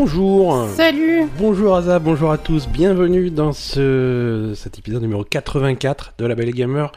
Bonjour. 0.00 0.68
Salut. 0.76 1.24
Bonjour 1.40 1.74
Aza, 1.74 1.98
bonjour 1.98 2.30
à 2.30 2.38
tous. 2.38 2.68
Bienvenue 2.68 3.30
dans 3.30 3.52
ce, 3.52 4.52
cet 4.54 4.78
épisode 4.78 5.02
numéro 5.02 5.24
84 5.24 6.14
de 6.18 6.24
La 6.24 6.36
Belle 6.36 6.52
Gamer. 6.52 6.92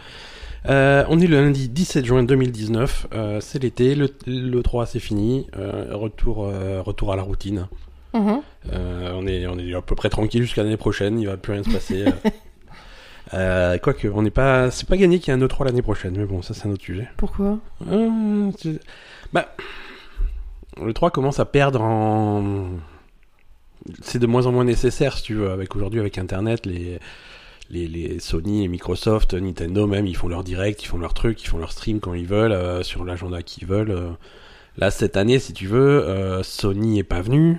Euh, 0.70 1.04
on 1.10 1.20
est 1.20 1.26
le 1.26 1.42
lundi 1.42 1.68
17 1.68 2.06
juin 2.06 2.22
2019. 2.22 3.08
Euh, 3.16 3.40
c'est 3.42 3.58
l'été, 3.64 3.96
le, 3.96 4.08
le 4.28 4.62
3 4.62 4.86
c'est 4.86 5.00
fini. 5.00 5.48
Euh, 5.58 5.88
retour, 5.94 6.48
retour 6.86 7.12
à 7.12 7.16
la 7.16 7.24
routine. 7.24 7.66
Mhm. 8.14 8.42
On, 8.72 9.26
est, 9.26 9.48
on 9.48 9.58
est 9.58 9.74
à 9.74 9.82
peu 9.82 9.96
près 9.96 10.10
tranquille 10.10 10.44
jusqu'à 10.44 10.62
l'année 10.62 10.78
prochaine. 10.78 11.20
Il 11.20 11.26
va 11.26 11.38
plus 11.38 11.54
rien 11.54 11.64
se 11.64 11.72
passer. 11.72 12.06
euh, 13.34 13.78
Quoique, 13.82 14.10
on 14.10 14.22
n'est 14.22 14.30
pas, 14.30 14.70
c'est 14.70 14.88
pas 14.88 14.96
gagné 14.98 15.18
qu'il 15.18 15.34
y 15.34 15.36
ait 15.36 15.42
un 15.42 15.44
E3 15.44 15.66
l'année 15.66 15.82
prochaine. 15.82 16.14
Mais 16.18 16.26
bon, 16.26 16.44
ça 16.44 16.54
c'est 16.54 16.68
un 16.68 16.72
autre 16.72 16.84
sujet. 16.84 17.08
Pourquoi? 17.18 17.58
Euh, 17.92 18.52
bah, 19.34 19.48
le 20.80 20.94
3 20.94 21.10
commence 21.10 21.40
à 21.40 21.46
perdre 21.46 21.82
en. 21.82 22.68
C'est 24.02 24.20
de 24.20 24.28
moins 24.28 24.46
en 24.46 24.52
moins 24.52 24.64
nécessaire, 24.66 25.18
si 25.18 25.24
tu 25.24 25.34
veux. 25.36 25.50
Avec 25.52 25.76
aujourd'hui, 25.76 26.00
avec 26.00 26.18
Internet, 26.18 26.66
les, 26.66 27.00
les, 27.70 27.88
les 27.88 28.20
Sony 28.20 28.64
et 28.64 28.68
Microsoft, 28.68 29.34
Nintendo 29.34 29.88
même, 29.88 30.06
ils 30.08 30.16
font 30.16 30.28
leur 30.28 30.44
direct, 30.44 30.84
ils 30.84 30.88
font 30.88 30.98
leur 30.98 31.14
truc, 31.14 31.42
ils 31.44 31.48
font 31.48 31.58
leur 31.58 31.72
stream 31.72 32.00
quand 32.00 32.14
ils 32.14 32.28
veulent, 32.28 32.52
euh, 32.52 32.84
sur 32.84 33.04
l'agenda 33.06 33.42
qu'ils 33.42 33.68
veulent. 33.68 33.92
euh. 33.92 34.10
Là, 34.78 34.90
cette 34.92 35.18
année, 35.18 35.40
si 35.40 35.52
tu 35.54 35.68
veux, 35.68 36.04
euh, 36.08 36.44
Sony 36.44 37.00
est 37.00 37.04
pas 37.04 37.22
venu, 37.22 37.58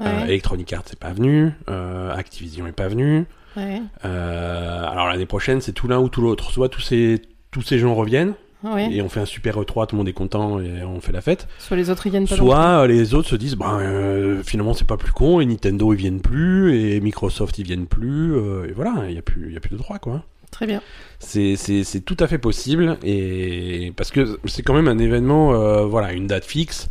euh, 0.00 0.04
Ouais. 0.04 0.24
Electronic 0.28 0.72
Arts 0.72 0.84
est 0.92 0.98
pas 0.98 1.12
venu, 1.12 1.52
Activision 1.66 2.66
est 2.66 2.72
pas 2.72 2.88
venu. 2.88 3.24
Ouais. 3.56 3.80
Alors 4.04 5.08
l'année 5.08 5.26
prochaine, 5.26 5.60
c'est 5.60 5.72
tout 5.72 5.88
l'un 5.88 5.98
ou 5.98 6.08
tout 6.08 6.20
l'autre. 6.22 6.50
Soit 6.52 6.68
tous 6.68 6.80
ces, 6.80 7.20
tous 7.50 7.62
ces 7.62 7.78
gens 7.80 7.94
reviennent, 7.94 8.34
Ouais. 8.64 8.92
et 8.92 9.02
on 9.02 9.08
fait 9.08 9.20
un 9.20 9.24
super 9.24 9.60
E3, 9.60 9.86
tout 9.86 9.94
le 9.94 9.98
monde 9.98 10.08
est 10.08 10.12
content 10.12 10.60
et 10.60 10.82
on 10.82 11.00
fait 11.00 11.12
la 11.12 11.20
fête. 11.20 11.46
Soit 11.58 11.76
les 11.76 11.90
autres 11.90 12.06
ils 12.06 12.10
viennent 12.10 12.26
pas. 12.26 12.36
Soit 12.36 12.82
euh, 12.82 12.86
les 12.86 13.14
autres 13.14 13.28
se 13.28 13.36
disent, 13.36 13.54
bah 13.54 13.78
euh, 13.80 14.42
finalement 14.42 14.74
c'est 14.74 14.86
pas 14.86 14.96
plus 14.96 15.12
con, 15.12 15.40
et 15.40 15.46
Nintendo 15.46 15.92
ils 15.92 15.96
viennent 15.98 16.20
plus, 16.20 16.76
et 16.76 17.00
Microsoft 17.00 17.58
ils 17.58 17.64
viennent 17.64 17.86
plus, 17.86 18.34
euh, 18.34 18.68
et 18.68 18.72
voilà, 18.72 19.04
il 19.08 19.14
y 19.14 19.18
a 19.18 19.22
plus, 19.22 19.46
il 19.48 19.54
y 19.54 19.56
a 19.56 19.60
plus 19.60 19.70
de 19.70 19.76
droit 19.76 19.98
quoi. 19.98 20.24
Très 20.50 20.66
bien. 20.66 20.80
C'est 21.20 21.56
tout 22.04 22.16
à 22.18 22.26
fait 22.26 22.38
possible, 22.38 22.96
et 23.04 23.92
parce 23.96 24.10
que 24.10 24.40
c'est 24.46 24.62
quand 24.62 24.74
même 24.74 24.88
un 24.88 24.98
événement, 24.98 25.52
euh, 25.54 25.84
voilà, 25.84 26.12
une 26.12 26.26
date 26.26 26.44
fixe, 26.44 26.88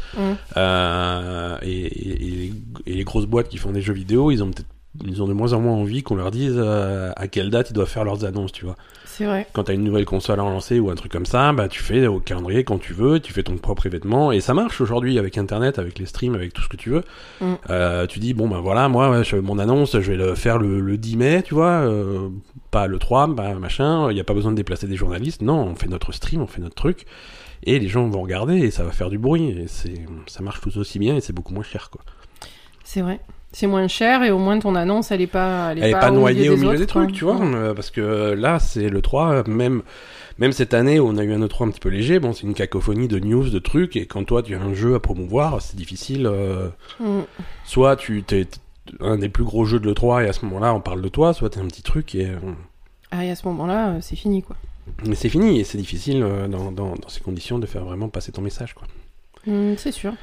euh, 0.55 1.57
et, 1.63 1.69
et, 1.71 2.11
et 2.11 2.29
les, 2.29 2.53
et 2.85 2.93
les 2.93 3.03
grosses 3.03 3.25
boîtes 3.25 3.49
qui 3.49 3.57
font 3.57 3.71
des 3.71 3.81
jeux 3.81 3.93
vidéo, 3.93 4.31
ils 4.31 4.43
ont 4.43 4.51
peut-être 4.51 4.67
ils 5.05 5.21
ont 5.21 5.27
de 5.27 5.33
moins 5.33 5.53
en 5.53 5.59
moins 5.59 5.73
envie 5.73 6.01
qu'on 6.01 6.15
leur 6.15 6.31
dise 6.31 6.55
euh, 6.57 7.11
à 7.15 7.27
quelle 7.27 7.49
date 7.51 7.69
ils 7.69 7.73
doivent 7.73 7.89
faire 7.89 8.03
leurs 8.03 8.25
annonces, 8.25 8.51
tu 8.51 8.65
vois 8.65 8.75
C'est 9.17 9.25
vrai. 9.25 9.47
quand 9.53 9.63
t'as 9.63 9.73
une 9.73 9.83
nouvelle 9.83 10.05
console 10.05 10.39
à 10.39 10.43
lancer 10.43 10.79
ou 10.79 10.91
un 10.91 10.95
truc 10.95 11.11
comme 11.11 11.25
ça, 11.25 11.51
bah 11.51 11.67
tu 11.67 11.81
fais 11.81 12.05
au 12.05 12.19
calendrier 12.19 12.63
quand 12.63 12.77
tu 12.77 12.93
veux, 12.93 13.19
tu 13.19 13.33
fais 13.33 13.41
ton 13.41 13.57
propre 13.57 13.87
événement 13.87 14.31
et 14.31 14.41
ça 14.41 14.53
marche 14.53 14.79
aujourd'hui 14.79 15.17
avec 15.17 15.39
internet, 15.39 15.79
avec 15.79 15.97
les 15.97 16.05
streams, 16.05 16.35
avec 16.35 16.53
tout 16.53 16.61
ce 16.61 16.67
que 16.67 16.77
tu 16.77 16.91
veux. 16.91 17.03
Mm. 17.41 17.53
Euh, 17.71 18.05
tu 18.05 18.19
dis 18.19 18.35
bon 18.35 18.47
ben 18.47 18.59
voilà, 18.59 18.89
moi 18.89 19.09
ouais, 19.09 19.23
je- 19.23 19.37
mon 19.37 19.57
annonce, 19.57 19.93
je 19.99 20.11
vais 20.11 20.17
le 20.17 20.35
faire 20.35 20.59
le, 20.59 20.79
le 20.79 20.97
10 20.99 21.17
mai, 21.17 21.41
tu 21.43 21.55
vois, 21.55 21.71
euh, 21.81 22.29
pas 22.69 22.85
le 22.85 22.99
3, 22.99 23.25
bah 23.27 23.55
machin, 23.55 24.11
il 24.11 24.13
n'y 24.13 24.19
a 24.21 24.23
pas 24.23 24.35
besoin 24.35 24.51
de 24.51 24.57
déplacer 24.57 24.85
des 24.87 24.95
journalistes, 24.97 25.41
non, 25.41 25.61
on 25.63 25.75
fait 25.75 25.87
notre 25.87 26.11
stream, 26.11 26.41
on 26.43 26.47
fait 26.47 26.61
notre 26.61 26.75
truc 26.75 27.05
et 27.63 27.79
les 27.79 27.87
gens 27.87 28.07
vont 28.07 28.21
regarder 28.21 28.57
et 28.59 28.69
ça 28.69 28.83
va 28.83 28.91
faire 28.91 29.09
du 29.09 29.17
bruit 29.17 29.49
et 29.49 29.65
c'est 29.67 29.95
ça 30.27 30.43
marche 30.43 30.61
tout 30.61 30.77
aussi 30.77 30.99
bien 30.99 31.15
et 31.15 31.21
c'est 31.21 31.33
beaucoup 31.33 31.55
moins 31.55 31.63
cher 31.63 31.89
quoi. 31.89 32.01
C'est 32.83 33.01
vrai. 33.01 33.19
C'est 33.53 33.67
moins 33.67 33.87
cher 33.87 34.23
et 34.23 34.29
au 34.31 34.37
moins 34.37 34.59
ton 34.59 34.75
annonce 34.75 35.11
elle 35.11 35.21
est 35.21 35.27
pas. 35.27 35.71
Elle 35.71 35.83
est 35.83 35.91
pas, 35.91 36.11
noyée 36.11 36.49
au 36.49 36.57
milieu 36.57 36.69
autres, 36.69 36.79
des 36.79 36.85
trucs, 36.85 37.11
tu 37.13 37.23
vois, 37.23 37.37
Ouais. 37.37 37.55
euh, 37.55 37.73
parce 37.73 37.89
que 37.91 38.33
là, 38.33 38.59
c'est 38.59 38.89
le 38.89 39.01
3, 39.01 39.47
même, 39.47 39.81
même 40.37 40.51
cette 40.51 40.73
année 40.73 40.99
où 40.99 41.07
on 41.07 41.17
a 41.17 41.23
eu 41.23 41.33
un 41.33 41.39
E3 41.39 41.67
un 41.67 41.71
petit 41.71 41.79
peu 41.79 41.89
léger, 41.89 42.19
bon, 42.19 42.33
c'est 42.33 42.43
une 42.43 42.53
cacophonie 42.53 43.07
de 43.07 43.19
news, 43.19 43.49
de 43.49 43.59
trucs, 43.59 43.95
et 43.95 44.05
quand 44.05 44.23
toi, 44.25 44.43
tu 44.43 44.53
as 44.53 44.61
un 44.61 44.73
jeu 44.73 44.95
à 44.95 44.99
promouvoir, 44.99 45.61
c'est 45.61 45.75
difficile, 45.77 46.27
euh, 46.27 46.67
Mm. 46.99 47.21
soit 47.63 47.95
tu 47.95 48.21
t'es 48.23 48.47
un 48.99 49.17
des 49.17 49.29
plus 49.29 49.43
gros 49.43 49.65
jeux 49.65 49.79
de 49.79 49.89
l'E3, 49.89 50.25
et 50.25 50.27
à 50.29 50.33
ce 50.33 50.45
moment-là, 50.45 50.73
on 50.73 50.81
parle 50.81 51.01
de 51.01 51.09
toi, 51.09 51.33
soit 51.33 51.49
t'es 51.49 51.59
un 51.59 51.65
petit 51.67 51.83
truc, 51.83 52.15
et, 52.15 52.27
euh, 52.27 52.35
Ah 53.11 53.23
et 53.25 53.31
à 53.31 53.35
ce 53.35 53.47
moment-là 53.47 53.89
euh, 53.91 53.97
c'est 54.01 54.15
fini 54.17 54.43
quoi. 54.43 54.55
mais 55.05 55.15
c'est 55.15 55.29
fini, 55.29 55.59
et 55.59 55.63
c'est 55.63 55.77
difficile 55.77 56.21
euh, 56.21 56.47
dans, 56.47 56.71
dans, 56.71 56.95
dans 56.95 57.09
ces 57.09 57.21
conditions 57.21 57.59
de 57.59 57.65
faire 57.65 57.83
vraiment 57.85 58.09
passer 58.09 58.31
ton 58.33 58.41
message, 58.41 58.73
quoi. 58.75 58.85
Mm, 59.47 59.75
c'est 59.77 59.91
sûr. 59.93 60.13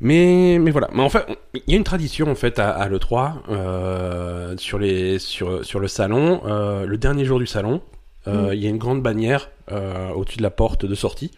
Mais, 0.00 0.58
mais 0.60 0.70
voilà. 0.70 0.88
Mais 0.92 1.02
en 1.02 1.08
fait, 1.08 1.26
il 1.54 1.62
y 1.66 1.74
a 1.74 1.76
une 1.76 1.84
tradition 1.84 2.30
en 2.30 2.34
fait 2.34 2.58
à, 2.58 2.70
à 2.70 2.88
l'E3 2.88 3.32
euh, 3.50 4.54
sur 4.56 4.78
les 4.78 5.18
sur 5.18 5.64
sur 5.64 5.80
le 5.80 5.88
salon. 5.88 6.40
euh, 6.46 6.86
le 6.86 6.96
dernier 6.98 7.24
jour 7.24 7.38
du 7.38 7.46
salon, 7.46 7.80
euh, 8.28 8.50
Mm. 8.50 8.54
il 8.54 8.62
y 8.62 8.66
a 8.66 8.70
une 8.70 8.78
grande 8.78 9.02
bannière 9.02 9.50
au-dessus 10.14 10.38
de 10.38 10.42
la 10.42 10.50
porte 10.50 10.86
de 10.86 10.94
sortie. 10.94 11.30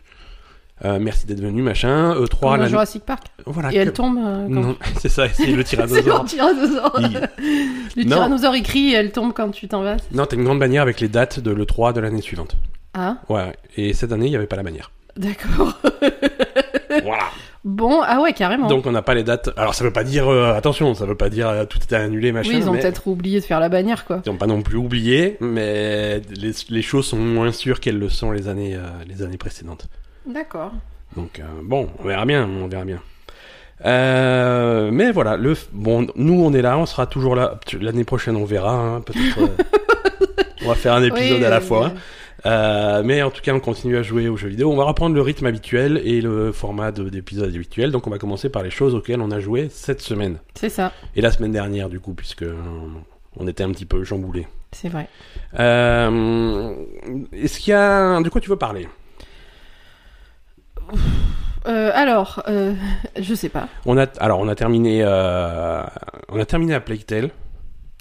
Merci 0.83 1.27
d'être 1.27 1.41
venu, 1.41 1.61
machin. 1.63 2.15
E3, 2.15 2.41
Comme 2.41 2.57
la- 2.61 2.69
Jurassic 2.69 3.03
Park. 3.05 3.25
voilà. 3.45 3.71
Et 3.73 3.77
elle 3.77 3.93
tombe. 3.93 4.17
Non, 4.49 4.77
c'est 4.99 5.11
ça. 5.11 5.29
C'est 5.29 5.47
le 5.47 5.63
C'est 5.67 5.77
tyrannosaure. 5.77 6.23
le 6.23 6.29
tyrannosaure. 6.29 7.01
Il- 7.01 7.29
Le 7.97 8.05
tyrannosaure 8.07 8.57
il 8.57 8.63
crie 8.71 8.91
et 8.93 8.95
elle 8.95 9.13
tombe 9.13 9.33
quand 9.35 9.51
tu 9.51 9.69
t'en 9.69 9.83
vas. 9.83 9.97
Non, 10.13 10.25
t'as 10.27 10.37
une 10.37 10.45
grande 10.45 10.59
bannière 10.59 10.81
avec 10.83 11.01
les 11.01 11.09
dates 11.09 11.39
de 11.41 11.51
l'E3 11.51 11.93
de 11.93 12.01
l'année 12.01 12.23
suivante. 12.23 12.57
Ah 12.95 13.17
Ouais. 13.29 13.55
Et 13.77 13.93
cette 13.93 14.11
année, 14.13 14.27
il 14.27 14.31
n'y 14.31 14.37
avait 14.37 14.47
pas 14.47 14.57
la 14.57 14.63
bannière. 14.63 14.91
d'accord. 15.17 15.79
voilà. 17.03 17.25
Bon 17.65 18.01
ah 18.05 18.21
ouais 18.21 18.33
carrément. 18.33 18.67
Donc 18.69 18.87
on 18.87 18.93
n'a 18.93 19.03
pas 19.03 19.15
les 19.15 19.23
dates. 19.23 19.51
Alors 19.57 19.75
ça 19.75 19.85
veut 19.85 19.93
pas 19.93 20.05
dire 20.05 20.29
euh, 20.29 20.55
attention, 20.55 20.95
ça 20.95 21.05
veut 21.07 21.17
pas 21.17 21.29
dire 21.29 21.49
euh, 21.49 21.65
tout 21.67 21.79
était 21.79 21.97
annulé, 21.97 22.33
machin. 22.33 22.51
oui 22.51 22.57
ils 22.59 22.69
ont 22.69 22.73
mais- 22.73 22.81
peut-être 22.81 23.07
oublié 23.07 23.41
de 23.41 23.45
faire 23.45 23.61
la 23.61 23.69
bannière 23.69 24.05
quoi. 24.05 24.23
Ils 24.25 24.31
n'ont 24.31 24.39
pas 24.39 24.47
non 24.47 24.63
plus 24.63 24.77
oublié, 24.79 25.37
mais 25.41 26.21
les, 26.31 26.53
les 26.69 26.83
choses 26.83 27.07
sont 27.07 27.19
moins 27.19 27.53
sûres 27.53 27.81
qu'elles 27.81 27.99
le 27.99 28.09
sont 28.09 28.31
les 28.31 28.49
années, 28.49 28.75
euh, 28.77 28.81
les 29.07 29.23
années 29.23 29.37
précédentes. 29.39 29.89
D'accord. 30.27 30.73
Donc 31.17 31.43
bon, 31.65 31.89
on 31.99 32.07
verra 32.07 32.25
bien, 32.25 32.49
on 32.63 32.69
verra 32.69 32.85
bien. 32.85 33.01
Mais 33.85 35.11
voilà, 35.13 35.37
le 35.37 35.55
bon, 35.73 36.07
nous 36.17 36.43
on 36.45 36.53
est 36.53 36.63
là, 36.63 36.79
on 36.79 36.87
sera 36.87 37.07
toujours 37.07 37.35
là. 37.35 37.59
L'année 37.81 38.05
prochaine, 38.05 38.37
on 38.37 38.45
verra. 38.45 38.75
hein, 38.75 39.01
Peut-être, 39.01 39.39
on 40.65 40.69
va 40.69 40.75
faire 40.75 40.95
un 40.95 41.03
épisode 41.03 41.39
Oui, 41.39 41.45
à 41.45 41.51
la 41.51 41.61
fois. 41.61 41.93
Euh, 42.47 43.03
mais 43.05 43.23
en 43.23 43.31
tout 43.31 43.43
cas, 43.43 43.53
on 43.53 43.61
continue 43.61 43.97
à 43.99 44.03
jouer 44.03 44.29
aux 44.29 44.37
jeux 44.37 44.49
vidéo. 44.49 44.73
On 44.73 44.77
va 44.77 44.85
reprendre 44.85 45.15
le 45.15 45.21
rythme 45.23 45.47
habituel 45.47 46.01
et 46.05 46.21
le 46.21 46.53
format 46.53 46.91
de- 46.93 47.09
d'épisode 47.09 47.55
habituel. 47.55 47.91
Donc 47.91 48.07
on 48.07 48.11
va 48.11 48.19
commencer 48.19 48.49
par 48.49 48.63
les 48.63 48.71
choses 48.71 48.95
auxquelles 48.95 49.21
on 49.21 49.31
a 49.31 49.41
joué 49.41 49.69
cette 49.71 50.01
semaine 50.01 50.39
C'est 50.55 50.69
ça. 50.71 50.93
et 51.17 51.21
la 51.21 51.31
semaine 51.33 51.53
dernière 51.53 51.89
du 51.91 52.01
coup, 52.01 52.15
puisque 52.15 52.43
euh, 52.43 52.55
on 53.37 53.47
était 53.47 53.63
un 53.65 53.71
petit 53.73 53.85
peu 53.87 54.03
chamboulé. 54.05 54.47
C'est 54.73 54.89
vrai. 54.89 55.09
Euh, 55.59 56.73
Est-ce 57.33 57.59
qu'il 57.61 57.73
y 57.73 57.75
a... 57.75 58.21
De 58.23 58.29
quoi 58.29 58.41
tu 58.41 58.49
veux 58.49 58.57
parler? 58.57 58.89
Euh, 61.67 61.91
alors, 61.95 62.43
euh, 62.49 62.75
je 63.21 63.35
sais 63.35 63.49
pas. 63.51 63.69
on 63.85 63.99
a... 63.99 64.07
Alors, 64.19 64.41
on 64.41 64.49
a 64.49 64.55
terminé... 64.55 65.01
euh, 65.05 65.83
On 66.31 66.41
a 66.41 66.45
terminé 66.47 66.75
à 66.75 66.81
Plague 66.81 67.05
Tale. 67.05 67.31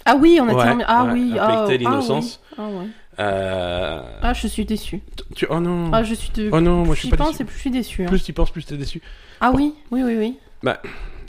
Ah 0.06 0.16
oui, 0.16 0.38
on 0.40 0.48
a 0.48 0.54
Ouais, 0.54 0.62
terminé. 0.64 0.84
Ah 0.88 1.04
ouais, 1.04 1.12
oui, 1.12 1.38
à 1.38 1.44
ah, 1.44 1.46
Plague 1.46 1.66
Tale 1.66 1.86
ah 1.86 1.90
Innocence. 1.90 2.40
oui. 2.52 2.56
Ah, 2.58 2.68
ouais. 2.68 2.86
Euh, 3.20 4.00
Ah, 4.22 4.32
je 4.32 4.46
suis 4.46 4.64
déçue. 4.64 5.00
tu... 5.36 5.46
Oh 5.50 5.60
non 5.60 5.90
Ah, 5.92 6.02
je 6.02 6.14
suis 6.14 6.30
de... 6.32 6.48
Oh 6.52 6.60
non, 6.60 6.84
moi 6.84 6.94
je 6.94 7.00
suis 7.00 7.10
pas 7.10 7.16
pense 7.16 7.32
déçu. 7.32 7.42
et 7.42 7.44
plus 7.44 7.54
je 7.56 7.60
suis 7.60 7.70
déçue. 7.70 8.02
hein. 8.04 8.08
Plus 8.08 8.22
tu 8.24 8.32
penses, 8.32 8.50
plus 8.50 8.64
t'es 8.64 8.76
déçu. 8.76 9.00
Ah 9.40 9.52
oui, 9.54 9.74
oui, 9.90 10.02
oui, 10.02 10.16
oui. 10.64 10.72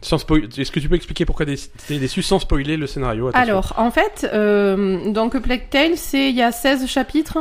Sans 0.01 0.17
spoil... 0.17 0.45
Est-ce 0.57 0.71
que 0.71 0.79
tu 0.79 0.89
peux 0.89 0.95
expliquer 0.95 1.25
pourquoi 1.25 1.45
t'es 1.45 1.55
déçu 1.99 2.21
sans 2.23 2.39
spoiler 2.39 2.75
le 2.77 2.87
scénario 2.87 3.27
Attention. 3.27 3.43
Alors, 3.43 3.73
en 3.77 3.91
fait, 3.91 4.27
euh, 4.33 5.11
donc 5.11 5.37
Plague 5.39 5.69
Tale, 5.69 5.95
c'est 5.95 6.29
il 6.29 6.35
y 6.35 6.41
a 6.41 6.51
16 6.51 6.87
chapitres, 6.87 7.37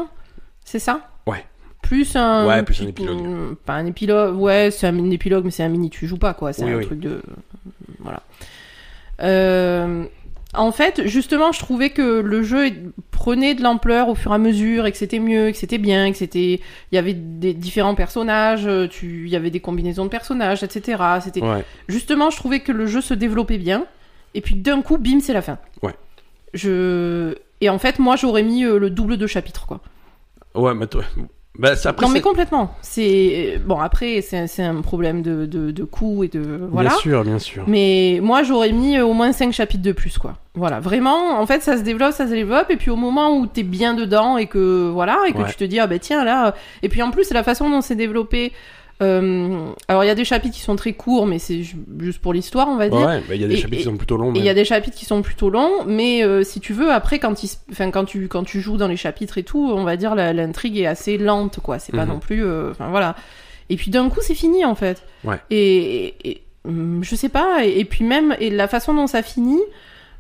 c'est 0.65 0.79
ça? 0.79 1.09
Ouais. 1.27 1.45
Plus 1.81 2.15
un... 2.17 2.47
Ouais, 2.47 2.63
plus 2.63 2.83
un 2.83 2.89
épilogue. 2.89 3.23
mm, 3.23 3.57
Pas 3.65 3.75
un 3.75 3.87
épilogue, 3.87 4.37
ouais, 4.37 4.71
c'est 4.71 4.87
un 4.87 5.11
épilogue, 5.11 5.45
mais 5.47 5.51
c'est 5.51 5.63
un 5.63 5.69
mini, 5.71 5.89
tu 5.89 6.07
joues 6.07 6.19
pas, 6.19 6.35
quoi. 6.35 6.53
C'est 6.53 6.65
Oui, 6.65 6.73
un 6.73 6.77
oui. 6.77 6.85
truc 6.87 7.01
de... 7.01 7.23
Voilà. 8.01 8.23
Euh, 9.23 10.05
en 10.55 10.73
fait, 10.73 11.07
justement, 11.07 11.53
je 11.53 11.61
trouvais 11.61 11.91
que 11.91 12.21
le 12.21 12.43
jeu 12.43 12.71
prenait 13.11 13.55
de 13.55 13.63
l'ampleur 13.63 14.09
au 14.09 14.15
fur 14.15 14.33
et 14.33 14.35
à 14.35 14.39
mesure, 14.39 14.87
et 14.87 14.93
que 14.93 14.99
c'était 14.99 15.21
mieux, 15.21 15.49
et 15.49 15.53
que 15.53 15.59
c'était 15.59 15.79
bien, 15.79 16.11
que 16.11 16.19
c'était... 16.19 16.61
Il 16.91 16.95
y 16.95 16.99
avait 16.99 17.15
des 17.15 17.55
différents 17.55 17.95
personnages, 17.95 18.67
euh, 18.67 18.89
tu... 18.89 19.27
il 19.27 19.31
y 19.31 19.37
avait 19.37 19.51
des 19.51 19.61
combinaisons 19.61 20.05
de 20.05 20.11
personnages, 20.11 20.63
etc. 20.65 21.03
C'était... 21.23 21.41
Ouais. 21.41 21.65
Justement, 21.89 22.31
je 22.31 22.37
trouvais 22.37 22.61
que 22.61 22.73
le 22.73 22.87
jeu 22.87 23.01
se 23.01 23.15
développait 23.15 23.59
bien. 23.59 23.87
Et 24.35 24.41
puis 24.41 24.57
d'un 24.57 24.83
coup, 24.83 24.99
bim, 24.99 25.21
c'est 25.21 25.33
la 25.33 25.43
fin. 25.43 25.59
Ouais. 25.83 25.95
Je... 26.53 27.35
Et 27.61 27.69
en 27.69 27.79
fait, 27.79 27.99
moi, 27.99 28.17
j'aurais 28.17 28.43
mis 28.43 28.65
euh, 28.65 28.79
le 28.79 28.91
double 28.91 29.19
de 29.19 29.27
chapitres, 29.27 29.67
quoi. 29.67 29.81
Ouais, 30.55 30.75
mais 30.75 30.87
toi... 30.87 31.05
Bah, 31.59 31.75
ça, 31.77 31.91
après, 31.91 32.07
non, 32.07 32.13
mais 32.13 32.21
complètement. 32.21 32.75
C'est 32.81 33.61
bon. 33.67 33.79
Après, 33.81 34.23
c'est 34.23 34.63
un 34.63 34.81
problème 34.83 35.21
de, 35.21 35.47
de, 35.47 35.73
de 35.73 35.85
coût 35.85 36.23
et 36.25 36.29
de 36.29 36.41
voilà. 36.71 36.91
Bien 36.91 36.99
sûr, 36.99 37.25
bien 37.25 37.39
sûr. 37.39 37.65
Mais 37.67 38.21
moi, 38.23 38.43
j'aurais 38.45 38.73
mis 38.73 38.97
euh, 38.97 39.05
au 39.05 39.13
moins 39.13 39.33
5 39.33 39.53
chapitres 39.53 39.83
de 39.83 39.93
plus, 39.93 40.17
quoi. 40.17 40.37
Voilà, 40.55 40.81
vraiment, 40.81 41.39
en 41.41 41.47
fait, 41.47 41.61
ça 41.63 41.77
se 41.77 41.83
développe, 41.83 42.13
ça 42.13 42.27
se 42.27 42.33
développe, 42.33 42.71
et 42.71 42.77
puis 42.77 42.91
au 42.91 42.97
moment 42.97 43.37
où 43.37 43.47
t'es 43.47 43.63
bien 43.65 43.95
dedans 43.95 44.37
et 44.37 44.47
que 44.47 44.89
voilà, 44.91 45.19
et 45.29 45.33
que 45.33 45.39
Ouais. 45.39 45.49
tu 45.49 45.57
te 45.57 45.65
dis 45.65 45.79
ah 45.81 45.87
ben 45.87 45.99
tiens 45.99 46.25
là, 46.25 46.47
euh, 46.49 46.53
et 46.83 46.89
puis 46.89 47.03
en 47.03 47.11
plus 47.11 47.25
c'est 47.25 47.35
la 47.35 47.45
façon 47.45 47.69
dont 47.71 47.81
c'est 47.81 47.95
développé. 47.95 48.53
Euh, 49.03 49.71
alors 49.89 50.05
il 50.05 50.07
y 50.07 50.11
a 50.11 50.15
des 50.15 50.25
chapitres 50.25 50.55
qui 50.55 50.61
sont 50.63 50.77
très 50.77 50.93
courts, 50.93 51.27
mais 51.27 51.39
c'est 51.39 51.63
ju- 51.63 51.77
juste 52.01 52.21
pour 52.21 52.33
l'histoire, 52.33 52.69
on 52.69 52.77
va 52.77 52.89
dire. 52.89 52.99
Ouais, 53.01 53.23
bah, 53.29 53.35
il 53.35 53.41
y 53.41 53.45
a 53.45 53.49
des 53.49 53.55
Et- 53.55 53.57
chapitres 53.57 53.79
qui 53.79 53.85
sont 53.85 53.97
plutôt 53.97 54.17
longs. 54.17 54.33
Il 54.35 54.41
y 54.41 54.45
mais- 54.45 54.51
a 54.51 54.55
des 54.55 54.65
chapitres 54.65 54.97
qui 54.97 55.05
sont 55.07 55.23
plutôt 55.23 55.49
longs, 55.51 55.85
mais 55.87 56.23
euh, 56.23 56.43
si 56.45 56.61
tu 56.61 56.73
veux, 56.73 56.91
après, 56.93 57.19
quand, 57.19 57.43
il 57.43 57.49
se- 57.49 57.57
enfin, 57.73 57.91
quand, 57.91 58.05
tu, 58.05 58.29
quand 58.29 58.45
tu 58.45 58.61
joues 58.61 58.77
dans 58.77 58.89
les 58.89 58.97
chapitres 58.97 59.39
et 59.39 59.43
tout, 59.43 59.71
on 59.75 59.85
va 59.85 59.97
dire 59.97 60.15
l'intrigue 60.15 60.77
est 60.79 60.87
assez 60.87 61.17
lente, 61.19 61.61
quoi. 61.61 61.79
C'est 61.79 61.93
pas 61.93 62.05
Mhm. 62.05 62.13
non 62.13 62.19
plus. 62.19 62.45
euh, 62.45 62.71
Enfin, 62.73 62.89
voilà. 62.91 63.17
Et 63.71 63.77
puis 63.77 63.91
d'un 63.91 64.09
coup, 64.11 64.21
c'est 64.21 64.35
fini, 64.35 64.65
en 64.65 64.75
fait. 64.75 65.03
Ouais. 65.25 65.37
Et, 65.51 66.15
et, 66.29 66.43
hum, 66.67 67.01
je 67.03 67.15
sais 67.15 67.29
pas. 67.29 67.65
Et, 67.65 67.85
puis 67.85 68.05
même 68.05 68.37
et 68.41 68.51
la 68.51 68.69
façon 68.69 68.93
dont 68.95 69.07
ça 69.07 69.23
finit. 69.23 69.61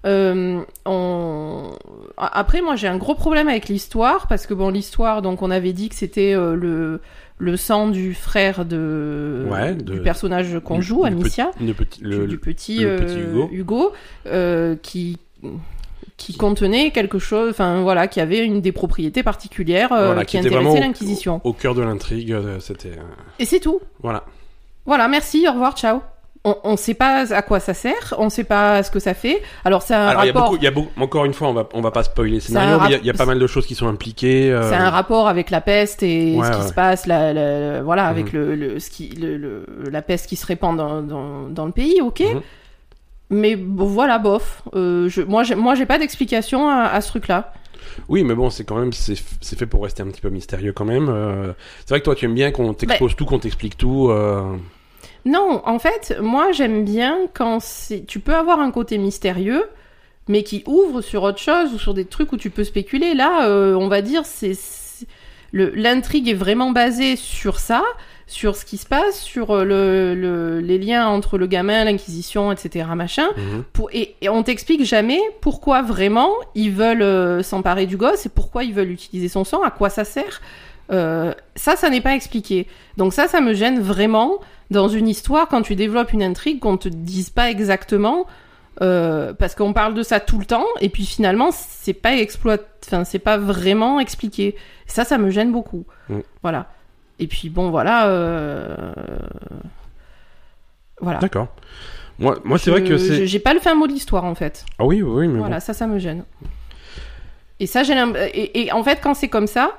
Euh, 0.06 0.62
on... 0.86 1.70
Après, 2.16 2.62
moi, 2.62 2.74
j'ai 2.76 2.88
un 2.88 2.96
gros 2.96 3.14
problème 3.14 3.48
avec 3.48 3.68
l'histoire 3.68 4.26
parce 4.28 4.46
que 4.46 4.54
bon, 4.54 4.70
l'histoire, 4.70 5.20
donc 5.20 5.42
on 5.42 5.50
avait 5.50 5.72
dit 5.74 5.88
que 5.90 5.94
c'était 5.94 6.32
euh, 6.34 6.54
le 6.54 7.00
le 7.40 7.56
sang 7.56 7.88
du 7.88 8.14
frère 8.14 8.64
de, 8.64 9.46
Ouais, 9.50 9.74
de- 9.74 9.94
du 9.94 10.00
personnage 10.02 10.60
qu'on 10.62 10.80
joue, 10.80 11.04
Amicia, 11.04 11.50
le 11.60 11.72
petit, 11.72 12.00
le, 12.02 12.26
du 12.28 12.38
petit, 12.38 12.78
le 12.80 12.96
petit 12.96 13.16
euh, 13.18 13.46
Hugo. 13.50 13.92
euh, 14.26 14.76
qui 14.80 15.18
qui 16.18 16.36
contenait 16.36 16.90
quelque 16.90 17.18
chose, 17.18 17.48
enfin 17.50 17.80
voilà, 17.80 18.06
qui 18.06 18.20
avait 18.20 18.44
une 18.44 18.60
des 18.60 18.72
propriétés 18.72 19.22
particulières 19.22 19.90
euh, 19.92 20.06
Voilà, 20.08 20.26
qui, 20.26 20.36
était 20.36 20.48
intéressait 20.48 20.64
vraiment 20.64 20.78
au- 20.78 20.80
l'Inquisition. 20.86 21.40
Au, 21.44 21.54
cœur 21.54 21.74
de 21.74 21.80
l'intrigue, 21.80 22.32
euh, 22.32 22.60
c'était. 22.60 22.90
euh, 22.90 23.02
Et 23.38 23.46
c'est 23.46 23.58
tout. 23.60 23.80
Voilà. 24.02 24.24
Voilà, 24.84 25.08
merci, 25.08 25.46
au 25.48 25.52
revoir, 25.52 25.74
ciao. 25.78 26.00
On, 26.44 26.56
on 26.64 26.76
sait 26.78 26.94
pas 26.94 27.30
à 27.34 27.42
quoi 27.42 27.60
ça 27.60 27.74
sert, 27.74 28.14
on 28.16 28.30
sait 28.30 28.44
pas 28.44 28.82
ce 28.82 28.90
que 28.90 28.98
ça 28.98 29.12
fait. 29.12 29.42
Alors 29.62 29.82
c'est 29.82 29.92
un 29.94 30.06
Alors, 30.06 30.24
il 30.24 30.28
y 30.28 30.30
a 30.30 30.32
rapport. 30.32 30.44
beaucoup, 30.50 30.56
il 30.56 30.64
y 30.64 30.66
a 30.66 30.70
beaucoup, 30.70 30.90
encore 30.98 31.24
une 31.26 31.34
fois, 31.34 31.48
on 31.48 31.52
va, 31.52 31.68
on 31.74 31.82
va 31.82 31.90
pas 31.90 32.02
spoiler 32.02 32.36
le 32.36 32.40
scénario, 32.40 32.78
mais 32.80 32.86
il 32.86 32.90
y 32.90 32.94
a- 32.94 32.96
rap- 32.96 33.00
il 33.02 33.06
y, 33.06 33.10
a 33.10 33.12
pas 33.14 33.26
mal 33.26 33.38
de 33.38 33.46
choses 33.46 33.66
qui 33.66 33.74
sont 33.74 33.86
impliquées. 33.88 34.50
euh, 34.50 34.70
C'est 34.70 34.76
un 34.76 34.88
rapport 34.88 35.28
avec 35.28 35.50
la 35.50 35.60
peste 35.60 36.02
et 36.02 36.36
Ouais, 36.36 36.46
ce 36.46 36.50
qui 36.52 36.62
ouais. 36.62 36.68
se 36.68 36.72
passe, 36.72 37.04
la, 37.06 37.34
la- 37.34 37.82
voilà, 37.82 38.06
avec 38.06 38.32
Mhm. 38.32 38.40
le, 38.40 38.54
le, 38.54 38.80
ce 38.80 38.88
qui, 38.88 39.08
le, 39.10 39.36
le- 39.36 39.66
la 39.90 40.00
peste 40.00 40.28
qui 40.28 40.36
se 40.36 40.46
répand 40.46 40.74
dans, 40.74 41.02
dans, 41.02 41.48
dans 41.50 41.66
le 41.66 41.72
pays, 41.72 42.00
ok. 42.00 42.20
Mhm. 42.20 42.40
Mais 43.28 43.54
bon, 43.56 43.84
voilà, 43.84 44.18
bof. 44.18 44.62
Euh, 44.74 45.10
je, 45.10 45.20
moi, 45.20 45.42
j'ai, 45.42 45.54
moi, 45.56 45.74
j'ai 45.74 45.84
pas 45.86 45.98
d'explication 45.98 46.70
à, 46.70 46.84
à 46.84 47.02
ce 47.02 47.08
truc-là. 47.08 47.52
Oui, 48.08 48.24
mais 48.24 48.34
bon, 48.34 48.48
c'est 48.48 48.64
quand 48.64 48.76
même, 48.76 48.94
c'est 48.94 49.14
c'est 49.42 49.58
fait 49.58 49.66
pour 49.66 49.82
rester 49.82 50.02
un 50.02 50.06
petit 50.06 50.22
peu 50.22 50.30
mystérieux 50.30 50.72
quand 50.72 50.86
même. 50.86 51.08
euh, 51.10 51.52
C'est 51.80 51.90
vrai 51.90 52.00
que 52.00 52.04
toi, 52.06 52.14
tu 52.14 52.24
aimes 52.24 52.34
bien 52.34 52.50
qu'on 52.50 52.72
t'expose 52.72 53.14
tout, 53.14 53.26
qu'on 53.26 53.38
t'explique 53.38 53.76
tout. 53.76 54.10
Non, 55.24 55.62
en 55.64 55.78
fait, 55.78 56.16
moi, 56.20 56.52
j'aime 56.52 56.84
bien 56.84 57.18
quand 57.34 57.60
c'est, 57.60 58.04
tu 58.06 58.20
peux 58.20 58.34
avoir 58.34 58.60
un 58.60 58.70
côté 58.70 58.98
mystérieux, 58.98 59.64
mais 60.28 60.42
qui 60.42 60.62
ouvre 60.66 61.00
sur 61.00 61.22
autre 61.24 61.38
chose 61.38 61.72
ou 61.74 61.78
sur 61.78 61.92
des 61.94 62.04
trucs 62.04 62.32
où 62.32 62.36
tu 62.36 62.50
peux 62.50 62.64
spéculer. 62.64 63.14
Là, 63.14 63.46
euh, 63.48 63.74
on 63.74 63.88
va 63.88 64.00
dire, 64.02 64.22
c'est, 64.24 64.52
l'intrigue 65.52 66.28
est 66.28 66.34
vraiment 66.34 66.70
basée 66.70 67.16
sur 67.16 67.58
ça, 67.58 67.82
sur 68.26 68.54
ce 68.54 68.64
qui 68.64 68.76
se 68.76 68.86
passe, 68.86 69.18
sur 69.20 69.50
euh, 69.50 69.64
le, 69.64 70.14
le- 70.14 70.60
les 70.60 70.78
liens 70.78 71.08
entre 71.08 71.36
le 71.36 71.46
gamin, 71.48 71.84
l'inquisition, 71.84 72.52
etc., 72.52 72.86
machin. 72.94 73.26
mhm. 73.36 73.64
Pour, 73.72 73.90
et, 73.92 74.14
et 74.20 74.28
on 74.28 74.42
t'explique 74.44 74.84
jamais 74.84 75.18
pourquoi 75.40 75.82
vraiment 75.82 76.30
ils 76.54 76.70
veulent 76.70 77.02
euh, 77.02 77.42
s'emparer 77.42 77.86
du 77.86 77.96
gosse 77.96 78.26
et 78.26 78.28
pourquoi 78.28 78.62
ils 78.62 78.72
veulent 78.72 78.90
utiliser 78.92 79.28
son 79.28 79.42
sang, 79.44 79.62
à 79.64 79.70
quoi 79.72 79.90
ça 79.90 80.04
sert. 80.04 80.40
Euh, 80.90 81.32
ça, 81.56 81.76
ça 81.76 81.88
n'est 81.90 82.00
pas 82.00 82.14
expliqué. 82.14 82.66
Donc 82.96 83.12
ça, 83.12 83.28
ça 83.28 83.40
me 83.40 83.54
gêne 83.54 83.80
vraiment 83.80 84.40
dans 84.70 84.88
une 84.88 85.08
histoire 85.08 85.48
quand 85.48 85.62
tu 85.62 85.76
développes 85.76 86.12
une 86.12 86.22
intrigue 86.22 86.60
qu'on 86.60 86.76
te 86.76 86.88
dise 86.88 87.30
pas 87.30 87.50
exactement. 87.50 88.26
euh, 88.82 89.32
parce 89.34 89.54
qu'on 89.54 89.72
parle 89.72 89.94
de 89.94 90.02
ça 90.02 90.20
tout 90.20 90.38
le 90.38 90.44
temps 90.46 90.64
et 90.80 90.88
puis 90.88 91.04
finalement 91.04 91.50
c'est 91.52 91.92
pas 91.92 92.14
exploit 92.16 92.56
enfin 92.86 93.04
c'est 93.04 93.18
pas 93.18 93.36
vraiment 93.36 93.98
expliqué 94.00 94.54
ça 94.86 95.04
ça 95.04 95.18
me 95.18 95.28
gêne 95.30 95.50
beaucoup 95.52 95.84
Mm. 96.08 96.20
voilà 96.42 96.66
et 97.18 97.26
puis 97.26 97.50
bon 97.50 97.68
voilà 97.70 98.06
euh, 98.06 98.92
voilà 101.00 101.18
D'accord. 101.18 101.48
Moi, 102.18 102.38
moi 102.44 102.58
c'est 102.58 102.70
vrai 102.70 102.84
que 102.84 102.96
c'est. 102.98 103.26
j'ai 103.26 103.38
pas 103.38 103.54
le 103.54 103.60
fin 103.60 103.74
mot 103.74 103.86
de 103.86 103.92
l'histoire 103.92 104.24
en 104.24 104.34
fait 104.34 104.64
Ah 104.78 104.84
oui, 104.84 105.02
oui, 105.02 105.26
mais 105.28 105.38
voilà, 105.40 105.58
ça, 105.60 105.72
ça 105.74 105.86
me 105.86 105.98
gêne. 105.98 106.24
Et 107.58 107.66
ça, 107.66 107.82
j'ai 107.82 107.94
et, 108.34 108.62
et 108.66 108.72
en 108.72 108.82
fait, 108.84 109.00
quand 109.02 109.14
c'est 109.14 109.28
comme 109.28 109.46
ça, 109.46 109.72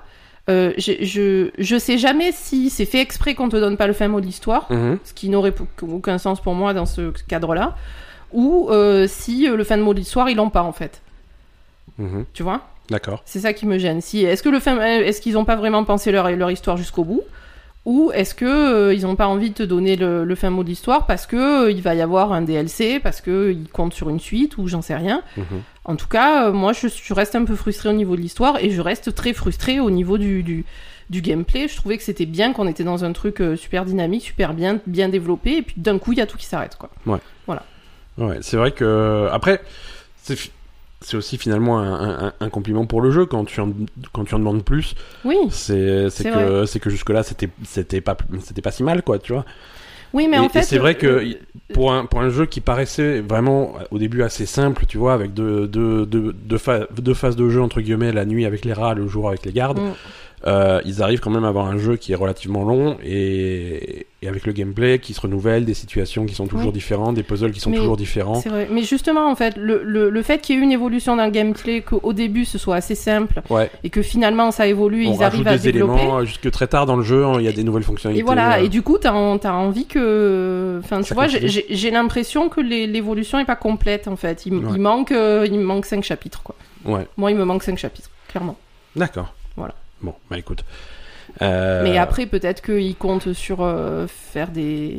euh, 0.50 0.74
je, 0.78 0.94
je, 1.02 1.52
je 1.58 1.78
sais 1.78 1.98
jamais 1.98 2.32
si 2.32 2.70
c'est 2.70 2.86
fait 2.86 3.00
exprès 3.00 3.36
qu'on 3.36 3.50
te 3.50 3.56
donne 3.58 3.78
pas 3.78 3.88
le 3.88 3.94
fin 3.94 4.08
mot 4.08 4.22
de 4.22 4.26
l'histoire. 4.26 4.72
Mhm. 4.72 4.98
ce 5.04 5.14
qui 5.14 5.30
n'aurait 5.30 5.54
aucun 5.82 6.18
sens 6.18 6.42
pour 6.42 6.56
moi 6.56 6.74
dans 6.74 6.86
ce 6.86 7.12
cadre-là, 7.28 7.76
ou 8.32 8.70
euh, 8.70 9.08
si 9.08 9.48
euh, 9.48 9.56
le 9.56 9.64
fin 9.64 9.78
de 9.78 9.84
mot 9.84 9.94
de 9.94 10.00
l'histoire, 10.00 10.30
ils 10.30 10.38
l'ont 10.38 10.50
pas 10.50 10.64
en 10.64 10.72
fait. 10.72 11.02
Mhm. 11.98 12.26
Tu 12.34 12.44
vois? 12.44 12.62
D'accord. 12.90 13.22
C'est 13.26 13.40
ça 13.40 13.54
qui 13.54 13.66
me 13.66 13.78
gêne. 13.78 14.02
Si, 14.02 14.24
est-ce 14.24 14.44
que 14.44 14.50
le 14.50 14.60
fin, 14.60 14.80
est-ce 14.82 15.22
qu'ils 15.22 15.38
ont 15.38 15.46
pas 15.46 15.56
vraiment 15.56 15.84
pensé 15.84 16.12
leur, 16.12 16.30
leur 16.32 16.52
histoire 16.52 16.76
jusqu'au 16.78 17.04
bout? 17.04 17.22
Ou 17.86 18.12
est-ce 18.14 18.36
que 18.36 18.46
euh, 18.46 18.94
ils 18.94 19.08
ont 19.08 19.16
pas 19.16 19.28
envie 19.28 19.50
de 19.50 19.56
te 19.56 19.64
donner 19.64 19.96
le, 19.96 20.24
le 20.24 20.36
fin 20.36 20.52
mot 20.52 20.64
de 20.64 20.70
l'histoire 20.70 21.08
parce 21.08 21.26
que 21.26 21.66
euh, 21.66 21.72
il 21.72 21.82
va 21.82 21.96
y 21.96 22.02
avoir 22.02 22.32
un 22.32 22.44
DLC, 22.44 23.00
parce 23.00 23.22
que 23.22 23.52
ils 23.52 23.68
comptent 23.70 23.94
sur 23.94 24.10
une 24.10 24.20
suite 24.20 24.58
ou 24.58 24.68
j'en 24.68 24.82
sais 24.84 24.96
rien. 24.96 25.24
Mhm. 25.36 25.64
En 25.86 25.96
tout 25.96 26.08
cas, 26.08 26.48
euh, 26.48 26.54
moi, 26.54 26.74
je, 26.74 26.88
je 26.90 27.14
reste 27.14 27.36
un 27.36 27.44
peu 27.44 27.56
frustrée 27.56 27.90
au 27.90 27.94
niveau 27.94 28.16
de 28.16 28.22
l'histoire 28.22 28.58
et 28.60 28.70
je 28.70 28.82
reste 28.82 29.16
très 29.16 29.34
frustrée 29.34 29.80
au 29.80 29.90
niveau 29.90 30.20
du, 30.20 30.44
du, 30.44 30.64
du 31.10 31.22
gameplay. 31.22 31.68
Je 31.68 31.76
trouvais 31.76 31.98
que 31.98 32.04
c'était 32.04 32.28
bien 32.28 32.54
qu'on 32.54 32.68
était 32.68 32.84
dans 32.84 33.04
un 33.04 33.14
truc 33.14 33.42
euh, 33.42 33.56
super 33.56 33.84
dynamique, 33.86 34.24
super 34.24 34.54
bien, 34.54 34.80
bien 34.86 35.10
développé, 35.10 35.58
et 35.58 35.62
puis 35.64 35.76
d'un 35.78 35.98
coup, 35.98 36.12
il 36.12 36.20
y 36.20 36.22
a 36.22 36.28
tout 36.28 36.38
qui 36.38 36.46
s'arrête, 36.46 36.76
quoi. 36.78 36.92
Ouais, 38.18 38.38
c'est 38.42 38.58
vrai 38.58 38.72
que 38.72 39.28
après, 39.32 39.62
c'est 41.02 41.18
aussi 41.18 41.38
finalement 41.38 41.80
un, 41.80 42.28
un- 42.28 42.34
un 42.40 42.50
compliment 42.50 42.86
pour 42.86 43.02
le 43.02 43.12
jeu 43.12 43.26
quand 43.26 43.46
tu 43.46 43.60
en, 43.60 43.72
quand 44.14 44.24
tu 44.26 44.36
en 44.36 44.40
demandes 44.40 44.64
plus. 44.64 44.96
Oui, 45.26 45.36
C'est 45.50 46.08
que 46.24 46.66
c'est 46.66 46.80
que 46.80 46.90
jusque 46.90 47.10
là 47.10 47.24
c'était 47.24 47.50
c'était 47.64 48.02
pas 48.02 48.16
c'était 48.42 48.62
pas 48.62 48.72
si 48.72 48.84
mal 48.84 49.02
quoi, 49.04 49.20
tu 49.20 49.34
vois. 49.34 49.46
oui, 50.14 50.28
mais 50.30 50.38
Et- 50.38 50.40
en 50.40 50.46
et 50.46 50.50
fait, 50.50 50.62
c'est 50.64 50.78
vrai 50.78 50.96
que 50.96 51.08
euh, 51.08 51.34
Pour 51.74 51.94
un 51.94 52.06
pour 52.06 52.20
un 52.22 52.30
jeu 52.30 52.46
qui 52.46 52.60
paraissait 52.62 53.22
vraiment 53.22 53.74
au 53.92 53.98
début 53.98 54.24
assez 54.24 54.46
simple, 54.46 54.86
tu 54.86 54.98
vois, 54.98 55.14
avec 55.14 55.34
deux 55.34 55.68
deux 55.68 56.06
deux 56.06 56.34
deux, 56.34 56.58
pha- 56.58 56.88
deux 57.00 57.14
phases 57.14 57.36
de 57.38 57.48
jeu 57.50 57.62
entre 57.62 57.80
guillemets, 57.82 58.12
la 58.12 58.26
nuit 58.26 58.46
avec 58.46 58.66
les 58.66 58.74
rats, 58.74 58.94
le 58.94 59.08
jour 59.08 59.30
avec 59.30 59.46
les 59.46 59.54
gardes. 59.54 59.80
Mm. 59.80 59.94
Euh, 60.48 60.82
ils 60.86 61.04
arrivent 61.04 61.20
quand 61.20 61.30
même 61.30 61.44
à 61.46 61.50
avoir 61.50 61.68
un 61.68 61.78
jeu 61.78 61.98
qui 61.98 62.14
est 62.14 62.16
relativement 62.16 62.64
long 62.64 62.98
et, 63.04 64.08
et 64.24 64.28
avec 64.28 64.46
le 64.48 64.54
gameplay 64.54 64.98
qui 64.98 65.14
se 65.14 65.22
renouvelle, 65.22 65.66
des 65.66 65.76
situations 65.76 66.26
qui 66.26 66.34
sont 66.34 66.48
toujours 66.48 66.68
Oui. 66.68 66.74
différentes, 66.74 67.14
des 67.16 67.22
puzzles 67.24 67.52
qui 67.52 67.60
sont 67.60 67.70
Mais 67.70 67.78
toujours 67.78 67.96
différents. 67.96 68.36
C'est 68.42 68.50
vrai. 68.50 68.68
Mais 68.72 68.82
justement, 68.82 69.30
en 69.30 69.36
fait, 69.36 69.56
le, 69.56 69.84
le, 69.84 70.10
le 70.10 70.22
fait 70.24 70.40
qu'il 70.40 70.56
y 70.56 70.60
ait 70.60 70.64
une 70.64 70.72
évolution 70.72 71.16
dans 71.16 71.26
le 71.26 71.32
gameplay, 71.32 71.82
qu'au 71.82 72.14
début 72.14 72.46
ce 72.46 72.58
soit 72.58 72.76
assez 72.78 72.96
simple 72.96 73.42
Ouais, 73.52 73.70
et 73.84 73.90
que 73.92 74.02
finalement 74.02 74.50
ça 74.52 74.66
évolue, 74.68 75.06
on 75.08 75.14
ils 75.14 75.24
arrivent 75.24 75.48
à 75.48 75.58
des 75.58 75.72
développer. 75.72 76.02
éléments 76.02 76.18
euh, 76.18 76.26
jusque 76.26 76.50
très 76.50 76.68
tard 76.68 76.86
dans 76.88 76.96
le 76.98 77.04
jeu, 77.04 77.24
hein, 77.24 77.34
il 77.38 77.46
y 77.46 77.48
a 77.48 77.52
des 77.52 77.64
nouvelles 77.64 77.84
fonctionnalités. 77.84 78.22
Et 78.22 78.26
voilà, 78.26 78.58
euh, 78.60 78.64
et 78.64 78.70
du 78.70 78.82
coup, 78.82 78.98
t'as 78.98 79.14
t'as 79.38 79.54
envie 79.54 79.86
que. 79.86 80.80
Enfin, 80.84 81.02
tu 81.02 81.10
Ça 81.10 81.16
vois, 81.16 81.28
j'ai- 81.28 81.92
l'impression 81.92 82.50
que 82.50 82.62
l'évolution 82.62 83.38
est 83.40 83.46
pas 83.46 83.56
complète 83.56 84.08
en 84.08 84.16
fait. 84.16 84.46
Il, 84.46 84.54
Ouais. 84.56 84.72
il 84.76 84.82
manque, 84.82 85.12
euh, 85.12 85.46
il 85.50 85.58
me 85.60 85.64
manque 85.64 85.86
cinq 85.86 86.04
chapitres 86.04 86.42
quoi. 86.44 86.56
Ouais, 86.86 87.06
Moi, 87.18 87.30
il 87.32 87.38
me 87.38 87.46
manque 87.46 87.62
cinq 87.64 87.78
chapitres, 87.78 88.10
clairement. 88.28 88.58
d'accord. 88.96 89.34
Voilà. 89.56 89.76
Bon, 90.02 90.14
bah 90.30 90.38
écoute. 90.38 90.64
Euh, 91.42 91.84
Mais 91.84 91.98
après, 91.98 92.26
peut-être 92.26 92.62
qu'ils 92.62 92.96
comptent 92.96 93.34
sur 93.34 93.60
euh, 93.62 94.06
faire 94.08 94.50
des. 94.50 94.98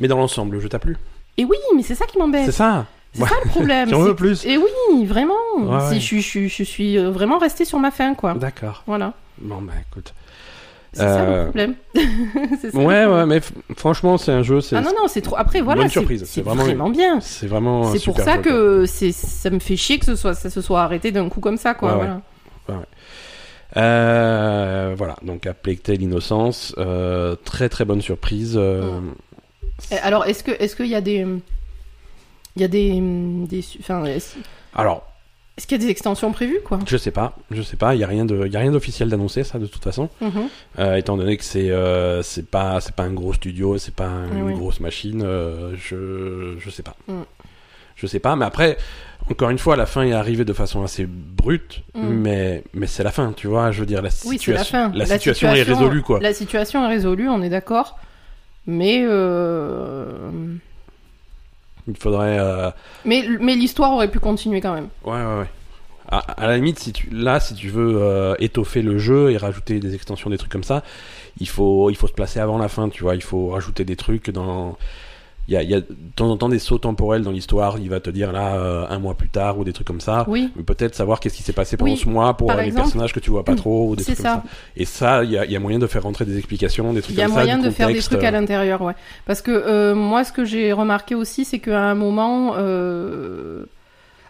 Mais 0.00 0.08
dans 0.08 0.18
l'ensemble, 0.18 0.54
le 0.56 0.60
jeu 0.60 0.68
t'a 0.68 0.78
plu 0.78 0.96
Et 1.38 1.44
oui, 1.44 1.56
mais 1.76 1.82
c'est 1.82 1.94
ça 1.94 2.06
qui 2.06 2.18
m'embête. 2.18 2.44
C'est 2.46 2.52
ça 2.52 2.86
C'est 3.14 3.22
Ouais. 3.22 3.28
ça 3.28 3.34
le 3.44 3.48
problème. 3.50 3.88
Si 3.88 3.94
on 3.94 4.02
veut 4.02 4.14
plus. 4.14 4.44
Et 4.44 4.56
oui, 4.58 5.04
vraiment. 5.06 5.34
Ouais, 5.58 5.80
Si 5.80 5.94
ouais. 5.94 6.00
Je, 6.00 6.04
suis- 6.20 6.22
je, 6.22 6.48
je 6.48 6.62
suis 6.64 6.98
euh, 6.98 7.10
vraiment 7.10 7.38
restée 7.38 7.64
sur 7.64 7.78
ma 7.78 7.90
fin, 7.90 8.14
quoi. 8.14 8.34
D'accord. 8.34 8.82
Voilà. 8.86 9.14
Bon, 9.40 9.62
bah 9.62 9.72
écoute. 9.90 10.12
C'est 10.92 11.00
ça 11.02 11.20
Euh, 11.20 11.36
le 11.44 11.44
problème. 11.50 11.74
Ça 11.94 12.78
Ouais, 12.78 13.06
ouais, 13.06 13.24
mais 13.26 13.40
franchement, 13.76 14.18
c'est 14.18 14.32
un 14.32 14.42
jeu, 14.42 14.58
Ah 14.72 14.80
non, 14.80 14.90
non, 14.90 15.06
c'est 15.08 15.20
trop. 15.22 15.36
Après, 15.38 15.60
voilà. 15.60 15.84
c'est- 15.84 15.88
surprise, 15.90 16.20
C'est 16.26 16.26
c'est 16.26 16.40
vraiment- 16.42 16.64
vraiment 16.64 16.90
bien. 16.90 17.20
c'est 17.20 17.46
vraiment 17.46 17.84
C'est 17.92 18.04
pour 18.04 18.18
ça 18.18 18.34
jeu, 18.36 18.42
que 18.42 18.84
ça 18.86 19.50
me 19.50 19.60
fait 19.60 19.76
chier 19.76 19.98
que 19.98 20.04
ce 20.06 20.16
soit, 20.16 20.34
ça 20.34 20.50
se 20.50 20.60
soit 20.60 20.82
arrêté 20.82 21.10
d'un 21.12 21.28
coup 21.28 21.40
comme 21.40 21.56
ça, 21.56 21.74
quoi. 21.74 21.94
Voilà. 21.94 22.20
Euh, 23.76 24.94
voilà, 24.96 25.16
donc 25.22 25.46
à 25.46 25.54
Plague 25.54 25.82
Tale 25.82 26.02
Innocence, 26.02 26.74
euh, 26.78 27.36
très 27.44 27.68
très 27.68 27.84
bonne 27.84 28.02
surprise. 28.02 28.54
euh, 28.56 29.00
Alors, 30.02 30.26
est-ce 30.26 30.42
que, 30.44 30.50
est-ce 30.52 30.74
qu'il 30.76 30.86
y 30.88 30.94
a 30.94 31.00
des, 31.00 31.26
il 32.56 32.62
y 32.62 32.64
a 32.64 32.68
des, 32.68 32.98
des, 33.48 33.64
enfin, 33.80 34.04
Alors, 34.74 35.06
est-ce 35.56 35.66
qu'il 35.66 35.80
y 35.80 35.80
a 35.82 35.84
des 35.84 35.90
extensions 35.90 36.32
prévues, 36.32 36.60
quoi? 36.64 36.78
je 36.86 36.96
sais 36.96 37.10
pas, 37.10 37.36
je 37.50 37.62
sais 37.62 37.76
pas, 37.76 37.94
il 37.94 38.00
y 38.00 38.04
a 38.04 38.06
rien 38.06 38.24
de, 38.24 38.46
il 38.46 38.52
y 38.52 38.56
a 38.56 38.60
rien 38.60 38.72
d'officiel 38.72 39.08
d'annoncé 39.08 39.44
ça 39.44 39.58
de 39.58 39.66
toute 39.66 39.84
façon, 39.84 40.08
Mhm. 40.20 40.48
Euh, 40.78 40.96
étant 40.96 41.16
donné 41.16 41.36
que 41.36 41.44
c'est, 41.44 41.70
c'est 42.22 42.46
pas, 42.50 42.80
c'est 42.80 42.94
pas 42.94 43.04
un 43.04 43.12
gros 43.12 43.32
studio, 43.34 43.78
c'est 43.78 43.94
pas 43.94 44.10
Ah 44.10 44.34
une 44.34 44.42
oui. 44.44 44.54
grosse 44.54 44.80
machine, 44.80 45.20
je, 45.76 46.56
je 46.58 46.70
sais 46.70 46.82
pas, 46.82 46.96
Mm. 47.08 47.22
je 47.96 48.06
sais 48.06 48.20
pas, 48.20 48.34
mais 48.36 48.46
après. 48.46 48.76
Encore 49.30 49.50
une 49.50 49.58
fois, 49.58 49.76
la 49.76 49.86
fin 49.86 50.02
est 50.02 50.12
arrivée 50.12 50.44
de 50.44 50.52
façon 50.52 50.82
assez 50.82 51.06
brute, 51.06 51.82
Mm. 51.94 52.00
mais, 52.08 52.64
mais 52.74 52.86
c'est 52.86 53.04
la 53.04 53.12
fin, 53.12 53.32
tu 53.32 53.46
vois. 53.46 53.70
Je 53.70 53.80
veux 53.80 53.86
dire, 53.86 54.02
la 54.02 54.08
Oui, 54.24 54.32
la 54.34 54.38
situation, 54.38 54.90
fin. 54.90 54.92
la 54.96 55.06
situation 55.06 55.48
est 55.54 55.62
résolue, 55.62 56.02
quoi. 56.02 56.18
La 56.20 56.32
situation 56.34 56.84
est 56.84 56.88
résolue, 56.88 57.28
on 57.28 57.42
est 57.42 57.48
d'accord. 57.50 57.98
Mais, 58.66 59.02
euh... 59.04 60.30
Il 61.88 61.96
faudrait, 61.96 62.38
euh, 62.38 62.70
mais, 63.04 63.24
mais 63.40 63.54
l'histoire 63.54 63.92
aurait 63.92 64.10
pu 64.10 64.18
continuer 64.20 64.60
quand 64.60 64.74
même. 64.74 64.88
Ouais, 65.04 65.12
ouais, 65.12 65.38
ouais. 65.40 65.48
À, 66.08 66.18
à 66.18 66.46
la 66.46 66.56
limite, 66.56 66.78
si 66.78 66.92
tu, 66.92 67.08
là, 67.10 67.40
si 67.40 67.54
tu 67.54 67.68
veux 67.68 68.02
euh, 68.02 68.34
étoffer 68.38 68.82
le 68.82 68.98
jeu 68.98 69.30
et 69.30 69.36
rajouter 69.36 69.78
des 69.80 69.94
extensions, 69.94 70.28
des 70.28 70.38
trucs 70.38 70.50
comme 70.52 70.64
ça, 70.64 70.82
il 71.38 71.48
faut, 71.48 71.88
il 71.90 71.96
faut 71.96 72.06
se 72.08 72.12
placer 72.12 72.38
avant 72.40 72.58
la 72.58 72.68
fin, 72.68 72.88
tu 72.88 73.02
vois. 73.04 73.14
Il 73.14 73.22
faut 73.22 73.48
rajouter 73.50 73.84
des 73.84 73.96
trucs 73.96 74.30
dans. 74.30 74.76
Il 75.50 75.54
y 75.54 75.56
a, 75.56 75.62
il 75.64 75.70
y 75.70 75.74
a 75.74 75.80
de 75.80 75.86
temps 76.14 76.30
en 76.30 76.36
temps 76.36 76.48
des 76.48 76.60
sauts 76.60 76.78
temporels 76.78 77.22
dans 77.22 77.32
l'histoire. 77.32 77.76
Il 77.80 77.90
va 77.90 77.98
te 77.98 78.08
dire 78.08 78.30
là 78.30 78.54
euh, 78.54 78.86
un 78.88 78.98
mois 79.00 79.14
plus 79.14 79.28
tard 79.28 79.58
ou 79.58 79.64
des 79.64 79.72
trucs 79.72 79.86
comme 79.86 80.00
ça. 80.00 80.24
Oui, 80.28 80.50
Mais 80.54 80.62
peut-être 80.62 80.94
savoir 80.94 81.18
qu'est-ce 81.18 81.36
qui 81.36 81.42
s'est 81.42 81.52
passé 81.52 81.76
pendant 81.76 81.90
Oui, 81.90 81.96
ce 81.98 82.08
mois 82.08 82.36
pour 82.36 82.52
les 82.52 82.66
exemple. 82.66 82.84
personnages 82.84 83.12
que 83.12 83.18
tu 83.18 83.30
vois 83.30 83.44
pas 83.44 83.56
trop 83.56 83.88
ou 83.90 83.96
des 83.96 84.04
trucs 84.04 84.16
comme 84.16 84.24
ça. 84.24 84.42
ça. 84.46 84.50
Et 84.76 84.84
ça, 84.84 85.24
il 85.24 85.32
y 85.32 85.38
a, 85.38 85.44
il 85.44 85.50
y 85.50 85.56
a 85.56 85.60
moyen 85.60 85.80
de 85.80 85.86
faire 85.88 86.04
rentrer 86.04 86.24
des 86.24 86.38
explications, 86.38 86.92
des 86.92 87.02
trucs 87.02 87.16
Il 87.16 87.18
y 87.18 87.22
a 87.22 87.26
comme 87.26 87.34
moyen 87.34 87.60
ça. 87.60 87.66
de 87.66 87.70
faire 87.70 87.88
des 87.88 87.98
trucs 87.98 88.22
à 88.22 88.28
euh, 88.28 88.30
l'intérieur, 88.30 88.80
ouais. 88.82 88.94
Parce 89.26 89.42
que 89.42 89.50
euh, 89.50 89.94
moi, 89.96 90.22
ce 90.22 90.30
que 90.32 90.44
j'ai 90.44 90.72
remarqué 90.72 91.16
aussi, 91.16 91.44
c'est 91.44 91.58
qu'à 91.58 91.80
un 91.82 91.94
moment, 91.96 92.54
euh... 92.56 93.64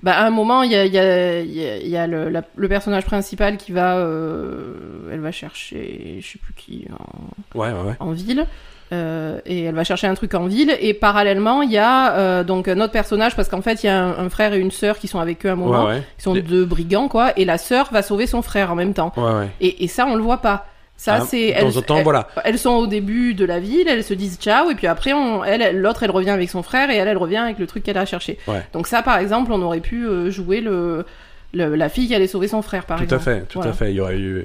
bah, 0.02 0.14
à 0.16 0.26
un 0.26 0.30
moment, 0.30 0.62
il 0.62 0.72
y 0.72 0.76
a, 0.76 0.86
il 0.86 0.92
y 0.94 0.98
a, 0.98 1.40
il 1.42 1.52
y 1.52 1.66
a, 1.66 1.76
il 1.76 1.88
y 1.88 1.96
a 1.98 2.06
le, 2.06 2.30
la- 2.30 2.44
le 2.56 2.68
personnage 2.68 3.04
principal 3.04 3.58
qui 3.58 3.72
va, 3.72 3.98
euh... 3.98 4.72
elle 5.12 5.20
va 5.20 5.32
chercher, 5.32 6.18
je 6.22 6.26
sais 6.26 6.38
plus 6.38 6.54
qui, 6.54 6.86
en, 6.98 7.58
Ouais, 7.58 7.68
ouais, 7.68 7.88
ouais. 7.90 7.96
en 8.00 8.12
ville. 8.12 8.46
Euh, 8.92 9.38
et 9.46 9.62
elle 9.64 9.74
va 9.76 9.84
chercher 9.84 10.08
un 10.08 10.14
truc 10.14 10.34
en 10.34 10.46
ville 10.46 10.76
et 10.80 10.94
parallèlement 10.94 11.62
il 11.62 11.70
y 11.70 11.78
a 11.78 12.12
euh, 12.16 12.42
donc 12.42 12.66
un 12.66 12.80
autre 12.80 12.90
personnage 12.92 13.36
parce 13.36 13.48
qu'en 13.48 13.62
fait 13.62 13.84
il 13.84 13.86
y 13.86 13.88
a 13.88 13.96
un, 13.96 14.18
un 14.18 14.28
frère 14.30 14.52
et 14.52 14.58
une 14.58 14.72
sœur 14.72 14.98
qui 14.98 15.06
sont 15.06 15.20
avec 15.20 15.46
eux 15.46 15.48
à 15.48 15.52
un 15.52 15.54
moment 15.54 15.84
Ouais, 15.84 15.92
ouais. 15.92 16.02
qui 16.16 16.24
sont 16.24 16.34
Les- 16.34 16.42
deux 16.42 16.64
brigands 16.64 17.06
quoi 17.06 17.32
et 17.38 17.44
la 17.44 17.56
sœur 17.56 17.90
va 17.92 18.02
sauver 18.02 18.26
son 18.26 18.42
frère 18.42 18.72
en 18.72 18.74
même 18.74 18.92
temps 18.92 19.12
Ouais, 19.16 19.46
et, 19.60 19.84
et 19.84 19.86
ça 19.86 20.06
on 20.06 20.16
le 20.16 20.22
voit 20.22 20.38
pas 20.38 20.66
ça 20.96 21.18
Ah, 21.20 21.24
c'est 21.24 21.50
elles, 21.50 21.72
temps 21.84 21.98
elles- 21.98 22.02
voilà. 22.02 22.26
elles 22.44 22.58
sont 22.58 22.70
au 22.74 22.86
début 22.88 23.32
de 23.34 23.44
la 23.44 23.60
ville, 23.60 23.86
elles 23.88 24.02
se 24.02 24.12
disent 24.12 24.38
ciao, 24.38 24.70
et 24.70 24.74
puis 24.74 24.86
après, 24.88 25.12
on, 25.14 25.42
elle, 25.44 25.78
l'autre, 25.80 26.02
elle 26.02 26.10
revient 26.10 26.28
avec 26.28 26.50
son 26.50 26.62
frère, 26.62 26.90
et 26.90 26.96
elle, 26.96 27.08
elle 27.08 27.16
revient 27.16 27.38
avec 27.38 27.58
le 27.58 27.66
truc 27.66 27.84
qu'elle 27.84 27.96
a 27.96 28.04
cherché. 28.04 28.36
Donc 28.74 28.86
ça, 28.86 29.00
par 29.00 29.16
exemple, 29.16 29.50
on 29.50 29.62
aurait 29.62 29.80
pu 29.80 30.04
euh, 30.06 30.30
jouer 30.30 30.60
le, 30.60 31.06
le- 31.54 31.74
la 31.74 31.88
fille 31.88 32.06
qui 32.08 32.14
allait 32.14 32.26
sauver 32.26 32.48
son 32.48 32.60
frère, 32.60 32.84
par 32.84 32.98
Tout 32.98 33.04
à 33.04 33.16
exemple. 33.16 33.22
fait, 33.22 33.40
tout 33.48 33.58
Voilà. 33.60 33.70
à 33.70 33.72
fait. 33.72 33.90
Il 33.92 33.94
y 33.96 34.00
aurait 34.02 34.18
eu. 34.18 34.44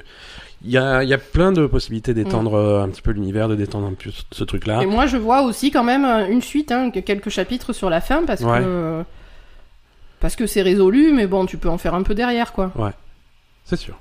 Il 0.66 0.72
y 0.72 0.78
a, 0.78 1.04
y 1.04 1.14
a 1.14 1.18
plein 1.18 1.52
de 1.52 1.66
possibilités 1.66 2.12
d'étendre 2.12 2.54
euh, 2.54 2.82
un 2.82 2.88
petit 2.88 3.00
peu 3.02 3.12
l'univers, 3.12 3.48
de 3.48 3.54
détendre 3.54 3.86
un 3.86 3.92
peu 3.94 4.10
ce, 4.32 4.44
truc-là. 4.44 4.82
Et 4.82 4.86
moi, 4.86 5.06
je 5.06 5.16
vois 5.16 5.42
aussi 5.42 5.70
quand 5.70 5.84
même 5.84 6.04
euh, 6.04 6.26
une 6.28 6.42
suite, 6.42 6.72
hein, 6.72 6.90
que- 6.90 6.98
quelques 7.00 7.30
chapitres 7.30 7.72
sur 7.72 7.88
la 7.88 8.00
fin, 8.00 8.24
parce 8.24 8.40
Ouais. 8.42 8.60
que 8.60 9.02
parce 10.18 10.34
que 10.34 10.46
c'est 10.46 10.62
résolu, 10.62 11.12
mais 11.12 11.26
bon, 11.26 11.46
tu 11.46 11.56
peux 11.56 11.68
en 11.68 11.78
faire 11.78 11.94
un 11.94 12.02
peu 12.02 12.14
derrière, 12.14 12.52
quoi. 12.52 12.72
C'est 13.64 13.76
sûr. 13.76 13.98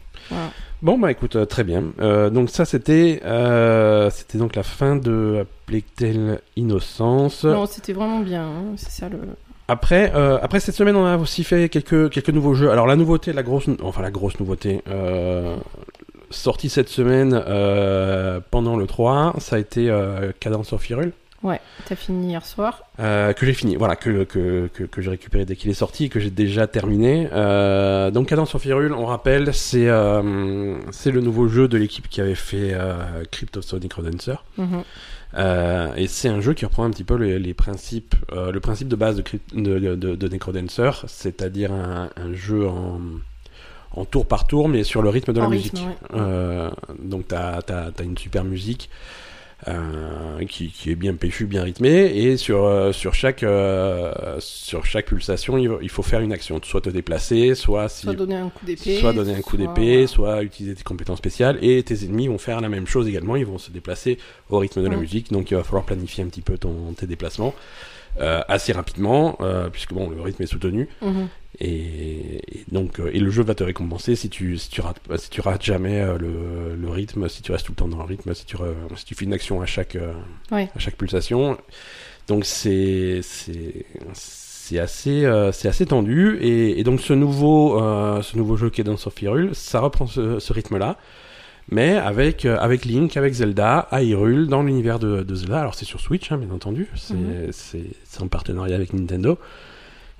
Bon, 0.82 0.98
bah 0.98 1.12
écoute, 1.12 1.36
euh, 1.36 1.46
très 1.46 1.64
bien. 1.64 1.84
Euh, 2.00 2.30
donc 2.30 2.50
ça, 2.50 2.66
c'était 2.66 3.22
euh, 3.26 4.10
c'était 4.10 4.38
donc 4.38 4.56
la 4.56 4.64
fin 4.64 4.96
de 4.96 5.46
Tale 5.96 6.40
Innocence? 6.56 7.44
Non, 7.44 7.66
c'était 7.66 7.94
vraiment 7.94 8.20
bien. 8.20 8.44
hein, 8.44 8.64
c'est 8.78 8.92
ça 8.92 9.10
le. 9.10 9.20
Après, 9.68 10.12
après 10.42 10.60
cette 10.60 10.76
semaine, 10.76 10.96
on 10.96 11.06
a 11.06 11.18
aussi 11.18 11.44
fait 11.44 11.70
quelques 11.70 12.12
quelques 12.12 12.30
nouveaux 12.30 12.54
jeux. 12.54 12.70
Alors 12.72 12.86
la 12.86 12.96
nouveauté, 12.96 13.34
la 13.34 13.42
grosse, 13.44 13.66
enfin 13.82 14.04
la 14.04 14.12
grosse 14.12 14.40
nouveauté, 14.40 14.84
sortie 16.36 16.70
cette 16.70 16.90
semaine 16.90 17.34
euh, 17.48 18.40
pendant 18.52 18.76
le 18.78 18.86
3, 18.88 19.36
ça 19.40 19.56
a 19.56 19.60
été 19.60 19.90
euh, 19.90 20.32
Cadence 20.40 20.74
of 20.74 20.90
Hyrule. 20.90 21.12
Ouais, 21.44 21.60
t'as 21.88 21.96
fini 21.96 22.30
hier 22.30 22.44
soir. 22.44 22.82
Euh, 23.00 23.32
que 23.34 23.46
j'ai 23.46 23.54
fini, 23.54 23.76
voilà, 23.76 23.96
que, 23.96 24.24
que, 24.24 24.68
que, 24.74 24.84
que 24.84 25.02
j'ai 25.02 25.12
récupéré 25.12 25.46
dès 25.46 25.56
qu'il 25.56 25.70
est 25.70 25.76
sorti, 25.76 26.10
que 26.10 26.20
j'ai 26.20 26.32
déjà 26.32 26.66
terminé. 26.66 27.26
Donc 28.12 28.30
Cadence 28.30 28.56
of 28.56 28.66
Hyrule, 28.66 28.94
on 28.94 29.06
rappelle, 29.06 29.54
c'est 29.54 29.88
c'est 30.92 31.12
le 31.12 31.22
nouveau 31.22 31.48
jeu 31.48 31.68
de 31.68 31.78
l'équipe 31.78 32.10
qui 32.10 32.20
avait 32.22 32.34
fait 32.36 32.76
Cryptosonic 33.32 33.94
Rodancer. 33.94 34.44
Mhm. 34.58 34.84
Euh, 35.38 35.94
et 35.98 36.08
c'est 36.08 36.30
un 36.30 36.40
jeu 36.40 36.54
qui 36.54 36.66
reprend 36.66 36.86
un 36.86 36.90
petit 36.92 37.04
peu 37.04 37.16
les, 37.16 37.38
les 37.38 37.54
principes, 37.54 38.16
le 38.34 38.60
principe 38.60 38.88
de 38.88 38.96
base 38.96 39.18
de, 39.18 39.24
de, 39.54 39.80
de, 39.80 39.96
de- 39.96 40.16
de 40.16 40.28
Necrodancer, 40.30 40.92
c'est-à-dire 41.08 41.72
un, 41.74 42.10
un 42.16 42.34
jeu 42.34 42.66
en, 42.68 43.00
en 43.96 44.06
tour 44.06 44.26
par 44.26 44.48
tour, 44.48 44.68
mais 44.70 44.84
sur 44.84 45.02
le 45.02 45.10
rythme 45.10 45.34
de 45.34 45.40
la 45.40 45.48
musique. 45.48 45.74
ouais. 45.76 46.20
Euh, 46.20 46.70
donc 47.00 47.28
t'as 47.28 47.60
as, 47.68 48.04
une 48.04 48.18
super 48.18 48.44
musique 48.44 48.90
euh, 49.68 50.44
qui, 50.50 50.70
qui 50.70 50.92
est 50.92 50.96
bien 50.96 51.16
péchue, 51.16 51.46
bien 51.46 51.64
rythmée, 51.64 52.06
et 52.18 52.38
sur, 52.38 52.66
euh, 52.66 52.92
sur, 52.92 53.14
chaque, 53.16 53.42
euh, 53.42 54.14
sur 54.40 54.86
chaque 54.86 55.06
pulsation, 55.06 55.58
il, 55.58 55.72
il 55.82 55.90
faut 55.90 56.04
faire 56.04 56.20
une 56.20 56.34
action, 56.34 56.60
soit 56.62 56.82
te 56.82 56.90
déplacer, 56.90 57.56
soit 57.56 57.88
si 57.90 58.04
Soit 58.04 58.14
donner 58.14 58.36
un 58.36 58.50
coup 58.50 58.66
d'épée. 58.66 58.98
soit 59.00 59.14
donner 59.14 59.34
un 59.34 59.42
coup 59.42 59.56
soit- 59.58 59.66
d'épée, 59.74 60.08
soit 60.08 60.44
utiliser 60.44 60.76
tes 60.76 60.84
compétences 60.84 61.18
spéciales, 61.20 61.58
et 61.64 61.82
tes 61.84 62.04
ennemis 62.04 62.28
vont 62.28 62.38
faire 62.38 62.60
la 62.62 62.70
même 62.70 62.86
chose 62.86 63.08
également, 63.08 63.38
ils 63.38 63.46
vont 63.46 63.58
se 63.58 63.72
déplacer 63.72 64.18
au 64.50 64.60
rythme 64.60 64.84
de 64.84 64.90
la 64.90 64.98
musique, 64.98 65.32
donc 65.32 65.50
il 65.52 65.56
va 65.56 65.64
falloir 65.64 65.86
planifier 65.86 66.24
un 66.24 66.28
petit 66.28 66.42
peu 66.42 66.58
ton, 66.58 66.94
tes 66.96 67.08
déplacements 67.08 67.56
assez 68.20 68.72
rapidement, 68.72 69.38
puisque 69.72 69.94
bon, 69.94 70.10
le 70.10 70.22
rythme 70.22 70.44
est 70.44 70.48
soutenu, 70.48 70.90
Mhm. 71.02 71.28
Et, 71.60 72.60
et 72.60 72.66
donc 72.72 73.00
euh, 73.00 73.10
et 73.14 73.20
le 73.20 73.30
jeu 73.30 73.44
va 73.44 73.56
te 73.56 73.64
récompenser 73.64 74.16
si 74.16 74.30
tu 74.30 74.58
si 74.58 74.70
tu 74.70 74.82
rates 74.82 75.00
si 75.18 75.30
tu 75.30 75.42
rates 75.42 75.64
jamais 75.64 76.02
euh, 76.02 76.18
le, 76.18 76.76
le 76.76 76.90
rythme, 76.90 77.28
si 77.30 77.42
tu 77.42 77.52
restes 77.52 77.66
tout 77.66 77.72
le 77.72 77.78
temps 77.78 77.88
dans 77.88 77.98
le 77.98 78.04
rythme, 78.04 78.34
si 78.34 78.46
tu 78.46 78.58
si 78.96 79.06
tu 79.06 79.16
fais 79.16 79.26
une 79.26 79.34
action 79.34 79.62
à 79.62 79.66
chaque 79.66 79.96
euh, 79.96 80.14
Ouais. 80.52 80.70
à 80.76 80.80
chaque 80.80 80.96
pulsation, 80.96 81.58
donc 82.28 82.46
c'est 82.46 83.20
c'est 83.24 83.86
c'est 84.14 84.80
assez 84.80 85.26
euh, 85.26 85.52
c'est 85.52 85.68
assez 85.68 85.86
tendu 85.86 86.38
et, 86.42 86.80
et 86.80 86.84
donc 86.84 87.00
ce 87.02 87.14
nouveau 87.14 87.80
euh, 87.82 88.22
ce 88.22 88.38
nouveau 88.38 88.58
jeu 88.58 88.70
qui 88.70 88.82
est 88.82 88.84
dans 88.84 88.94
of 88.94 89.22
Hyrule, 89.22 89.52
ça 89.54 89.80
reprend 89.80 90.08
ce, 90.08 90.40
ce 90.40 90.54
rythme 90.54 90.78
là. 90.78 90.98
Mais 91.68 91.96
avec, 91.96 92.46
euh, 92.46 92.60
avec 92.60 92.86
Link, 92.86 93.18
avec 93.18 93.34
Zelda, 93.34 93.80
à 93.90 94.04
Hyrule, 94.04 94.46
dans 94.46 94.62
l'univers 94.62 95.00
de, 95.00 95.24
de 95.24 95.34
Zelda. 95.36 95.60
Alors 95.62 95.74
c'est 95.74 95.84
sur 95.86 96.00
Switch, 96.00 96.32
hein, 96.32 96.38
bien 96.38 96.52
entendu. 96.52 96.88
C'est 96.96 97.16
c'est- 97.52 97.90
c'est 98.04 98.22
en 98.22 98.28
partenariat 98.28 98.76
avec 98.76 98.94
Nintendo. 98.94 99.40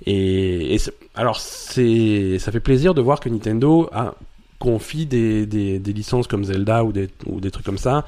Et, 0.06 0.78
alors 1.16 1.40
c'est 1.40 2.38
ça 2.40 2.52
fait 2.52 2.60
plaisir 2.60 2.94
de 2.94 3.02
voir 3.02 3.20
que 3.20 3.30
Nintendo 3.30 3.90
a 3.94 4.16
confie 4.60 5.06
des, 5.06 5.46
des, 5.46 5.80
des 5.80 5.94
licences 5.94 6.28
comme 6.28 6.44
Zelda 6.46 6.84
ou 6.84 6.92
des, 6.92 7.10
ou 7.26 7.40
des 7.40 7.52
trucs 7.52 7.66
comme 7.66 7.78
ça 7.78 8.06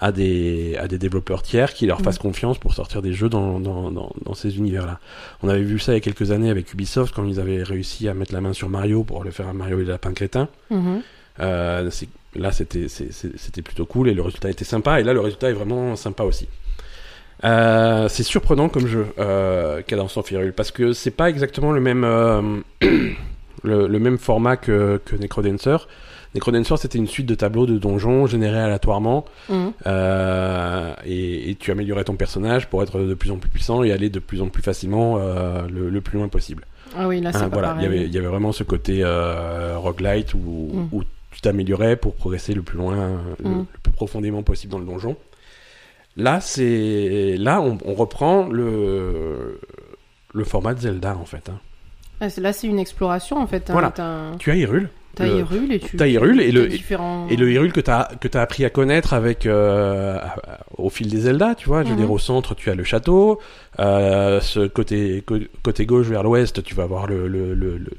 à 0.00 0.12
des, 0.12 0.76
à 0.78 0.86
des 0.86 0.98
développeurs 0.98 1.42
tiers 1.42 1.74
qui 1.74 1.86
leur 1.86 1.98
Mhm. 1.98 2.04
fassent 2.04 2.18
confiance 2.18 2.58
pour 2.58 2.72
sortir 2.74 3.02
des 3.02 3.12
jeux 3.12 3.28
dans, 3.28 3.58
dans, 3.58 3.90
dans, 3.90 4.12
dans 4.24 4.34
ces 4.34 4.56
univers-là. 4.56 5.00
On 5.42 5.48
avait 5.48 5.62
vu 5.62 5.78
ça 5.80 5.92
il 5.92 5.96
y 5.96 5.98
a 5.98 6.00
quelques 6.00 6.30
années 6.30 6.50
avec 6.50 6.72
Ubisoft 6.72 7.12
quand 7.14 7.24
ils 7.26 7.40
avaient 7.40 7.62
réussi 7.64 8.08
à 8.08 8.14
mettre 8.14 8.32
la 8.32 8.40
main 8.40 8.52
sur 8.52 8.68
Mario 8.68 9.02
pour 9.02 9.24
le 9.24 9.30
faire 9.32 9.48
à 9.48 9.52
Mario 9.52 9.78
et 9.80 9.84
le 9.84 9.90
lapin 9.90 10.12
crétin. 10.12 10.48
Mhm. 10.70 11.02
Euh, 11.40 11.90
là, 12.36 12.52
c'était 12.52 13.62
plutôt 13.62 13.86
cool 13.86 14.08
et 14.08 14.14
le 14.14 14.22
résultat 14.22 14.50
était 14.50 14.64
sympa. 14.64 15.00
Et 15.00 15.04
là, 15.04 15.12
le 15.12 15.20
résultat 15.20 15.50
est 15.50 15.54
vraiment 15.54 15.96
sympa 15.96 16.22
aussi. 16.24 16.46
Euh, 17.44 18.08
c'est 18.08 18.22
surprenant 18.24 18.68
comme 18.68 18.86
jeu, 18.86 19.06
euh, 19.18 19.80
Cadence 19.86 20.16
of 20.16 20.30
Hyrule, 20.30 20.52
parce 20.52 20.70
que 20.72 20.92
c'est 20.92 21.10
pas 21.12 21.28
exactement 21.30 21.70
le 21.72 21.80
même 21.80 22.02
euh, 22.04 22.42
le, 23.62 23.86
le 23.86 23.98
même 23.98 24.18
format 24.18 24.56
que, 24.56 25.00
que 25.04 25.14
Necrodancer. 25.16 25.76
Necrodancer, 26.34 26.76
c'était 26.76 26.98
une 26.98 27.06
suite 27.06 27.26
de 27.26 27.34
tableaux 27.34 27.64
de 27.66 27.78
donjons 27.78 28.26
générés 28.26 28.58
aléatoirement, 28.60 29.24
Mhm. 29.48 29.72
euh, 29.86 30.92
et, 31.06 31.50
et 31.50 31.54
tu 31.54 31.70
améliorais 31.70 32.04
ton 32.04 32.16
personnage 32.16 32.68
pour 32.68 32.82
être 32.82 32.98
de 33.00 33.14
plus 33.14 33.30
en 33.30 33.36
plus 33.36 33.48
puissant 33.48 33.82
et 33.82 33.92
aller 33.92 34.10
de 34.10 34.18
plus 34.18 34.42
en 34.42 34.48
plus 34.48 34.62
facilement 34.62 35.16
le, 35.18 35.88
le 35.90 36.00
plus 36.00 36.18
loin 36.18 36.28
possible. 36.28 36.64
Ah 36.96 37.06
oui, 37.08 37.20
là, 37.20 37.32
c'est 37.32 37.38
Hein, 37.38 37.48
pas 37.50 37.58
voilà, 37.60 37.76
il 37.78 37.82
y 37.82 37.86
avait, 37.86 38.04
il 38.04 38.12
y 38.12 38.18
avait 38.18 38.26
vraiment 38.26 38.52
ce 38.52 38.62
côté 38.64 39.02
roguelite 39.76 40.34
où, 40.34 40.70
Mm. 40.74 40.88
où 40.92 41.02
tu 41.30 41.40
t'améliorais 41.40 41.96
pour 41.96 42.14
progresser 42.14 42.52
le 42.54 42.62
plus 42.62 42.76
loin, 42.78 43.20
le, 43.42 43.48
Mm. 43.48 43.58
le 43.58 43.78
plus 43.82 43.92
profondément 43.92 44.42
possible 44.42 44.72
dans 44.72 44.78
le 44.80 44.86
donjon. 44.86 45.16
Là, 46.18 46.40
c'est 46.40 47.36
là 47.38 47.60
on, 47.62 47.78
on 47.84 47.94
reprend 47.94 48.48
le 48.48 49.58
le 50.34 50.44
format 50.44 50.74
de 50.74 50.80
Zelda 50.80 51.16
en 51.16 51.24
fait. 51.24 51.48
hein. 51.48 51.58
Ah, 52.20 52.26
là, 52.38 52.52
c'est 52.52 52.66
une 52.66 52.80
exploration, 52.80 53.36
en 53.40 53.46
fait. 53.46 53.70
hein. 53.70 53.72
Voilà. 53.72 53.92
T'as 53.92 54.34
Tu 54.40 54.50
as 54.50 54.56
Hyrule, 54.56 54.88
t'as 55.14 55.26
Le- 55.26 55.36
Hyrule 55.36 55.72
et 55.72 55.78
tu... 55.78 55.96
t'as 55.96 56.08
Hyrule 56.08 56.40
et 56.40 56.52
t'as 56.52 56.58
le 56.58 56.66
différents... 56.66 57.28
et 57.28 57.36
le 57.36 57.48
Hyrule 57.52 57.72
que 57.72 57.78
tu 57.80 57.90
as 57.92 58.10
que 58.20 58.26
t'as 58.26 58.42
appris 58.42 58.64
à 58.64 58.70
connaître 58.70 59.14
avec 59.14 59.46
euh, 59.46 60.18
au 60.76 60.90
fil 60.90 61.08
des 61.08 61.18
Zelda, 61.20 61.54
tu 61.54 61.68
vois. 61.68 61.84
Je 61.84 61.88
veux 61.90 61.94
Mhm. 61.94 62.00
dire 62.00 62.10
au 62.10 62.18
centre, 62.18 62.56
tu 62.56 62.70
as 62.70 62.74
le 62.74 62.82
château. 62.82 63.38
Euh, 63.78 64.40
ce 64.40 64.66
côté 64.66 65.24
côté 65.62 65.86
gauche 65.86 66.08
vers 66.08 66.24
l'ouest, 66.24 66.60
tu 66.64 66.74
vas 66.74 66.86
voir 66.86 67.06
le 67.06 67.28
le 67.28 67.54
le, 67.54 67.78
le, 67.78 67.90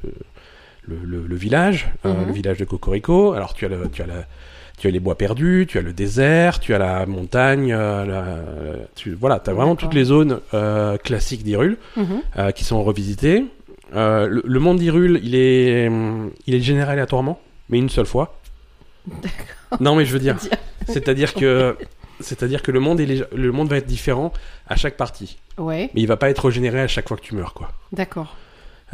le, 0.83 0.95
le- 1.05 1.25
le 1.27 1.35
village, 1.37 1.87
euh, 2.05 2.13
Mhm. 2.13 2.27
le 2.27 2.33
village 2.33 2.57
de 2.57 2.65
Cocorico. 2.65 3.31
Alors 3.31 3.53
tu 3.53 3.63
as 3.65 3.69
le 3.69 3.87
tu 3.89 4.01
as 4.01 4.07
la 4.07 4.25
tu 4.79 4.87
as 4.87 4.91
les 4.91 4.99
bois 4.99 5.15
perdus, 5.15 5.65
tu 5.69 5.77
as 5.77 5.81
le 5.81 5.93
désert, 5.93 6.59
tu 6.59 6.73
as 6.73 6.77
la 6.79 7.05
montagne, 7.05 7.71
euh, 7.71 8.05
la- 8.05 8.85
tu, 8.95 9.13
voilà, 9.13 9.39
tu 9.39 9.49
as 9.49 9.53
vraiment 9.53 9.75
toutes 9.75 9.93
les 9.93 10.05
zones 10.05 10.39
euh, 10.53 10.97
classiques 10.97 11.43
d'Hyrule 11.43 11.77
Mhm. 11.97 12.05
euh, 12.37 12.51
qui 12.51 12.63
sont 12.63 12.83
revisitées. 12.83 13.45
Le, 13.93 14.41
le 14.45 14.59
monde 14.59 14.77
d'Hyrule, 14.79 15.19
il 15.23 15.35
est, 15.35 15.87
hum, 15.87 16.31
il 16.47 16.55
est 16.55 16.61
généré 16.61 16.91
aléatoirement, 16.93 17.39
mais 17.69 17.77
une 17.79 17.89
seule 17.89 18.05
fois. 18.05 18.39
Non, 19.79 19.95
mais 19.95 20.05
je 20.05 20.13
veux 20.13 20.19
dire, 20.19 20.37
c'est-à-dire 20.87 21.33
que, 21.33 21.75
c'est-à-dire 22.19 22.61
que 22.61 22.71
le 22.71 22.79
monde, 22.79 22.99
est 22.99 23.05
lég- 23.05 23.27
le 23.35 23.51
monde 23.51 23.69
va 23.69 23.77
être 23.77 23.85
différent 23.87 24.31
à 24.67 24.75
chaque 24.75 24.97
partie, 24.97 25.37
Ouais, 25.57 25.89
mais 25.93 26.01
il 26.01 26.07
va 26.07 26.17
pas 26.17 26.29
être 26.29 26.45
régénéré 26.45 26.81
à 26.81 26.87
chaque 26.87 27.07
fois 27.07 27.17
que 27.17 27.21
tu 27.23 27.35
meurs, 27.35 27.53
quoi. 27.53 27.71
d'accord. 27.91 28.35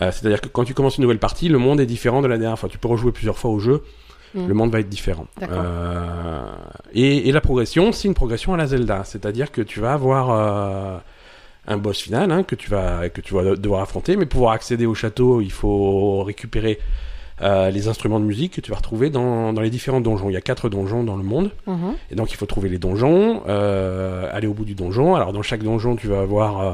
Euh, 0.02 0.12
c'est-à-dire 0.12 0.42
que 0.42 0.50
quand 0.50 0.66
tu 0.66 0.74
commences 0.74 0.98
une 0.98 1.04
nouvelle 1.04 1.20
partie, 1.20 1.48
le 1.48 1.58
monde 1.58 1.80
est 1.80 1.86
différent 1.86 2.22
de 2.22 2.28
la 2.28 2.38
dernière 2.38 2.60
fois. 2.60 2.68
Tu 2.68 2.78
peux 2.78 2.90
rejouer 2.90 3.14
plusieurs 3.14 3.38
fois 3.38 3.50
au 3.52 3.60
jeu, 3.60 3.82
Mm. 4.36 4.48
le 4.48 4.54
monde 4.54 4.72
va 4.72 4.80
être 4.80 4.90
différent. 4.90 5.28
Euh, 5.42 6.44
et, 6.94 7.30
et 7.30 7.32
la 7.32 7.42
progression, 7.42 7.92
c'est 7.92 8.08
une 8.08 8.14
progression 8.14 8.54
à 8.54 8.58
la 8.58 8.68
Zelda, 8.68 9.04
c'est-à-dire 9.06 9.52
que 9.52 9.62
tu 9.62 9.80
vas 9.80 9.94
avoir 9.94 10.30
euh, 10.32 10.98
un 11.68 11.78
boss 11.78 12.00
final 12.02 12.32
hein, 12.32 12.44
que 12.44 12.56
tu 12.56 12.70
vas 12.70 13.10
que 13.10 13.22
tu 13.22 13.34
vas 13.34 13.56
devoir 13.56 13.82
affronter, 13.82 14.16
mais 14.16 14.26
pour 14.26 14.40
pouvoir 14.40 14.54
accéder 14.54 14.86
au 14.86 14.94
château, 14.94 15.42
il 15.42 15.52
faut 15.52 16.24
récupérer 16.24 16.80
euh, 17.42 17.70
les 17.70 17.90
instruments 17.90 18.20
de 18.22 18.26
musique 18.26 18.54
que 18.54 18.62
tu 18.62 18.72
vas 18.72 18.78
retrouver 18.78 19.10
dans, 19.10 19.52
dans 19.52 19.62
les 19.62 19.70
différents 19.70 20.00
donjons. 20.00 20.30
Il 20.30 20.34
y 20.34 20.38
a 20.38 20.42
quatre 20.42 20.70
donjons 20.70 21.04
dans 21.04 21.18
le 21.18 21.24
monde. 21.24 21.52
Mhm. 21.68 21.96
Et 22.12 22.16
donc 22.16 22.32
il 22.32 22.38
faut 22.38 22.46
trouver 22.46 22.70
les 22.70 22.78
donjons, 22.78 23.44
euh, 23.48 24.30
aller 24.32 24.48
au 24.48 24.54
bout 24.54 24.66
du 24.66 24.76
donjon. 24.76 25.16
Alors 25.16 25.34
dans 25.34 25.42
chaque 25.42 25.64
donjon, 25.64 25.96
tu 25.96 26.08
vas 26.08 26.22
avoir 26.22 26.62
euh, 26.62 26.74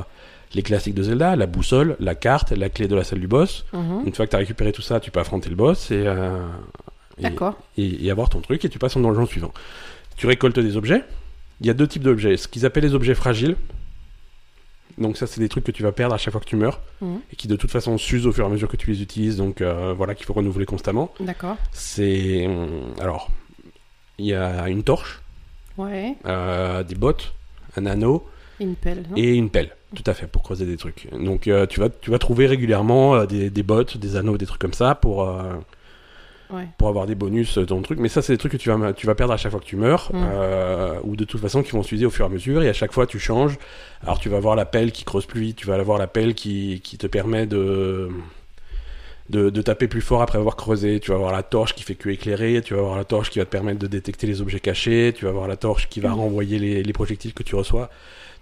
les 0.53 0.61
classiques 0.61 0.93
de 0.93 1.03
Zelda, 1.03 1.35
la 1.35 1.47
boussole, 1.47 1.95
la 1.99 2.13
carte, 2.13 2.51
la 2.51 2.69
clé 2.69 2.87
de 2.87 2.95
la 2.95 3.03
salle 3.03 3.19
du 3.19 3.27
boss. 3.27 3.65
Mhm. 3.73 4.03
Une 4.05 4.13
fois 4.13 4.25
que 4.25 4.31
tu 4.31 4.35
as 4.35 4.39
récupéré 4.39 4.71
tout 4.71 4.83
ça, 4.83 4.99
tu 4.99 5.09
peux 5.09 5.19
affronter 5.19 5.49
le 5.49 5.55
boss 5.55 5.89
et, 5.89 6.05
D'accord. 7.19 7.57
et, 7.77 8.05
et 8.05 8.11
avoir 8.11 8.29
ton 8.29 8.41
truc 8.41 8.63
et 8.65 8.69
tu 8.69 8.79
passes 8.79 8.95
au 8.97 9.01
donjon 9.01 9.25
suivant. 9.25 9.53
Tu 10.17 10.27
récoltes 10.27 10.59
des 10.59 10.77
objets. 10.77 11.03
Il 11.61 11.67
y 11.67 11.69
a 11.69 11.73
deux 11.73 11.87
types 11.87 12.03
d'objets. 12.03 12.37
Ce 12.37 12.47
qu'ils 12.47 12.65
appellent 12.65 12.83
les 12.83 12.95
objets 12.95 13.15
fragiles. 13.15 13.55
Donc 14.97 15.15
ça, 15.17 15.25
c'est 15.25 15.39
des 15.39 15.47
trucs 15.49 15.63
que 15.63 15.71
tu 15.71 15.83
vas 15.83 15.91
perdre 15.91 16.13
à 16.13 16.17
chaque 16.17 16.31
fois 16.33 16.41
que 16.41 16.45
tu 16.45 16.55
meurs 16.57 16.81
Mhm. 17.01 17.19
et 17.31 17.35
qui 17.35 17.47
de 17.47 17.55
toute 17.55 17.71
façon 17.71 17.97
s'usent 17.97 18.27
au 18.27 18.31
fur 18.31 18.43
et 18.43 18.47
à 18.47 18.49
mesure 18.49 18.67
que 18.67 18.77
tu 18.77 18.89
les 18.91 19.01
utilises. 19.01 19.37
Donc 19.37 19.61
euh, 19.61 19.93
voilà, 19.95 20.15
qu'il 20.15 20.25
faut 20.25 20.33
renouveler 20.33 20.65
constamment. 20.65 21.13
D'accord. 21.19 21.55
C'est 21.71 22.45
hum, 22.47 22.93
alors 22.99 23.29
il 24.17 24.25
y 24.25 24.33
a 24.33 24.67
une 24.69 24.83
torche, 24.83 25.21
Ouais. 25.77 26.15
euh, 26.25 26.83
des 26.83 26.95
bottes, 26.95 27.33
un 27.77 27.85
anneau 27.85 28.27
Une 28.59 28.75
pelle. 28.75 29.05
non? 29.09 29.15
Et 29.15 29.33
une 29.33 29.49
pelle. 29.49 29.75
Tout 29.95 30.03
à 30.05 30.13
fait 30.13 30.27
pour 30.27 30.43
creuser 30.43 30.65
des 30.65 30.77
trucs. 30.77 31.07
Donc 31.11 31.47
euh, 31.47 31.65
tu 31.65 31.79
vas 31.79 31.89
tu 31.89 32.11
vas 32.11 32.19
trouver 32.19 32.45
régulièrement 32.45 33.15
euh, 33.15 33.25
des, 33.25 33.49
des 33.49 33.63
bottes, 33.63 33.97
des 33.97 34.15
anneaux, 34.17 34.37
des 34.37 34.45
trucs 34.45 34.61
comme 34.61 34.73
ça 34.73 34.93
pour 34.95 35.23
euh, 35.23 35.53
Ouais. 36.53 36.67
pour 36.77 36.87
avoir 36.89 37.05
des 37.05 37.15
bonus 37.15 37.57
dans 37.57 37.77
le 37.77 37.83
truc. 37.83 37.99
Mais 37.99 38.09
ça 38.09 38.21
c'est 38.21 38.33
des 38.33 38.37
trucs 38.37 38.51
que 38.51 38.57
tu 38.57 38.69
vas 38.69 38.93
tu 38.93 39.07
vas 39.07 39.15
perdre 39.15 39.33
à 39.33 39.37
chaque 39.37 39.51
fois 39.51 39.59
que 39.61 39.65
tu 39.65 39.75
meurs 39.77 40.09
Mm. 40.13 40.17
euh, 40.33 40.95
ou 41.03 41.15
de 41.15 41.23
toute 41.25 41.39
façon 41.41 41.63
qui 41.63 41.71
vont 41.71 41.83
s'user 41.83 42.05
au 42.05 42.09
fur 42.09 42.25
et 42.25 42.29
à 42.29 42.31
mesure 42.31 42.61
et 42.63 42.69
à 42.69 42.73
chaque 42.73 42.91
fois 42.91 43.07
tu 43.07 43.19
changes. 43.19 43.57
Alors 44.03 44.19
tu 44.19 44.29
vas 44.29 44.37
avoir 44.37 44.55
la 44.55 44.65
pelle 44.65 44.91
qui 44.91 45.03
creuse 45.03 45.25
plus 45.25 45.41
vite, 45.41 45.55
tu 45.57 45.67
vas 45.67 45.75
avoir 45.75 45.97
la 45.97 46.07
pelle 46.07 46.33
qui 46.35 46.81
qui 46.83 46.97
te 46.97 47.07
permet 47.07 47.45
de 47.47 48.09
de, 49.29 49.49
de 49.49 49.61
taper 49.61 49.87
plus 49.87 50.01
fort 50.01 50.21
après 50.21 50.37
avoir 50.39 50.55
creusé. 50.57 50.99
Tu 50.99 51.11
vas 51.11 51.15
avoir 51.15 51.31
la 51.31 51.43
torche 51.43 51.73
qui 51.73 51.83
fait 51.83 51.95
que 51.95 52.09
éclairer. 52.09 52.61
Tu 52.61 52.73
vas 52.73 52.81
avoir 52.81 52.97
la 52.97 53.05
torche 53.05 53.29
qui 53.29 53.39
va 53.39 53.45
te 53.45 53.49
permettre 53.49 53.79
de 53.79 53.87
détecter 53.87 54.27
les 54.27 54.41
objets 54.41 54.59
cachés. 54.59 55.13
Tu 55.15 55.23
vas 55.23 55.29
avoir 55.31 55.47
la 55.47 55.55
torche 55.55 55.87
qui 55.89 56.01
va 56.01 56.09
Mm. 56.09 56.13
renvoyer 56.15 56.59
les, 56.59 56.83
les 56.83 56.93
projectiles 56.93 57.33
que 57.33 57.43
tu 57.43 57.55
reçois. 57.55 57.89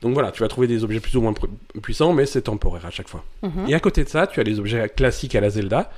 Donc 0.02 0.14
voilà, 0.14 0.32
tu 0.32 0.42
vas 0.42 0.48
trouver 0.48 0.66
des 0.68 0.84
objets 0.84 1.00
plus 1.02 1.16
ou 1.18 1.22
moins 1.22 1.34
pu- 1.34 1.48
puissants, 1.82 2.14
mais 2.14 2.26
c'est 2.26 2.42
temporaire 2.44 2.86
à 2.86 2.90
chaque 2.90 3.10
fois. 3.10 3.24
Mhm. 3.44 3.66
Et 3.68 3.74
à 3.76 3.80
côté 3.82 4.04
de 4.06 4.10
ça, 4.10 4.26
tu 4.28 4.40
as 4.40 4.44
les 4.44 4.58
objets 4.58 4.88
classiques 4.90 5.36
à 5.36 5.42
la 5.42 5.50
Zelda 5.50 5.92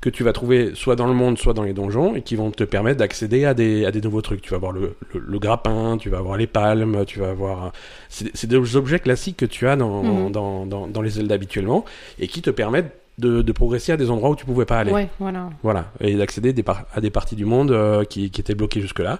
que 0.00 0.10
tu 0.10 0.22
vas 0.22 0.32
trouver 0.32 0.72
soit 0.74 0.94
dans 0.94 1.06
le 1.06 1.14
monde, 1.14 1.38
soit 1.38 1.54
dans 1.54 1.62
les 1.62 1.72
donjons, 1.72 2.14
et 2.14 2.22
qui 2.22 2.36
vont 2.36 2.50
te 2.50 2.64
permettre 2.64 2.98
d'accéder 2.98 3.44
à 3.44 3.54
des, 3.54 3.86
à 3.86 3.90
des 3.90 4.00
nouveaux 4.00 4.20
trucs. 4.22 4.42
Tu 4.42 4.50
vas 4.50 4.56
avoir 4.56 4.72
le, 4.72 4.94
le, 5.14 5.20
le 5.26 5.38
grappin, 5.38 5.96
tu 5.98 6.10
vas 6.10 6.18
avoir 6.18 6.36
les 6.36 6.46
palmes, 6.46 7.04
tu 7.06 7.18
vas 7.18 7.30
avoir... 7.30 7.72
C'est 8.08 8.46
des 8.46 8.76
objets 8.76 8.98
classiques 9.00 9.36
que 9.38 9.46
tu 9.46 9.66
as 9.66 9.76
dans, 9.76 10.02
Mhm. 10.02 10.32
dans, 10.32 10.66
dans, 10.66 10.86
dans 10.86 11.02
les 11.02 11.10
Zelda 11.10 11.34
habituellement, 11.34 11.84
et 12.18 12.28
qui 12.28 12.42
te 12.42 12.50
permettent 12.50 12.92
de, 13.18 13.40
de 13.40 13.52
progresser 13.52 13.92
à 13.92 13.96
des 13.96 14.10
endroits 14.10 14.28
où 14.30 14.36
tu 14.36 14.44
pouvais 14.44 14.66
pas 14.66 14.78
aller. 14.78 14.92
Ouais, 14.92 15.08
voilà. 15.18 15.48
Voilà, 15.62 15.90
et 16.00 16.14
d'accéder 16.16 16.54
à 16.94 17.00
des 17.00 17.10
parties 17.10 17.34
du 17.36 17.46
monde 17.46 17.70
euh, 17.70 18.04
qui, 18.04 18.30
qui 18.30 18.40
étaient 18.42 18.54
bloquées 18.54 18.82
jusque-là. 18.82 19.18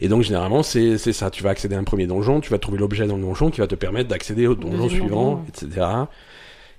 Et 0.00 0.08
donc 0.08 0.22
généralement 0.22 0.62
c'est 0.62 0.98
c'est 0.98 1.14
ça, 1.14 1.30
tu 1.30 1.42
vas 1.42 1.48
accéder 1.50 1.74
à 1.74 1.78
un 1.78 1.84
premier 1.84 2.06
donjon, 2.06 2.40
tu 2.40 2.50
vas 2.50 2.58
trouver 2.58 2.76
l'objet 2.76 3.06
dans 3.06 3.16
le 3.16 3.22
donjon 3.22 3.50
qui 3.50 3.60
va 3.60 3.66
te 3.66 3.74
permettre 3.74 4.08
d'accéder 4.10 4.46
au 4.46 4.54
donjon 4.54 4.88
suivant, 4.90 5.06
donjon, 5.08 5.44
etc. 5.48 5.86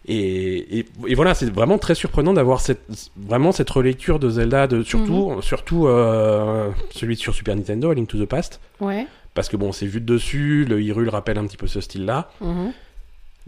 Et, 0.10 0.80
et, 0.80 0.86
et 1.08 1.16
voilà, 1.16 1.34
c'est 1.34 1.50
vraiment 1.52 1.78
très 1.78 1.94
surprenant 1.96 2.34
d'avoir 2.34 2.62
cette 2.62 3.12
vraiment 3.18 3.52
cette 3.52 3.70
relecture 3.70 4.20
de 4.20 4.30
Zelda, 4.30 4.66
de 4.68 4.82
surtout 4.84 5.32
Mhm. 5.32 5.42
surtout 5.42 5.88
euh, 5.88 6.70
celui 6.92 7.18
sur 7.18 7.34
Super 7.36 7.56
Nintendo, 7.56 7.90
A 7.92 7.94
Link 7.96 8.08
to 8.08 8.18
the 8.18 8.26
Past, 8.28 8.62
Ouais. 8.80 9.06
parce 9.34 9.50
que 9.50 9.58
bon 9.58 9.72
c'est 9.74 9.86
vu 9.86 10.00
de 10.00 10.06
dessus, 10.06 10.66
le 10.68 10.82
Hyrule 10.82 11.10
rappelle 11.10 11.38
un 11.38 11.46
petit 11.46 11.58
peu 11.58 11.68
ce 11.68 11.82
style-là. 11.82 12.30
Mhm. 12.40 12.72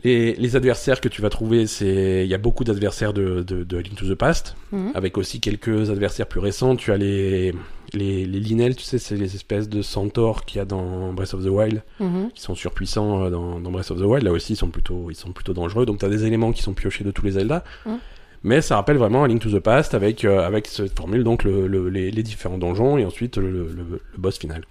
Les, 0.04 0.34
les 0.36 0.56
adversaires 0.56 1.02
que 1.02 1.10
tu 1.10 1.22
vas 1.22 1.30
trouver, 1.30 1.68
c'est 1.68 2.24
il 2.24 2.30
y 2.30 2.34
a 2.34 2.38
beaucoup 2.38 2.64
d'adversaires 2.64 3.12
de, 3.12 3.44
de, 3.44 3.64
de 3.64 3.78
A 3.78 3.82
Link 3.82 3.96
to 3.96 4.06
the 4.08 4.16
Past 4.18 4.56
Mhm. 4.72 4.92
avec 4.96 5.18
aussi 5.18 5.40
quelques 5.42 5.90
adversaires 5.90 6.28
plus 6.28 6.40
récents. 6.40 6.76
Tu 6.76 6.92
as 6.92 6.98
les, 6.98 7.54
les, 7.94 8.26
les 8.26 8.40
Linel, 8.40 8.76
tu 8.76 8.84
sais, 8.84 8.98
c'est 8.98 9.16
les 9.18 9.36
espèces 9.36 9.68
de 9.68 9.82
centaures 9.82 10.46
qu'il 10.46 10.60
y 10.60 10.62
a 10.62 10.66
dans 10.66 11.12
Breath 11.12 11.34
of 11.34 11.44
the 11.44 11.50
Wild, 11.50 11.82
Mhm. 12.00 12.30
qui 12.34 12.42
sont 12.42 12.56
surpuissants 12.56 13.24
euh, 13.26 13.30
dans, 13.30 13.60
dans 13.60 13.72
Breath 13.72 13.92
of 13.92 13.98
the 14.00 14.04
Wild. 14.06 14.24
Là 14.24 14.32
aussi, 14.32 14.54
ils 14.54 14.56
sont 14.56 14.70
plutôt, 14.70 15.08
ils 15.12 15.16
sont 15.16 15.32
plutôt 15.34 15.54
dangereux. 15.54 15.86
Donc, 15.86 16.00
tu 16.00 16.06
as 16.06 16.10
des 16.10 16.26
éléments 16.26 16.52
qui 16.54 16.62
sont 16.62 16.74
piochés 16.74 17.04
de 17.04 17.12
tous 17.12 17.26
les 17.26 17.32
Zelda. 17.32 17.64
Mhm. 17.86 17.98
Mais 18.44 18.62
ça 18.62 18.76
rappelle 18.78 18.96
vraiment 18.96 19.26
Link 19.26 19.42
to 19.42 19.50
the 19.52 19.60
Past 19.62 19.94
avec, 19.94 20.24
euh, 20.24 20.40
avec 20.48 20.68
cette 20.68 20.96
formule, 20.98 21.26
donc 21.26 21.44
le, 21.44 21.68
le- 21.68 21.90
les, 21.90 22.10
les 22.10 22.24
différents 22.24 22.58
donjons 22.58 22.98
et 22.98 23.04
ensuite 23.04 23.36
le, 23.38 23.50
le, 23.52 23.68
le 23.68 24.02
boss 24.18 24.38
final. 24.40 24.62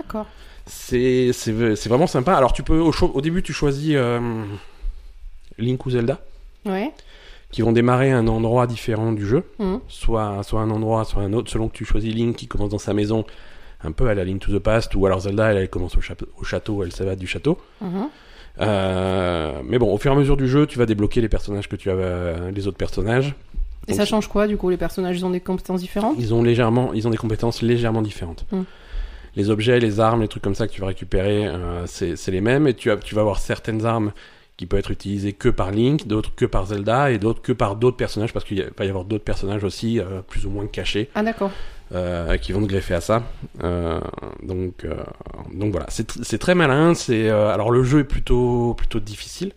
D'accord. 0.00 0.26
C'est 0.66 1.30
vraiment 1.88 2.06
sympa. 2.06 2.34
Alors, 2.34 2.52
tu 2.52 2.62
peux, 2.62 2.78
au, 2.78 2.92
au 2.92 3.20
début, 3.20 3.42
tu 3.42 3.52
choisis 3.52 3.92
euh, 3.94 4.44
Link 5.58 5.84
ou 5.86 5.90
Zelda, 5.90 6.20
Ouais. 6.66 6.90
qui 7.50 7.62
vont 7.62 7.72
démarrer 7.72 8.12
à 8.12 8.18
un 8.18 8.26
endroit 8.28 8.66
différent 8.66 9.12
du 9.12 9.26
jeu. 9.26 9.44
Mhm. 9.58 9.80
soit, 9.88 10.42
soit 10.42 10.60
un 10.60 10.70
endroit, 10.70 11.04
soit 11.04 11.22
un 11.22 11.32
autre, 11.32 11.50
selon 11.50 11.68
que 11.68 11.76
tu 11.76 11.84
choisis 11.84 12.14
Link 12.14 12.36
qui 12.36 12.46
commence 12.46 12.70
dans 12.70 12.78
sa 12.78 12.94
maison, 12.94 13.24
un 13.82 13.92
peu 13.92 14.08
à 14.08 14.14
la 14.14 14.24
Link 14.24 14.40
to 14.40 14.52
the 14.52 14.62
Past, 14.62 14.94
ou 14.94 15.04
alors 15.06 15.20
Zelda, 15.20 15.50
elle, 15.52 15.58
elle 15.58 15.68
commence 15.68 15.96
au, 15.96 16.00
château- 16.00 16.26
au 16.38 16.44
château, 16.44 16.82
elle 16.82 16.92
s'évade 16.92 17.18
du 17.18 17.26
château. 17.26 17.58
Mhm. 17.82 18.08
Euh, 18.60 19.60
mais 19.64 19.78
bon, 19.78 19.92
au 19.92 19.98
fur 19.98 20.12
et 20.12 20.14
à 20.14 20.18
mesure 20.18 20.36
du 20.36 20.48
jeu, 20.48 20.66
tu 20.66 20.78
vas 20.78 20.86
débloquer 20.86 21.20
les 21.20 21.28
personnages 21.28 21.68
que 21.68 21.76
tu 21.76 21.90
as, 21.90 21.94
euh, 21.94 22.50
les 22.52 22.66
autres 22.66 22.76
personnages. 22.78 23.34
Et 23.86 23.92
Donc, 23.92 23.96
ça 24.00 24.06
change 24.06 24.28
quoi 24.28 24.46
du 24.46 24.56
coup 24.56 24.70
Les 24.70 24.76
personnages 24.78 25.18
ils 25.18 25.26
ont 25.26 25.30
des 25.30 25.40
compétences 25.40 25.80
différentes? 25.80 26.14
Ils 26.18 26.32
ont 26.32 26.42
légèrement, 26.42 26.94
ils 26.94 27.06
ont 27.06 27.10
des 27.10 27.16
compétences 27.18 27.60
légèrement 27.60 28.00
différentes. 28.00 28.46
Mm. 28.50 28.62
Les 29.36 29.50
objets, 29.50 29.80
les 29.80 29.98
armes, 30.00 30.20
les 30.22 30.28
trucs 30.28 30.42
comme 30.42 30.54
ça 30.54 30.66
que 30.68 30.72
tu 30.72 30.80
vas 30.80 30.86
récupérer, 30.88 31.46
euh, 31.46 31.86
c'est 31.86 32.28
les 32.30 32.40
mêmes. 32.40 32.66
Et 32.68 32.74
tu, 32.74 32.90
as, 32.90 32.96
tu 32.96 33.14
vas 33.14 33.20
avoir 33.22 33.38
certaines 33.38 33.84
armes 33.84 34.12
qui 34.56 34.66
peuvent 34.66 34.78
être 34.78 34.92
utilisées 34.92 35.32
que 35.32 35.48
par 35.48 35.72
Link, 35.72 36.06
d'autres 36.06 36.32
que 36.36 36.44
par 36.44 36.66
Zelda, 36.66 37.10
et 37.10 37.18
d'autres 37.18 37.42
que 37.42 37.50
par 37.52 37.74
d'autres 37.74 37.96
personnages, 37.96 38.32
parce 38.32 38.44
qu'il 38.44 38.64
va 38.78 38.84
y 38.84 38.88
avoir 38.88 39.04
d'autres 39.04 39.24
personnages 39.24 39.64
aussi, 39.64 39.98
euh, 39.98 40.20
plus 40.28 40.46
ou 40.46 40.50
moins 40.50 40.66
cachés. 40.68 41.08
Ah 41.16 41.22
d'accord. 41.24 41.50
euh, 41.92 42.36
qui 42.38 42.52
vont 42.52 42.60
te 42.62 42.66
greffer 42.66 42.94
à 42.94 43.00
ça. 43.00 43.22
Donc, 44.42 44.86
donc 45.52 45.70
voilà, 45.72 45.86
c'est 45.88 46.08
tr- 46.10 46.20
c'est 46.22 46.38
très 46.38 46.54
malin. 46.54 46.94
C'est 46.94 47.28
alors 47.28 47.70
le 47.70 47.82
jeu 47.82 48.00
est 48.00 48.04
plutôt 48.04 48.74
plutôt 48.74 49.00
difficile. 49.00 49.52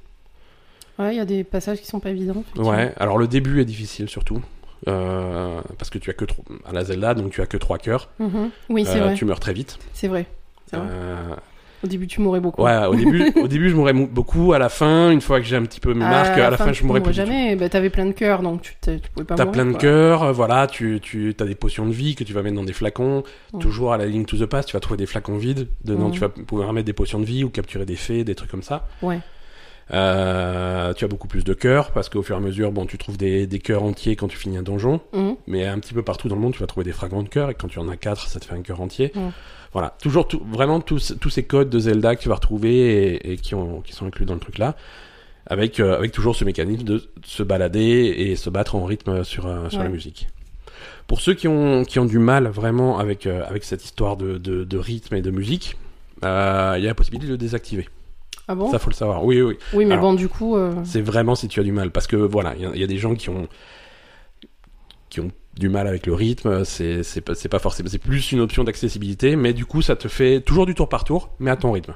Ouais, 0.99 1.13
il 1.13 1.17
y 1.17 1.21
a 1.21 1.25
des 1.25 1.43
passages 1.43 1.79
qui 1.79 1.85
sont 1.85 1.99
pas 1.99 2.09
évidents. 2.09 2.43
Ouais. 2.55 2.91
Alors 2.97 3.17
le 3.19 3.27
début 3.27 3.61
est 3.61 3.65
difficile 3.65 4.09
surtout 4.09 4.41
euh, 4.87 5.61
parce 5.77 5.89
que 5.89 5.97
tu 5.97 6.09
as 6.09 6.13
que 6.13 6.25
à 6.65 6.71
la 6.73 6.83
Zelda, 6.83 7.13
donc 7.13 7.31
tu 7.31 7.41
as 7.41 7.45
que 7.45 7.57
trois 7.57 7.77
cœurs. 7.77 8.09
Mhm. 8.19 8.49
Oui, 8.69 8.85
c'est 8.85 8.99
Euh, 8.99 9.03
vrai. 9.05 9.13
Tu 9.15 9.25
meurs 9.25 9.39
très 9.39 9.53
vite. 9.53 9.77
C'est 9.93 10.07
vrai. 10.07 10.25
Euh, 10.73 11.35
Au 11.83 11.87
début, 11.87 12.07
tu 12.07 12.21
mourrais 12.21 12.39
beaucoup. 12.39 12.63
ouais, 12.63 12.85
au 12.87 12.95
début, 12.95 13.31
au 13.41 13.47
début 13.47 13.69
je 13.69 13.75
mourrais 13.75 13.93
mou- 13.93 14.07
beaucoup. 14.11 14.53
À 14.53 14.59
la 14.59 14.67
fin, 14.67 15.11
une 15.11 15.21
fois 15.21 15.39
que 15.39 15.45
j'ai 15.45 15.55
un 15.55 15.61
petit 15.63 15.79
peu 15.79 15.93
mes 15.93 15.99
marques, 15.99 16.37
à 16.37 16.49
la 16.49 16.57
fin, 16.57 16.73
je 16.73 16.79
tu 16.79 16.85
mourrais 16.85 17.01
plus. 17.01 17.13
jamais. 17.13 17.55
Bah, 17.55 17.69
t'avais 17.69 17.89
plein 17.91 18.05
de 18.07 18.11
cœurs, 18.13 18.41
donc 18.41 18.61
tu, 18.63 18.73
tu 18.81 18.99
pouvais 19.13 19.25
pas 19.25 19.35
T'as 19.35 19.45
plein 19.45 19.65
de 19.65 19.73
cœurs, 19.77 20.33
voilà, 20.33 20.65
tu, 20.67 20.99
tu 21.01 21.35
as 21.39 21.43
des 21.45 21.53
potions 21.55 21.85
de 21.85 21.91
vie 21.93 22.15
que 22.15 22.23
tu 22.23 22.33
vas 22.33 22.41
mettre 22.41 22.55
dans 22.55 22.63
des 22.63 22.73
flacons. 22.73 23.23
Toujours 23.59 23.93
à 23.93 23.97
la 23.97 24.07
ligne 24.07 24.25
to 24.25 24.37
the 24.37 24.45
past, 24.47 24.69
tu 24.69 24.73
vas 24.73 24.79
trouver 24.79 24.97
des 24.97 25.05
flacons 25.05 25.37
vides. 25.37 25.67
Dedans, 25.85 26.09
tu 26.09 26.19
vas 26.19 26.29
pouvoir 26.29 26.73
mettre 26.73 26.85
des 26.87 26.93
potions 26.93 27.19
de 27.19 27.25
vie 27.25 27.43
ou 27.43 27.49
capturer 27.49 27.85
des 27.85 27.95
fées, 27.95 28.23
des 28.23 28.35
trucs 28.35 28.49
comme 28.51 28.63
ça. 28.63 28.87
Ouais. 29.03 29.19
Euh, 29.93 30.93
tu 30.93 31.05
as 31.05 31.07
beaucoup 31.07 31.27
plus 31.27 31.43
de 31.43 31.53
cœurs 31.53 31.91
parce 31.91 32.09
qu'au 32.09 32.21
fur 32.21 32.35
et 32.35 32.37
à 32.37 32.41
mesure, 32.41 32.71
bon, 32.71 32.85
tu 32.85 32.97
trouves 32.97 33.17
des, 33.17 33.47
des 33.47 33.59
cœurs 33.59 33.83
entiers 33.83 34.15
quand 34.15 34.27
tu 34.27 34.37
finis 34.37 34.57
un 34.57 34.63
donjon. 34.63 34.99
Mhm. 35.13 35.35
Mais 35.47 35.65
un 35.65 35.79
petit 35.79 35.93
peu 35.93 36.03
partout 36.03 36.27
dans 36.27 36.35
le 36.35 36.41
monde, 36.41 36.53
tu 36.53 36.59
vas 36.59 36.67
trouver 36.67 36.83
des 36.83 36.91
fragments 36.91 37.23
de 37.23 37.29
cœur 37.29 37.49
et 37.49 37.53
quand 37.53 37.67
tu 37.67 37.79
en 37.79 37.87
as 37.87 37.97
quatre, 37.97 38.27
ça 38.27 38.39
te 38.39 38.45
fait 38.45 38.55
un 38.55 38.61
cœur 38.61 38.81
entier. 38.81 39.11
Mm. 39.15 39.29
Voilà, 39.73 39.95
toujours 40.01 40.27
tout, 40.27 40.41
vraiment 40.49 40.79
tous, 40.79 41.15
tous 41.19 41.29
ces 41.29 41.43
codes 41.43 41.69
de 41.69 41.79
Zelda 41.79 42.15
que 42.15 42.21
tu 42.21 42.29
vas 42.29 42.35
retrouver 42.35 43.13
et, 43.13 43.33
et 43.33 43.37
qui, 43.37 43.53
ont, 43.55 43.81
qui 43.81 43.93
sont 43.93 44.05
inclus 44.05 44.25
dans 44.25 44.33
le 44.33 44.39
truc 44.39 44.57
là. 44.57 44.75
Avec, 45.49 45.79
euh, 45.79 45.95
avec 45.97 46.11
toujours 46.11 46.35
ce 46.35 46.43
mécanisme 46.43 46.83
de 46.83 47.09
se 47.23 47.41
balader 47.41 48.13
et 48.17 48.35
se 48.35 48.49
battre 48.49 48.75
en 48.75 48.83
rythme 48.83 49.23
sur, 49.23 49.45
euh, 49.47 49.69
sur 49.69 49.81
la 49.81 49.87
musique. 49.87 50.27
Pour 51.07 51.21
ceux 51.21 51.33
qui 51.35 51.47
ont, 51.47 51.85
qui 51.85 51.99
ont 51.99 52.05
du 52.05 52.19
mal 52.19 52.47
vraiment 52.47 52.99
avec, 52.99 53.25
euh, 53.25 53.45
avec 53.47 53.63
cette 53.63 53.85
histoire 53.85 54.17
de, 54.17 54.37
de, 54.37 54.65
de 54.65 54.77
rythme 54.77 55.15
et 55.15 55.21
de 55.21 55.31
musique, 55.31 55.77
il 56.21 56.25
y 56.25 56.27
a 56.27 56.77
la 56.79 56.95
possibilité 56.95 57.27
de 57.27 57.31
le 57.31 57.37
désactiver. 57.37 57.87
Ah 58.47 58.55
bon? 58.55 58.71
Ça, 58.71 58.79
faut 58.79 58.89
le 58.89 58.95
savoir. 58.95 59.23
Oui, 59.25 59.41
oui, 59.41 59.57
oui. 59.73 59.85
Mais 59.85 59.93
Alors- 59.93 60.11
bon, 60.11 60.13
du 60.13 60.29
coup. 60.29 60.55
euh, 60.55 60.73
C'est 60.85 61.01
vraiment 61.01 61.35
si 61.35 61.47
tu 61.47 61.59
as 61.59 61.63
du 61.63 61.71
mal. 61.71 61.91
Parce 61.91 62.07
que 62.07 62.15
voilà, 62.15 62.55
il 62.55 62.61
y 62.61 62.65
a- 62.65 62.71
il 62.73 62.79
y, 62.79 62.83
a 62.83 62.87
des 62.87 62.97
gens 62.97 63.13
qui 63.15 63.29
ont, 63.29 63.47
qui 65.09 65.19
ont 65.19 65.31
du 65.57 65.69
mal 65.69 65.87
avec 65.87 66.05
le 66.05 66.13
rythme. 66.13 66.63
C'est 66.65 67.03
c'est 67.03 67.21
pas, 67.21 67.35
c'est 67.35 67.49
pas 67.49 67.59
forcément. 67.59 67.89
C'est 67.89 67.97
plus 67.97 68.31
une 68.31 68.39
option 68.39 68.63
d'accessibilité. 68.63 69.35
Mais 69.35 69.53
du 69.53 69.65
coup, 69.65 69.81
ça 69.81 69.95
te 69.95 70.07
fait 70.07 70.41
toujours 70.41 70.65
du 70.65 70.75
tour 70.75 70.87
par 70.89 71.03
tour, 71.03 71.29
mais 71.39 71.51
à 71.51 71.55
ton 71.57 71.71
rythme. 71.71 71.93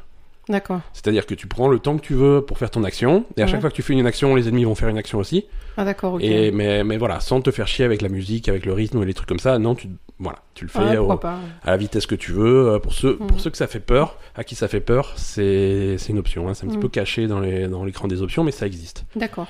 D'accord. 0.50 0.82
C'est-à-dire 0.94 1.26
que 1.26 1.36
tu 1.36 1.48
prends 1.48 1.68
le 1.68 1.80
temps 1.80 1.96
que 1.98 2.02
tu 2.02 2.14
veux 2.14 2.42
pour 2.42 2.58
faire 2.58 2.72
ton 2.72 2.84
action. 2.84 3.26
Et 3.38 3.42
à 3.44 3.48
chaque 3.48 3.62
fois 3.62 3.70
que 3.70 3.76
tu 3.76 3.84
fais 3.84 3.94
une 3.94 4.06
action, 4.06 4.36
les 4.36 4.48
ennemis 4.48 4.64
vont 4.66 4.76
faire 4.76 4.90
une 4.90 4.98
action 4.98 5.20
aussi. 5.20 5.46
Ah 5.78 5.86
d'accord, 5.86 6.16
ok. 6.16 6.24
Et, 6.24 6.52
mais, 6.52 6.84
mais 6.84 6.98
voilà, 6.98 7.20
sans 7.20 7.42
te 7.42 7.52
faire 7.52 7.68
chier 7.68 7.86
avec 7.86 8.02
la 8.02 8.10
musique, 8.10 8.50
avec 8.50 8.66
le 8.66 8.74
rythme 8.74 8.98
ou 8.98 9.04
les 9.04 9.14
trucs 9.14 9.30
comme 9.30 9.40
ça. 9.40 9.60
Non, 9.60 9.76
tu, 9.76 9.88
voilà, 10.20 10.40
tu 10.56 10.66
le 10.66 10.70
fais 10.70 10.98
au- 10.98 11.12
à 11.12 11.40
la 11.66 11.78
vitesse 11.78 12.06
que 12.08 12.16
tu 12.16 12.32
veux. 12.32 12.70
Euh, 12.74 12.80
Pour 12.80 12.94
ceux, 12.94 13.16
pour 13.18 13.40
ceux 13.40 13.50
que 13.52 13.58
ça 13.58 13.68
fait 13.68 13.80
peur, 13.80 14.18
à 14.36 14.44
qui 14.44 14.56
ça 14.56 14.68
fait 14.68 14.82
peur, 14.82 15.14
c'est 15.16 15.96
une 16.10 16.18
option. 16.18 16.50
hein. 16.50 16.54
C'est 16.56 16.66
un 16.66 16.70
petit 16.70 16.78
Mhm. 16.78 16.82
peu 16.84 16.90
caché 16.90 17.28
dans 17.28 17.40
les- 17.40 17.68
dans 17.68 17.86
l'écran 17.86 18.08
des 18.08 18.22
options, 18.22 18.44
mais 18.44 18.52
ça 18.52 18.66
existe. 18.66 19.06
D'accord. 19.16 19.48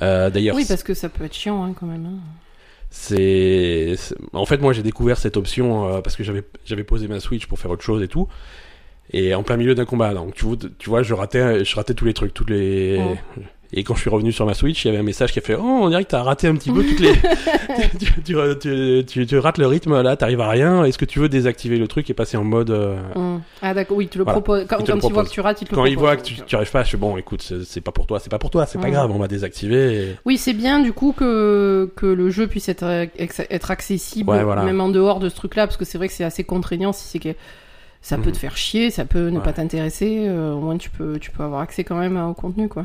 Euh, 0.00 0.30
D'ailleurs, 0.30 0.54
Oui, 0.54 0.64
parce 0.66 0.84
que 0.84 0.94
ça 0.94 1.08
peut 1.08 1.24
être 1.24 1.34
chiant 1.34 1.64
hein, 1.64 1.74
quand 1.78 1.86
même. 1.86 2.06
hein. 2.06 2.18
c'est- 2.90 3.96
en 4.32 4.46
fait 4.46 4.58
moi 4.62 4.72
j'ai 4.72 4.82
découvert 4.82 5.18
cette 5.18 5.36
option 5.36 5.88
euh, 5.88 6.00
parce 6.00 6.16
que 6.16 6.24
j'avais 6.24 6.42
j'avais 6.64 6.84
posé 6.84 7.06
ma 7.06 7.20
Switch 7.20 7.46
pour 7.46 7.58
faire 7.58 7.70
autre 7.70 7.82
chose 7.84 8.02
et 8.02 8.08
tout 8.08 8.28
et 9.12 9.34
en 9.34 9.42
plein 9.42 9.56
milieu 9.56 9.74
d'un 9.74 9.84
combat 9.84 10.12
donc 10.14 10.34
tu 10.34 10.44
vois, 10.44 10.56
tu 10.78 10.90
vois 10.90 11.02
je 11.02 11.14
ratais 11.14 11.64
je 11.64 11.74
ratais 11.76 11.94
tous 11.94 12.04
les 12.04 12.14
trucs 12.14 12.34
tous 12.34 12.46
les. 12.46 13.00
Et 13.74 13.84
quand 13.84 13.94
je 13.94 14.00
suis 14.00 14.08
revenu 14.08 14.32
sur 14.32 14.46
ma 14.46 14.54
Switch, 14.54 14.82
il 14.82 14.88
y 14.88 14.90
avait 14.90 15.00
un 15.00 15.02
message 15.02 15.30
qui 15.30 15.40
a 15.40 15.42
fait 15.42 15.54
Oh, 15.54 15.60
on 15.62 15.90
dirait 15.90 16.02
que 16.02 16.08
t'as 16.08 16.22
raté 16.22 16.46
un 16.48 16.54
petit 16.54 16.70
peu 16.72 16.82
toutes 16.82 17.00
les. 17.00 17.12
tu, 17.98 18.06
tu, 18.24 19.04
tu, 19.06 19.26
tu- 19.26 19.38
rates 19.38 19.58
le 19.58 19.66
rythme 19.66 20.00
là, 20.00 20.16
t'arrives 20.16 20.40
à 20.40 20.48
rien. 20.48 20.84
Est-ce 20.84 20.96
que 20.96 21.04
tu 21.04 21.18
veux 21.18 21.28
désactiver 21.28 21.76
le 21.76 21.86
truc 21.86 22.08
et 22.08 22.14
passer 22.14 22.38
en 22.38 22.44
mode. 22.44 22.70
euh, 22.70 22.96
Hum. 23.14 23.42
Ah 23.60 23.74
d'accord, 23.74 23.98
oui, 23.98 24.08
tu 24.08 24.16
le 24.16 24.24
Voilà. 24.24 24.40
proposes. 24.40 24.64
Quand, 24.66 24.78
Il 24.78 24.86
quand 24.86 24.92
le 24.92 24.96
il 24.96 25.00
voit 25.02 25.10
propose. 25.10 25.28
que 25.28 25.34
tu 25.34 25.40
rates, 25.42 25.60
il 25.60 25.66
te 25.66 25.70
le 25.72 25.76
Quand 25.76 25.84
il 25.84 25.96
propose. 25.96 26.08
voit 26.08 26.16
que 26.16 26.22
tu 26.22 26.34
tu 26.46 26.56
arrives 26.56 26.70
pas, 26.70 26.82
je 26.82 26.88
fais 26.92 26.96
Bon, 26.96 27.18
écoute, 27.18 27.52
c'est 27.66 27.80
pas 27.82 27.92
pour 27.92 28.06
toi, 28.06 28.18
c'est 28.20 28.30
pas 28.30 28.38
pour 28.38 28.48
toi, 28.48 28.64
c'est 28.64 28.78
pas 28.78 28.84
Ouais. 28.86 28.90
grave, 28.90 29.10
on 29.14 29.18
va 29.18 29.28
désactiver. 29.28 29.96
et- 30.02 30.14
Oui, 30.24 30.38
c'est 30.38 30.54
bien 30.54 30.80
du 30.80 30.94
coup 30.94 31.12
que, 31.14 31.92
que 31.94 32.06
le 32.06 32.30
jeu 32.30 32.46
puisse 32.46 32.70
être, 32.70 32.84
être 33.18 33.70
accessible, 33.70 34.30
Ouais, 34.30 34.44
voilà. 34.44 34.62
même 34.62 34.80
en 34.80 34.88
dehors 34.88 35.20
de 35.20 35.28
ce 35.28 35.34
truc-là, 35.36 35.66
parce 35.66 35.76
que 35.76 35.84
c'est 35.84 35.98
vrai 35.98 36.08
que 36.08 36.14
c'est 36.14 36.24
assez 36.24 36.42
contraignant 36.42 36.94
si 36.94 37.04
c'est 37.06 37.18
que 37.18 37.34
ça 38.02 38.16
peut 38.16 38.26
Mhm. 38.26 38.32
te 38.32 38.36
faire 38.38 38.56
chier, 38.56 38.90
ça 38.90 39.04
peut 39.04 39.28
ne 39.28 39.38
Ouais. 39.38 39.42
pas 39.44 39.52
t'intéresser, 39.52 40.26
euh, 40.28 40.52
au 40.52 40.60
moins 40.60 40.78
tu 40.78 40.90
peux, 40.90 41.18
tu 41.18 41.30
peux 41.30 41.42
avoir 41.42 41.60
accès 41.60 41.84
quand 41.84 41.96
même 41.96 42.16
au 42.16 42.34
contenu, 42.34 42.68
quoi. 42.68 42.84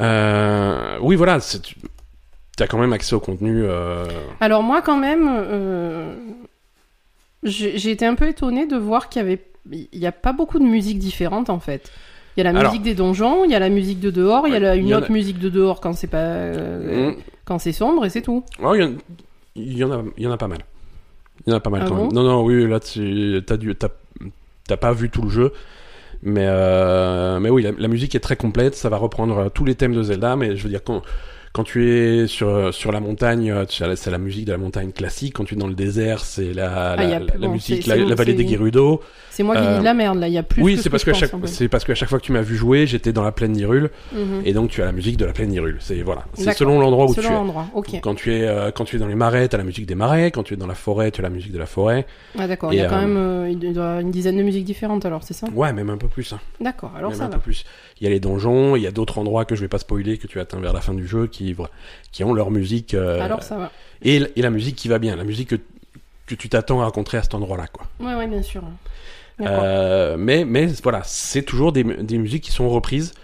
Euh, 0.00 0.98
oui, 1.00 1.14
voilà, 1.16 1.38
tu 1.40 2.62
as 2.62 2.66
quand 2.66 2.78
même 2.78 2.92
accès 2.92 3.14
au 3.14 3.20
contenu. 3.20 3.62
euh, 3.64 4.06
Alors 4.40 4.62
moi 4.62 4.82
quand 4.82 4.96
même, 4.96 5.28
j'ai 7.44 7.90
été 7.90 8.06
un 8.06 8.14
peu 8.14 8.28
étonnée 8.28 8.66
de 8.66 8.76
voir 8.76 9.08
qu'il 9.08 9.22
y 9.22 9.24
avait, 9.24 9.44
il 9.70 9.98
y 9.98 10.06
a 10.06 10.12
pas 10.12 10.32
beaucoup 10.32 10.58
de 10.58 10.64
musique 10.64 10.98
différente 10.98 11.48
en 11.50 11.60
fait. 11.60 11.92
Il 12.36 12.40
y 12.42 12.46
a 12.46 12.52
la 12.52 12.58
Alors- 12.58 12.72
musique 12.72 12.82
des 12.82 12.94
donjons, 12.94 13.44
il 13.44 13.52
y 13.52 13.54
a 13.54 13.60
la 13.60 13.68
musique 13.68 14.00
de 14.00 14.10
dehors, 14.10 14.48
il 14.48 14.52
y 14.52 14.56
a 14.56 14.60
la- 14.60 14.74
une 14.74 14.88
y 14.88 14.94
autre 14.94 15.10
a- 15.10 15.12
musique 15.12 15.38
de 15.38 15.48
dehors 15.48 15.80
quand 15.80 15.92
c'est 15.92 16.08
pas, 16.08 16.48
mm, 16.48 17.14
quand 17.44 17.60
c'est 17.60 17.70
sombre 17.72 18.04
et 18.04 18.10
c'est 18.10 18.22
tout. 18.22 18.42
ouais, 18.60 18.78
il 18.78 18.82
y 18.82 18.84
en- 18.84 18.94
il 19.56 19.78
y, 19.78 19.84
en 19.84 19.92
a, 19.92 20.02
il 20.16 20.24
y 20.24 20.26
en 20.26 20.32
a 20.32 20.36
pas 20.36 20.48
mal. 20.48 20.58
Il 21.46 21.50
y 21.50 21.52
en 21.52 21.56
a 21.56 21.60
pas 21.60 21.70
mal 21.70 21.82
Ah 21.84 21.88
quand 21.88 21.94
bon 21.96 22.02
même. 22.04 22.12
Non, 22.12 22.22
non, 22.22 22.42
oui, 22.42 22.66
là, 22.68 22.80
tu 22.80 23.42
t'as 23.46 23.56
dû- 23.56 23.74
t'as- 23.74 23.88
t'as 24.66 24.76
pas 24.76 24.92
vu 24.92 25.10
tout 25.10 25.22
le 25.22 25.28
jeu. 25.28 25.52
Mais, 26.22 26.46
euh, 26.46 27.38
mais 27.40 27.50
oui, 27.50 27.62
la, 27.62 27.72
la 27.72 27.88
musique 27.88 28.14
est 28.14 28.20
très 28.20 28.36
complète. 28.36 28.74
Ça 28.74 28.88
va 28.88 28.96
reprendre 28.96 29.38
euh, 29.38 29.48
tous 29.50 29.64
les 29.64 29.74
thèmes 29.74 29.94
de 29.94 30.02
Zelda. 30.02 30.36
Mais 30.36 30.56
je 30.56 30.62
veux 30.62 30.70
dire, 30.70 30.82
quand, 30.82 31.02
quand 31.54 31.62
tu 31.62 31.88
es 31.88 32.26
sur, 32.26 32.74
sur 32.74 32.90
la 32.90 32.98
montagne, 32.98 33.50
euh, 33.50 33.64
c'est 33.68 34.10
la 34.10 34.18
musique 34.18 34.44
de 34.44 34.50
la 34.52 34.58
montagne 34.58 34.90
classique. 34.90 35.34
Quand 35.36 35.44
tu 35.44 35.54
es 35.54 35.56
dans 35.56 35.68
le 35.68 35.74
désert, 35.74 36.20
c'est 36.24 36.52
la, 36.52 36.92
Ah, 36.92 36.96
la, 36.96 37.04
y 37.04 37.14
a 37.14 37.18
la- 37.20 37.24
plus- 37.26 37.40
la 37.40 37.46
bon, 37.46 37.52
musique, 37.54 37.86
la, 37.86 38.14
vallée 38.16 38.34
des 38.34 38.46
Gerudo. 38.46 39.00
C'est 39.30 39.44
moi 39.44 39.54
qui 39.56 39.62
Euh, 39.62 39.74
dis 39.74 39.78
de 39.78 39.84
la 39.84 39.94
merde 39.94 40.18
là, 40.18 40.26
il 40.28 40.34
y 40.34 40.38
a 40.38 40.42
plus. 40.42 40.62
Oui, 40.62 40.76
c'est 40.76 40.82
ce 40.84 40.88
parce 40.88 41.04
que 41.04 41.12
chaque, 41.12 41.30
c'est 41.46 41.68
parce 41.68 41.84
qu'à 41.84 41.94
chaque 41.94 42.08
fois 42.08 42.18
que 42.18 42.24
tu 42.24 42.32
m'as 42.32 42.40
vu 42.42 42.56
jouer, 42.56 42.86
j'étais 42.88 43.12
dans 43.12 43.22
la 43.22 43.30
plaine 43.32 43.52
d'Hyrule. 43.52 43.90
Mhm. 44.12 44.42
Et 44.44 44.52
donc 44.52 44.70
tu 44.70 44.82
as 44.82 44.84
la 44.84 44.92
musique 44.92 45.16
de 45.16 45.24
la 45.24 45.32
plaine 45.32 45.50
d'Hyrule. 45.50 45.78
C'est 45.80 46.02
voilà, 46.02 46.24
c'est 46.34 46.52
selon 46.54 46.78
l'endroit 46.80 47.06
où 47.06 47.14
Selon 47.14 47.28
tu 47.28 47.32
es. 47.32 47.36
l'endroit, 47.36 47.66
ok. 47.74 48.00
Quand 48.02 48.14
tu 48.16 48.34
es 48.34 48.42
euh, 48.48 48.70
quand 48.72 48.84
tu 48.84 48.96
es 48.96 48.98
dans 48.98 49.06
les 49.08 49.14
marais, 49.14 49.48
tu 49.48 49.54
as 49.54 49.58
la 49.58 49.64
musique 49.64 49.86
des 49.86 49.94
marais. 49.94 50.30
Quand 50.32 50.42
tu 50.42 50.54
es 50.54 50.56
dans 50.56 50.66
la 50.66 50.74
forêt, 50.74 51.10
tu 51.12 51.20
as 51.20 51.22
la 51.22 51.30
musique 51.30 51.52
de 51.52 51.58
la 51.58 51.66
forêt. 51.66 52.06
Ah 52.38 52.46
d'accord, 52.48 52.72
il 52.72 52.76
y 52.78 52.80
a 52.80 52.86
quand 52.88 52.96
euh, 52.96 53.00
même 53.00 53.16
euh, 53.16 54.00
une 54.02 54.10
dizaine 54.10 54.36
de 54.36 54.42
musiques 54.42 54.64
différentes 54.64 55.04
alors, 55.06 55.22
c'est 55.22 55.34
ça? 55.34 55.46
Ouais, 55.54 55.72
même 55.72 55.90
un 55.90 55.96
peu 55.98 56.08
plus. 56.08 56.32
hein. 56.32 56.40
D'accord, 56.60 56.90
alors 56.96 57.10
même 57.10 57.18
ça 57.18 57.24
un 57.26 57.28
va. 57.28 57.34
peu 57.36 57.40
plus. 57.40 57.64
Il 58.00 58.04
y 58.04 58.06
a 58.06 58.10
les 58.10 58.20
donjons, 58.20 58.76
il 58.76 58.82
y 58.82 58.86
a 58.86 58.90
d'autres 58.90 59.18
endroits 59.18 59.44
que 59.44 59.54
je 59.54 59.60
vais 59.60 59.68
pas 59.68 59.78
spoiler 59.78 60.18
que 60.18 60.26
tu 60.26 60.40
atteins 60.40 60.60
vers 60.60 60.72
la 60.72 60.80
fin 60.80 60.94
du 60.94 61.06
jeu 61.06 61.26
qui 61.26 61.54
qui 62.12 62.24
ont 62.24 62.32
leur 62.34 62.50
musique 62.50 62.94
euh, 62.94 63.20
Alors 63.20 63.42
ça 63.42 63.56
va. 63.56 63.70
et, 64.02 64.22
et 64.36 64.42
la 64.42 64.50
musique 64.50 64.76
qui 64.76 64.88
va 64.88 64.98
bien, 64.98 65.14
la 65.16 65.24
musique 65.24 65.50
que 65.50 65.56
que 66.26 66.34
tu 66.34 66.48
t'attends 66.48 66.80
à 66.80 66.86
rencontrer 66.86 67.18
à 67.18 67.22
cet 67.22 67.34
endroit-là 67.34 67.66
quoi. 67.68 67.86
Ouais, 68.00 68.14
ouais, 68.14 68.26
bien 68.26 68.42
sûr. 68.42 68.62
Euh, 69.40 70.16
mais 70.18 70.44
mais 70.44 70.66
voilà, 70.82 71.02
c'est 71.04 71.42
toujours 71.42 71.72
des, 71.72 71.82
des 71.84 72.18
musiques 72.18 72.44
qui 72.44 72.52
sont 72.52 72.68
reprises. 72.68 73.14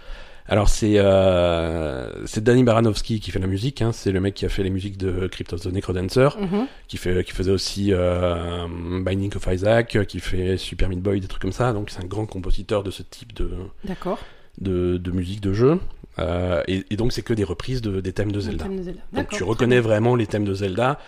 Alors 0.47 0.67
c'est 0.69 0.97
euh, 0.97 2.25
c'est 2.25 2.43
Danny 2.43 2.63
Baranovsky 2.63 3.19
qui 3.21 3.31
fait 3.31 3.39
la 3.39 3.47
musique, 3.47 3.81
hein, 3.81 3.91
c'est 3.93 4.11
le 4.11 4.19
mec 4.19 4.33
qui 4.33 4.45
a 4.45 4.49
fait 4.49 4.63
les 4.63 4.69
musiques 4.69 4.97
de 4.97 5.27
Crypt 5.27 5.53
of 5.53 5.61
the 5.61 5.67
Necrodancer, 5.67 6.29
Mhm. 6.39 6.67
qui 6.89 6.97
fait 6.97 7.23
qui 7.23 7.31
faisait 7.31 7.51
aussi 7.51 7.89
euh, 7.93 8.67
Binding 9.01 9.33
of 9.35 9.47
Isaac, 9.51 10.05
qui 10.07 10.19
fait 10.19 10.57
Super 10.57 10.89
Meat 10.89 10.99
Boy, 11.01 11.21
des 11.21 11.27
trucs 11.27 11.41
comme 11.41 11.51
ça. 11.53 11.71
Donc 11.71 11.89
c'est 11.89 12.03
un 12.03 12.07
grand 12.07 12.25
compositeur 12.25 12.83
de 12.83 12.91
ce 12.91 13.03
type 13.03 13.33
de 13.33 13.49
D'accord. 13.85 14.19
De, 14.59 14.97
de 14.97 15.11
musique 15.11 15.41
de 15.41 15.53
jeu. 15.53 15.79
Euh, 16.19 16.61
et, 16.67 16.83
et 16.89 16.97
donc 16.97 17.13
c'est 17.13 17.21
que 17.21 17.33
des 17.33 17.43
reprises 17.45 17.81
de, 17.81 18.01
des 18.01 18.11
thèmes 18.11 18.31
de 18.31 18.39
Zelda. 18.39 18.65
thème 18.65 18.77
de 18.77 18.83
Zelda. 18.83 19.01
Donc 19.13 19.29
tu 19.29 19.43
reconnais 19.43 19.79
vraiment 19.79 20.15
les 20.15 20.27
thèmes 20.27 20.43
de 20.43 20.53
Zelda 20.53 20.99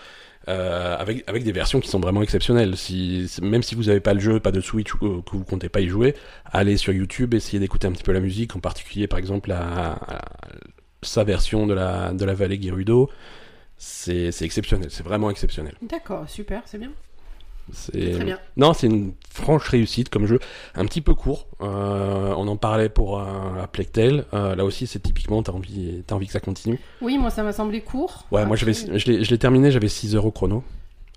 euh, 0.48 0.96
avec, 0.98 1.24
avec 1.28 1.44
des 1.44 1.52
versions 1.52 1.80
qui 1.82 1.90
sont 1.90 2.00
vraiment 2.00 2.22
exceptionnelles. 2.22 2.78
Si, 2.78 3.30
même 3.42 3.64
si 3.64 3.76
vous 3.76 3.84
n'avez 3.84 4.00
pas 4.00 4.14
le 4.14 4.22
jeu, 4.22 4.40
pas 4.40 4.52
de 4.52 4.62
Switch 4.62 4.94
ou 4.96 5.22
que 5.22 5.36
vous 5.36 5.44
comptez 5.44 5.70
pas 5.70 5.82
y 5.82 5.88
jouer, 5.88 6.16
allez 6.46 6.78
sur 6.78 6.94
YouTube, 6.94 7.34
essayez 7.34 7.60
d'écouter 7.60 7.88
un 7.88 7.92
petit 7.92 8.04
peu 8.04 8.14
la 8.14 8.22
musique, 8.22 8.56
en 8.56 8.60
particulier 8.60 9.08
par 9.08 9.20
exemple 9.20 9.50
la, 9.50 10.00
sa 11.02 11.24
version 11.24 11.68
de 11.68 11.74
la, 11.74 12.14
de 12.14 12.24
la 12.26 12.34
vallée 12.34 12.62
Gerudo. 12.62 13.10
C'est 13.78 14.32
c'est 14.32 14.46
exceptionnel, 14.46 14.90
c'est 14.90 15.04
vraiment 15.04 15.30
exceptionnel. 15.30 15.76
D'accord, 15.82 16.30
super, 16.30 16.62
c'est 16.66 16.78
bien. 16.78 16.92
C'est 17.72 18.18
non, 18.58 18.74
c'est 18.74 18.88
une 18.88 19.14
franche 19.32 19.68
réussite 19.70 20.10
comme 20.10 20.26
jeu, 20.26 20.40
un 20.76 20.86
petit 20.86 21.02
peu 21.02 21.14
court. 21.16 21.48
Euh, 21.62 22.34
on 22.38 22.48
en 22.48 22.58
parlait 22.58 22.90
pour 22.90 23.20
euh, 23.20 23.24
Plectel. 23.72 24.26
Euh, 24.34 24.56
là 24.56 24.66
aussi, 24.66 24.86
c'est 24.86 25.00
typiquement 25.00 25.42
t'as 25.44 25.54
envie, 25.54 26.04
t'as 26.06 26.16
envie 26.16 26.28
que 26.28 26.34
ça 26.34 26.40
continue. 26.40 26.80
Oui, 27.02 27.18
moi 27.18 27.30
ça 27.30 27.42
m'a 27.44 27.54
semblé 27.54 27.82
court. 27.82 28.26
Ouais, 28.32 28.46
moi 28.46 28.58
Après- 28.58 28.74
je 28.74 29.12
l'ai, 29.12 29.24
je 29.24 29.30
l'ai 29.30 29.38
terminé, 29.38 29.72
j'avais 29.72 29.88
6 29.88 30.16
heures 30.16 30.26
au 30.26 30.32
chrono. 30.32 30.64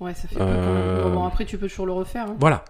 Ouais, 0.00 0.14
ça 0.14 0.28
fait 0.28 0.36
peu 0.36 0.40
Euh. 0.42 1.10
Bon, 1.12 1.24
après 1.24 1.44
tu 1.46 1.58
peux 1.58 1.68
toujours 1.68 1.86
le 1.86 1.92
refaire. 1.92 2.26
hein. 2.28 2.36
Voilà. 2.38 2.64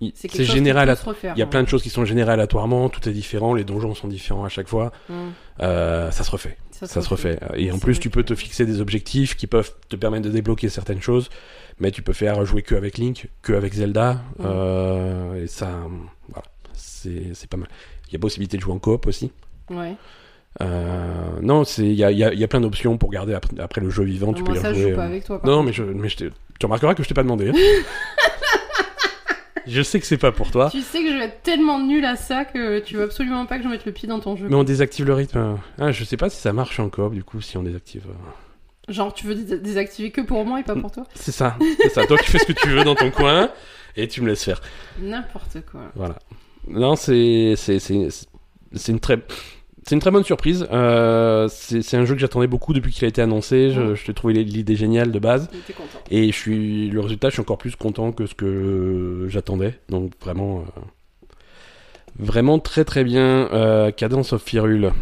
Il- 0.00 0.12
C'est 0.14 0.28
général. 0.44 0.90
à- 0.90 0.94
refaire. 0.94 1.32
Il 1.36 1.38
y 1.38 1.42
a 1.42 1.46
hein. 1.46 1.48
plein 1.48 1.62
de 1.62 1.68
choses 1.68 1.82
qui 1.82 1.88
sont 1.88 2.04
générées 2.04 2.32
aléatoirement, 2.32 2.90
tout 2.90 3.08
est 3.08 3.12
différent, 3.12 3.54
les 3.54 3.64
donjons 3.64 3.94
sont 3.94 4.08
différents 4.08 4.44
à 4.44 4.50
chaque 4.50 4.68
fois. 4.68 4.92
Mm. 5.08 5.14
Euh, 5.62 6.10
ça 6.10 6.22
se 6.22 6.30
refait, 6.30 6.58
Ça, 6.70 6.86
ça 6.86 7.00
se 7.00 7.08
refait. 7.08 7.38
Et 7.54 7.72
en 7.72 7.78
plus, 7.78 7.94
vrai 7.94 8.02
tu 8.02 8.10
peux 8.10 8.22
te 8.22 8.34
fixer 8.34 8.66
des 8.66 8.82
objectifs 8.82 9.36
qui 9.36 9.46
peuvent 9.46 9.72
te 9.88 9.96
permettre 9.96 10.26
de 10.26 10.30
débloquer 10.30 10.68
certaines 10.68 11.00
choses, 11.00 11.30
mais 11.80 11.90
tu 11.90 12.02
peux 12.02 12.12
faire 12.12 12.44
jouer 12.44 12.62
que 12.62 12.74
avec 12.74 12.98
Link, 12.98 13.28
que 13.42 13.52
avec 13.52 13.74
Zelda, 13.74 14.14
Mm. 14.38 14.42
euh, 14.44 15.44
et 15.44 15.46
ça, 15.46 15.70
voilà, 16.28 16.44
c'est 16.72 17.48
pas 17.50 17.56
mal. 17.56 17.68
Il 18.08 18.12
y 18.12 18.16
a 18.16 18.18
possibilité 18.18 18.56
de 18.56 18.62
jouer 18.62 18.74
en 18.74 18.78
coop 18.78 19.06
aussi. 19.06 19.30
Ouais. 19.70 19.94
Euh, 20.62 21.40
non, 21.42 21.64
c'est 21.64 21.82
il 21.84 21.92
y 21.94 22.04
a, 22.04 22.10
y, 22.10 22.24
a, 22.24 22.32
y 22.32 22.42
a 22.44 22.48
plein 22.48 22.60
d'options 22.60 22.96
pour 22.96 23.10
garder 23.10 23.34
après, 23.34 23.60
après 23.60 23.80
le 23.82 23.90
jeu 23.90 24.04
vivant. 24.04 24.32
tu 24.32 24.42
peux 24.42 24.54
y 24.54 24.56
ça 24.56 24.72
je 24.72 24.78
rejouer. 24.78 24.90
joue 24.90 24.96
pas 24.96 25.02
euh. 25.02 25.06
avec 25.08 25.24
toi. 25.24 25.40
Non, 25.44 25.62
mais 25.62 25.72
je, 25.72 25.82
mais 25.82 26.08
je 26.08 26.16
tu 26.16 26.30
remarqueras 26.62 26.94
que 26.94 27.02
je 27.02 27.08
t'ai 27.08 27.14
pas 27.14 27.22
demandé. 27.24 27.52
je 29.66 29.82
sais 29.82 30.00
que 30.00 30.06
c'est 30.06 30.16
pas 30.16 30.32
pour 30.32 30.50
toi. 30.50 30.70
Tu 30.70 30.80
sais 30.80 31.02
que 31.02 31.10
je 31.12 31.18
vais 31.18 31.24
être 31.24 31.42
tellement 31.42 31.80
nul 31.80 32.04
à 32.04 32.16
ça 32.16 32.44
que 32.46 32.78
tu 32.78 32.96
veux 32.96 33.02
absolument 33.04 33.44
pas 33.46 33.58
que 33.58 33.64
je 33.64 33.68
mette 33.68 33.84
le 33.84 33.92
pied 33.92 34.08
dans 34.08 34.20
ton 34.20 34.36
jeu. 34.36 34.46
Mais 34.48 34.54
on 34.54 34.64
désactive 34.64 35.04
le 35.06 35.14
rythme. 35.14 35.58
Ah, 35.78 35.92
je 35.92 36.04
sais 36.04 36.16
pas 36.16 36.30
si 36.30 36.40
ça 36.40 36.52
marche 36.52 36.78
en 36.80 36.88
coop 36.88 37.12
du 37.12 37.24
coup 37.24 37.40
si 37.42 37.56
on 37.58 37.62
désactive. 37.62 38.04
Genre 38.88 39.12
tu 39.12 39.26
veux 39.26 39.34
dés- 39.34 39.58
désactiver 39.58 40.10
que 40.10 40.20
pour 40.20 40.44
moi 40.44 40.60
et 40.60 40.62
pas 40.62 40.76
pour 40.76 40.92
toi 40.92 41.04
C'est 41.14 41.32
ça, 41.32 41.56
c'est 41.82 41.88
ça. 41.90 42.06
Toi 42.06 42.16
tu 42.18 42.30
fais 42.30 42.38
ce 42.38 42.44
que 42.44 42.52
tu 42.52 42.68
veux 42.68 42.84
dans 42.84 42.94
ton 42.94 43.10
coin 43.10 43.50
et 43.96 44.06
tu 44.08 44.20
me 44.22 44.28
laisses 44.28 44.44
faire. 44.44 44.60
N'importe 45.00 45.58
quoi. 45.70 45.80
Voilà. 45.94 46.16
Non, 46.68 46.94
c'est 46.96 47.54
c'est 47.56 47.78
c'est 47.78 48.08
c'est 48.72 48.92
une 48.92 49.00
très 49.00 49.18
c'est 49.84 49.94
une 49.94 50.00
très 50.00 50.10
bonne 50.10 50.24
surprise. 50.24 50.66
Euh, 50.72 51.48
c'est 51.48 51.96
un 51.96 52.04
jeu 52.04 52.14
que 52.14 52.20
j'attendais 52.20 52.46
beaucoup 52.48 52.72
depuis 52.72 52.92
qu'il 52.92 53.04
a 53.04 53.08
été 53.08 53.22
annoncé. 53.22 53.70
Je, 53.70 53.94
je 53.94 54.04
t'ai 54.04 54.14
trouvé 54.14 54.34
l'idée 54.34 54.74
géniale 54.76 55.12
de 55.12 55.18
base. 55.20 55.48
Content. 55.76 55.98
Et 56.10 56.26
je 56.32 56.36
suis 56.36 56.90
le 56.90 57.00
résultat, 57.00 57.28
je 57.28 57.34
suis 57.34 57.40
encore 57.40 57.58
plus 57.58 57.76
content 57.76 58.10
que 58.12 58.26
ce 58.26 58.34
que 58.34 59.26
j'attendais. 59.28 59.78
Donc 59.88 60.10
vraiment, 60.20 60.58
euh, 60.60 60.80
vraiment 62.18 62.58
très 62.58 62.84
très 62.84 63.04
bien. 63.04 63.48
Euh, 63.52 63.90
Cadence 63.90 64.32
of 64.32 64.52
Hyrule. 64.52 64.92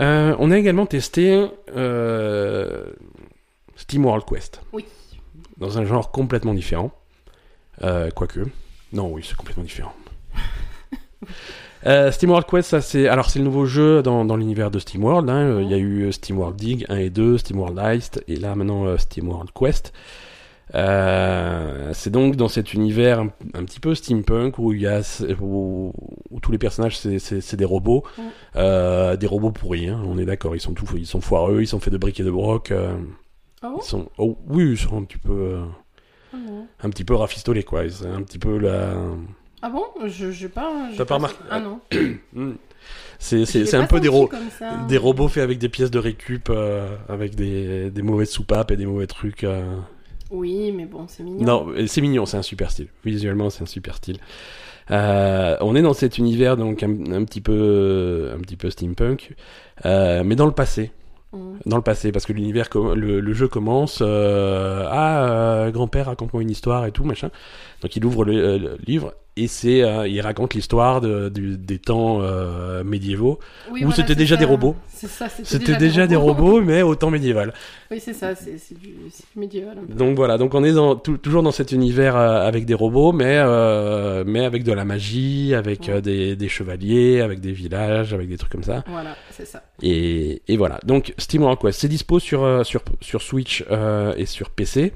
Euh, 0.00 0.34
on 0.38 0.50
a 0.50 0.58
également 0.58 0.86
testé 0.86 1.46
euh, 1.76 2.84
Steam 3.76 4.04
World 4.06 4.24
Quest. 4.24 4.60
Oui. 4.72 4.84
Dans 5.58 5.78
un 5.78 5.84
genre 5.84 6.10
complètement 6.10 6.54
différent. 6.54 6.92
Euh, 7.82 8.10
quoique. 8.10 8.40
Non, 8.92 9.10
oui, 9.12 9.24
c'est 9.26 9.36
complètement 9.36 9.64
différent. 9.64 9.94
Euh, 11.84 12.12
Steam 12.12 12.30
World 12.30 12.46
Quest, 12.48 12.68
ça 12.70 12.80
c'est 12.80 13.08
alors 13.08 13.28
c'est 13.28 13.40
le 13.40 13.44
nouveau 13.44 13.66
jeu 13.66 14.04
dans, 14.04 14.24
dans 14.24 14.36
l'univers 14.36 14.70
de 14.70 14.78
Steam 14.78 15.02
World. 15.02 15.28
hein. 15.28 15.60
Il 15.60 15.68
y 15.68 15.74
a 15.74 15.78
eu 15.78 16.12
Steam 16.12 16.38
World 16.38 16.54
Dig 16.56 16.86
1 16.88 16.96
et 16.96 17.10
2, 17.10 17.38
Steam 17.38 17.58
World 17.58 17.76
Heist 17.76 18.22
et 18.28 18.36
là 18.36 18.54
maintenant 18.54 18.96
Steam 18.98 19.28
World 19.28 19.50
Quest. 19.52 19.92
Euh, 20.74 21.90
c'est 21.92 22.10
donc 22.10 22.36
dans 22.36 22.48
cet 22.48 22.72
univers 22.72 23.20
un, 23.20 23.30
un 23.54 23.64
petit 23.64 23.80
peu 23.80 23.94
steampunk 23.94 24.58
où 24.58 24.72
il 24.72 24.80
y 24.80 24.86
a 24.86 25.00
où, 25.40 25.92
où 26.30 26.40
tous 26.40 26.50
les 26.52 26.58
personnages 26.58 26.98
c'est, 26.98 27.56
des 27.56 27.64
robots, 27.64 28.04
Mm. 28.16 28.22
euh, 28.56 29.16
des 29.16 29.26
robots 29.26 29.50
pourris. 29.52 29.88
hein, 29.88 30.00
on 30.06 30.18
est 30.18 30.24
d'accord, 30.24 30.56
ils 30.56 30.60
sont 30.60 30.72
tout, 30.72 30.86
ils 30.96 31.06
sont 31.06 31.20
foireux, 31.20 31.60
ils 31.60 31.66
sont 31.66 31.80
faits 31.80 31.92
de 31.92 31.98
briques 31.98 32.20
et 32.20 32.24
de 32.24 32.30
broc. 32.30 32.70
euh, 32.70 32.94
Ah 33.62 33.68
bon? 33.70 33.78
ils 33.82 33.84
sont, 33.86 34.08
oh, 34.18 34.38
oui, 34.48 34.70
ils 34.72 34.78
sont 34.78 34.96
un 34.96 35.04
petit 35.04 35.18
peu, 35.18 35.58
Ah 36.32 36.36
un 36.82 36.90
petit 36.90 37.04
peu 37.04 37.14
rafistolés 37.14 37.62
quoi. 37.64 37.88
C'est 37.90 38.06
un 38.08 38.22
petit 38.22 38.38
peu 38.38 38.56
la. 38.58 38.94
Ah 39.60 39.68
bon? 39.70 39.84
Je 40.06 40.30
j'ai 40.30 40.48
pas. 40.48 40.88
T'as 40.96 41.04
pas 41.04 41.16
remarqué 41.16 41.38
Ah 41.50 41.60
non. 41.60 41.80
Mm. 42.32 42.52
C'est, 43.20 43.74
un 43.74 43.86
peu 43.86 44.00
des, 44.00 44.08
ro- 44.08 44.28
ça. 44.58 44.84
des 44.88 44.98
robots 44.98 45.28
faits 45.28 45.44
avec 45.44 45.58
des 45.58 45.68
pièces 45.68 45.92
de 45.92 46.00
récup, 46.00 46.50
avec 47.08 47.36
des, 47.36 47.90
des 47.92 48.02
mauvaises 48.02 48.30
soupapes 48.30 48.72
et 48.72 48.76
des 48.76 48.86
mauvais 48.86 49.06
trucs. 49.06 49.46
Euh. 50.32 50.36
Oui, 50.36 50.72
mais 50.72 50.86
bon, 50.86 51.06
c'est 51.08 51.22
mignon. 51.22 51.44
Non, 51.44 51.74
et 51.74 51.86
c'est 51.86 52.00
mignon, 52.00 52.26
c'est 52.26 52.36
un 52.36 52.42
super 52.42 52.70
style. 52.70 52.88
Visuellement, 53.04 53.50
c'est 53.50 53.62
un 53.62 53.66
super 53.66 53.96
style. 53.96 54.18
Euh, 54.90 55.56
on 55.60 55.76
est 55.76 55.82
dans 55.82 55.94
cet 55.94 56.18
univers 56.18 56.56
donc 56.56 56.82
un, 56.82 57.12
un 57.12 57.24
petit 57.24 57.40
peu, 57.40 58.32
un 58.34 58.40
petit 58.40 58.56
peu 58.56 58.68
steampunk, 58.68 59.34
euh, 59.84 60.22
mais 60.24 60.34
dans 60.34 60.46
le 60.46 60.52
passé. 60.52 60.90
Mm. 61.32 61.52
Dans 61.64 61.76
le 61.76 61.82
passé, 61.82 62.12
parce 62.12 62.26
que 62.26 62.32
l'univers, 62.32 62.68
le, 62.74 63.20
le 63.20 63.32
jeu 63.32 63.48
commence. 63.48 64.00
Euh, 64.02 64.86
ah, 64.90 65.24
euh, 65.24 65.70
grand-père, 65.70 66.06
raconte-moi 66.06 66.42
une 66.42 66.50
histoire 66.50 66.84
et 66.86 66.92
tout 66.92 67.04
machin. 67.04 67.30
Donc 67.82 67.96
il 67.96 68.04
ouvre 68.04 68.24
le, 68.24 68.34
euh, 68.36 68.58
le 68.58 68.78
livre 68.86 69.14
et 69.34 69.46
c'est 69.48 69.82
euh, 69.82 70.06
il 70.06 70.20
raconte 70.20 70.52
l'histoire 70.52 71.00
de, 71.00 71.30
des 71.30 71.78
temps 71.78 72.18
euh, 72.20 72.84
médiévaux 72.84 73.38
Oui, 73.70 73.80
Ou 73.80 73.86
voilà, 73.86 73.96
c'était 73.96 74.14
déjà 74.14 74.34
ça. 74.36 74.40
des 74.40 74.44
robots. 74.44 74.76
C'était, 75.42 75.76
déjà 75.76 76.06
des 76.06 76.16
robots 76.16 76.60
mais 76.60 76.82
au 76.82 76.94
temps 76.94 77.10
médiéval 77.10 77.54
oui, 77.90 77.98
c'est 77.98 78.12
ça, 78.12 78.34
c'est, 78.34 78.56
du, 78.78 78.90
médiéval. 79.34 79.78
donc 79.88 80.16
voilà 80.16 80.36
donc 80.38 80.54
on 80.54 80.62
est 80.62 80.72
dans, 80.72 80.94
toujours 80.96 81.42
dans 81.42 81.50
cet 81.50 81.72
univers 81.72 82.14
euh, 82.14 82.46
avec 82.46 82.66
des 82.66 82.74
robots 82.74 83.12
mais 83.12 83.42
mais 84.24 84.44
avec 84.44 84.64
de 84.64 84.72
la 84.72 84.84
magie 84.84 85.54
avec 85.54 85.88
Ouais. 85.88 86.00
des, 86.02 86.36
des 86.36 86.48
chevaliers 86.48 87.20
avec 87.20 87.40
des 87.40 87.52
villages 87.52 88.12
avec 88.14 88.28
des 88.28 88.36
trucs 88.36 88.52
comme 88.52 88.62
ça 88.62 88.84
Voilà, 88.86 89.16
c'est 89.30 89.46
ça. 89.46 89.62
et, 89.82 90.42
et 90.46 90.56
voilà 90.56 90.78
donc 90.84 91.14
SteamWorld 91.18 91.58
Quest 91.58 91.80
c'est 91.80 91.88
dispo 91.88 92.18
sur 92.20 92.64
sur 92.64 92.82
sur 93.00 93.22
Switch 93.22 93.64
et 94.16 94.26
sur 94.26 94.50
PC 94.50 94.92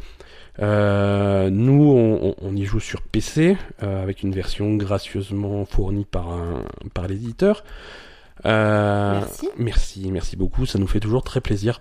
Euh, 0.61 1.51
nous, 1.51 2.35
on, 2.41 2.57
y 2.57 2.65
joue 2.65 2.81
sur 2.81 3.03
PC 3.03 3.57
euh, 3.83 4.03
avec 4.03 4.23
une 4.23 4.33
version 4.33 4.75
gracieusement 4.75 5.65
fournie 5.65 6.05
par 6.05 6.29
un, 6.31 6.65
par 6.95 7.07
l'éditeur. 7.07 7.65
Euh, 8.45 9.21
Merci. 9.21 9.49
merci, 9.57 10.11
merci 10.11 10.37
beaucoup. 10.37 10.67
Ça 10.67 10.79
nous 10.79 10.87
fait 10.87 11.01
toujours 11.01 11.23
très 11.23 11.41
plaisir. 11.41 11.81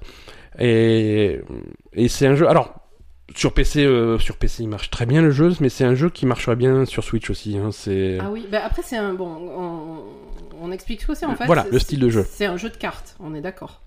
Et, 0.60 1.42
et 1.94 2.08
c'est 2.08 2.28
un 2.28 2.36
jeu. 2.36 2.48
Alors, 2.48 2.74
sur 3.36 3.54
PC, 3.54 3.84
euh, 3.84 4.20
sur 4.20 4.38
PC, 4.38 4.64
il 4.64 4.70
marche 4.70 4.90
très 4.90 5.06
bien 5.06 5.22
le 5.22 5.32
jeu, 5.32 5.52
mais 5.60 5.70
c'est 5.70 5.84
un 5.84 5.96
jeu 5.96 6.10
qui 6.10 6.26
marcherait 6.26 6.56
bien 6.56 6.86
sur 6.86 7.04
Switch 7.04 7.30
aussi. 7.30 7.58
Hein, 7.58 7.72
c'est 7.72 8.18
Ah 8.22 8.30
oui, 8.32 8.48
bah 8.50 8.62
après 8.64 8.82
c'est 8.84 8.98
un 8.98 9.14
bon, 9.14 9.28
on, 9.28 10.04
on 10.62 10.72
explique 10.72 11.02
ce 11.02 11.08
que 11.08 11.16
c'est 11.16 11.26
en 11.26 11.36
fait. 11.36 11.46
Voilà, 11.46 11.66
le 11.70 11.80
style 11.80 12.00
de 12.00 12.10
jeu. 12.10 12.26
C'est 12.30 12.46
un 12.46 12.58
jeu 12.58 12.70
de 12.70 12.78
cartes, 12.78 13.16
on 13.20 13.34
est 13.34 13.42
d'accord. 13.42 13.82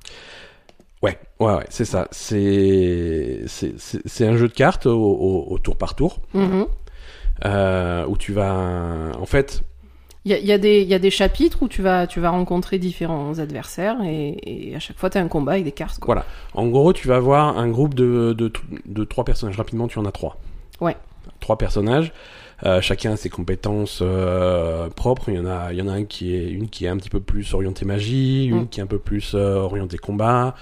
Ouais, 1.02 1.16
ouais, 1.40 1.54
ouais, 1.54 1.66
c'est 1.70 1.84
ça. 1.84 2.08
C'est 2.11 3.42
c'est 3.46 4.26
un 4.26 4.37
jeu 4.37 4.48
de 4.48 4.52
cartes 4.52 4.87
au, 4.87 4.92
au, 5.00 5.46
au 5.52 5.58
tour 5.58 5.76
par 5.76 5.94
tour 5.94 6.18
Mhm. 6.34 6.66
euh, 7.44 8.04
où 8.06 8.16
tu 8.16 8.32
vas 8.32 9.12
en 9.18 9.26
fait 9.26 9.62
Il 10.24 10.32
y 10.32 10.34
a, 10.34 10.38
il 10.38 10.46
y, 10.46 10.52
a 10.52 10.58
des- 10.58 10.82
y 10.82 10.94
a 10.94 10.98
des 10.98 11.11
chapitres 11.11 11.62
où 11.62 11.68
tu 11.68 11.80
vas, 11.82 12.06
tu 12.08 12.18
vas 12.20 12.30
rencontrer 12.30 12.78
différents 12.78 13.38
adversaires 13.38 13.96
et, 14.04 14.70
et 14.70 14.74
à 14.74 14.80
chaque 14.80 14.98
fois 14.98 15.08
tu 15.08 15.16
as 15.18 15.20
un 15.20 15.28
combat 15.28 15.52
avec 15.52 15.64
des 15.64 15.72
cartes. 15.72 15.98
Quoi. 16.00 16.14
Voilà. 16.14 16.26
En 16.54 16.66
gros, 16.66 16.92
tu 16.92 17.06
vas 17.08 17.16
avoir 17.16 17.56
un 17.56 17.68
groupe 17.68 17.94
de, 17.94 18.34
de, 18.37 18.52
de 18.84 19.04
trois 19.04 19.24
personnages. 19.24 19.56
Rapidement, 19.56 19.87
tu 19.88 19.98
en 20.00 20.04
as 20.04 20.12
trois. 20.12 20.37
Ouais. 20.80 20.96
Trois 21.40 21.56
personnages. 21.56 22.12
Euh, 22.66 22.80
chacun 22.80 23.12
a 23.12 23.16
ses 23.16 23.30
compétences 23.30 24.00
euh, 24.02 24.88
propres. 24.90 25.28
Il 25.28 25.37
y 25.37 25.38
en 25.38 25.46
a, 25.46 25.72
il 25.72 25.78
y 25.78 25.82
en 25.82 25.87
a 25.88 25.92
un 25.92 26.04
qui 26.04 26.34
est 26.34 26.50
une 26.50 26.68
qui 26.68 26.84
est 26.87 26.88
un 26.88 26.96
petit 26.96 27.08
peu 27.11 27.20
plus 27.20 27.54
orientée 27.54 27.84
magie, 27.84 28.46
une 28.46 28.62
Mm. 28.62 28.68
qui 28.68 28.80
est 28.80 28.82
un 28.82 28.87
peu 28.88 28.98
plus 28.98 29.32
euh, 29.37 29.54
orientée 29.61 29.96
combat, 29.98 30.56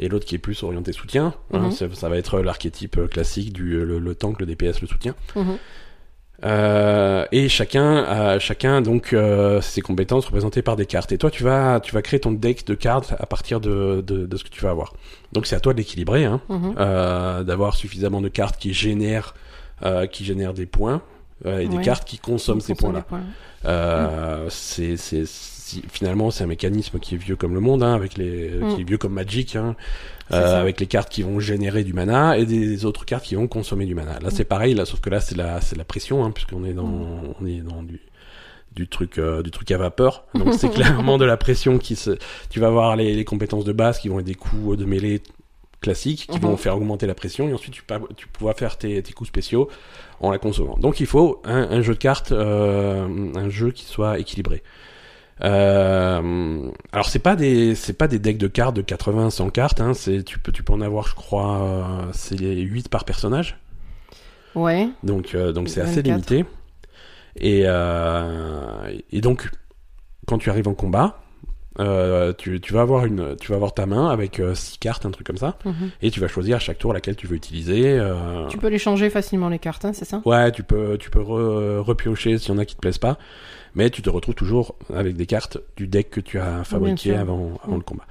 et 0.00 0.08
l'autre 0.08 0.24
qui 0.26 0.34
est 0.34 0.38
plus 0.38 0.60
orientée 0.64 0.92
soutien. 0.92 1.34
Hein, 1.52 1.60
Mhm. 1.60 1.70
ça, 1.72 1.86
ça 1.94 2.08
va 2.08 2.16
être 2.16 2.40
l'archétype 2.40 2.98
euh, 2.98 3.06
classique 3.06 3.52
du 3.52 3.84
le, 3.84 3.98
le 4.00 4.14
tank, 4.16 4.40
le 4.40 4.46
DPS, 4.46 4.80
le 4.80 4.88
soutien. 4.88 5.14
Mhm. 5.36 5.56
Euh, 6.42 7.26
et 7.32 7.50
chacun, 7.50 7.96
a, 7.96 8.38
chacun 8.38 8.80
donc 8.80 9.12
euh, 9.12 9.60
ses 9.60 9.82
compétences 9.82 10.24
représentées 10.24 10.62
par 10.62 10.74
des 10.76 10.86
cartes. 10.86 11.12
Et 11.12 11.18
toi, 11.18 11.30
tu 11.30 11.42
vas, 11.42 11.80
tu 11.80 11.92
vas 11.94 12.00
créer 12.00 12.18
ton 12.18 12.32
deck 12.32 12.66
de 12.66 12.74
cartes 12.74 13.12
à 13.18 13.26
partir 13.26 13.60
de, 13.60 14.02
de, 14.06 14.24
de 14.24 14.36
ce 14.38 14.44
que 14.44 14.48
tu 14.48 14.62
vas 14.62 14.70
avoir. 14.70 14.94
Donc 15.32 15.46
c'est 15.46 15.54
à 15.56 15.60
toi 15.60 15.74
de 15.74 15.78
l'équilibrer, 15.78 16.24
hein, 16.24 16.40
Mhm. 16.48 16.74
euh, 16.78 17.42
d'avoir 17.44 17.74
suffisamment 17.76 18.22
de 18.22 18.28
cartes 18.28 18.56
qui 18.58 18.72
génèrent, 18.72 19.34
euh, 19.84 20.06
qui 20.06 20.24
génèrent 20.24 20.54
des 20.54 20.64
points 20.66 21.02
euh, 21.44 21.58
et 21.58 21.68
des 21.68 21.76
Ouais. 21.76 21.82
cartes 21.84 22.06
qui 22.08 22.18
consomment 22.18 22.60
ces 22.62 22.74
points-là. 22.74 23.02
points. 23.02 23.20
Euh, 23.66 24.46
c'est, 24.48 24.96
si- 25.70 25.84
finalement, 25.90 26.30
c'est 26.30 26.44
un 26.44 26.48
mécanisme 26.48 26.98
qui 26.98 27.14
est 27.14 27.18
vieux 27.18 27.36
comme 27.36 27.54
le 27.54 27.60
monde, 27.60 27.82
hein, 27.82 27.94
avec 27.94 28.16
les, 28.16 28.50
Mm. 28.50 28.74
qui 28.74 28.80
est 28.80 28.84
vieux 28.84 28.98
comme 28.98 29.12
Magic, 29.14 29.56
hein, 29.56 29.76
euh, 30.32 30.60
avec 30.60 30.80
les 30.80 30.86
cartes 30.86 31.08
qui 31.10 31.22
vont 31.22 31.40
générer 31.40 31.84
du 31.84 31.92
mana 31.92 32.38
et 32.38 32.46
des 32.46 32.84
autres 32.84 33.04
cartes 33.04 33.24
qui 33.24 33.34
vont 33.34 33.46
consommer 33.48 33.86
du 33.86 33.94
mana. 33.94 34.18
Là, 34.20 34.30
c'est 34.30 34.44
pareil, 34.44 34.74
là, 34.74 34.84
sauf 34.84 35.00
que 35.00 35.10
là, 35.10 35.20
c'est 35.20 35.36
la, 35.36 35.60
c'est 35.60 35.76
la 35.76 35.84
pression, 35.84 36.24
hein, 36.24 36.30
puisqu'on 36.30 36.64
est 36.64 36.72
dans, 36.74 36.86
Mm. 36.86 37.34
on 37.40 37.46
est 37.46 37.60
dans 37.60 37.82
du, 37.82 38.00
du 38.74 38.86
truc, 38.88 39.18
euh, 39.18 39.42
du 39.42 39.50
truc 39.50 39.70
à 39.72 39.78
vapeur. 39.78 40.24
Donc, 40.34 40.54
c'est 40.54 40.70
clairement 40.70 41.18
de 41.18 41.24
la 41.24 41.36
pression 41.36 41.78
qui 41.78 41.96
se, 41.96 42.12
tu 42.50 42.60
vas 42.60 42.68
avoir 42.68 42.94
les, 42.96 43.14
les 43.14 43.24
compétences 43.24 43.64
de 43.64 43.72
base 43.72 43.98
qui 43.98 44.08
vont 44.08 44.20
être 44.20 44.26
des 44.26 44.34
coups 44.34 44.76
de 44.78 44.84
mêlée 44.84 45.22
classiques 45.80 46.26
qui 46.30 46.38
vont 46.38 46.58
faire 46.58 46.76
augmenter 46.76 47.06
la 47.06 47.14
pression 47.14 47.48
et 47.48 47.54
ensuite 47.54 47.72
tu, 47.72 47.82
tu 48.14 48.26
pourras 48.28 48.52
faire 48.52 48.76
tes, 48.76 49.02
tes 49.02 49.14
coups 49.14 49.28
spéciaux 49.28 49.70
en 50.20 50.30
la 50.30 50.36
consommant. 50.36 50.76
Donc 50.78 51.00
il 51.00 51.06
faut 51.06 51.40
un, 51.42 51.62
un 51.70 51.80
jeu 51.80 51.94
de 51.94 51.98
cartes, 51.98 52.32
euh, 52.32 53.08
un 53.34 53.48
jeu 53.48 53.70
qui 53.70 53.86
soit 53.86 54.18
équilibré. 54.18 54.62
Euh, 55.42 56.70
alors 56.92 57.06
c'est 57.06 57.18
pas 57.18 57.34
des 57.36 57.74
c'est 57.74 57.94
pas 57.94 58.08
des 58.08 58.18
decks 58.18 58.36
de 58.38 58.46
cartes 58.48 58.76
de 58.76 58.82
80 58.82 59.30
100 59.30 59.50
cartes 59.50 59.80
hein, 59.80 59.94
c'est 59.94 60.22
tu 60.22 60.38
peux 60.38 60.52
tu 60.52 60.62
peux 60.62 60.72
en 60.74 60.80
avoir 60.82 61.06
je 61.08 61.14
crois 61.14 61.62
euh, 61.62 61.82
c'est 62.12 62.36
8 62.38 62.88
par 62.88 63.04
personnage. 63.04 63.58
Ouais. 64.54 64.88
Donc 65.02 65.34
euh, 65.34 65.52
donc 65.52 65.68
c'est 65.68 65.80
assez 65.80 66.02
24. 66.02 66.06
limité. 66.30 66.44
Et 67.36 67.62
euh, 67.64 68.92
et 69.10 69.20
donc 69.20 69.50
quand 70.26 70.38
tu 70.38 70.50
arrives 70.50 70.68
en 70.68 70.74
combat, 70.74 71.20
euh, 71.78 72.32
tu, 72.36 72.60
tu 72.60 72.72
vas 72.74 72.82
avoir 72.82 73.06
une 73.06 73.36
tu 73.36 73.48
vas 73.50 73.56
avoir 73.56 73.72
ta 73.72 73.86
main 73.86 74.08
avec 74.10 74.42
6 74.54 74.78
cartes 74.78 75.06
un 75.06 75.10
truc 75.10 75.26
comme 75.26 75.36
ça 75.38 75.56
Mhm. 75.64 75.90
et 76.02 76.10
tu 76.10 76.20
vas 76.20 76.28
choisir 76.28 76.56
à 76.56 76.58
chaque 76.58 76.78
tour 76.78 76.92
laquelle 76.92 77.16
tu 77.16 77.26
veux 77.26 77.36
utiliser. 77.36 77.98
euh, 77.98 78.46
Tu 78.48 78.58
peux 78.58 78.68
les 78.68 78.78
changer 78.78 79.08
facilement 79.08 79.48
les 79.48 79.58
cartes, 79.60 79.84
hein, 79.84 79.92
c'est 79.94 80.04
ça? 80.04 80.20
Ouais, 80.24 80.50
tu 80.52 80.62
peux, 80.64 80.98
tu 80.98 81.08
peux 81.10 81.20
re- 81.20 81.78
repiocher 81.78 82.36
s'il 82.38 82.52
y 82.52 82.56
en 82.56 82.58
a 82.58 82.64
qui 82.64 82.74
te 82.74 82.80
plaisent 82.80 82.98
pas, 82.98 83.16
mais 83.74 83.90
tu 83.90 84.02
te 84.02 84.10
retrouves 84.10 84.34
toujours 84.34 84.74
avec 84.94 85.16
des 85.16 85.26
cartes 85.26 85.58
du 85.76 85.86
deck 85.86 86.10
que 86.10 86.20
tu 86.20 86.38
as 86.38 86.64
fabriqué 86.64 87.10
sûr. 87.10 87.18
avant, 87.18 87.52
avant 87.64 87.76
le 87.76 87.82
combat. 87.82 88.04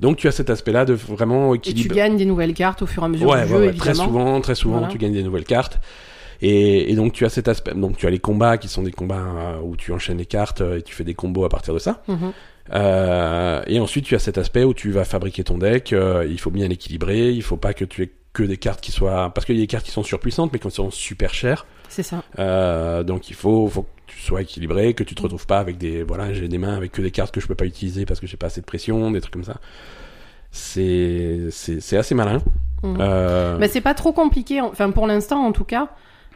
Donc 0.00 0.16
tu 0.16 0.28
as 0.28 0.32
cet 0.32 0.48
aspect-là 0.50 0.84
de 0.84 0.92
vraiment 0.94 1.54
Et 1.54 1.58
tu 1.60 1.70
équilibre. 1.70 1.94
gagnes 1.96 2.16
des 2.16 2.24
nouvelles 2.24 2.54
cartes 2.54 2.82
au 2.82 2.86
fur 2.86 3.02
et 3.02 3.06
à 3.06 3.08
mesure 3.08 3.28
ouais, 3.28 3.46
du 3.46 3.52
ouais, 3.52 3.58
jeu, 3.58 3.66
ouais, 3.66 3.72
très 3.74 3.94
souvent, 3.94 4.40
très 4.40 4.54
souvent, 4.54 4.78
Voilà. 4.78 4.92
tu 4.92 4.98
gagnes 4.98 5.12
des 5.14 5.22
nouvelles 5.24 5.44
cartes. 5.44 5.80
Et, 6.40 6.92
et 6.92 6.94
donc 6.94 7.12
tu 7.12 7.24
as 7.24 7.30
cet 7.30 7.48
aspect. 7.48 7.74
Donc 7.74 7.96
tu 7.96 8.06
as 8.06 8.10
les 8.10 8.20
combats 8.20 8.58
qui 8.58 8.68
sont 8.68 8.82
des 8.84 8.92
combats 8.92 9.16
euh, 9.16 9.58
où 9.60 9.74
tu 9.76 9.92
enchaînes 9.92 10.18
les 10.18 10.26
cartes 10.26 10.60
euh, 10.60 10.78
et 10.78 10.82
tu 10.82 10.94
fais 10.94 11.02
des 11.02 11.14
combos 11.14 11.44
à 11.44 11.48
partir 11.48 11.74
de 11.74 11.80
ça. 11.80 12.02
Mhm. 12.06 12.32
Euh, 12.74 13.62
et 13.66 13.80
ensuite, 13.80 14.04
tu 14.04 14.14
as 14.14 14.18
cet 14.18 14.38
aspect 14.38 14.62
où 14.64 14.74
tu 14.74 14.90
vas 14.90 15.04
fabriquer 15.04 15.42
ton 15.42 15.58
deck. 15.58 15.92
euh, 15.92 16.26
il 16.28 16.38
faut 16.38 16.50
bien 16.50 16.68
l'équilibrer. 16.68 17.30
Il 17.32 17.42
faut 17.42 17.56
pas 17.56 17.72
que 17.74 17.84
tu 17.84 18.02
aies 18.02 18.12
que 18.32 18.42
des 18.44 18.56
cartes 18.58 18.80
qui 18.80 18.92
soient 18.92 19.32
parce 19.34 19.46
qu'il 19.46 19.56
y 19.56 19.58
a 19.58 19.62
des 19.62 19.66
cartes 19.66 19.84
qui 19.86 19.90
sont 19.90 20.02
surpuissantes 20.04 20.52
mais 20.52 20.58
qui 20.60 20.70
sont 20.70 20.90
super 20.92 21.34
chères. 21.34 21.66
C'est 21.88 22.02
ça. 22.04 22.22
Euh, 22.38 23.02
donc 23.02 23.30
il 23.30 23.34
faut, 23.34 23.72
tu 24.08 24.18
sois 24.20 24.42
équilibré, 24.42 24.94
que 24.94 25.04
tu 25.04 25.14
te 25.14 25.22
retrouves 25.22 25.46
pas 25.46 25.58
avec 25.60 25.78
des 25.78 26.02
voilà 26.02 26.32
j'ai 26.32 26.48
des 26.48 26.58
mains 26.58 26.76
avec 26.76 26.90
que 26.92 27.02
des 27.02 27.10
cartes 27.12 27.32
que 27.32 27.40
je 27.40 27.46
peux 27.46 27.54
pas 27.54 27.66
utiliser 27.66 28.04
parce 28.06 28.18
que 28.20 28.26
j'ai 28.26 28.36
pas 28.36 28.46
assez 28.46 28.60
de 28.60 28.66
pression, 28.66 29.10
des 29.12 29.20
trucs 29.20 29.32
comme 29.34 29.44
ça. 29.44 29.58
C'est 30.50 31.48
c'est 31.50 31.80
c'est 31.80 31.96
assez 31.96 32.14
malin. 32.14 32.40
Mhm. 32.82 32.96
Euh, 33.00 33.56
Mais 33.58 33.68
c'est 33.68 33.80
pas 33.80 33.94
trop 33.94 34.12
compliqué, 34.12 34.60
enfin 34.60 34.90
pour 34.90 35.06
l'instant 35.06 35.44
en 35.44 35.52
tout 35.52 35.64
cas. 35.64 35.88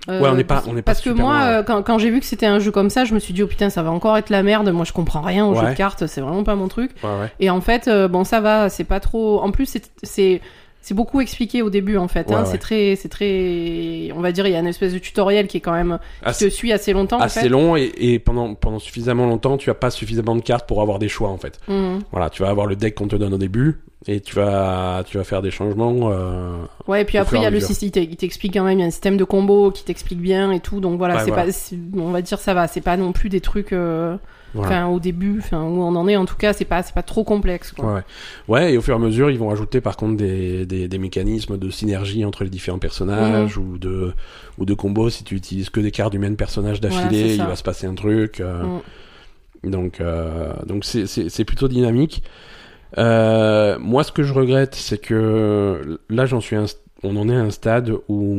Euh, 0.08 0.20
Ouais, 0.20 0.28
on 0.30 0.34
n'est 0.34 0.42
pas- 0.42 0.64
on 0.66 0.74
pas 0.74 0.82
Parce 0.82 1.00
que 1.00 1.10
moi, 1.10 1.42
euh, 1.44 1.62
quand, 1.62 1.84
quand 1.84 1.96
j'ai 1.98 2.10
vu 2.10 2.18
que 2.18 2.26
c'était 2.26 2.46
un 2.46 2.58
jeu 2.58 2.72
comme 2.72 2.90
ça, 2.90 3.04
je 3.04 3.14
me 3.14 3.20
suis 3.20 3.32
dit, 3.32 3.44
oh 3.44 3.46
putain, 3.46 3.70
ça 3.70 3.84
va 3.84 3.92
encore 3.92 4.16
être 4.16 4.30
la 4.30 4.42
merde. 4.42 4.68
Moi, 4.70 4.84
je 4.84 4.92
comprends 4.92 5.20
rien 5.20 5.46
au 5.46 5.54
jeu 5.54 5.60
Ouais. 5.62 5.70
de 5.70 5.76
cartes, 5.76 6.08
c'est 6.08 6.20
vraiment 6.20 6.42
pas 6.42 6.56
mon 6.56 6.66
truc. 6.66 6.90
ouais, 7.04 7.08
ouais. 7.20 7.32
Et 7.38 7.50
en 7.50 7.60
fait, 7.60 7.86
euh, 7.86 8.08
bon, 8.08 8.24
ça 8.24 8.40
va, 8.40 8.68
c'est 8.68 8.82
pas 8.82 8.98
trop. 8.98 9.40
En 9.40 9.52
plus, 9.52 9.78
c'est- 10.02 10.40
c'est. 10.82 10.94
Beaucoup 10.94 11.20
expliqué 11.20 11.62
au 11.62 11.70
début 11.70 11.96
en 11.96 12.08
fait. 12.08 12.28
Ouais, 12.28 12.34
hein. 12.34 12.42
ouais. 12.42 12.48
C'est 12.50 12.58
très, 12.58 12.96
c'est 12.96 13.08
très, 13.08 14.10
on 14.14 14.20
va 14.20 14.32
dire, 14.32 14.46
il 14.46 14.52
y 14.52 14.56
a 14.56 14.60
une 14.60 14.66
espèce 14.66 14.92
de 14.92 14.98
tutoriel 14.98 15.46
qui 15.46 15.56
est 15.56 15.60
quand 15.60 15.72
même 15.72 15.98
qui 16.22 16.28
Assez, 16.28 16.48
te 16.48 16.54
suit 16.54 16.72
assez 16.72 16.92
longtemps. 16.92 17.18
en 17.18 17.22
assez 17.22 17.40
fait. 17.40 17.48
long 17.48 17.76
et, 17.76 17.92
et 17.96 18.18
pendant 18.18 18.54
pendant 18.54 18.78
suffisamment 18.78 19.26
longtemps, 19.26 19.56
tu 19.56 19.70
as 19.70 19.74
pas 19.74 19.90
suffisamment 19.90 20.36
de 20.36 20.42
cartes 20.42 20.68
pour 20.68 20.82
avoir 20.82 20.98
des 20.98 21.08
choix 21.08 21.30
en 21.30 21.38
fait. 21.38 21.58
Mhm. 21.68 22.00
Voilà, 22.10 22.28
tu 22.30 22.42
vas 22.42 22.50
avoir 22.50 22.66
le 22.66 22.76
deck 22.76 22.94
qu'on 22.94 23.08
te 23.08 23.16
donne 23.16 23.34
au 23.34 23.38
début 23.38 23.80
et 24.06 24.20
tu 24.20 24.34
vas 24.34 25.02
tu 25.06 25.18
vas 25.18 25.24
faire 25.24 25.42
des 25.42 25.50
changements. 25.50 26.10
Euh... 26.10 26.56
Ouais, 26.88 27.02
et 27.02 27.04
puis 27.04 27.18
après, 27.18 27.38
il 27.38 27.42
y 27.42 27.46
a 27.46 27.50
le 27.50 27.60
système, 27.60 28.02
il 28.02 28.16
t'explique 28.16 28.54
quand 28.54 28.64
même, 28.64 28.78
il 28.78 28.82
y 28.82 28.84
a 28.84 28.88
un 28.88 28.90
système 28.90 29.16
de 29.16 29.24
combo 29.24 29.70
qui 29.70 29.84
t'explique 29.84 30.20
bien 30.20 30.50
et 30.52 30.60
tout, 30.60 30.80
donc 30.80 30.98
voilà, 30.98 31.20
c'est 31.20 31.30
voilà. 31.30 31.46
pas, 31.46 32.00
on 32.00 32.10
va 32.10 32.22
dire 32.22 32.38
ça 32.38 32.54
va, 32.54 32.66
c'est 32.66 32.80
pas 32.80 32.96
non 32.96 33.12
plus 33.12 33.28
des 33.28 33.40
trucs, 33.40 33.72
euh, 33.72 34.16
Voilà. 34.54 34.68
enfin 34.68 34.86
au 34.88 35.00
début, 35.00 35.38
enfin 35.38 35.62
où 35.62 35.80
on 35.82 35.94
en 35.96 36.06
est 36.08 36.16
en 36.16 36.24
tout 36.26 36.36
cas, 36.36 36.52
c'est 36.52 36.64
pas, 36.64 36.82
c'est 36.82 36.94
pas 36.94 37.02
trop 37.02 37.24
complexe 37.24 37.72
quoi. 37.72 37.94
Ouais, 37.94 38.00
ouais. 38.48 38.74
Et 38.74 38.76
au 38.78 38.82
fur 38.82 38.94
et 38.94 38.96
à 38.96 39.00
mesure, 39.00 39.30
ils 39.30 39.38
vont 39.38 39.50
ajouter 39.50 39.80
par 39.80 39.96
contre 39.96 40.16
des, 40.16 40.66
des, 40.66 40.88
des 40.88 40.98
mécanismes 40.98 41.56
de 41.58 41.70
synergie 41.70 42.24
entre 42.24 42.44
les 42.44 42.50
différents 42.50 42.78
personnages 42.78 43.56
Mhm. 43.56 43.64
ou 43.74 43.78
de 43.78 44.12
ou 44.58 44.64
de 44.66 44.74
combos. 44.74 45.08
Si 45.10 45.24
tu 45.24 45.34
utilises 45.34 45.70
que 45.70 45.80
des 45.80 45.90
cartes 45.90 46.12
du 46.12 46.18
même 46.18 46.36
personnage 46.36 46.80
d'affilée, 46.80 47.34
il 47.34 47.42
va 47.44 47.56
se 47.56 47.62
passer 47.62 47.86
un 47.86 47.94
truc. 47.94 48.40
euh, 48.40 48.62
Mm. 49.64 49.70
Donc 49.70 50.00
euh, 50.00 50.52
donc 50.66 50.84
c'est 50.84 51.06
c'est 51.06 51.28
c'est 51.28 51.44
plutôt 51.44 51.68
dynamique. 51.68 52.22
Euh, 52.98 53.78
moi, 53.78 54.04
ce 54.04 54.12
que 54.12 54.22
je 54.22 54.32
regrette, 54.34 54.74
c'est 54.74 54.98
que 54.98 55.98
là, 56.10 56.26
j'en 56.26 56.40
suis 56.40 56.56
un, 56.56 56.66
on 57.02 57.16
en 57.16 57.28
est 57.28 57.34
à 57.36 57.40
un 57.40 57.50
stade 57.50 57.90
où 58.08 58.36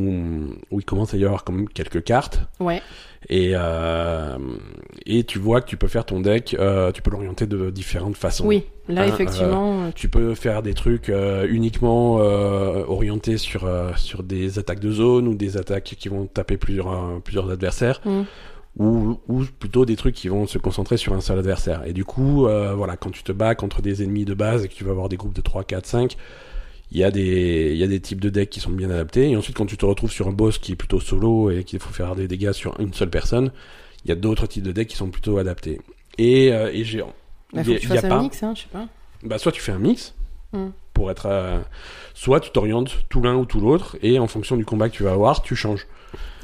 où 0.72 0.80
il 0.80 0.86
commence 0.86 1.14
à 1.14 1.18
y 1.18 1.26
avoir 1.26 1.44
quand 1.44 1.54
même 1.54 1.70
quelques 1.70 2.04
cartes. 2.04 2.42
Ouais, 2.60 2.82
Et, 3.30 3.52
euh, 3.56 4.38
et 5.06 5.24
tu 5.24 5.40
vois 5.40 5.62
que 5.62 5.68
tu 5.68 5.78
peux 5.78 5.88
faire 5.88 6.06
ton 6.06 6.20
deck, 6.22 6.56
euh, 6.60 6.92
tu 6.92 7.02
peux 7.02 7.12
l'orienter 7.12 7.46
de 7.48 7.70
différentes 7.70 8.18
façons. 8.18 8.46
oui, 8.46 8.64
là 8.88 9.04
Hein, 9.04 9.08
effectivement, 9.08 9.84
euh, 9.84 9.90
Tu 9.96 10.10
peux 10.10 10.34
faire 10.36 10.62
des 10.62 10.74
trucs 10.74 11.12
uniquement 11.48 12.16
orientés 12.16 13.38
sur, 13.38 13.70
sur 13.98 14.24
des 14.24 14.60
attaques 14.60 14.80
de 14.80 14.92
zone 14.92 15.28
ou 15.28 15.36
des 15.36 15.58
attaques 15.58 15.96
qui 15.98 16.10
vont 16.10 16.26
taper 16.26 16.58
plusieurs, 16.58 17.22
plusieurs 17.24 17.50
adversaires 17.50 18.02
Mm. 18.06 18.24
ou, 18.80 19.20
ou 19.28 19.44
plutôt 19.60 19.86
des 19.86 19.96
trucs 19.96 20.16
qui 20.16 20.30
vont 20.30 20.48
se 20.48 20.58
concentrer 20.58 20.98
sur 20.98 21.14
un 21.14 21.22
seul 21.22 21.38
adversaire. 21.40 21.84
Et 21.86 21.94
du 21.94 22.06
coup, 22.06 22.48
voilà, 22.76 22.98
quand 22.98 23.12
tu 23.12 23.24
te 23.24 23.32
bats 23.32 23.56
contre 23.56 23.82
des 23.82 24.04
ennemis 24.04 24.26
de 24.26 24.34
base 24.34 24.66
et 24.66 24.68
que 24.68 24.74
tu 24.74 24.84
vas 24.84 24.92
avoir 24.92 25.10
des 25.10 25.18
groupes 25.18 25.36
de 25.36 25.42
3, 25.42 25.64
4, 25.64 25.86
5, 25.86 26.18
il 26.94 27.00
y, 27.00 27.04
a 27.04 27.12
des, 27.12 27.72
il 27.74 27.78
y 27.78 27.84
a 27.84 27.88
des 27.88 28.00
types 28.00 28.22
de 28.22 28.30
decks 28.30 28.50
qui 28.52 28.60
sont 28.60 28.70
bien 28.72 28.90
adaptés. 28.92 29.30
Et 29.32 29.36
ensuite, 29.36 29.58
quand 29.58 29.66
tu 29.66 29.78
te 29.78 29.86
retrouves 29.86 30.12
sur 30.12 30.28
un 30.28 30.32
boss 30.32 30.60
qui 30.60 30.74
est 30.74 30.76
plutôt 30.76 31.00
solo 31.00 31.50
et 31.52 31.64
qu'il 31.64 31.80
faut 31.80 31.92
faire 31.92 32.16
des 32.16 32.28
dégâts 32.28 32.52
sur 32.52 32.80
une 32.80 32.94
seule 32.94 33.10
personne, 33.10 33.52
Il 34.06 34.10
y 34.10 34.12
a 34.12 34.16
d'autres 34.16 34.48
types 34.48 34.64
de 34.64 34.72
decks 34.74 34.90
qui 34.90 34.98
sont 34.98 35.10
plutôt 35.10 35.38
adaptés. 35.38 35.80
Et, 36.18 36.52
euh, 36.52 36.70
et 36.74 36.84
j'ai. 36.84 37.00
Bah, 37.00 37.08
il 37.56 37.64
faut 37.64 37.72
y 37.72 37.74
a- 37.74 37.76
que 37.78 37.82
tu 37.82 37.88
il 37.88 37.94
fasses 37.94 38.02
pas- 38.02 38.16
un 38.16 38.22
mix, 38.22 38.44
hein, 38.44 38.54
je 38.56 38.62
sais 38.64 38.68
pas. 38.72 38.88
Bah, 39.24 39.38
soit 39.38 39.52
tu 39.54 39.62
fais 39.62 39.72
un 39.72 39.80
mix. 39.80 40.14
Hmm. 40.52 40.72
Pour 40.94 41.10
être. 41.10 41.26
euh, 41.28 41.60
soit 42.14 42.40
tu 42.42 42.52
t'orientes 42.52 43.06
tout 43.10 43.22
l'un 43.22 43.36
ou 43.36 43.46
tout 43.46 43.62
l'autre. 43.62 43.98
Et 44.04 44.20
en 44.20 44.28
fonction 44.28 44.58
du 44.58 44.66
combat 44.66 44.90
que 44.90 44.96
tu 44.96 45.04
vas 45.04 45.14
avoir, 45.14 45.42
tu 45.42 45.56
changes. 45.56 45.88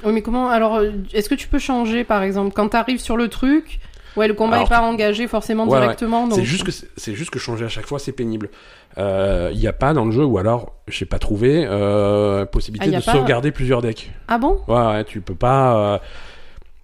Oui, 0.05 0.13
mais 0.13 0.21
comment 0.21 0.49
Alors, 0.49 0.75
euh, 0.77 0.91
est-ce 1.13 1.27
que 1.29 1.35
tu 1.35 1.47
peux 1.49 1.59
changer, 1.59 2.03
par 2.05 2.23
exemple, 2.23 2.53
quand 2.55 2.69
t'arrives 2.69 2.99
sur 3.01 3.17
le 3.17 3.27
truc 3.27 3.79
Ouais, 4.15 4.27
le 4.27 4.33
combat 4.33 4.55
Alors, 4.57 4.67
est 4.67 4.69
pas 4.69 4.81
engagé 4.81 5.27
forcément 5.27 5.65
Ouais, 5.65 5.73
ouais. 5.73 5.79
directement. 5.81 6.27
donc- 6.27 6.37
C'est 6.37 6.43
juste 6.45 6.63
que 6.63 6.71
c'est 6.71 7.13
juste 7.13 7.29
que 7.29 7.39
changer 7.39 7.65
à 7.65 7.69
chaque 7.69 7.85
fois 7.85 7.99
c'est 7.99 8.11
pénible. 8.11 8.49
Euh, 8.97 9.49
Il 9.53 9.59
n'y 9.59 9.67
a 9.67 9.73
pas 9.73 9.93
dans 9.93 10.05
le 10.05 10.11
jeu 10.11 10.23
ou 10.25 10.37
alors 10.37 10.73
j'ai 10.87 11.05
pas 11.05 11.19
trouvé 11.19 11.65
euh, 11.67 12.45
possibilité 12.45 12.91
Ah, 12.93 12.99
de 12.99 13.05
pas 13.05 13.11
sauvegarder 13.13 13.51
plusieurs 13.51 13.81
decks. 13.81 14.11
Ah 14.27 14.37
bon? 14.37 14.59
Ouais, 14.67 14.75
ouais, 14.87 15.03
tu 15.05 15.21
peux 15.21 15.35
pas. 15.35 16.01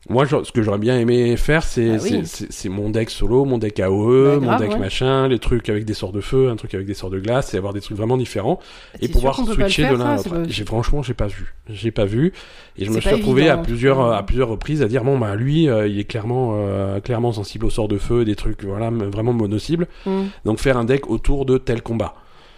Moi, 0.07 0.25
je- 0.25 0.43
ce 0.43 0.51
que 0.51 0.61
j'aurais 0.61 0.77
bien 0.77 0.99
aimé 0.99 1.35
faire, 1.35 1.63
c'est 1.63 1.97
Bah 1.97 2.03
oui. 2.03 2.69
mon 2.69 2.89
deck 2.91 3.09
solo, 3.09 3.43
mon 3.43 3.57
deck 3.57 3.79
AOE, 3.79 4.39
Bah, 4.39 4.45
mon 4.45 4.57
deck 4.57 4.71
ouais. 4.73 4.77
machin, 4.79 5.27
les 5.27 5.39
trucs 5.39 5.67
avec 5.67 5.83
des 5.83 5.95
sorts 5.95 6.11
de 6.11 6.21
feu, 6.21 6.49
un 6.49 6.55
truc 6.55 6.75
avec 6.75 6.85
des 6.85 6.93
sorts 6.93 7.09
de 7.09 7.19
glace, 7.19 7.53
et 7.53 7.57
avoir 7.57 7.73
des 7.73 7.81
trucs 7.81 7.97
vraiment 7.97 8.15
différents 8.17 8.59
et 9.01 9.07
T'es 9.07 9.13
pouvoir 9.13 9.35
switcher 9.35 9.81
faire, 9.83 9.93
de 9.93 9.97
l'un 9.97 10.05
à 10.11 10.15
l'autre. 10.17 10.43
J'ai 10.47 10.63
franchement, 10.63 11.01
j'ai 11.01 11.15
pas 11.15 11.25
vu, 11.27 11.55
j'ai 11.69 11.89
pas 11.89 12.05
vu, 12.05 12.33
et 12.77 12.85
je 12.85 12.91
me 12.91 13.01
suis 13.01 13.09
retrouvé 13.09 13.43
à 13.49 13.53
évident, 13.53 13.63
plusieurs 13.63 13.97
ouais. 14.09 14.15
à 14.15 14.21
plusieurs 14.21 14.49
reprises 14.49 14.83
à 14.83 14.87
dire 14.87 15.03
bon 15.03 15.17
bah 15.17 15.35
lui, 15.35 15.67
euh, 15.69 15.87
il 15.87 15.97
est 15.99 16.03
clairement 16.03 16.51
euh, 16.55 16.99
clairement 16.99 17.31
sensible 17.31 17.65
aux 17.65 17.71
sorts 17.71 17.87
de 17.87 17.97
feu, 17.97 18.25
des 18.25 18.35
trucs 18.35 18.63
voilà 18.63 18.91
vraiment 18.91 19.33
mono-cibles. 19.33 19.87
Hmm, 20.05 20.25
Donc 20.45 20.59
faire 20.59 20.77
un 20.77 20.85
deck 20.85 21.09
autour 21.09 21.45
de 21.45 21.57
tel 21.57 21.81
combat 21.81 22.13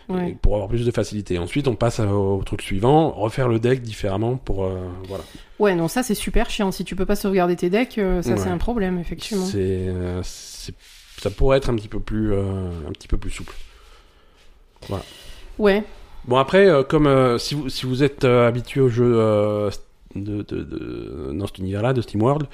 ouais. 0.10 0.38
pour 0.41 0.54
avoir 0.56 0.70
plus 0.70 0.86
de 0.86 0.91
facilité. 0.91 1.38
Ensuite, 1.39 1.67
on 1.67 1.76
passe 1.76 2.00
au, 2.00 2.38
au 2.39 2.43
truc 2.43 2.62
suivant, 2.62 3.12
refaire 3.12 3.48
le 3.48 3.60
deck 3.60 3.82
différemment 3.82 4.36
pour 4.38 4.65
euh, 4.65 4.80
voilà. 5.08 5.24
Ouais, 5.60 5.76
non, 5.76 5.88
ça 5.88 6.04
c'est 6.04 6.15
super 6.15 6.50
chiant. 6.50 6.72
Si 6.72 6.84
tu 6.84 6.96
peux 6.96 7.06
pas 7.06 7.15
sauvegarder 7.15 7.56
tes 7.56 7.70
decks, 7.70 7.98
euh, 7.98 8.22
ça 8.22 8.38
c'est 8.38 8.50
un 8.50 8.58
problème, 8.58 9.00
effectivement. 9.00 9.46
C'est 9.46 9.88
euh, 9.89 10.22
c'est- 10.24 10.76
ça 11.20 11.30
pourrait 11.32 11.58
être 11.58 11.70
un 11.70 11.76
petit 11.76 11.88
peu 11.88 12.00
plus 12.00 12.34
un 12.36 12.91
petit 12.93 13.08
peu 13.08 13.17
plus 13.17 13.32
souple. 13.32 13.54
Ouais, 15.58 15.84
Bon 16.26 16.38
après, 16.38 16.67
comme 16.88 17.39
si 17.39 17.56
vous 17.56 17.70
si 17.70 17.86
vous 17.86 18.04
êtes 18.04 18.24
habitué 18.26 18.82
au 18.82 18.89
jeu 18.89 19.13
de, 20.15 20.41
de, 20.43 20.62
de- 20.63 21.32
dans 21.34 21.48
cet 21.48 21.58
univers-là 21.60 21.93
de 21.93 22.02
SteamWorld, 22.02 22.43
c'est 22.43 22.52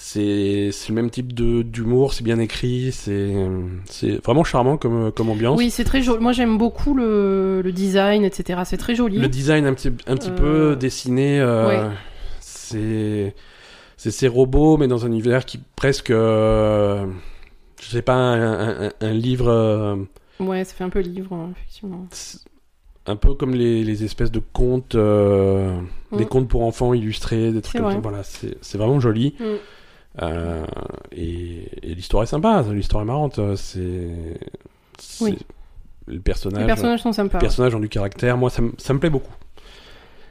c'est 0.00 0.70
le 0.88 0.94
même 0.94 1.10
type 1.10 1.32
de 1.32 1.62
d'humour, 1.62 2.12
c'est 2.14 2.22
bien 2.22 2.38
écrit, 2.38 2.92
c'est 2.92 3.34
c'est 3.86 4.24
vraiment 4.24 4.44
charmant 4.44 4.76
comme 4.76 5.10
comme 5.10 5.28
ambiance. 5.28 5.58
oui, 5.58 5.70
c'est 5.70 5.82
très 5.84 6.02
joli. 6.02 6.22
Moi 6.22 6.30
j'aime 6.32 6.56
beaucoup 6.56 6.94
le, 6.94 7.62
le 7.62 7.72
design, 7.72 8.24
etc. 8.24 8.60
C'est 8.64 8.76
très 8.76 8.94
joli. 8.94 9.18
Le 9.18 9.26
design 9.28 9.66
un 9.66 9.74
petit, 9.74 9.88
un 10.06 10.16
petit 10.16 10.30
Euh, 10.30 10.36
peu 10.70 10.76
dessiné, 10.76 11.40
euh, 11.40 11.66
ouais. 11.88 11.94
c'est 12.40 13.34
c'est 13.96 14.12
ces 14.12 14.28
robots, 14.28 14.76
mais 14.76 14.86
dans 14.86 15.04
un 15.04 15.08
univers 15.08 15.44
qui 15.44 15.58
presque, 15.74 16.10
euh, 16.10 17.04
je 17.82 17.86
sais 17.88 18.02
pas, 18.02 18.14
un, 18.14 18.86
un- 18.86 18.92
un 19.00 19.12
livre, 19.12 19.48
euh, 19.48 19.96
Ouais, 20.38 20.62
ça 20.64 20.74
fait 20.74 20.84
un 20.84 20.90
peu 20.90 21.00
livre, 21.00 21.32
hein, 21.34 21.50
effectivement. 21.56 22.06
un 23.06 23.16
peu 23.16 23.34
comme 23.34 23.54
les, 23.56 23.82
les 23.82 24.04
espèces 24.04 24.30
de 24.30 24.40
contes, 24.52 24.94
euh, 24.94 25.80
Mm. 26.12 26.16
des 26.18 26.24
contes 26.26 26.48
pour 26.48 26.62
enfants 26.62 26.94
illustrés, 26.94 27.50
des 27.50 27.60
trucs 27.60 27.82
comme 27.82 27.90
ça. 27.90 27.98
Voilà, 27.98 28.22
c'est 28.22 28.56
c'est 28.60 28.78
vraiment 28.78 29.00
joli. 29.00 29.34
Mm. 29.40 29.44
Euh, 30.22 30.64
et 31.12 31.68
et 31.82 31.94
l'histoire 31.94 32.22
est 32.22 32.26
sympa, 32.26 32.64
l'histoire 32.72 33.02
est 33.02 33.06
marrante. 33.06 33.38
C'est 33.56 34.08
c'est- 34.98 35.24
Oui. 35.24 35.38
le 36.06 36.20
personnage. 36.20 36.60
Les 36.60 36.66
personnages 36.66 37.00
sont 37.02 37.12
sympas. 37.12 37.38
Les 37.38 37.42
personnages 37.46 37.74
ont 37.74 37.80
du 37.80 37.88
caractère. 37.88 38.36
Moi, 38.36 38.50
ça, 38.50 38.62
me- 38.62 38.72
ça 38.78 38.92
me 38.94 38.98
plaît 38.98 39.10
beaucoup. 39.10 39.32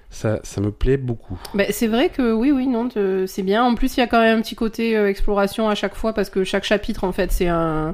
Ça, 0.09 0.39
ça 0.43 0.61
me 0.61 0.71
plaît 0.71 0.97
beaucoup. 0.97 1.37
Bah, 1.53 1.65
c'est 1.69 1.87
vrai 1.87 2.09
que 2.09 2.31
oui, 2.33 2.51
oui, 2.51 2.67
non, 2.67 2.87
c'est 3.27 3.43
bien. 3.43 3.63
En 3.63 3.75
plus, 3.75 3.97
il 3.97 3.99
y 3.99 4.03
a 4.03 4.07
quand 4.07 4.19
même 4.21 4.39
un 4.39 4.41
petit 4.41 4.55
côté 4.55 4.97
euh, 4.97 5.09
exploration 5.09 5.69
à 5.69 5.75
chaque 5.75 5.95
fois 5.95 6.13
parce 6.13 6.29
que 6.29 6.43
chaque 6.43 6.63
chapitre, 6.63 7.03
en 7.03 7.11
fait, 7.11 7.31
c'est 7.31 7.47
un. 7.47 7.93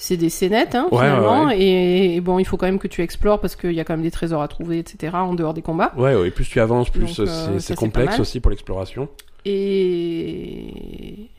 C'est 0.00 0.16
des 0.16 0.30
scénettes, 0.30 0.76
hein, 0.76 0.86
Ouais, 0.92 0.98
finalement. 0.98 1.46
ouais, 1.46 1.58
Et, 1.58 2.14
et 2.16 2.20
bon, 2.20 2.38
il 2.38 2.44
faut 2.44 2.56
quand 2.56 2.66
même 2.66 2.78
que 2.78 2.86
tu 2.86 3.02
explores 3.02 3.40
parce 3.40 3.56
qu'il 3.56 3.72
y 3.72 3.80
a 3.80 3.84
quand 3.84 3.94
même 3.94 4.02
des 4.04 4.12
trésors 4.12 4.40
à 4.42 4.46
trouver, 4.46 4.78
etc., 4.78 5.12
en 5.16 5.34
dehors 5.34 5.54
des 5.54 5.62
combats. 5.62 5.92
Ouais, 5.96 6.14
et 6.28 6.30
plus 6.30 6.44
tu 6.48 6.60
avances, 6.60 6.88
plus 6.88 7.18
euh, 7.18 7.24
euh, 7.26 7.58
c'est- 7.58 7.74
complexe 7.74 8.20
aussi 8.20 8.38
pour 8.38 8.50
l'exploration. 8.52 9.08
Et. 9.48 11.30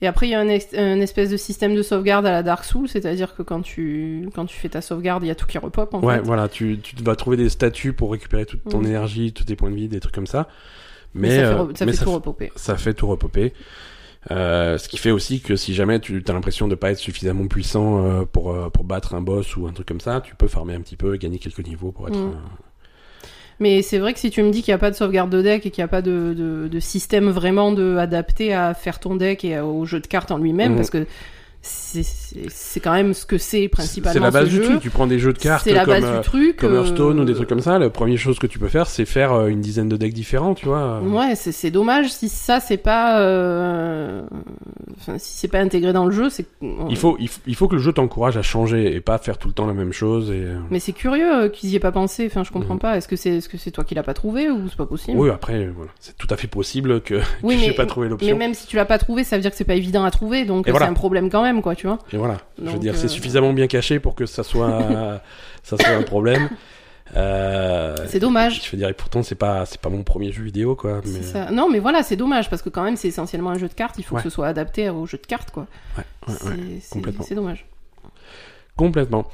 Et 0.00 0.06
après, 0.06 0.28
il 0.28 0.30
y 0.30 0.34
a 0.34 0.38
un, 0.40 0.48
espèce 1.00 1.28
de 1.28 1.36
système 1.36 1.74
de 1.74 1.82
sauvegarde 1.82 2.24
à 2.24 2.30
la 2.30 2.44
Dark 2.44 2.64
Souls, 2.64 2.88
c'est-à-dire 2.88 3.34
que 3.34 3.42
quand 3.42 3.62
tu, 3.62 4.28
quand 4.32 4.46
tu 4.46 4.56
fais 4.56 4.68
ta 4.68 4.80
sauvegarde, 4.80 5.24
il 5.24 5.26
y 5.26 5.30
a 5.30 5.34
tout 5.34 5.46
qui 5.46 5.58
repop, 5.58 5.92
en 5.92 6.00
Ouais, 6.00 6.18
fait. 6.18 6.22
voilà, 6.22 6.46
tu, 6.48 6.78
tu 6.80 6.94
vas 7.02 7.16
trouver 7.16 7.36
des 7.36 7.48
statuts 7.48 7.92
pour 7.92 8.12
récupérer 8.12 8.46
toute 8.46 8.62
ton 8.62 8.78
Mm. 8.78 8.86
énergie, 8.86 9.32
tous 9.32 9.42
tes 9.42 9.56
points 9.56 9.70
de 9.70 9.74
vie, 9.74 9.88
des 9.88 9.98
trucs 9.98 10.14
comme 10.14 10.28
ça. 10.28 10.46
Mais, 11.14 11.28
Mais, 11.30 11.36
ça 11.36 11.48
fait, 11.56 11.62
re- 11.62 11.76
ça 11.76 11.84
mais 11.86 11.92
fait 11.92 11.98
ça, 11.98 12.04
tout 12.04 12.12
repopper. 12.12 12.52
ça 12.54 12.76
fait 12.76 12.94
tout 12.94 13.08
repopper. 13.08 13.52
Euh, 14.30 14.78
ce 14.78 14.88
qui 14.88 14.98
fait 14.98 15.10
aussi 15.10 15.40
que 15.40 15.56
si 15.56 15.74
jamais 15.74 15.98
tu 15.98 16.22
as 16.28 16.32
l'impression 16.32 16.68
de 16.68 16.76
pas 16.76 16.92
être 16.92 16.98
suffisamment 16.98 17.48
puissant 17.48 18.04
euh, 18.04 18.24
pour, 18.24 18.52
euh, 18.52 18.68
pour 18.70 18.84
battre 18.84 19.14
un 19.16 19.20
boss 19.20 19.56
ou 19.56 19.66
un 19.66 19.72
truc 19.72 19.88
comme 19.88 20.00
ça, 20.00 20.20
tu 20.20 20.36
peux 20.36 20.46
farmer 20.48 20.74
un 20.74 20.80
petit 20.80 20.96
peu 20.96 21.16
et 21.16 21.18
gagner 21.18 21.38
quelques 21.40 21.66
niveaux 21.66 21.90
pour 21.90 22.06
être. 22.06 22.16
Mm. 22.16 22.36
Mais 23.60 23.82
c'est 23.82 23.98
vrai 23.98 24.12
que 24.14 24.20
si 24.20 24.30
tu 24.30 24.42
me 24.42 24.50
dis 24.50 24.62
qu'il 24.62 24.70
n'y 24.72 24.76
a 24.76 24.78
pas 24.78 24.90
de 24.90 24.96
sauvegarde 24.96 25.30
de 25.30 25.42
deck 25.42 25.66
et 25.66 25.70
qu'il 25.70 25.82
n'y 25.82 25.86
a 25.86 25.88
pas 25.88 26.02
de, 26.02 26.34
de, 26.36 26.68
de 26.68 26.80
système 26.80 27.28
vraiment 27.30 27.72
de, 27.72 27.96
adapté 27.96 28.54
à 28.54 28.72
faire 28.74 29.00
ton 29.00 29.16
deck 29.16 29.44
et 29.44 29.58
au 29.60 29.84
jeu 29.84 29.98
de 30.00 30.06
cartes 30.06 30.30
en 30.30 30.38
lui-même, 30.38 30.72
Mhm. 30.72 30.76
parce 30.76 30.90
que 30.90 31.06
c'est- 31.62 32.80
quand 32.80 32.92
même 32.92 33.12
ce 33.14 33.26
que 33.26 33.38
c'est 33.38 33.68
principalement 33.68 34.12
C'est 34.14 34.20
la 34.20 34.30
base 34.30 34.44
ce 34.48 34.50
du 34.50 34.56
jeu. 34.56 34.64
truc. 34.64 34.80
Tu 34.80 34.90
prends 34.90 35.06
des 35.06 35.18
jeux 35.18 35.32
de 35.32 35.38
cartes 35.38 35.66
la 35.66 35.84
comme, 35.84 35.94
base 35.94 36.04
euh, 36.04 36.16
du 36.18 36.22
truc. 36.24 36.56
comme 36.56 36.72
euh, 36.72 36.78
Hearthstone 36.78 37.20
ou 37.20 37.24
des 37.24 37.34
trucs 37.34 37.48
comme 37.48 37.60
ça. 37.60 37.78
La 37.78 37.90
première 37.90 38.18
chose 38.18 38.38
que 38.38 38.46
tu 38.46 38.58
peux 38.58 38.68
faire, 38.68 38.86
c'est 38.86 39.04
faire 39.04 39.32
euh, 39.32 39.48
une 39.48 39.60
dizaine 39.60 39.88
de 39.88 39.96
decks 39.96 40.12
différents, 40.12 40.54
tu 40.54 40.66
vois. 40.66 41.00
Ouais, 41.00 41.34
c'est 41.34 41.70
dommage 41.70 42.10
si 42.12 42.28
ça 42.28 42.60
c'est 42.60 42.76
pas, 42.76 43.20
euh, 43.20 44.22
enfin, 45.00 45.18
si 45.18 45.38
c'est 45.38 45.48
pas 45.48 45.58
intégré 45.60 45.92
dans 45.92 46.04
le 46.06 46.12
jeu, 46.12 46.30
c'est. 46.30 46.46
Il 46.88 46.96
faut, 46.96 47.16
il, 47.18 47.28
faut, 47.28 47.40
il 47.46 47.54
faut 47.56 47.68
que 47.68 47.74
le 47.74 47.80
jeu 47.82 47.92
t'encourage 47.92 48.36
à 48.36 48.42
changer 48.42 48.94
et 48.94 49.00
pas 49.00 49.18
faire 49.18 49.38
tout 49.38 49.48
le 49.48 49.54
temps 49.54 49.66
la 49.66 49.74
même 49.74 49.92
chose. 49.92 50.30
Et... 50.30 50.34
euh, 50.44 50.58
Mais 50.70 50.78
c'est 50.80 50.92
curieux 50.92 51.44
euh, 51.44 51.48
qu'ils 51.48 51.70
y 51.70 51.76
aient 51.76 51.80
pas 51.80 51.92
pensé. 51.92 52.26
Enfin, 52.26 52.44
je 52.44 52.50
comprends 52.52 52.74
Mhm. 52.74 52.80
pas. 52.80 52.96
Est-ce 52.96 53.08
que 53.08 53.16
c'est, 53.16 53.36
est-ce 53.38 53.48
que 53.48 53.56
c'est 53.58 53.70
toi 53.72 53.82
qui 53.84 53.94
l'as 53.94 54.02
pas 54.02 54.14
trouvé 54.14 54.50
ou 54.50 54.68
c'est 54.68 54.76
pas 54.76 54.86
possible? 54.86 55.18
Oui, 55.18 55.30
après, 55.30 55.54
euh, 55.64 55.72
voilà. 55.76 55.90
c'est 56.00 56.16
tout 56.16 56.28
à 56.30 56.36
fait 56.36 56.46
possible 56.48 57.00
que, 57.00 57.14
Oui, 57.42 57.56
que 57.56 57.60
j'ai 57.62 57.68
mais- 57.68 57.74
pas 57.74 57.86
trouvé 57.86 58.06
Mais 58.06 58.10
l'option. 58.10 58.36
même 58.36 58.54
si 58.54 58.66
tu 58.66 58.76
l'as 58.76 58.84
pas 58.84 58.98
trouvé, 58.98 59.24
ça 59.24 59.36
veut 59.36 59.42
dire 59.42 59.50
que 59.50 59.56
c'est 59.56 59.64
pas 59.64 59.74
évident 59.74 60.04
à 60.04 60.10
trouver, 60.10 60.44
donc 60.44 60.68
euh, 60.68 60.70
voilà. 60.70 60.86
c'est 60.86 60.90
un 60.90 60.94
problème 60.94 61.30
quand 61.30 61.42
même, 61.42 61.47
quoi, 61.62 61.74
tu 61.74 61.86
vois. 61.86 61.98
Et 62.12 62.16
voilà. 62.16 62.38
je 62.62 62.70
veux 62.70 62.78
dire, 62.78 62.94
euh, 62.94 62.96
c'est 62.96 63.08
suffisamment 63.08 63.52
bien 63.52 63.66
caché 63.66 63.98
pour 64.00 64.14
que 64.14 64.26
ça 64.26 64.42
soit, 64.42 64.78
ça 65.62 65.76
soit 65.76 65.88
un 65.94 66.02
problème. 66.02 66.48
Euh, 67.16 67.96
C'est 68.06 68.18
dommage. 68.20 68.62
Je 68.64 68.70
veux 68.70 68.76
dire, 68.78 68.88
et 68.88 68.92
pourtant, 68.92 69.22
c'est 69.22 69.34
pas, 69.34 69.64
c'est 69.66 69.80
pas 69.80 69.88
mon 69.88 70.02
premier 70.02 70.30
jeu 70.30 70.42
vidéo, 70.42 70.74
quoi. 70.76 71.00
Mais... 71.04 71.10
C'est 71.10 71.22
ça. 71.22 71.50
Non, 71.50 71.68
mais 71.70 71.78
voilà, 71.78 72.02
c'est 72.02 72.16
dommage 72.16 72.50
parce 72.50 72.60
que 72.62 72.68
quand 72.68 72.82
même, 72.82 72.96
c'est 72.96 73.08
essentiellement 73.08 73.50
un 73.50 73.58
jeu 73.58 73.68
de 73.68 73.72
cartes. 73.74 73.94
Il 73.98 74.04
faut 74.04 74.14
Ouais. 74.16 74.22
que 74.22 74.28
ce 74.28 74.34
soit 74.34 74.46
adapté 74.46 74.90
au 74.90 75.06
jeu 75.06 75.16
de 75.18 75.26
cartes, 75.26 75.50
quoi. 75.50 75.66
Ouais, 75.96 76.04
ouais, 76.28 76.34
C'est- 76.80 76.92
complètement. 76.92 77.24
C'est 77.26 77.34
dommage. 77.34 77.66
Complètement. 78.76 79.26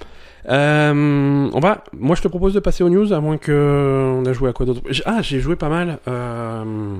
Euh, 0.48 1.50
on 1.52 1.60
va. 1.60 1.84
Moi, 1.92 2.14
je 2.16 2.22
te 2.22 2.28
propose 2.28 2.54
de 2.54 2.60
passer 2.60 2.84
aux 2.84 2.88
news, 2.90 3.12
à 3.12 3.20
moins 3.20 3.38
que 3.38 4.14
on 4.22 4.24
a 4.24 4.32
joué 4.32 4.50
à 4.50 4.52
quoi 4.52 4.66
d'autre. 4.66 4.82
Ah, 5.04 5.20
j'ai 5.22 5.40
joué 5.40 5.56
pas 5.56 5.68
mal. 5.68 5.98
Euh... 6.06 6.96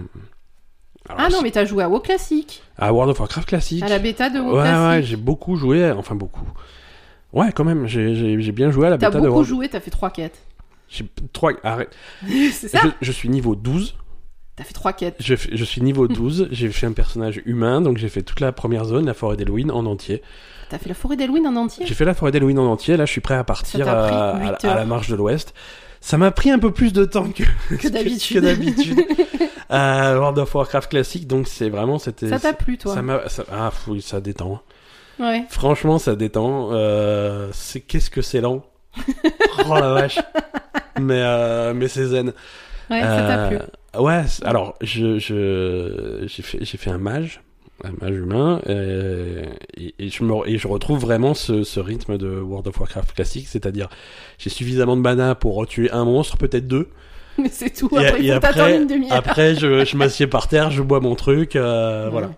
alors, 1.08 1.20
Ah 1.24 1.28
non, 1.30 1.42
mais 1.42 1.50
t'as 1.50 1.64
joué 1.64 1.82
à 1.84 1.88
WoW 1.88 2.00
classique, 2.00 2.62
À 2.78 2.92
World 2.92 3.10
of 3.10 3.20
Warcraft 3.20 3.48
classique. 3.48 3.82
à 3.82 3.88
la 3.88 3.98
bêta 3.98 4.30
de 4.30 4.38
WoW 4.40 4.56
Ouais, 4.56 4.86
ouais, 4.88 5.02
j'ai 5.02 5.16
beaucoup 5.16 5.56
joué. 5.56 5.90
Enfin, 5.92 6.14
beaucoup. 6.14 6.46
Ouais, 7.32 7.52
quand 7.52 7.64
même. 7.64 7.86
J'ai, 7.86 8.36
bien 8.52 8.70
joué 8.70 8.86
à 8.86 8.90
la 8.90 8.98
T'as 8.98 9.08
bêta 9.08 9.18
de 9.18 9.24
beaucoup 9.26 9.34
World. 9.38 9.48
joué, 9.48 9.68
t'as 9.68 9.80
fait 9.80 9.90
trois 9.90 10.10
quêtes. 10.10 10.38
J'ai 10.88 11.04
trois. 11.32 11.52
Arrête. 11.62 11.94
c'est 12.52 12.68
ça 12.68 12.80
Je, 12.82 12.88
je 13.00 13.12
suis 13.12 13.28
niveau 13.28 13.54
12. 13.56 13.96
T'as 14.56 14.62
fait 14.64 14.72
trois 14.72 14.92
quêtes. 14.92 15.16
Je, 15.18 15.34
je 15.34 15.64
suis 15.64 15.80
niveau 15.82 16.06
12. 16.08 16.48
j'ai 16.52 16.70
fait 16.70 16.86
un 16.86 16.92
personnage 16.92 17.42
humain, 17.44 17.80
donc 17.80 17.98
j'ai 17.98 18.08
fait 18.08 18.22
toute 18.22 18.40
la 18.40 18.52
première 18.52 18.84
zone, 18.84 19.04
la 19.06 19.14
forêt 19.14 19.36
d'Halloween 19.36 19.70
en 19.72 19.84
entier. 19.86 20.22
T'as 20.70 20.78
fait 20.78 20.88
la 20.88 20.94
forêt 20.94 21.16
d'Halloween 21.16 21.46
en 21.46 21.56
entier 21.56 21.84
J'ai 21.86 21.94
fait 21.94 22.04
la 22.06 22.14
forêt 22.14 22.30
d'Halloween 22.32 22.58
en 22.58 22.70
entier. 22.70 22.96
Là, 22.96 23.04
je 23.04 23.10
suis 23.12 23.20
prêt 23.20 23.34
à 23.34 23.44
partir 23.44 23.86
à, 23.88 24.30
à- 24.30 24.38
huit 24.38 24.64
à 24.64 24.74
la 24.74 24.84
marche 24.86 25.08
de 25.10 25.16
l'Ouest. 25.16 25.52
Ça 26.06 26.18
m'a 26.18 26.30
pris 26.30 26.50
un 26.50 26.58
peu 26.58 26.70
plus 26.70 26.92
de 26.92 27.06
temps 27.06 27.30
que, 27.30 27.44
Que 27.76 27.88
d'habitude. 27.88 28.36
que 28.36 28.40
d'habitude. 28.44 29.00
à 29.70 30.14
World 30.18 30.38
of 30.38 30.54
Warcraft 30.54 30.90
classique, 30.90 31.26
donc 31.26 31.48
c'est 31.48 31.70
vraiment 31.70 31.98
c'était. 31.98 32.28
Ça 32.28 32.38
t'a 32.38 32.52
plu, 32.52 32.76
toi 32.76 32.92
ça 32.94 33.00
m'a, 33.00 33.26
ça- 33.30 33.44
ah 33.50 33.72
oui, 33.88 34.02
ça 34.02 34.20
détend. 34.20 34.60
Ouais. 35.18 35.44
Franchement, 35.48 35.98
ça 35.98 36.14
détend. 36.14 36.70
Euh, 36.72 37.48
c'est 37.52 37.80
qu'est-ce 37.80 38.10
que 38.10 38.20
c'est 38.20 38.42
lent. 38.42 38.66
oh 39.66 39.74
la 39.74 39.94
vache. 39.94 40.18
Mais 41.00 41.22
euh, 41.22 41.72
mais 41.74 41.88
c'est 41.88 42.04
zen. 42.06 42.32
Ouais, 42.90 43.00
ça 43.00 43.24
t'a 43.26 43.48
plu. 43.48 43.56
Euh, 43.56 44.00
Ouais. 44.00 44.24
Alors 44.44 44.74
je 44.82 45.18
je 45.18 46.24
j'ai 46.26 46.42
fait 46.42 46.58
j'ai 46.64 46.76
fait 46.76 46.90
un 46.90 46.98
mage, 46.98 47.40
mage 48.00 48.14
humain, 48.16 48.60
euh, 48.68 49.44
et, 49.76 49.94
et 49.98 50.08
je 50.08 50.22
me 50.24 50.48
et 50.48 50.58
je 50.58 50.68
retrouve 50.68 51.00
vraiment 51.00 51.34
ce, 51.34 51.64
ce 51.64 51.80
rythme 51.80 52.16
de 52.18 52.28
World 52.40 52.66
of 52.68 52.78
Warcraft 52.78 53.12
classique, 53.14 53.48
c'est-à-dire 53.48 53.88
j'ai 54.38 54.50
suffisamment 54.50 54.96
de 54.96 55.02
mana 55.02 55.34
pour 55.34 55.66
tuer 55.66 55.90
un 55.90 56.04
monstre, 56.04 56.36
peut-être 56.36 56.66
deux. 56.68 56.88
Mais 57.38 57.48
c'est 57.50 57.70
tout. 57.70 57.88
Et- 57.98 58.06
Après, 58.06 58.20
et 58.20 58.24
il 58.26 58.30
faut 58.30 58.36
après- 58.46 58.76
une 58.76 58.86
demi-heure. 58.86 59.12
Après, 59.16 59.54
je, 59.56 59.84
je 59.86 59.96
m'assieds 59.96 60.26
par 60.28 60.46
terre, 60.48 60.70
je 60.70 60.82
bois 60.82 61.00
mon 61.00 61.14
truc, 61.16 61.56
euh, 61.56 62.04
Ouais. 62.06 62.10
voilà. 62.10 62.30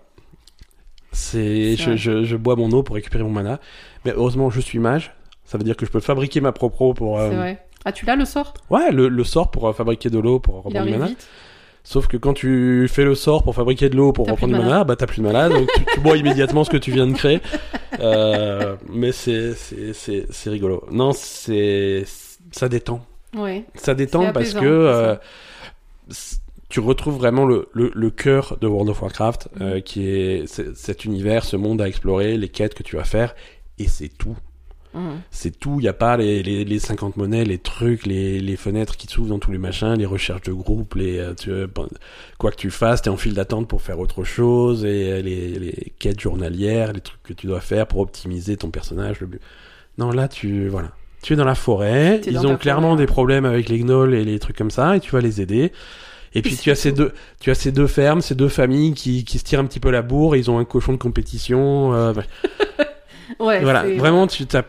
C'est, 1.11 1.75
je, 1.77 1.95
je, 1.95 2.23
je 2.25 2.35
bois 2.35 2.55
mon 2.55 2.69
eau 2.71 2.83
pour 2.83 2.95
récupérer 2.95 3.23
mon 3.23 3.31
mana. 3.31 3.59
Mais 4.05 4.11
heureusement, 4.15 4.49
je 4.49 4.59
suis 4.59 4.77
mage. 4.79 5.13
Ça 5.45 5.57
veut 5.57 5.63
dire 5.63 5.75
que 5.77 5.85
je 5.85 5.91
peux 5.91 5.99
fabriquer 5.99 6.41
ma 6.41 6.51
propre 6.51 6.81
eau 6.81 6.93
pour. 6.93 7.19
euh, 7.19 7.29
C'est 7.29 7.35
vrai. 7.37 7.63
Ah, 7.85 7.91
tu 7.91 8.05
l'as 8.05 8.15
le 8.15 8.25
sort? 8.25 8.53
Ouais, 8.69 8.91
le, 8.91 9.07
le 9.07 9.23
sort 9.23 9.49
pour 9.49 9.67
euh, 9.67 9.73
fabriquer 9.73 10.09
de 10.09 10.19
l'eau 10.19 10.39
pour 10.39 10.67
arrive 10.75 10.91
mana. 10.91 11.07
vite. 11.07 11.27
Sauf 11.89 12.07
que 12.07 12.17
quand 12.17 12.33
tu 12.33 12.85
fais 12.89 13.05
le 13.05 13.15
sort 13.15 13.43
pour 13.43 13.55
fabriquer 13.55 13.87
de 13.87 13.95
l'eau 13.95 14.11
pour 14.11 14.27
reprendre 14.27 14.53
du 14.53 14.59
mana, 14.59 14.83
bah 14.83 14.97
t'as 14.97 15.05
plus 15.05 15.19
de 15.19 15.23
mana, 15.23 15.47
donc 15.47 15.69
tu, 15.73 15.85
tu 15.93 15.99
bois 16.01 16.17
immédiatement 16.23 16.65
ce 16.65 16.69
que 16.69 16.75
tu 16.75 16.91
viens 16.91 17.07
de 17.07 17.13
créer. 17.13 17.39
Euh, 18.01 18.75
mais 18.89 19.13
c'est 19.13 19.53
c'est 19.53 20.49
rigolo. 20.49 20.83
Non, 20.91 21.13
c'est 21.13 22.03
ça 22.51 22.67
détend. 22.67 23.05
Ouais. 23.37 23.63
Ça 23.75 23.95
détend 23.95 24.33
parce 24.33 24.49
apaisant, 24.49 24.59
que 24.59 24.65
euh, 24.65 25.15
tu 26.67 26.81
retrouves 26.81 27.15
vraiment 27.15 27.45
le, 27.45 27.69
le, 27.71 27.89
le 27.95 28.09
cœur 28.09 28.57
de 28.59 28.67
World 28.67 28.89
of 28.89 29.01
Warcraft, 29.01 29.47
euh, 29.61 29.79
qui 29.79 30.09
est 30.09 30.45
cet 30.75 31.05
univers, 31.05 31.45
ce 31.45 31.55
monde 31.55 31.81
à 31.81 31.87
explorer, 31.87 32.35
les 32.35 32.49
quêtes 32.49 32.73
que 32.73 32.83
tu 32.83 32.97
vas 32.97 33.05
faire, 33.05 33.33
et 33.79 33.87
c'est 33.87 34.09
tout. 34.09 34.35
Mhm. 34.93 35.19
C'est 35.31 35.59
tout, 35.59 35.75
il 35.79 35.83
n'y 35.83 35.87
a 35.87 35.93
pas 35.93 36.17
les, 36.17 36.41
les, 36.43 36.65
les 36.65 36.79
50 36.79 37.17
monnaies, 37.17 37.43
les 37.45 37.57
trucs, 37.57 38.05
les, 38.05 38.39
les 38.39 38.55
fenêtres 38.55 38.97
qui 38.97 39.07
s'ouvrent 39.07 39.29
dans 39.29 39.39
tous 39.39 39.51
les 39.51 39.57
machins, 39.57 39.93
les 39.93 40.05
recherches 40.05 40.41
de 40.43 40.53
groupe, 40.53 40.95
les, 40.95 41.19
euh, 41.19 41.33
tu, 41.33 41.51
euh, 41.51 41.67
quoi 42.37 42.51
que 42.51 42.55
tu 42.55 42.69
fasses, 42.71 43.01
t'es 43.01 43.09
en 43.09 43.17
file 43.17 43.33
d'attente 43.33 43.67
pour 43.67 43.81
faire 43.81 43.99
autre 43.99 44.23
chose, 44.23 44.85
et 44.85 45.11
euh, 45.11 45.21
les, 45.21 45.59
les 45.59 45.93
quêtes 45.99 46.19
journalières, 46.19 46.93
les 46.93 47.01
trucs 47.01 47.21
que 47.23 47.33
tu 47.33 47.47
dois 47.47 47.61
faire 47.61 47.87
pour 47.87 47.99
optimiser 47.99 48.57
ton 48.57 48.69
personnage. 48.71 49.19
Le 49.19 49.27
but. 49.27 49.41
Non, 49.97 50.11
là, 50.11 50.27
tu, 50.27 50.67
voilà. 50.67 50.91
Tu 51.21 51.33
es 51.33 51.35
dans 51.35 51.45
la 51.45 51.55
forêt, 51.55 52.21
ils 52.27 52.45
ont 52.45 52.57
clairement 52.57 52.89
forêt, 52.91 53.01
des 53.01 53.07
problèmes 53.07 53.45
avec 53.45 53.69
les 53.69 53.79
gnolls 53.79 54.13
et 54.13 54.23
les 54.23 54.39
trucs 54.39 54.55
comme 54.57 54.71
ça, 54.71 54.95
et 54.95 54.99
tu 54.99 55.11
vas 55.11 55.19
les 55.21 55.41
aider. 55.41 55.71
Et 56.33 56.41
puis 56.41 56.55
tu 56.55 56.69
as 56.69 56.75
ces 56.75 56.91
deux, 56.91 57.13
tu 57.39 57.49
as 57.49 57.55
ces 57.55 57.71
deux 57.71 57.87
fermes, 57.87 58.21
ces 58.21 58.35
deux 58.35 58.49
familles 58.49 58.93
qui, 58.93 59.23
qui 59.23 59.39
se 59.39 59.43
tirent 59.43 59.59
un 59.59 59.65
petit 59.65 59.79
peu 59.79 59.89
la 59.89 60.03
bourre. 60.03 60.35
Ils 60.35 60.51
ont 60.51 60.59
un 60.59 60.65
cochon 60.65 60.91
de 60.91 60.97
compétition. 60.97 61.93
euh, 61.95 62.13
Ouais, 63.39 63.59
voilà, 63.61 63.83
vraiment, 63.97 64.27
tu 64.27 64.45
t'as, 64.45 64.63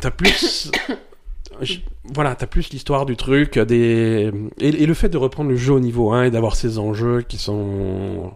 t'as 0.00 0.10
plus, 0.10 0.70
je- 1.60 1.78
voilà, 2.04 2.34
t'as 2.34 2.46
plus 2.46 2.70
l'histoire 2.70 3.06
du 3.06 3.16
truc, 3.16 3.58
des 3.58 4.30
et, 4.58 4.68
et 4.68 4.86
le 4.86 4.94
fait 4.94 5.08
de 5.08 5.18
reprendre 5.18 5.50
le 5.50 5.56
jeu 5.56 5.72
au 5.72 5.80
niveau 5.80 6.12
1 6.12 6.24
et 6.24 6.30
d'avoir 6.30 6.56
ces 6.56 6.78
enjeux 6.78 7.22
qui 7.22 7.38
sont 7.38 8.32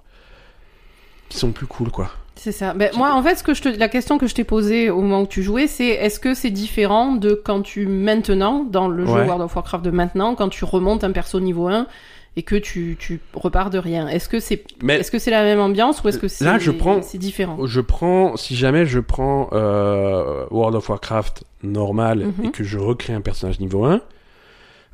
qui 1.28 1.38
sont 1.38 1.50
plus 1.52 1.66
cool, 1.66 1.90
quoi. 1.90 2.10
C'est 2.36 2.52
ça. 2.52 2.74
Ben, 2.74 2.90
moi, 2.96 3.14
en 3.14 3.22
fait, 3.22 3.34
ce 3.36 3.42
que 3.42 3.54
je 3.54 3.62
te... 3.62 3.68
la 3.70 3.88
question 3.88 4.18
que 4.18 4.26
je 4.26 4.34
t'ai 4.34 4.44
posée 4.44 4.90
au 4.90 5.00
moment 5.00 5.22
où 5.22 5.26
tu 5.26 5.42
jouais, 5.42 5.66
c'est 5.66 5.86
est-ce 5.88 6.20
que 6.20 6.34
c'est 6.34 6.50
différent 6.50 7.12
de 7.12 7.32
quand 7.32 7.62
tu, 7.62 7.86
maintenant, 7.86 8.62
dans 8.62 8.88
le 8.88 9.06
jeu 9.06 9.12
Ouais. 9.12 9.24
World 9.24 9.40
of 9.42 9.56
Warcraft 9.56 9.82
de 9.84 9.90
maintenant, 9.90 10.34
quand 10.34 10.50
tu 10.50 10.64
remontes 10.64 11.02
un 11.02 11.12
perso 11.12 11.40
niveau 11.40 11.66
1 11.66 11.86
et 12.38 12.42
que 12.42 12.56
tu, 12.56 12.96
tu 12.98 13.20
repars 13.34 13.70
de 13.70 13.78
rien 13.78 14.08
Est-ce 14.08 14.28
que 14.28 14.40
c'est 14.40 14.64
est-ce 14.88 15.10
que 15.10 15.18
c'est 15.18 15.30
la 15.30 15.42
même 15.42 15.58
ambiance 15.60 16.02
ou 16.04 16.08
est-ce 16.08 16.18
que 16.18 16.28
c'est 16.28 16.44
Là, 16.44 16.58
je 16.58 16.70
prends- 16.70 17.00
c'est 17.02 17.18
différent? 17.18 17.56
je 17.66 17.80
prends, 17.80 18.36
si 18.36 18.54
jamais 18.54 18.84
je 18.86 19.00
prends 19.00 19.48
euh, 19.52 20.44
World 20.50 20.76
of 20.76 20.88
Warcraft 20.88 21.44
normal 21.62 22.18
Mhm. 22.38 22.44
et 22.46 22.50
que 22.50 22.62
je 22.64 22.78
recrée 22.78 23.12
un 23.14 23.20
personnage 23.22 23.58
niveau 23.60 23.84
1, 23.84 24.00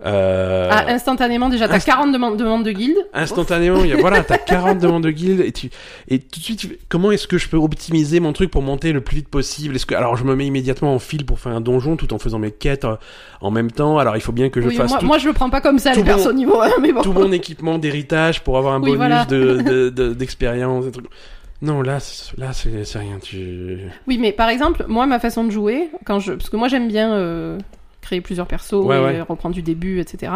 euh, 0.04 0.68
Ah, 0.70 0.84
instantanément, 0.88 1.48
déjà, 1.48 1.68
t'as 1.68 1.78
inst- 1.78 1.86
40 1.86 2.12
demandes, 2.12 2.36
demandes 2.36 2.64
de 2.64 2.72
guilde. 2.72 2.96
Instantanément, 3.14 3.84
y 3.84 3.92
a, 3.92 3.96
voilà, 3.96 4.22
t'as 4.24 4.38
40 4.46 4.78
demandes 4.78 5.04
de 5.04 5.10
guild 5.10 5.40
et 5.40 5.52
tu, 5.52 5.70
et 6.08 6.18
tout 6.18 6.38
de 6.40 6.44
suite, 6.44 6.58
tu 6.58 6.78
comment 6.88 7.10
est-ce 7.12 7.26
que 7.28 7.38
je 7.38 7.48
peux 7.48 7.56
optimiser 7.56 8.18
mon 8.20 8.32
truc 8.32 8.50
pour 8.50 8.62
monter 8.62 8.92
le 8.92 9.00
plus 9.00 9.16
vite 9.16 9.28
possible? 9.28 9.76
Est-ce 9.76 9.86
que, 9.86 9.94
alors 9.94 10.16
je 10.16 10.24
me 10.24 10.34
mets 10.34 10.46
immédiatement 10.46 10.94
en 10.94 10.98
file 10.98 11.24
pour 11.24 11.38
faire 11.38 11.52
un 11.52 11.60
donjon 11.60 11.96
tout 11.96 12.12
en 12.14 12.18
faisant 12.18 12.38
mes 12.38 12.50
quêtes 12.50 12.84
euh, 12.84 12.96
en 13.40 13.50
même 13.50 13.70
temps. 13.70 13.98
Alors 13.98 14.16
il 14.16 14.20
faut 14.22 14.32
bien 14.32 14.48
que 14.50 14.60
je 14.60 14.68
Oui, 14.68 14.74
fasse 14.76 14.90
moi, 14.90 14.98
tout, 14.98 15.06
moi, 15.06 15.18
je 15.18 15.26
le 15.28 15.32
prends 15.32 15.50
pas 15.50 15.60
comme 15.60 15.78
ça, 15.78 15.92
tout 15.92 16.02
les 16.02 16.12
mon- 16.14 16.32
niveau 16.32 16.60
1, 16.60 16.70
mais 16.80 16.92
bon. 16.92 17.02
tout 17.02 17.12
mon 17.12 17.30
équipement 17.32 17.78
d'héritage 17.78 18.42
pour 18.42 18.58
avoir 18.58 18.74
un 18.74 18.78
Oui, 18.80 18.96
bonus 18.96 18.96
voilà. 18.98 19.24
de, 19.26 19.58
de, 19.66 19.88
de- 19.90 20.14
d'expérience. 20.14 20.84
Non, 21.60 21.80
là, 21.80 21.98
là, 22.38 22.52
c'est, 22.52 22.84
c'est 22.84 22.98
rien, 22.98 23.18
tu, 23.22 23.78
Oui, 24.08 24.18
mais 24.18 24.32
par 24.32 24.48
exemple, 24.48 24.84
moi, 24.88 25.06
ma 25.06 25.20
façon 25.20 25.44
de 25.44 25.50
jouer, 25.50 25.90
quand 26.04 26.18
je, 26.18 26.32
parce 26.32 26.50
que 26.50 26.56
moi, 26.56 26.66
j'aime 26.66 26.88
bien 26.88 27.12
euh, 27.12 27.56
créer 28.02 28.20
plusieurs 28.20 28.46
persos 28.46 28.72
Ouais, 28.84 28.98
et 28.98 29.00
ouais. 29.00 29.20
reprendre 29.22 29.54
du 29.54 29.62
début, 29.62 30.00
etc. 30.00 30.32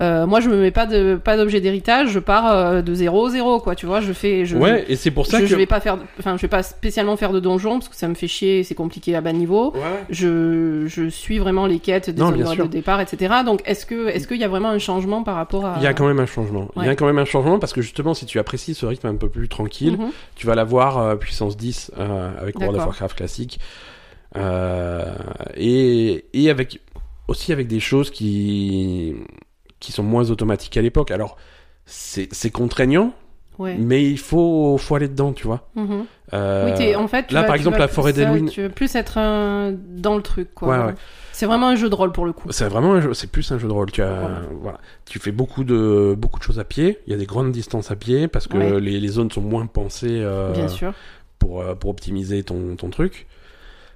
Euh, 0.00 0.26
moi, 0.26 0.40
je 0.40 0.48
me 0.48 0.56
mets 0.56 0.70
pas 0.70 0.86
de 0.86 1.20
pas 1.22 1.36
d'objet 1.36 1.60
d'héritage, 1.60 2.08
je 2.08 2.18
pars 2.18 2.50
euh, 2.50 2.80
de 2.80 2.94
0 2.94 3.28
0 3.28 3.60
quoi, 3.60 3.74
tu 3.74 3.84
vois, 3.84 4.00
je 4.00 4.14
fais 4.14 4.46
je 4.46 4.56
ouais, 4.56 4.86
et 4.88 4.96
c'est 4.96 5.10
pour 5.10 5.26
ça 5.26 5.36
je, 5.36 5.42
que, 5.42 5.48
je 5.48 5.54
vais 5.54 5.66
pas 5.66 5.80
faire 5.80 5.98
enfin, 6.18 6.36
je 6.38 6.42
vais 6.42 6.48
pas 6.48 6.62
spécialement 6.62 7.14
faire 7.18 7.30
de 7.30 7.40
donjon 7.40 7.74
parce 7.78 7.90
que 7.90 7.94
ça 7.94 8.08
me 8.08 8.14
fait 8.14 8.26
chier, 8.26 8.64
c'est 8.64 8.74
compliqué 8.74 9.14
à 9.14 9.20
bas 9.20 9.32
niveau. 9.34 9.72
ouais. 9.74 9.80
Je, 10.08 10.86
je 10.86 11.10
suis 11.10 11.38
vraiment 11.38 11.66
les 11.66 11.78
quêtes 11.78 12.08
des 12.08 12.22
Non, 12.22 12.30
de 12.30 12.66
départ, 12.68 13.02
etc. 13.02 13.34
Donc, 13.44 13.60
est-ce 13.66 13.84
que 13.84 14.08
est-ce 14.08 14.26
qu'il 14.26 14.38
y 14.38 14.44
a 14.44 14.48
vraiment 14.48 14.70
un 14.70 14.78
changement 14.78 15.22
par 15.24 15.34
rapport 15.36 15.66
à 15.66 15.74
Il 15.76 15.82
y 15.82 15.86
a 15.86 15.92
quand 15.92 16.06
même 16.06 16.20
un 16.20 16.26
changement. 16.26 16.68
Il 16.76 16.84
y 16.84 16.88
a 16.88 16.96
quand 16.96 17.06
même 17.06 17.18
un 17.18 17.26
changement 17.26 17.58
parce 17.58 17.74
que 17.74 17.82
justement, 17.82 18.14
si 18.14 18.24
tu 18.24 18.38
apprécies 18.38 18.72
ce 18.74 18.86
rythme 18.86 19.08
un 19.08 19.16
peu 19.16 19.28
plus 19.28 19.48
tranquille, 19.48 19.98
Mhm. 19.98 20.08
tu 20.36 20.46
vas 20.46 20.54
l'avoir 20.54 20.96
euh, 20.98 21.16
puissance 21.16 21.58
10 21.58 21.92
euh, 21.98 22.30
avec 22.40 22.58
World 22.58 22.76
of. 22.78 22.86
Warcraft 22.86 23.14
classique 23.18 23.60
euh, 24.36 25.12
et, 25.56 26.24
et 26.32 26.48
avec 26.50 26.80
aussi 27.32 27.52
avec 27.52 27.66
des 27.66 27.80
choses 27.80 28.10
qui 28.10 29.14
qui 29.80 29.90
sont 29.92 30.04
moins 30.04 30.30
automatiques 30.30 30.76
à 30.76 30.82
l'époque. 30.82 31.10
Alors 31.10 31.36
c'est 31.84 32.50
contraignant, 32.50 33.12
Ouais. 33.58 33.76
mais 33.78 34.08
il 34.08 34.18
faut 34.18 34.78
faut 34.78 34.94
aller 34.94 35.08
dedans, 35.08 35.32
tu 35.32 35.46
vois. 35.46 35.68
Mhm. 35.74 36.04
Euh, 36.32 36.74
Oui, 36.78 36.94
en 36.96 37.08
fait, 37.08 37.26
tu 37.26 37.34
là, 37.34 37.40
vas- 37.42 37.46
par 37.48 37.56
tu 37.56 37.60
exemple, 37.60 37.78
la 37.78 37.88
forêt 37.88 38.12
d'Elwyn- 38.12 38.48
Tu 38.48 38.62
veux 38.62 38.68
plus 38.70 38.94
être 38.94 39.18
un... 39.18 39.72
dans 39.72 40.16
le 40.16 40.22
truc, 40.22 40.54
quoi. 40.54 40.68
Ouais, 40.68 40.84
ouais. 40.86 40.94
C'est 41.32 41.44
vraiment 41.46 41.68
un 41.68 41.74
jeu 41.76 41.90
de 41.90 41.94
rôle 41.94 42.12
pour 42.12 42.24
le 42.24 42.32
coup. 42.32 42.48
C'est 42.52 42.68
vraiment 42.68 42.92
un 42.94 43.00
jeu, 43.00 43.12
c'est 43.14 43.26
plus 43.30 43.50
un 43.52 43.58
jeu 43.58 43.66
de 43.68 43.72
rôle. 43.72 43.90
Tu 43.90 44.00
as, 44.02 44.20
Voilà. 44.20 44.40
voilà. 44.60 44.78
Tu 45.06 45.18
fais 45.18 45.32
beaucoup 45.32 45.64
de, 45.64 46.14
beaucoup 46.16 46.38
de 46.38 46.44
choses 46.44 46.58
à 46.60 46.64
pied. 46.64 46.98
Il 47.06 47.10
y 47.12 47.14
a 47.14 47.18
des 47.18 47.26
grandes 47.26 47.52
distances 47.52 47.90
à 47.90 47.96
pied 47.96 48.28
parce 48.28 48.46
que 48.46 48.56
les, 48.56 49.00
les 49.00 49.08
zones 49.08 49.30
sont 49.30 49.40
moins 49.42 49.66
pensées 49.66 50.20
euh, 50.22 50.52
Bien 50.52 50.68
sûr. 50.68 50.92
pour, 51.38 51.60
euh, 51.60 51.74
pour 51.74 51.90
optimiser 51.90 52.42
ton, 52.44 52.76
ton 52.76 52.88
truc. 52.90 53.26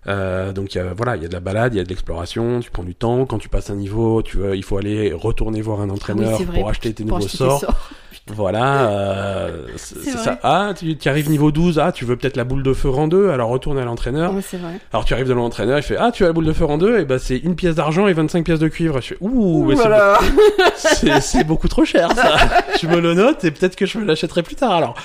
Euh, 0.09 0.53
donc 0.53 0.75
il 0.75 0.79
y 0.79 0.81
a, 0.81 0.95
voilà, 0.95 1.17
il 1.17 1.23
y 1.23 1.25
a 1.25 1.29
de 1.29 1.33
la 1.33 1.41
balade, 1.41 1.75
il 1.75 1.79
y 1.79 1.81
a 1.81 1.85
de 1.85 1.89
l'exploration, 1.89 2.61
tu 2.61 2.71
prends 2.71 2.85
du 2.85 2.95
temps. 2.95 3.27
Quand 3.27 3.39
tu 3.39 3.49
passes 3.49 3.71
un 3.71 3.77
niveau, 3.77 4.23
tu 4.23 4.37
veux, 4.37 4.57
il 4.57 4.63
faut 4.63 4.79
aller 4.79 5.13
retourner 5.13 5.61
voir 5.61 5.81
un 5.81 5.91
entraîneur 5.91 6.39
Oui, 6.39 6.45
vrai, 6.45 6.61
pour 6.61 6.69
acheter 6.69 6.93
tes 6.93 7.05
nouveaux 7.05 7.25
acheter 7.25 7.37
sorts. 7.39 7.61
sorts. 7.61 7.75
Voilà, 8.35 8.89
euh, 8.89 9.67
c'est 9.77 10.11
ça. 10.11 10.41
Ah, 10.43 10.73
tu, 10.77 10.97
tu 10.97 11.09
arrives 11.09 11.31
niveau 11.31 11.53
12, 11.53 11.79
ah, 11.79 11.93
tu 11.93 12.05
veux 12.05 12.17
peut-être 12.17 12.37
la 12.37 12.43
boule 12.43 12.65
de 12.65 12.73
feu 12.73 12.91
en 12.91 13.07
deux, 13.07 13.31
alors 13.31 13.51
retourne 13.51 13.79
à 13.79 13.85
l'entraîneur. 13.85 14.33
Vrai. 14.33 14.81
Alors 14.93 15.05
tu 15.05 15.15
arrives 15.15 15.29
de 15.29 15.33
l'entraîneur, 15.33 15.79
il 15.79 15.83
fait 15.85 15.97
Ah, 15.97 16.11
tu 16.11 16.25
as 16.25 16.27
la 16.27 16.33
boule 16.33 16.45
de 16.47 16.53
feu 16.53 16.65
en 16.65 16.77
deux, 16.77 16.99
et 16.99 17.05
ben 17.05 17.21
c'est 17.21 17.39
une 17.39 17.55
pièce 17.55 17.77
d'argent 17.77 18.09
et 18.09 18.13
25 18.15 18.45
pièces 18.45 18.59
de 18.59 18.67
cuivre. 18.67 19.01
Je 19.01 19.09
fais 19.09 19.17
Ouh, 19.21 19.73
c'est 21.21 21.45
beaucoup 21.45 21.69
trop 21.69 21.85
cher 21.85 22.11
ça. 22.17 22.37
je 22.81 22.89
me 22.89 22.99
le 22.99 23.15
note 23.15 23.45
et 23.45 23.53
peut-être 23.53 23.77
que 23.77 23.87
je 23.87 23.97
me 23.99 24.05
l'achèterai 24.05 24.43
plus 24.43 24.57
tard. 24.57 24.73
Alors, 24.73 24.97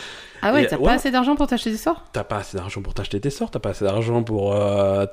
Ah 0.41 0.53
ouais, 0.53 0.67
t'as 0.67 0.77
ouais. 0.77 0.83
pas 0.85 0.93
assez 0.93 1.11
d'argent 1.11 1.35
pour 1.35 1.47
t'acheter 1.47 1.71
des 1.71 1.77
sorts? 1.77 2.03
T'as 2.13 2.23
pas 2.23 2.37
assez 2.37 2.57
d'argent 2.57 2.81
pour 2.81 2.93
t'acheter 2.93 3.19
tes 3.19 3.29
sorts, 3.29 3.51
t'as 3.51 3.59
pas 3.59 3.69
assez 3.69 3.85
d'argent 3.85 4.23
pour. 4.23 4.53
euh, 4.55 5.05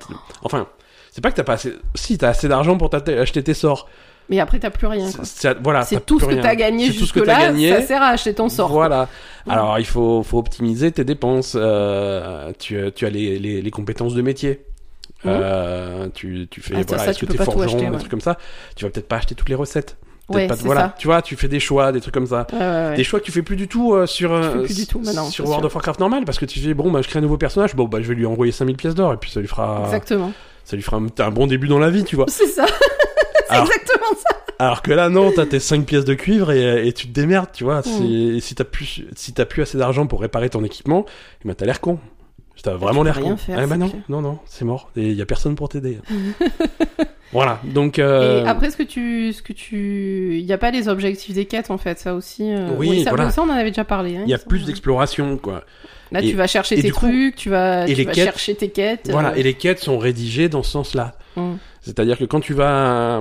Enfin, 0.42 0.66
c'est 1.10 1.20
pas 1.22 1.30
que 1.30 1.36
t'as 1.36 1.44
pas 1.44 1.54
assez. 1.54 1.74
Si, 1.94 2.16
t'as 2.18 2.28
assez 2.30 2.48
d'argent 2.48 2.76
pour 2.76 2.90
t'acheter 2.90 3.18
acheter 3.18 3.42
tes 3.42 3.54
sorts. 3.54 3.88
Mais 4.30 4.40
après, 4.40 4.58
t'as 4.58 4.68
plus 4.70 4.86
rien. 4.86 5.10
quoi. 5.10 5.24
C'est 5.24 5.56
voilà, 5.62 5.82
C'est 5.84 5.94
t'as 5.96 6.00
tout 6.02 6.20
ce 6.20 6.26
que 6.26 6.30
rien. 6.32 6.42
t'as 6.42 6.54
gagné 6.54 6.88
C'est 6.88 6.98
tout 6.98 7.06
ce 7.06 7.12
que 7.14 7.20
jusque-là, 7.20 7.34
t'as 7.34 7.46
gagné. 7.46 7.70
ça 7.72 7.82
sert 7.82 8.02
à 8.02 8.08
acheter 8.08 8.34
ton 8.34 8.48
sort. 8.50 8.68
Voilà. 8.70 9.08
Alors, 9.48 9.78
il 9.78 9.86
faut, 9.86 10.22
faut 10.22 10.38
optimiser 10.38 10.92
tes 10.92 11.04
dépenses. 11.04 11.54
euh, 11.58 12.52
tu, 12.58 12.78
tu 12.94 13.06
as 13.06 13.10
les, 13.10 13.38
les, 13.38 13.62
les 13.62 13.70
compétences 13.70 14.12
de 14.14 14.20
métier. 14.20 14.64
Mhm. 15.24 15.30
Euh, 15.34 16.08
tu, 16.14 16.46
tu 16.50 16.60
fais 16.60 16.74
Ah, 16.76 16.82
voilà, 16.86 17.04
ça, 17.04 17.10
est-ce 17.10 17.18
tu 17.20 17.26
que 17.26 17.32
t'es 17.32 17.38
forgeron, 17.42 17.62
acheter, 17.64 17.80
des 17.86 17.88
ouais. 17.90 17.98
trucs 17.98 18.10
comme 18.10 18.20
ça? 18.20 18.36
Tu 18.76 18.84
vas 18.84 18.90
peut-être 18.90 19.08
pas 19.08 19.16
acheter 19.16 19.34
toutes 19.34 19.48
les 19.48 19.54
recettes. 19.54 19.96
Ouais, 20.28 20.46
pas- 20.46 20.54
voilà, 20.56 20.80
ça. 20.82 20.94
tu 20.98 21.06
vois, 21.06 21.22
tu 21.22 21.36
fais 21.36 21.48
des 21.48 21.58
choix, 21.60 21.90
des 21.90 22.00
trucs 22.02 22.12
comme 22.14 22.26
ça. 22.26 22.46
Ouais, 22.52 22.58
ouais, 22.58 22.64
ouais. 22.90 22.96
Des 22.96 23.04
choix 23.04 23.18
que 23.18 23.24
tu 23.24 23.32
fais 23.32 23.42
plus 23.42 23.56
du 23.56 23.66
tout 23.66 23.94
euh, 23.94 24.06
sur, 24.06 24.32
euh, 24.32 24.42
fais 24.60 24.64
plus 24.64 24.76
du 24.76 24.86
tout 24.86 24.98
maintenant, 25.00 25.24
sur 25.30 25.44
c'est 25.44 25.48
World 25.48 25.62
sûr. 25.62 25.66
of 25.66 25.74
Warcraft 25.74 26.00
normal 26.00 26.24
parce 26.26 26.38
que 26.38 26.44
tu 26.44 26.60
fais 26.60 26.74
bon 26.74 26.90
bah 26.90 27.00
je 27.02 27.08
crée 27.08 27.18
un 27.18 27.22
nouveau 27.22 27.38
personnage 27.38 27.74
bon 27.74 27.84
bah 27.86 27.98
je 28.02 28.08
vais 28.08 28.14
lui 28.14 28.26
envoyer 28.26 28.52
5000 28.52 28.76
pièces 28.76 28.94
d'or 28.94 29.14
et 29.14 29.16
puis 29.16 29.30
ça 29.30 29.40
lui 29.40 29.48
fera 29.48 29.82
Exactement. 29.86 30.32
ça 30.64 30.76
lui 30.76 30.82
fera 30.82 30.98
un, 30.98 31.06
un 31.18 31.30
bon 31.30 31.46
début 31.46 31.66
dans 31.68 31.78
la 31.78 31.88
vie 31.90 32.04
tu 32.04 32.16
vois 32.16 32.26
C'est 32.28 32.46
ça. 32.46 32.66
c'est 33.50 33.58
exactement 33.58 34.14
ça. 34.16 34.36
alors 34.58 34.82
que 34.82 34.92
là 34.92 35.08
non 35.08 35.32
t'as 35.34 35.46
tes 35.46 35.60
5 35.60 35.86
pièces 35.86 36.04
de 36.04 36.12
cuivre 36.14 36.52
et, 36.52 36.86
et 36.86 36.92
tu 36.92 37.06
te 37.08 37.12
démerdes 37.12 37.48
tu 37.52 37.64
vois 37.64 37.80
Mm. 37.80 38.40
Si 38.40 38.54
t'as 38.54 38.64
plus 38.64 39.04
si 39.16 39.32
t'as 39.32 39.46
plus 39.46 39.62
assez 39.62 39.78
d'argent 39.78 40.06
pour 40.06 40.20
réparer 40.20 40.50
ton 40.50 40.62
équipement 40.62 41.06
eh 41.44 41.48
ben 41.48 41.54
t'as 41.54 41.64
l'air 41.64 41.80
con 41.80 41.98
t'as 42.62 42.74
vraiment 42.74 43.02
l'air 43.02 43.14
rien 43.16 43.30
con 43.32 43.36
faire, 43.36 43.58
ah 43.62 43.66
bah 43.66 43.76
non 43.76 43.90
non 44.08 44.20
non 44.20 44.38
c'est 44.46 44.64
mort 44.64 44.90
et 44.96 45.12
y 45.12 45.22
a 45.22 45.26
personne 45.26 45.54
pour 45.54 45.68
t'aider 45.68 45.98
voilà 47.32 47.60
donc 47.64 47.98
euh, 47.98 48.44
Et 48.44 48.48
après, 48.48 48.70
ce 48.70 48.76
que 48.76 48.82
tu, 48.82 49.32
ce 49.32 49.42
que 49.42 49.52
tu, 49.52 50.38
il 50.38 50.44
y 50.46 50.52
a 50.52 50.58
pas 50.58 50.70
les 50.70 50.88
objectifs 50.88 51.34
des 51.34 51.44
quêtes 51.44 51.70
en 51.70 51.76
fait, 51.78 51.98
ça 51.98 52.14
aussi. 52.14 52.50
euh, 52.52 52.68
Oui, 52.78 53.04
ça, 53.04 53.10
voilà. 53.10 53.30
ça, 53.30 53.42
on 53.42 53.46
en 53.46 53.50
avait 53.50 53.70
déjà 53.70 53.84
parlé. 53.84 54.16
hein, 54.16 54.22
il 54.24 54.30
y 54.30 54.34
a 54.34 54.38
plus 54.38 54.64
d'exploration 54.64 55.36
quoi 55.36 55.64
Là, 56.10 56.22
et- 56.22 56.30
tu 56.30 56.36
vas 56.36 56.46
chercher 56.46 56.80
tes 56.80 56.88
coup- 56.90 57.06
trucs, 57.06 57.36
tu 57.36 57.50
vas, 57.50 57.84
et 57.86 57.90
tu 57.92 57.96
les 57.96 58.04
vas 58.04 58.12
quêtes- 58.12 58.24
chercher 58.24 58.54
tes 58.54 58.70
quêtes. 58.70 59.10
voilà 59.10 59.30
euh, 59.32 59.34
et 59.34 59.42
les 59.42 59.52
quêtes 59.54 59.78
sont 59.78 59.98
rédigées 59.98 60.48
dans 60.48 60.62
ce 60.62 60.70
sens 60.70 60.94
là 60.94 61.16
mm. 61.36 61.54
c'est-à-dire 61.82 62.16
que 62.18 62.24
quand 62.24 62.40
tu 62.40 62.54
vas 62.54 63.20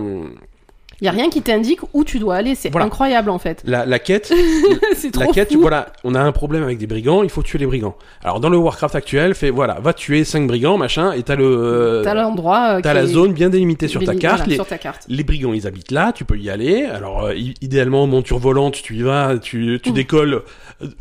Il 1.00 1.06
y 1.06 1.08
a 1.08 1.12
rien 1.12 1.30
qui 1.30 1.44
t'indique 1.44 1.80
où 1.94 2.04
tu 2.04 2.18
dois 2.18 2.36
aller. 2.38 2.56
C'est 2.56 2.70
Voilà. 2.72 2.88
incroyable 2.88 3.30
en 3.30 3.38
fait. 3.38 3.62
la, 3.66 3.86
la 3.86 4.00
quête 4.00 4.34
c'est 4.96 5.16
La 5.16 5.24
trop 5.26 5.32
quête, 5.32 5.54
fou. 5.54 5.62
voilà, 5.62 5.90
on 6.04 6.16
a 6.16 6.20
un 6.20 6.32
problème 6.32 6.64
avec 6.64 6.80
des 6.80 6.88
brigands, 6.88 7.22
il 7.22 7.30
faut 7.30 7.44
tuer 7.44 7.60
les 7.60 7.68
brigands. 7.68 7.96
Alors 8.24 8.40
dans 8.40 8.50
le 8.50 8.58
Warcraft 8.58 8.96
actuel, 8.96 9.36
fait 9.36 9.52
voilà, 9.52 9.76
va 9.80 9.94
tuer 9.94 10.24
5 10.24 10.48
brigands, 10.48 10.78
machin, 10.78 11.12
et 11.12 11.22
t'as 11.22 11.36
le, 11.36 11.46
euh, 11.46 12.04
T'as 12.04 12.16
l'endroit. 12.16 12.78
euh, 12.78 12.82
t'as 12.82 12.96
la 12.96 13.04
est- 13.04 13.08
zone 13.08 13.34
bien 13.34 13.50
délimitée 13.50 13.88
sur 13.88 14.00
ta 14.00 14.06
voilà, 14.14 14.20
carte. 14.20 14.48
les, 14.48 14.56
sur 14.56 14.66
ta 14.66 14.78
carte. 14.80 15.04
les 15.08 15.24
brigands, 15.24 15.54
ils 15.54 15.68
habitent 15.68 15.92
là, 15.92 16.12
tu 16.14 16.26
peux 16.26 16.38
y 16.38 16.50
aller. 16.50 16.86
Alors 16.86 17.26
euh, 17.26 17.34
idéalement, 17.62 18.08
monture 18.08 18.40
volante, 18.40 18.82
tu 18.82 18.96
y 18.96 19.04
vas, 19.04 19.38
tu, 19.38 19.80
décolles 19.94 20.42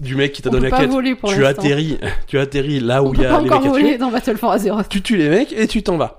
du 0.00 0.14
mec 0.14 0.32
qui 0.32 0.42
t'a 0.42 0.50
On 0.50 0.52
donné 0.52 0.68
la 0.68 0.76
quête. 0.78 0.90
pour 1.20 1.30
Tu 1.32 1.46
atterris, 1.46 1.98
tu 2.26 2.38
atterris 2.38 2.80
là 2.80 3.02
où 3.02 3.14
il 3.14 3.22
y 3.22 3.24
a 3.24 3.38
les 3.38 3.44
mecs 3.44 3.52
à 3.52 3.58
tuer. 3.60 3.68
voler 3.68 3.98
dans 3.98 4.10
Battle 4.10 4.36
for 4.36 4.52
Azeroth. 4.52 4.88
Tu 4.90 5.00
tues 5.00 5.16
les 5.16 5.28
mecs 5.30 5.52
et 5.54 5.66
tu 5.66 5.82
t'en 5.82 5.96
vas. 5.96 6.18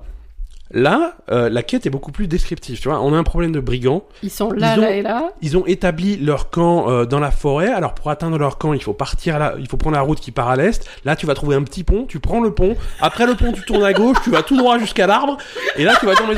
Là, 0.72 1.14
euh, 1.32 1.50
la 1.50 1.64
quête 1.64 1.86
est 1.86 1.90
beaucoup 1.90 2.12
plus 2.12 2.28
descriptive. 2.28 2.80
Tu 2.80 2.90
vois, 2.90 3.00
on 3.02 3.14
a 3.14 3.18
un 3.18 3.24
problème 3.24 3.52
de 3.54 3.60
brigands. 3.60 4.04
Ils 4.22 4.30
sont 4.30 4.52
là, 4.52 4.74
Ils 4.76 4.80
ont- 4.80 4.82
là 4.82 4.92
et 4.92 5.02
là. 5.02 5.32
Ils 5.42 5.58
ont 5.58 5.66
établi 5.66 6.18
leur 6.18 6.50
camp 6.50 6.90
euh, 6.90 7.06
dans 7.06 7.20
la 7.20 7.32
forêt. 7.32 7.68
Alors 7.72 7.94
pour 7.96 8.10
atteindre 8.12 8.38
leur 8.38 8.58
camp, 8.58 8.74
il 8.74 8.82
faut 8.84 8.94
partir 8.94 9.36
à 9.38 9.40
la... 9.40 9.56
il 9.60 9.68
faut 9.70 9.78
prendre 9.78 9.96
la 9.96 10.02
route 10.02 10.20
qui 10.20 10.32
part 10.32 10.50
à 10.50 10.56
l'est. 10.58 10.86
Là, 11.06 11.16
tu 11.16 11.26
vas 11.26 11.34
trouver 11.36 11.56
un 11.56 11.64
petit 11.64 11.84
pont. 11.84 12.06
Tu 12.06 12.20
prends 12.20 12.42
le 12.42 12.54
pont. 12.54 12.76
Après 13.00 13.26
le 13.26 13.36
pont, 13.36 13.52
tu 13.54 13.62
tournes 13.62 13.84
à 13.84 13.94
gauche. 13.94 14.18
Tu 14.24 14.30
vas 14.30 14.44
tout 14.44 14.58
droit 14.58 14.78
jusqu'à 14.78 15.08
l'arbre. 15.08 15.38
Et 15.78 15.84
là, 15.86 15.96
tu 16.00 16.06
vas 16.06 16.16
tomber. 16.16 16.36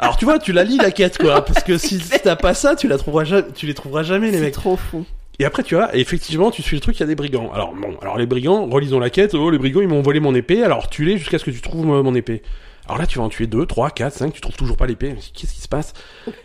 Alors 0.00 0.16
tu 0.16 0.24
vois, 0.26 0.38
tu 0.38 0.52
la 0.52 0.62
lis 0.62 0.76
la 0.76 0.92
quête 0.92 1.18
quoi, 1.18 1.44
parce 1.44 1.64
que 1.64 1.76
si 1.76 1.98
t'as 2.22 2.36
pas 2.36 2.54
ça, 2.54 2.76
tu 2.76 2.86
la 2.86 2.98
trouveras 2.98 3.24
jamais, 3.24 3.48
tu 3.52 3.66
les 3.66 3.74
trouveras 3.74 4.04
jamais 4.04 4.30
les 4.30 4.38
C'est 4.38 4.44
mecs. 4.44 4.54
trop 4.54 4.76
fou. 4.76 5.04
Et 5.40 5.44
après 5.44 5.64
tu 5.64 5.74
vois, 5.74 5.92
effectivement, 5.96 6.52
tu 6.52 6.62
suis 6.62 6.76
le 6.76 6.80
truc, 6.80 6.96
il 6.96 7.00
y 7.00 7.02
a 7.02 7.06
des 7.06 7.16
brigands. 7.16 7.50
Alors 7.52 7.74
bon, 7.74 7.96
alors 8.00 8.16
les 8.16 8.26
brigands, 8.26 8.66
relisons 8.66 9.00
la 9.00 9.10
quête. 9.10 9.34
Oh 9.34 9.50
les 9.50 9.58
brigands, 9.58 9.80
ils 9.80 9.88
m'ont 9.88 10.00
volé 10.02 10.20
mon 10.20 10.36
épée. 10.36 10.62
Alors 10.62 10.88
tue-les 10.88 11.18
jusqu'à 11.18 11.38
ce 11.40 11.44
que 11.44 11.50
tu 11.50 11.60
trouves 11.60 11.90
euh, 11.92 12.02
mon 12.04 12.14
épée. 12.14 12.42
Alors 12.88 12.98
là, 12.98 13.06
tu 13.06 13.18
vas 13.18 13.24
en 13.24 13.28
tuer 13.28 13.46
deux, 13.46 13.66
trois, 13.66 13.90
quatre, 13.90 14.14
cinq, 14.14 14.32
tu 14.32 14.40
trouves 14.40 14.56
toujours 14.56 14.78
pas 14.78 14.86
l'épée. 14.86 15.14
Qu'est-ce 15.34 15.52
qui 15.52 15.60
se 15.60 15.68
passe? 15.68 15.92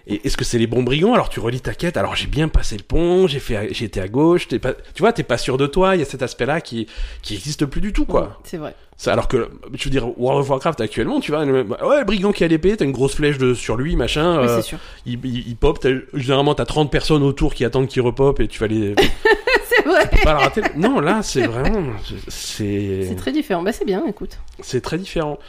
Et 0.08 0.26
est-ce 0.28 0.36
que 0.36 0.44
c'est 0.44 0.58
les 0.58 0.68
bons 0.68 0.84
brigands? 0.84 1.14
Alors 1.14 1.30
tu 1.30 1.40
relis 1.40 1.62
ta 1.62 1.74
quête. 1.74 1.96
Alors 1.96 2.16
j'ai 2.18 2.28
bien 2.28 2.50
passé 2.50 2.76
le 2.76 2.84
pont, 2.84 3.28
j'ai 3.28 3.40
fait, 3.40 3.70
j'ai 3.74 3.86
été 3.86 4.02
à 4.02 4.10
gauche. 4.10 4.50
T'es 4.50 4.60
pas, 4.60 4.74
tu 4.94 5.02
vois, 5.02 5.14
t'es 5.14 5.24
pas 5.24 5.38
sûr 5.38 5.58
de 5.58 5.66
toi. 5.68 5.96
Il 5.96 6.00
y 6.00 6.02
a 6.02 6.06
cet 6.06 6.22
aspect-là 6.22 6.60
qui 6.60 6.88
qui 7.22 7.36
existe 7.36 7.66
plus 7.66 7.80
du 7.80 7.94
tout, 7.94 8.06
quoi. 8.06 8.40
C'est 8.44 8.58
vrai. 8.58 8.76
C'est- 8.98 9.10
Alors 9.10 9.28
que, 9.28 9.50
je 9.74 9.84
veux 9.86 9.90
dire, 9.90 10.08
World 10.20 10.42
of 10.42 10.50
Warcraft 10.50 10.80
actuellement, 10.82 11.20
tu 11.20 11.32
vois, 11.32 11.46
le- 11.46 11.64
ouais, 11.64 12.00
le 12.00 12.04
brigand 12.06 12.32
qui 12.32 12.44
a 12.44 12.48
l'épée, 12.48 12.76
t'as 12.78 12.86
une 12.86 12.92
grosse 12.92 13.16
flèche 13.16 13.38
de, 13.38 13.54
sur 13.54 13.76
lui, 13.78 13.96
machin. 13.96 14.40
Oui, 14.42 14.48
euh, 14.48 14.58
c'est 14.58 14.68
sûr. 14.68 14.78
il, 15.06 15.20
il, 15.26 15.48
il 15.48 15.56
pop. 15.56 15.80
t'as- 15.80 15.90
Généralement, 16.14 16.54
t'as 16.56 16.66
30 16.66 16.92
personnes 16.92 17.24
autour 17.24 17.54
qui 17.54 17.64
attendent 17.66 17.88
qu'il 17.88 18.02
repop 18.02 18.40
et 18.42 18.48
tu 18.50 18.60
vas 18.60 18.68
les 18.68 18.94
C'est 19.70 19.86
vrai. 19.86 20.10
pas 20.24 20.34
le 20.34 20.40
rater. 20.40 20.62
Non, 20.76 21.00
là, 21.00 21.22
c'est 21.24 21.48
vraiment, 21.48 21.84
c'est, 22.28 23.06
C'est 23.08 23.16
très 23.16 23.32
différent. 23.32 23.64
Bah, 23.64 23.72
c'est 23.72 23.86
bien, 23.86 24.06
écoute. 24.08 24.38
c'est 24.62 24.82
très 24.82 24.98
différent. 24.98 25.40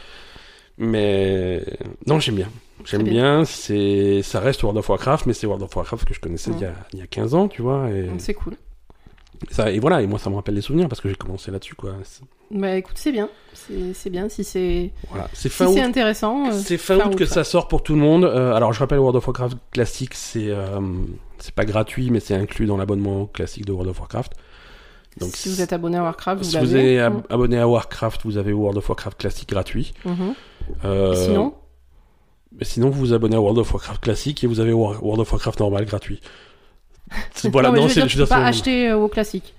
Mais 0.77 1.63
non, 2.07 2.19
j'aime 2.19 2.35
bien. 2.35 2.49
J'aime 2.83 3.03
bien. 3.03 3.45
C'est, 3.45 4.21
ça 4.21 4.39
reste 4.39 4.61
World 4.63 4.77
of 4.77 4.89
Warcraft, 4.89 5.25
mais 5.25 5.33
c'est 5.33 5.47
World 5.47 5.63
of 5.63 5.75
Warcraft 5.75 6.05
que 6.05 6.13
je 6.13 6.19
connaissais 6.19 6.51
il, 6.51 6.59
y 6.59 6.65
a, 6.65 6.73
il 6.93 6.99
y 6.99 7.01
a 7.01 7.07
15 7.07 7.33
ans, 7.33 7.47
tu 7.47 7.61
vois. 7.61 7.89
Et, 7.89 8.09
C'est 8.17 8.33
cool. 8.33 8.55
ça, 9.49 9.71
et 9.71 9.79
voilà. 9.79 10.01
Et 10.01 10.07
moi, 10.07 10.19
ça 10.19 10.29
me 10.29 10.35
rappelle 10.35 10.55
des 10.55 10.61
souvenirs 10.61 10.87
parce 10.89 11.01
que 11.01 11.09
j'ai 11.09 11.15
commencé 11.15 11.49
là-dessus, 11.51 11.75
quoi. 11.75 11.93
Bah, 12.51 12.75
écoute, 12.75 12.97
c'est 12.97 13.11
bien. 13.11 13.29
C'est 13.93 14.09
bien 14.09 14.29
si 14.29 14.43
c'est 14.43 14.91
Voilà. 15.09 15.29
C'est 15.33 15.49
si 15.49 15.57
c'est 15.73 15.81
intéressant. 15.81 16.47
euh, 16.47 16.51
C'est 16.51 16.77
fin 16.77 16.97
août 16.99 17.15
que 17.15 17.25
ça 17.25 17.43
sort 17.43 17.67
pour 17.67 17.81
tout 17.81 17.93
le 17.95 17.99
monde. 18.01 18.25
Euh, 18.25 18.53
alors 18.53 18.71
je 18.73 18.79
rappelle 18.79 18.99
World 18.99 19.15
of 19.15 19.25
Warcraft 19.27 19.57
classique, 19.71 20.13
c'est 20.13 20.49
euh, 20.49 20.79
c'est 21.39 21.55
pas 21.55 21.65
gratuit, 21.65 22.11
mais 22.11 22.19
c'est 22.19 22.35
inclus 22.35 22.65
dans 22.67 22.77
l'abonnement 22.77 23.25
classique 23.25 23.65
de 23.65 23.71
World 23.71 23.89
of 23.89 23.99
Warcraft. 23.99 24.33
Donc 25.17 25.31
si 25.35 25.47
vous 25.49 25.61
êtes 25.61 25.71
abonné 25.73 25.97
à 25.97 26.03
Warcraft, 26.03 26.43
vous 26.43 26.49
si 26.49 26.57
vous 26.57 26.75
êtes 26.75 26.99
ab- 27.01 27.13
Mm. 27.15 27.23
abonné 27.33 27.57
à 27.59 27.67
Warcraft, 27.67 28.21
vous 28.25 28.37
avez 28.37 28.51
World 28.53 28.77
of 28.77 28.87
Warcraft 28.89 29.17
classique 29.17 29.49
gratuit. 29.49 29.93
Mhm. 30.03 30.15
Euh, 30.21 30.33
Sinon, 30.81 31.53
mais 32.57 32.65
sinon 32.65 32.89
vous 32.89 32.99
vous 32.99 33.13
abonnez 33.13 33.35
à 33.35 33.41
World 33.41 33.59
of 33.59 33.73
Warcraft 33.73 34.01
classique 34.01 34.43
et 34.43 34.47
vous 34.47 34.59
avez 34.59 34.71
World 34.71 35.19
of 35.19 35.31
Warcraft 35.31 35.59
normal 35.59 35.85
gratuit. 35.85 36.21
Voilà, 37.51 37.71
non, 37.71 37.87
c'est 37.87 38.07
tu 38.07 38.17
peux 38.17 38.25
pas 38.25 38.43
acheter 38.43 38.89
euh, 38.89 38.97
au 38.97 39.07
classique. 39.07 39.53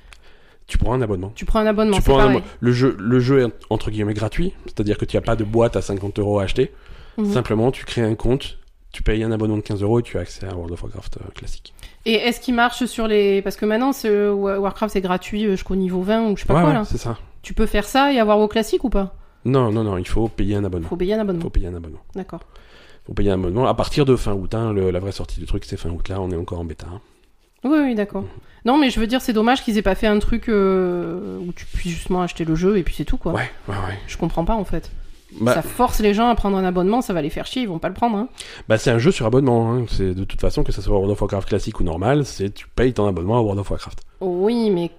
Tu 0.66 0.78
prends 0.78 0.94
un 0.94 1.02
abonnement. 1.02 1.30
Tu 1.36 1.44
prends 1.44 1.61
un 1.61 1.66
abonnement, 1.66 1.96
Tu 1.96 2.02
prends 2.02 2.14
un 2.14 2.22
pareil. 2.22 2.36
abonnement. 2.38 2.52
Le 2.59 2.72
jeu, 2.72 2.96
le 2.98 3.20
jeu 3.20 3.42
est 3.42 3.52
entre 3.70 3.92
guillemets 3.92 4.14
gratuit, 4.14 4.52
c'est-à-dire 4.64 4.98
que 4.98 5.04
tu 5.04 5.16
n'as 5.16 5.20
pas 5.20 5.36
de 5.36 5.44
boîte 5.44 5.76
à 5.76 5.82
50 5.82 6.18
euros 6.18 6.40
à 6.40 6.42
acheter. 6.42 6.72
Mhm. 7.18 7.32
Simplement, 7.32 7.70
tu 7.70 7.84
crées 7.84 8.02
un 8.02 8.16
compte, 8.16 8.59
tu 8.90 9.04
payes 9.04 9.22
un 9.22 9.30
abonnement 9.30 9.59
de 9.59 9.62
15 9.62 9.82
euros 9.82 10.00
et 10.00 10.02
tu 10.02 10.18
as 10.18 10.22
accès 10.22 10.44
à 10.44 10.54
World 10.54 10.72
of 10.72 10.82
Warcraft 10.82 11.18
euh, 11.18 11.30
classique. 11.34 11.72
Et 12.04 12.14
est-ce 12.14 12.40
qu'il 12.40 12.54
marche 12.54 12.84
sur 12.86 13.07
les... 13.07 13.42
Parce 13.42 13.57
que 13.57 13.64
maintenant, 13.64 13.92
Warcraft, 13.92 14.92
c'est 14.92 15.00
gratuit 15.00 15.44
euh, 15.46 15.52
jusqu'au 15.52 15.76
niveau 15.76 16.02
20 16.02 16.30
ou 16.30 16.36
je 16.36 16.42
sais 16.42 16.46
pas 16.48 16.54
ouais, 16.54 16.61
quoi, 16.62 16.70
ouais, 16.70 16.74
là. 16.76 16.84
c'est 16.84 16.98
ça. 16.98 17.16
Tu 17.42 17.54
peux 17.54 17.66
faire 17.66 17.84
ça 17.84 18.12
et 18.12 18.18
avoir 18.18 18.40
au 18.40 18.48
classique 18.48 18.82
ou 18.82 18.90
pas? 18.90 19.14
Non, 19.47 19.70
non, 19.72 19.84
non, 19.84 19.97
il 19.97 20.07
faut 20.07 20.28
payer 20.28 20.57
un 20.57 20.64
abonnement. 20.64 20.88
Faut 20.88 20.97
payer 20.97 21.14
un 21.14 21.18
Il 21.18 21.20
abonnement. 21.20 21.42
faut 21.42 21.51
payer 21.51 21.68
un 21.68 21.74
abonnement. 21.74 22.01
D'accord. 22.14 22.40
faut 23.07 23.14
payer 23.14 23.30
un 23.30 23.34
abonnement 23.34 23.66
à 23.66 23.74
partir 23.74 24.05
de 24.05 24.16
fin 24.16 24.32
août. 24.34 24.55
Hein, 24.55 24.72
le- 24.72 24.90
la 24.90 24.99
vraie 25.01 25.12
sortie 25.12 25.38
du 25.40 25.47
truc, 25.47 25.64
c'est 25.64 25.76
fin 25.76 25.90
août. 25.90 26.09
Là, 26.09 26.20
on 26.20 26.30
est 26.30 26.36
encore 26.36 26.61
en 26.61 26.64
bêta. 26.64 26.86
hein. 26.92 27.01
Oui, 27.64 27.78
oui, 27.82 27.94
d'accord. 27.94 28.22
Mhm. 28.22 28.28
Non, 28.64 28.78
mais 28.78 28.90
je 28.90 28.99
veux 29.01 29.07
dire, 29.07 29.20
c'est 29.20 29.32
dommage 29.32 29.62
qu'ils 29.62 29.78
aient 29.78 29.82
pas 29.82 29.94
fait 29.94 30.09
un 30.09 30.18
truc 30.18 30.49
euh, 30.49 31.38
où 31.38 31.53
tu 31.53 31.64
puisses 31.66 31.92
justement 31.94 32.22
acheter 32.22 32.44
le 32.44 32.55
jeu 32.57 32.76
et 32.78 32.82
puis 32.82 32.94
c'est 32.94 33.05
tout, 33.05 33.16
quoi. 33.16 33.32
Ouais, 33.32 33.49
ouais, 33.68 33.74
ouais. 33.74 33.99
Je 34.09 34.16
comprends 34.16 34.44
pas, 34.44 34.55
en 34.55 34.64
fait. 34.64 34.90
Bah, 35.40 35.55
Ça 35.55 35.62
force 35.62 36.01
les 36.01 36.14
gens 36.14 36.28
à 36.28 36.34
prendre 36.34 36.57
un 36.57 36.64
abonnement, 36.64 37.01
ça 37.01 37.12
va 37.12 37.20
les 37.22 37.30
faire 37.30 37.47
chier, 37.47 37.62
ils 37.62 37.68
vont 37.68 37.78
pas 37.80 37.88
le 37.88 37.94
prendre, 37.94 38.16
hein. 38.16 38.28
bah, 38.68 38.78
c'est 38.78 38.90
un 38.90 38.99
jeu 38.99 39.11
sur 39.11 39.26
abonnement. 39.26 39.72
Hein. 39.72 39.84
C'est 39.88 40.14
de 40.14 40.24
toute 40.24 40.40
façon 40.40 40.62
que 40.64 40.72
ça 40.72 40.80
soit 40.82 40.94
World 40.94 41.11
of 41.12 41.20
Warcraft 41.20 41.49
classique 41.49 41.78
ou 41.80 41.84
normal, 41.84 42.24
c'est 42.24 42.55
tu 42.55 42.66
payes 42.68 42.92
ton 42.92 43.07
abonnement 43.07 43.36
à 43.36 43.40
World 43.40 43.61
of 43.61 43.70
Warcraft. 43.70 44.01
Oui, 44.20 44.70
mais... 44.70 44.90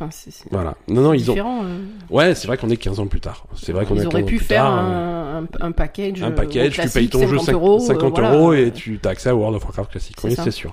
Enfin, 0.00 0.08
c'est 0.12 0.30
c'est 0.30 0.44
Voilà. 0.52 0.76
Non, 0.86 1.02
non, 1.02 1.12
ils 1.12 1.28
ont. 1.30 1.34
euh. 1.36 1.78
Ouais, 2.08 2.34
c'est 2.36 2.46
vrai 2.46 2.56
qu'on 2.56 2.70
est 2.70 2.76
15 2.76 3.00
ans 3.00 3.08
plus 3.08 3.20
tard. 3.20 3.46
C'est 3.56 3.72
vrai 3.72 3.84
qu'on 3.84 3.94
est 3.96 3.98
Ils 3.98 4.02
15 4.04 4.14
auraient 4.14 4.22
ans 4.22 4.26
pu 4.26 4.36
plus 4.36 4.44
faire 4.44 4.62
tard, 4.64 4.78
euh, 4.78 5.40
un, 5.40 5.42
un, 5.42 5.66
un 5.68 5.72
package. 5.72 6.22
un 6.22 6.28
euh, 6.30 6.34
package, 6.34 6.78
tu 6.80 6.88
payes 6.88 7.08
ton 7.08 7.20
jeu 7.26 7.36
50 7.38 7.44
cinq- 7.46 7.52
euros, 7.54 7.78
50 7.80 8.18
euros 8.20 8.52
et 8.52 8.70
tu 8.70 9.00
as 9.04 9.08
accès 9.08 9.28
à 9.30 9.34
World 9.34 9.56
of 9.56 9.64
Warcraft 9.64 9.90
classique. 9.90 10.16
C'est 10.20 10.28
Oui, 10.28 10.34
ça. 10.36 10.44
c'est 10.44 10.50
sûr. 10.52 10.72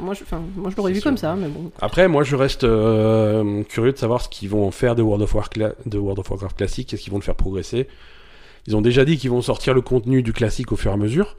Moi, 0.00 0.14
je, 0.14 0.22
moi, 0.56 0.70
je 0.70 0.76
l'aurais 0.76 0.90
C'est 0.90 0.94
vu 0.94 1.00
sûr. 1.00 1.10
comme 1.10 1.16
ça, 1.16 1.34
mais 1.36 1.48
bon. 1.48 1.70
Après, 1.80 2.06
moi, 2.06 2.22
je 2.22 2.36
reste 2.36 2.62
euh, 2.64 3.62
curieux 3.64 3.92
de 3.92 3.98
savoir 3.98 4.20
ce 4.22 4.28
qu'ils 4.28 4.48
vont 4.48 4.66
en 4.66 4.70
faire 4.70 4.94
de 4.94 5.02
World 5.02 5.22
of, 5.22 5.34
War 5.34 5.48
cla- 5.48 5.74
de 5.86 5.98
World 5.98 6.18
of 6.20 6.30
Warcraft 6.30 6.56
classique, 6.56 6.88
qu'est-ce 6.88 7.02
qu'ils 7.02 7.12
vont 7.12 7.18
le 7.18 7.24
faire 7.24 7.34
progresser. 7.34 7.88
Ils 8.68 8.76
ont 8.76 8.80
déjà 8.80 9.04
dit 9.04 9.18
qu'ils 9.18 9.30
vont 9.30 9.42
sortir 9.42 9.74
le 9.74 9.80
contenu 9.80 10.22
du 10.22 10.32
classique 10.32 10.70
au 10.70 10.76
fur 10.76 10.92
et 10.92 10.94
à 10.94 10.96
mesure. 10.96 11.36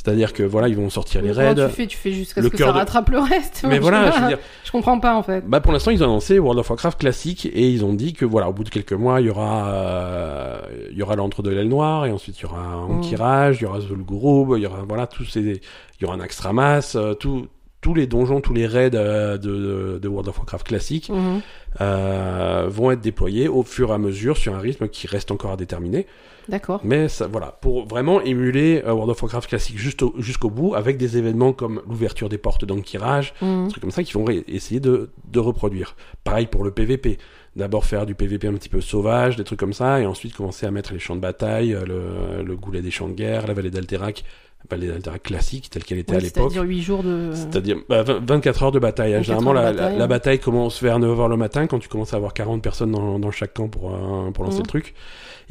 C'est-à-dire 0.00 0.32
que 0.32 0.44
voilà, 0.44 0.68
ils 0.68 0.76
vont 0.76 0.90
sortir 0.90 1.22
les 1.22 1.32
raids. 1.32 1.56
tu 1.56 1.68
fais, 1.74 1.86
tu 1.88 1.96
fais 1.96 2.12
jusqu'à 2.12 2.40
ce 2.40 2.46
que 2.46 2.56
ça 2.56 2.66
de- 2.66 2.70
rattrape 2.70 3.10
le 3.10 3.18
reste. 3.18 3.64
Mais 3.68 3.80
voilà, 3.80 4.06
je 4.06 4.14
pas. 4.14 4.20
veux 4.22 4.28
dire, 4.28 4.38
Je 4.64 4.70
comprends 4.70 5.00
pas, 5.00 5.16
en 5.16 5.24
fait. 5.24 5.44
bah 5.48 5.60
pour 5.60 5.72
l'instant, 5.72 5.90
ils 5.90 6.00
ont 6.02 6.06
annoncé 6.06 6.38
World 6.38 6.60
of 6.60 6.70
Warcraft 6.70 7.00
classique 7.00 7.46
et 7.46 7.68
ils 7.68 7.84
ont 7.84 7.94
dit 7.94 8.12
que 8.12 8.24
voilà, 8.24 8.48
au 8.48 8.52
bout 8.52 8.62
de 8.62 8.68
quelques 8.70 8.92
mois, 8.92 9.20
il 9.20 9.26
y 9.26 9.30
aura, 9.30 9.68
euh, 9.70 10.60
il 10.92 10.96
y 10.96 11.02
aura 11.02 11.16
l'entre 11.16 11.42
de 11.42 11.50
l'aile 11.50 11.68
noire 11.68 12.06
et 12.06 12.12
ensuite 12.12 12.38
il 12.38 12.42
y 12.42 12.46
aura 12.46 12.60
un 12.60 12.88
Mm. 12.88 13.00
tirage, 13.00 13.58
il 13.60 13.64
y 13.64 13.66
aura 13.66 13.80
Zul'Gurub, 13.80 14.54
il 14.56 14.62
y 14.62 14.66
aura 14.66 14.84
voilà 14.88 15.06
tous 15.08 15.24
ces, 15.24 15.40
il 15.40 15.60
y 16.00 16.04
aura 16.04 16.14
un 16.14 16.20
Extramas, 16.20 16.92
euh, 16.94 17.14
tout, 17.14 17.48
tous 17.88 17.94
les 17.94 18.06
donjons, 18.06 18.42
tous 18.42 18.52
les 18.52 18.66
raids 18.66 18.90
euh, 18.92 19.38
de, 19.38 19.98
de 19.98 20.08
World 20.08 20.28
of 20.28 20.36
Warcraft 20.36 20.66
classique 20.66 21.08
Mhm. 21.08 21.40
euh, 21.80 22.66
vont 22.68 22.90
être 22.90 23.00
déployés 23.00 23.48
au 23.48 23.62
fur 23.62 23.88
et 23.88 23.94
à 23.94 23.98
mesure 23.98 24.36
sur 24.36 24.54
un 24.54 24.58
rythme 24.58 24.88
qui 24.88 25.06
reste 25.06 25.30
encore 25.30 25.52
à 25.52 25.56
déterminer. 25.56 26.06
D'accord. 26.50 26.80
Mais 26.84 27.08
ça, 27.08 27.26
voilà, 27.28 27.58
pour 27.62 27.86
vraiment 27.86 28.20
émuler 28.20 28.82
euh, 28.86 28.92
World 28.92 29.10
of 29.12 29.22
Warcraft 29.22 29.48
classique 29.48 29.78
jusqu'au 29.78 30.50
bout, 30.50 30.74
avec 30.74 30.98
des 30.98 31.16
événements 31.16 31.54
comme 31.54 31.80
l'ouverture 31.88 32.28
des 32.28 32.36
portes 32.38 32.66
d'Ankirage, 32.66 33.32
Mhm. 33.40 33.64
des 33.64 33.70
trucs 33.70 33.80
comme 33.82 33.90
ça 33.90 34.02
qui 34.02 34.12
vont 34.12 34.26
essayer 34.48 34.80
de, 34.80 35.08
de 35.32 35.38
reproduire. 35.38 35.96
Pareil 36.24 36.46
pour 36.46 36.64
le 36.64 36.70
PVP. 36.70 37.16
D'abord 37.56 37.86
faire 37.86 38.04
du 38.04 38.14
PVP 38.14 38.46
un 38.48 38.52
petit 38.52 38.68
peu 38.68 38.82
sauvage, 38.82 39.36
des 39.36 39.44
trucs 39.44 39.58
comme 39.58 39.72
ça, 39.72 39.98
et 40.00 40.06
ensuite 40.06 40.34
commencer 40.34 40.66
à 40.66 40.70
mettre 40.70 40.92
les 40.92 40.98
champs 40.98 41.16
de 41.16 41.20
bataille, 41.20 41.70
le, 41.86 42.42
le 42.44 42.56
goulet 42.56 42.82
des 42.82 42.90
champs 42.90 43.08
de 43.08 43.14
guerre, 43.14 43.46
la 43.46 43.54
vallée 43.54 43.70
d'Alterac, 43.70 44.24
la 44.64 44.76
vallée 44.76 44.88
d'Alterac 44.88 45.22
classique 45.22 45.70
telle 45.70 45.84
qu'elle 45.84 45.98
était 45.98 46.16
à 46.16 46.20
l'époque. 46.20 46.50
C'est-à-dire 46.52 46.62
8 46.68 46.82
jours 46.82 47.02
de. 47.02 47.30
C'est-à-dire 47.32 47.76
bah, 47.88 48.02
20 48.02 48.24
24 48.26 48.62
heures 48.64 48.72
de 48.72 48.78
bataille. 48.78 49.14
hein. 49.14 49.18
24 49.18 49.26
Généralement, 49.26 49.52
la, 49.52 49.62
bataille, 49.72 49.92
la- 49.92 49.98
la 49.98 50.04
ouais. 50.04 50.08
bataille 50.08 50.38
commence 50.40 50.82
vers 50.82 50.98
9h 50.98 51.28
le 51.28 51.36
matin 51.36 51.66
quand 51.66 51.78
tu 51.78 51.88
commences 51.88 52.12
à 52.12 52.16
avoir 52.16 52.34
40 52.34 52.62
personnes 52.62 52.90
dans, 52.92 53.18
dans 53.18 53.30
chaque 53.30 53.54
camp 53.54 53.68
pour, 53.68 53.94
euh, 53.94 54.30
pour 54.32 54.44
lancer 54.44 54.58
le 54.58 54.66
truc. 54.66 54.94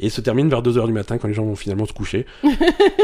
Et 0.00 0.10
se 0.10 0.20
termine 0.20 0.48
vers 0.48 0.62
2h 0.62 0.86
du 0.86 0.92
matin 0.92 1.18
quand 1.18 1.28
les 1.28 1.34
gens 1.34 1.44
vont 1.44 1.56
finalement 1.56 1.86
se 1.86 1.92
coucher. 1.92 2.26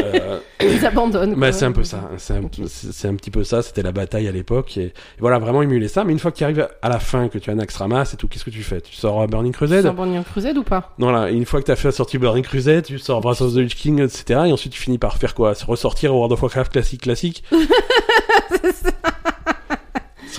Euh, 0.05 0.39
Ils 0.61 0.85
abandonnent. 0.85 1.35
bah, 1.35 1.53
c'est 1.53 1.65
un 1.65 1.73
peu 1.73 1.85
ça. 1.85 2.11
C'est 2.19 2.35
un, 2.35 3.15
petit 3.15 3.31
peu 3.31 3.43
ça. 3.45 3.63
C'était 3.63 3.83
la 3.83 3.93
bataille 3.93 4.29
à 4.29 4.33
l'époque. 4.33 4.77
Et, 4.77 4.87
et 4.87 4.93
voilà, 5.19 5.39
vraiment 5.39 5.63
émuler 5.63 5.89
ça. 5.89 6.05
Mais 6.05 6.13
une 6.13 6.19
fois 6.19 6.31
que 6.31 6.37
tu 6.37 6.45
arrives 6.45 6.69
à 6.83 6.89
la 6.89 6.99
fin, 6.99 7.29
que 7.29 7.39
tu 7.39 7.49
as 7.49 7.53
un 7.53 7.57
Naxxramas 7.57 8.11
et 8.13 8.17
tout, 8.17 8.29
qu'est-ce 8.29 8.45
que 8.45 8.51
tu 8.51 8.63
fais? 8.63 8.81
Tu 8.81 8.95
sors 8.95 9.27
Burning 9.29 9.53
Tu 9.53 9.59
Crusade 9.59 9.83
sors 9.85 9.95
Burning 9.95 10.23
Crusade 10.25 10.59
ou 10.59 10.63
pas? 10.63 10.93
Voilà, 10.99 11.31
et 11.31 11.35
une 11.35 11.47
fois 11.47 11.61
que 11.61 11.67
tu 11.67 11.73
as 11.73 11.77
fait 11.77 11.89
la 11.89 11.93
sortie 11.93 12.19
Burning 12.19 12.45
Crusade, 12.45 12.85
tu 12.85 12.99
sors 12.99 13.21
Breath 13.21 13.41
of 13.41 13.55
the 13.55 13.59
Lich 13.59 13.77
King, 13.77 14.01
etc. 14.03 14.41
Et 14.47 14.53
ensuite, 14.53 14.73
tu 14.73 14.81
finis 14.81 14.99
par 14.99 15.17
faire 15.17 15.35
quoi? 15.35 15.55
Se 15.55 15.65
ressortir 15.65 16.15
World 16.15 16.33
of 16.33 16.43
Warcraft 16.43 16.73
classique, 16.73 17.03
classique? 17.03 17.45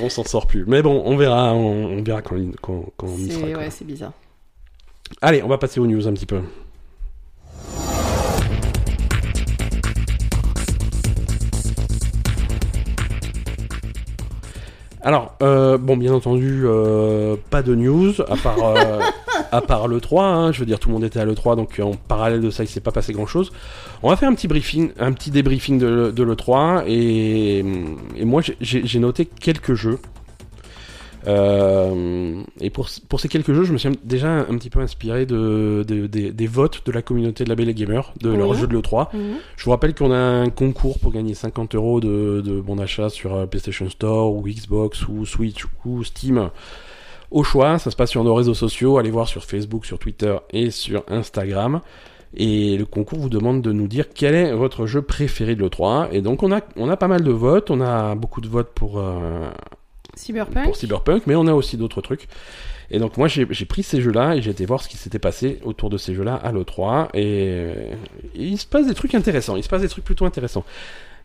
on 0.02 0.10
s'en 0.10 0.24
sort 0.24 0.48
plus. 0.48 0.66
Mais 0.68 0.82
bon, 0.82 1.02
on 1.06 1.16
verra, 1.18 1.54
on, 1.54 1.98
on 1.98 2.04
verra 2.04 2.22
quand, 2.22 2.36
quand, 2.62 2.86
quand 2.98 3.08
on 3.08 3.18
y 3.18 3.32
sera. 3.32 3.48
Ouais, 3.60 3.70
c'est 3.70 3.86
bizarre. 3.86 4.12
Allez, 5.22 5.44
on 5.44 5.48
va 5.48 5.58
passer 5.58 5.80
aux 5.80 5.88
news 5.88 6.08
un 6.08 6.14
petit 6.14 6.26
peu. 6.26 6.42
Alors, 15.06 15.36
euh, 15.44 15.78
bon, 15.78 15.98
bien 15.98 16.12
entendu, 16.14 16.64
euh, 16.66 17.36
pas 17.52 17.62
de 17.62 17.76
news, 17.76 18.14
à 18.28 18.36
part, 18.38 18.58
euh, 18.64 19.00
à 19.52 19.62
part 19.62 19.88
le 19.88 20.02
3, 20.02 20.26
hein, 20.26 20.52
je 20.52 20.60
veux 20.60 20.66
dire, 20.66 20.80
tout 20.80 20.90
le 20.90 20.94
monde 20.94 21.04
était 21.04 21.20
à 21.20 21.26
l'E3, 21.26 21.56
donc 21.56 21.80
en 21.80 21.92
parallèle 21.92 22.42
de 22.42 22.50
ça, 22.50 22.64
il 22.64 22.68
s'est 22.68 22.80
pas 22.80 22.92
passé 22.92 23.14
grand-chose. 23.14 23.52
On 24.02 24.10
va 24.10 24.16
faire 24.16 24.30
un 24.30 24.34
petit 24.34 24.48
briefing, 24.48 24.94
un 24.98 25.14
petit 25.14 25.30
débriefing 25.30 25.78
de, 25.78 26.10
de 26.10 26.24
l'E3, 26.24 26.86
et, 26.88 27.60
et 27.60 28.26
moi, 28.26 28.42
j'ai 28.60 29.00
noté 29.00 29.26
quelques 29.26 29.76
jeux. 29.76 30.00
Euh, 31.28 32.42
et 32.62 32.70
pour, 32.70 32.88
pour 33.10 33.20
ces 33.20 33.28
quelques 33.28 33.54
jeux, 33.54 33.64
je 33.64 33.74
me 33.74 33.78
suis 33.78 33.90
déjà 34.04 34.30
un, 34.32 34.58
petit 34.58 34.70
peu 34.70 34.80
inspiré 34.80 35.26
de, 35.26 35.84
de- 35.88 36.08
des- 36.08 36.32
des 36.32 36.48
votes 36.48 36.82
de 36.86 36.92
la 36.92 37.02
communauté 37.02 37.44
de 37.44 37.50
la 37.50 37.56
Belle 37.56 37.70
et 37.70 37.74
Gamer, 37.74 38.14
de 38.22 38.30
leur 38.30 38.54
jeu 38.54 38.68
de 38.68 38.74
l'E3. 38.78 39.10
Mhm. 39.16 39.36
Je 39.58 39.66
vous 39.66 39.72
rappelle 39.72 39.94
qu'on 39.96 40.12
a 40.12 40.18
un 40.18 40.50
concours 40.50 41.00
pour 41.00 41.12
gagner 41.12 41.34
50 41.34 41.76
euros 41.76 42.00
de, 42.00 42.42
de 42.46 42.60
bon 42.62 42.76
d'achat 42.78 43.10
sur 43.10 43.34
euh, 43.36 43.46
PlayStation 43.46 43.90
Store 43.90 44.34
ou 44.34 44.44
Xbox 44.44 45.08
ou 45.08 45.26
Switch 45.26 45.66
ou 45.86 46.04
Steam. 46.04 46.50
Au 47.32 47.44
choix, 47.44 47.80
ça 47.80 47.92
se 47.92 47.96
passe 47.96 48.12
sur 48.12 48.24
nos 48.24 48.36
réseaux 48.36 48.54
sociaux. 48.54 48.98
Allez 48.98 49.12
voir 49.12 49.28
sur 49.28 49.44
Facebook, 49.44 49.86
sur 49.86 50.00
Twitter 50.00 50.36
et 50.52 50.70
sur 50.72 51.04
Instagram. 51.10 51.82
Et 52.38 52.78
le 52.78 52.86
concours 52.86 53.20
vous 53.20 53.30
demande 53.30 53.62
de 53.62 53.72
nous 53.72 53.88
dire 53.88 54.06
quel 54.14 54.36
est 54.36 54.54
votre 54.54 54.86
jeu 54.86 55.02
préféré 55.02 55.56
de 55.56 55.64
l'E3. 55.64 56.10
Et 56.12 56.22
donc 56.22 56.44
on 56.44 56.52
a, 56.52 56.60
on 56.76 56.90
a 56.90 56.98
pas 56.98 57.08
mal 57.08 57.24
de 57.24 57.32
votes, 57.32 57.72
on 57.72 57.82
a 57.82 58.14
beaucoup 58.16 58.42
de 58.42 58.48
votes 58.48 58.72
pour, 58.76 59.00
euh, 59.00 59.48
Cyberpunk. 60.16 60.66
pour 60.66 60.76
Cyberpunk, 60.76 61.24
mais 61.28 61.36
on 61.36 61.48
a 61.48 61.54
aussi 61.54 61.78
d'autres 61.78 62.02
trucs. 62.02 62.28
Et 62.92 63.00
donc 63.00 63.18
moi 63.18 63.28
j'ai 63.28 63.46
pris 63.66 63.82
ces 63.82 64.00
jeux-là 64.00 64.36
et 64.36 64.42
j'ai 64.44 64.52
été 64.52 64.66
voir 64.66 64.82
ce 64.84 64.88
qui 64.90 64.98
s'était 64.98 65.18
passé 65.20 65.60
autour 65.64 65.90
de 65.90 65.98
ces 65.98 66.14
jeux-là 66.14 66.36
à 66.36 66.52
l'E3 66.52 67.10
et, 67.16 67.24
et 67.24 67.68
il 68.36 68.58
se 68.60 68.68
passe 68.68 68.86
des 68.86 68.94
trucs 68.94 69.16
intéressants, 69.16 69.56
il 69.56 69.64
se 69.64 69.70
passe 69.70 69.82
des 69.82 69.90
trucs 69.90 70.04
plutôt 70.06 70.26
intéressants. 70.26 70.64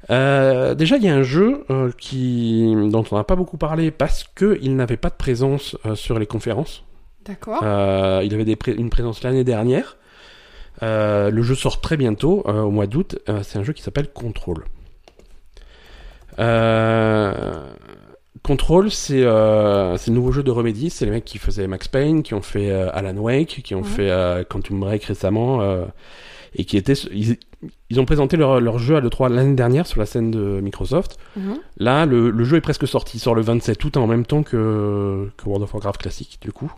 Euh, 0.09 0.74
déjà 0.74 0.97
il 0.97 1.05
y 1.05 1.09
a 1.09 1.14
un 1.14 1.22
jeu 1.22 1.64
euh, 1.68 1.91
qui 1.99 2.72
dont 2.88 3.05
on 3.11 3.16
n'a 3.16 3.24
pas 3.24 3.36
beaucoup 3.36 3.59
parlé 3.59 3.91
parce 3.91 4.24
que 4.34 4.59
il 4.62 4.74
n'avait 4.74 4.97
pas 4.97 5.11
de 5.11 5.14
présence 5.16 5.76
euh, 5.84 5.95
sur 5.95 6.18
les 6.18 6.24
conférences. 6.26 6.82
D'accord. 7.26 7.61
Euh, 7.62 8.22
il 8.24 8.32
avait 8.32 8.47
des 8.47 8.57
pré- 8.57 8.72
une 8.74 8.88
présence 8.88 9.22
l'année 9.22 9.45
dernière. 9.45 9.99
Euh, 10.82 11.28
le 11.30 11.43
jeu 11.43 11.55
sort 11.55 11.82
très 11.82 11.99
bientôt, 11.99 12.43
euh, 12.47 12.62
au 12.62 12.70
mois 12.70 12.86
d'août. 12.86 13.18
Euh, 13.28 13.41
c'est 13.43 13.59
un 13.59 13.62
jeu 13.64 13.74
qui 13.74 13.82
s'appelle 13.82 14.09
Control. 14.11 14.64
Euh, 16.38 17.66
Control, 18.43 18.91
c'est 18.91 19.22
euh, 19.22 19.97
le 20.07 20.12
nouveau 20.12 20.32
jeu 20.32 20.43
de 20.43 20.51
Remedy. 20.51 20.88
C'est 20.91 21.05
les 21.05 21.11
mecs 21.11 21.24
qui 21.24 21.38
faisaient 21.38 21.66
Max 21.66 21.88
Payne, 21.88 22.22
qui 22.22 22.34
ont 22.34 22.43
fait 22.43 22.70
euh, 22.70 22.91
Alan 22.93 23.16
Wake, 23.16 23.61
qui 23.62 23.74
ont 23.74 23.84
fait 23.84 24.11
euh, 24.11 24.45
Quantum 24.45 24.80
Break 24.80 25.05
récemment, 25.05 25.61
euh, 25.61 25.84
et 26.55 26.64
qui 26.64 26.76
étaient. 26.76 26.95
Ils, 27.12 27.36
ils 27.91 28.01
ont 28.01 28.07
présenté 28.07 28.38
leur, 28.38 28.59
leur 28.61 28.78
jeu 28.78 28.97
à 28.97 29.01
l'E3 29.01 29.30
l'année 29.30 29.55
dernière 29.55 29.86
sur 29.86 30.01
la 30.01 30.07
scène 30.07 30.30
de 30.30 30.61
Microsoft. 30.62 31.18
Mhm. 31.36 31.59
Là, 31.76 32.07
le, 32.07 32.30
le 32.30 32.45
jeu 32.45 32.57
est 32.57 32.62
presque 32.62 32.88
sorti. 32.88 33.18
Il 33.18 33.20
sort 33.20 33.34
le 33.34 33.43
27 33.43 33.84
août 33.84 33.97
en 33.99 34.07
même 34.07 34.24
temps 34.24 34.43
que, 34.43 35.28
que 35.36 35.45
World 35.45 35.64
of 35.64 35.74
Warcraft 35.74 36.01
classique, 36.01 36.38
du 36.41 36.53
coup. 36.53 36.72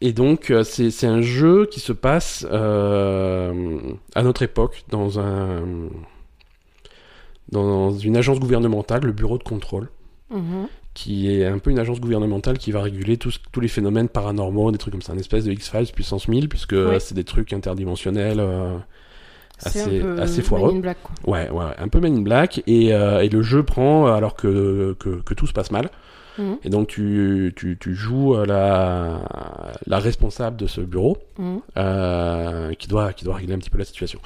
Et 0.00 0.12
donc, 0.12 0.52
c'est 0.62 0.90
c'est 0.90 1.06
un 1.06 1.22
jeu 1.22 1.66
qui 1.66 1.80
se 1.80 1.92
passe 1.92 2.46
à 2.52 3.52
notre 4.22 4.42
époque 4.42 4.84
dans 4.90 5.18
un 5.18 5.62
dans 7.52 7.90
une 7.92 8.16
agence 8.16 8.38
gouvernementale, 8.40 9.02
le 9.04 9.12
bureau 9.12 9.38
de 9.38 9.42
contrôle, 9.42 9.88
Mhm. 10.30 10.66
qui 10.94 11.30
est 11.32 11.46
un 11.46 11.58
peu 11.58 11.70
une 11.70 11.78
agence 11.78 12.00
gouvernementale 12.00 12.58
qui 12.58 12.72
va 12.72 12.82
réguler 12.82 13.16
tous, 13.16 13.40
tous 13.52 13.60
les 13.60 13.68
phénomènes 13.68 14.08
paranormaux, 14.08 14.70
des 14.72 14.78
trucs 14.78 14.92
comme 14.92 15.02
ça, 15.02 15.12
une 15.14 15.20
espèce 15.20 15.44
de 15.44 15.52
X-Files 15.52 15.92
puissance 15.94 16.28
1000, 16.28 16.48
puisque 16.48 16.74
c'est 17.00 17.14
des 17.14 17.24
trucs 17.24 17.52
interdimensionnels. 17.52 18.40
euh, 18.40 18.76
assez- 19.64 19.98
un 19.98 20.02
peu 20.02 20.20
assez 20.20 20.40
foireux. 20.42 20.72
In 20.72 20.78
Black, 20.78 20.98
quoi. 21.02 21.14
Ouais, 21.32 21.50
ouais, 21.50 21.64
un 21.78 21.88
peu 21.88 21.98
Men 22.00 22.16
in 22.18 22.20
Black 22.22 22.62
et, 22.68 22.94
euh, 22.94 23.22
et 23.22 23.28
le 23.28 23.42
jeu 23.42 23.64
prend 23.64 24.06
alors 24.06 24.36
que, 24.36 24.94
que, 25.00 25.20
que 25.22 25.34
tout 25.34 25.46
se 25.48 25.52
passe 25.52 25.72
mal. 25.72 25.90
Mhm. 26.38 26.58
Et 26.64 26.70
donc 26.70 26.86
tu, 26.88 27.52
tu, 27.56 27.76
tu 27.80 27.94
joues 27.94 28.34
euh, 28.36 28.46
la, 28.46 29.22
la 29.86 29.98
responsable 29.98 30.56
de 30.56 30.66
ce 30.66 30.80
bureau 30.80 31.18
Mhm. 31.38 31.60
euh, 31.76 32.72
qui, 32.74 32.88
doit, 32.88 33.12
qui 33.12 33.24
doit 33.24 33.34
régler 33.36 33.54
un 33.54 33.58
petit 33.58 33.70
peu 33.70 33.78
la 33.78 33.84
situation. 33.84 34.20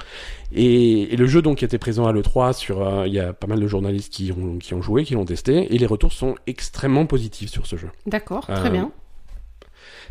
Et, 0.53 1.13
et 1.15 1.17
le 1.17 1.27
jeu 1.27 1.41
donc 1.43 1.59
qui 1.59 1.65
était 1.65 1.79
présent 1.79 2.07
à 2.07 2.13
l'E3, 2.13 2.53
sur, 2.53 2.87
euh, 2.87 3.07
il 3.07 3.15
y 3.15 3.21
a 3.21 3.33
pas 3.33 3.47
mal 3.47 3.59
de 3.61 3.67
journalistes 3.67 4.13
qui 4.13 4.31
ont, 4.33 4.59
qui 4.59 4.75
ont 4.75 4.83
joué, 4.83 5.05
qui 5.05 5.15
l'ont 5.15 5.25
testé, 5.25 5.75
et 5.75 5.79
les 5.79 5.87
retours 5.87 6.13
sont 6.13 6.35
extrêmement 6.47 7.07
positifs 7.07 7.51
sur 7.51 7.67
ce 7.67 7.77
jeu. 7.77 7.89
D'accord, 8.07 8.47
Euh, 8.51 8.57
très 8.57 8.71
bien. 8.71 8.91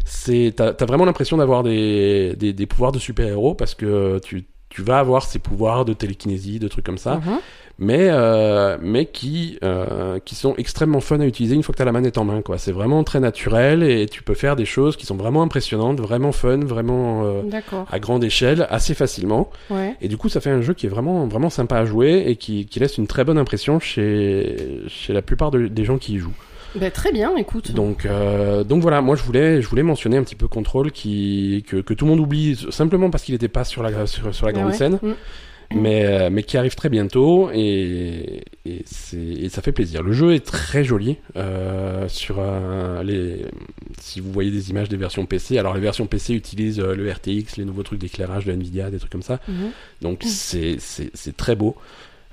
C'est, 0.05 0.53
t'as, 0.55 0.73
t'as 0.73 0.85
vraiment 0.85 1.05
l'impression 1.05 1.37
d'avoir 1.37 1.63
des, 1.63 2.35
des, 2.35 2.53
des 2.53 2.65
pouvoirs 2.65 2.91
de 2.91 2.99
super-héros 2.99 3.53
parce 3.53 3.75
que 3.75 4.19
tu, 4.19 4.45
tu 4.69 4.81
vas 4.81 4.99
avoir 4.99 5.23
ces 5.23 5.37
pouvoirs 5.39 5.85
de 5.85 5.93
télékinésie, 5.93 6.59
de 6.59 6.67
trucs 6.67 6.85
comme 6.85 6.97
ça. 6.97 7.17
Mhm. 7.17 7.39
Mais 7.83 8.09
euh, 8.11 8.77
mais 8.79 9.07
qui 9.07 9.57
euh, 9.63 10.19
qui 10.23 10.35
sont 10.35 10.53
extrêmement 10.57 10.99
fun 11.01 11.19
à 11.19 11.25
utiliser 11.25 11.55
une 11.55 11.63
fois 11.63 11.73
que 11.73 11.77
tu 11.77 11.81
as 11.81 11.85
la 11.85 11.91
manette 11.91 12.19
en 12.19 12.23
main 12.25 12.41
quoi 12.43 12.59
c'est 12.59 12.71
vraiment 12.71 13.03
très 13.03 13.19
naturel 13.19 13.81
et 13.81 14.05
tu 14.05 14.21
peux 14.21 14.35
faire 14.35 14.55
des 14.55 14.65
choses 14.65 14.95
qui 14.95 15.07
sont 15.07 15.15
vraiment 15.17 15.41
impressionnantes 15.41 15.99
vraiment 15.99 16.31
fun 16.31 16.59
vraiment 16.59 17.23
euh, 17.25 17.41
à 17.91 17.99
grande 17.99 18.23
échelle 18.23 18.67
assez 18.69 18.93
facilement 18.93 19.49
Ouais. 19.71 19.95
et 19.99 20.07
du 20.07 20.15
coup 20.15 20.29
ça 20.29 20.39
fait 20.41 20.51
un 20.51 20.61
jeu 20.61 20.73
qui 20.75 20.85
est 20.85 20.89
vraiment 20.89 21.25
vraiment 21.27 21.49
sympa 21.49 21.77
à 21.77 21.85
jouer 21.85 22.23
et 22.27 22.35
qui, 22.35 22.67
qui 22.67 22.79
laisse 22.79 22.97
une 22.99 23.07
très 23.07 23.23
bonne 23.23 23.39
impression 23.39 23.79
chez 23.79 24.81
chez 24.87 25.11
la 25.13 25.21
plupart 25.23 25.49
de- 25.51 25.67
des 25.67 25.83
gens 25.83 25.97
qui 25.97 26.13
y 26.13 26.17
jouent 26.19 26.35
Bah, 26.75 26.91
très 26.91 27.11
bien, 27.11 27.35
écoute. 27.35 27.71
donc 27.73 28.05
euh, 28.05 28.63
donc 28.63 28.81
voilà 28.83 29.01
moi 29.01 29.15
je 29.15 29.23
voulais 29.23 29.59
je 29.61 29.67
voulais 29.67 29.83
mentionner 29.83 30.17
un 30.17 30.23
petit 30.23 30.35
peu 30.35 30.47
Control 30.47 30.91
qui 30.91 31.65
que, 31.67 31.77
que 31.77 31.93
tout 31.95 32.05
le 32.05 32.11
monde 32.11 32.19
oublie 32.19 32.55
simplement 32.69 33.09
parce 33.09 33.23
qu'il 33.23 33.33
n'était 33.33 33.47
pas 33.47 33.63
sur 33.63 33.81
la 33.81 34.05
sur, 34.05 34.33
sur 34.35 34.45
la 34.45 34.53
grande 34.53 34.67
ouais. 34.67 34.73
scène 34.73 34.99
Mhm. 35.01 35.15
Mais, 35.75 36.05
euh, 36.05 36.29
mais 36.31 36.43
qui 36.43 36.57
arrive 36.57 36.75
très 36.75 36.89
bientôt 36.89 37.49
et, 37.53 38.41
et, 38.65 38.81
c'est- 38.85 39.17
et 39.17 39.49
ça 39.49 39.61
fait 39.61 39.71
plaisir. 39.71 40.03
Le 40.03 40.13
jeu 40.13 40.33
est 40.33 40.45
très 40.45 40.83
joli 40.83 41.17
euh, 41.35 42.07
sur 42.07 42.37
euh, 42.39 43.03
les. 43.03 43.45
Si 43.99 44.19
vous 44.19 44.31
voyez 44.31 44.51
des 44.51 44.69
images 44.69 44.89
des 44.89 44.97
versions 44.97 45.25
PC, 45.25 45.57
alors 45.57 45.73
les 45.73 45.79
versions 45.81 46.07
PC 46.07 46.33
utilisent 46.33 46.79
euh, 46.79 46.95
le 46.95 47.09
RTX, 47.11 47.57
les 47.57 47.65
nouveaux 47.65 47.83
trucs 47.83 47.99
d'éclairage 47.99 48.45
de 48.45 48.51
Nvidia, 48.51 48.89
des 48.91 48.99
trucs 48.99 49.11
comme 49.11 49.21
ça. 49.21 49.39
Mhm. 49.47 49.71
Donc 50.01 50.21
c'est 50.25 50.77
c'est 50.79 51.11
c'est 51.13 51.35
très 51.35 51.55
beau. 51.55 51.75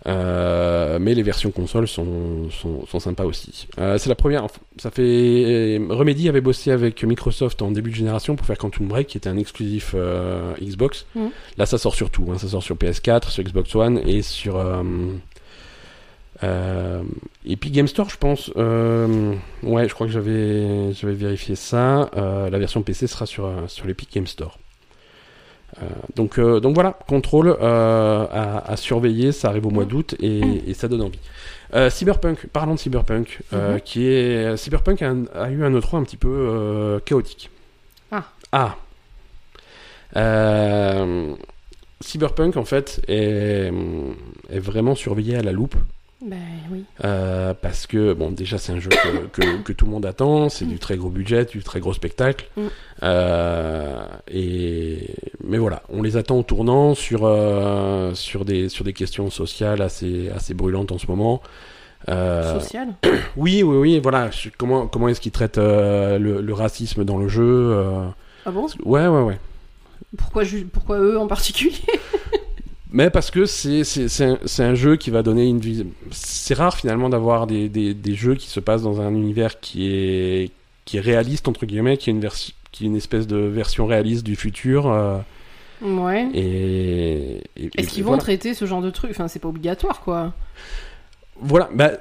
Euh, 0.08 0.98
mais 0.98 1.14
les 1.14 1.22
versions 1.22 1.50
consoles 1.50 1.86
sont, 1.86 2.48
sont, 2.50 2.86
sont 2.86 2.98
sympas 2.98 3.24
aussi. 3.24 3.68
Euh, 3.78 3.98
c'est 3.98 4.08
la 4.08 4.14
première. 4.14 4.46
Ça 4.78 4.90
fait 4.90 5.78
Remedy 5.90 6.28
avait 6.28 6.40
bossé 6.40 6.70
avec 6.70 7.04
Microsoft 7.04 7.60
en 7.60 7.70
début 7.70 7.90
de 7.90 7.96
génération 7.96 8.34
pour 8.34 8.46
faire 8.46 8.56
Quantum 8.56 8.88
Break, 8.88 9.08
qui 9.08 9.18
était 9.18 9.28
un 9.28 9.36
exclusif 9.36 9.92
euh, 9.94 10.54
Xbox. 10.62 11.04
Mhm. 11.14 11.30
Là, 11.58 11.66
ça 11.66 11.76
sort 11.76 11.94
sur 11.94 12.10
tout. 12.10 12.24
hein. 12.32 12.38
Ça 12.38 12.48
sort 12.48 12.62
sur 12.62 12.76
PS4, 12.76 13.28
sur 13.28 13.44
Xbox 13.44 13.74
One 13.74 14.00
et 14.06 14.22
sur 14.22 14.56
euh, 14.56 14.82
euh, 16.42 17.02
Epic 17.46 17.72
Game 17.72 17.88
Store, 17.88 18.08
je 18.08 18.16
pense. 18.16 18.50
Euh, 18.56 19.34
ouais, 19.62 19.88
je 19.88 19.94
crois 19.94 20.06
que 20.06 20.12
j'avais 20.12 20.92
j'avais 20.94 21.14
vérifié 21.14 21.54
ça. 21.56 22.10
Euh, 22.16 22.48
la 22.48 22.58
version 22.58 22.82
PC 22.82 23.06
sera 23.08 23.26
sur 23.26 23.46
euh, 23.46 23.66
sur 23.66 23.86
l'Epic 23.86 24.10
Game 24.14 24.26
Store. 24.26 24.58
Euh, 25.82 25.86
donc, 26.16 26.38
euh, 26.38 26.60
donc 26.60 26.74
voilà, 26.74 26.98
contrôle 27.06 27.48
euh, 27.60 28.26
à, 28.32 28.70
à 28.72 28.76
surveiller, 28.76 29.32
ça 29.32 29.48
arrive 29.48 29.66
au 29.66 29.70
mois 29.70 29.84
d'août 29.84 30.14
et, 30.18 30.40
et 30.70 30.74
ça 30.74 30.88
donne 30.88 31.02
envie. 31.02 31.18
Euh, 31.74 31.90
Cyberpunk, 31.90 32.46
parlons 32.52 32.74
de 32.74 32.78
Cyberpunk, 32.78 33.40
euh, 33.52 33.74
Mhm. 33.74 33.80
qui 33.82 34.06
est 34.06 34.56
Cyberpunk 34.56 35.02
a, 35.02 35.50
eu 35.50 35.62
un 35.64 35.70
E3 35.78 35.96
un 35.98 36.02
petit 36.04 36.16
peu 36.16 36.28
euh, 36.28 36.98
chaotique. 37.00 37.50
Ah. 38.10 38.24
Ah. 38.52 38.76
Cyberpunk 42.00 42.56
en 42.56 42.64
fait 42.64 43.00
est, 43.08 43.70
est 44.50 44.58
vraiment 44.58 44.94
surveillé 44.94 45.36
à 45.36 45.42
la 45.42 45.52
loupe 45.52 45.74
Ben 46.20 46.36
oui. 46.72 46.84
euh, 47.04 47.54
parce 47.54 47.86
que 47.86 48.12
bon 48.12 48.32
déjà 48.32 48.58
c'est 48.58 48.72
un 48.72 48.80
jeu 48.80 48.88
que, 48.90 49.26
que, 49.40 49.62
que 49.62 49.72
tout 49.72 49.84
le 49.84 49.92
monde 49.92 50.04
attend, 50.04 50.48
c'est 50.48 50.64
du 50.64 50.80
très 50.80 50.96
gros 50.96 51.10
budget, 51.10 51.44
du 51.44 51.62
très 51.62 51.78
gros 51.80 51.92
spectacle, 51.92 52.48
Mm. 52.56 52.62
Euh, 53.04 54.04
et 54.28 55.14
mais 55.44 55.58
voilà, 55.58 55.82
on 55.90 56.02
les 56.02 56.16
attend 56.16 56.38
au 56.38 56.42
tournant 56.42 56.96
sur 56.96 57.20
euh, 57.22 58.12
sur 58.14 58.44
des 58.44 58.68
sur 58.68 58.84
des 58.84 58.92
questions 58.92 59.30
sociales 59.30 59.80
assez 59.80 60.28
assez 60.34 60.54
brûlantes 60.54 60.90
en 60.90 60.98
ce 60.98 61.06
moment. 61.06 61.40
Euh, 62.08 62.58
Social. 62.60 62.88
oui 63.36 63.62
oui 63.62 63.76
oui 63.76 64.00
voilà, 64.00 64.30
comment 64.56 64.88
comment 64.88 65.08
est-ce 65.08 65.20
qu'ils 65.20 65.30
traitent 65.32 65.58
le, 65.58 66.18
le 66.40 66.52
racisme 66.52 67.04
dans 67.04 67.18
le 67.18 67.28
jeu 67.28 67.76
Ah 68.44 68.50
bon? 68.50 68.66
Ouais 68.84 69.06
ouais 69.06 69.22
ouais. 69.22 69.38
pourquoi, 70.16 70.42
pourquoi 70.72 70.98
eux 70.98 71.16
en 71.18 71.28
particulier? 71.28 71.76
Mais 72.90 73.10
parce 73.10 73.30
que 73.30 73.44
c'est 73.44 73.82
un, 74.24 74.38
un 74.58 74.74
jeu 74.74 74.96
qui 74.96 75.10
va 75.10 75.22
donner 75.22 75.46
une 75.46 75.58
vie. 75.60 75.86
C'est 76.10 76.54
rare 76.54 76.76
finalement 76.76 77.08
d'avoir 77.10 77.46
des, 77.46 77.68
des, 77.68 77.92
des 77.94 78.14
jeux 78.14 78.34
qui 78.34 78.48
se 78.48 78.60
passent 78.60 78.82
dans 78.82 79.00
un 79.00 79.10
univers 79.14 79.60
qui 79.60 79.88
est 79.92 80.50
qui 80.86 80.96
est 80.96 81.00
réaliste 81.00 81.48
entre 81.48 81.66
guillemets, 81.66 81.98
qui 81.98 82.08
est 82.08 82.12
une 82.14 82.20
version 82.20 82.54
qui 82.72 82.84
est 82.84 82.86
une 82.86 82.96
espèce 82.96 83.26
de 83.26 83.36
version 83.36 83.86
réaliste 83.86 84.24
du 84.24 84.36
futur. 84.36 84.90
euh, 84.90 85.18
Ouais. 85.82 86.26
et, 86.34 87.40
Est-ce 87.76 87.88
qu'ils 87.88 88.02
vont 88.02 88.08
voilà. 88.10 88.22
traiter 88.22 88.52
ce 88.54 88.64
genre 88.64 88.82
de 88.82 88.90
truc? 88.90 89.10
Enfin, 89.12 89.28
c'est 89.28 89.38
pas 89.38 89.48
obligatoire, 89.48 90.00
quoi. 90.00 90.32
Voilà, 91.40 91.68
bah 91.72 91.92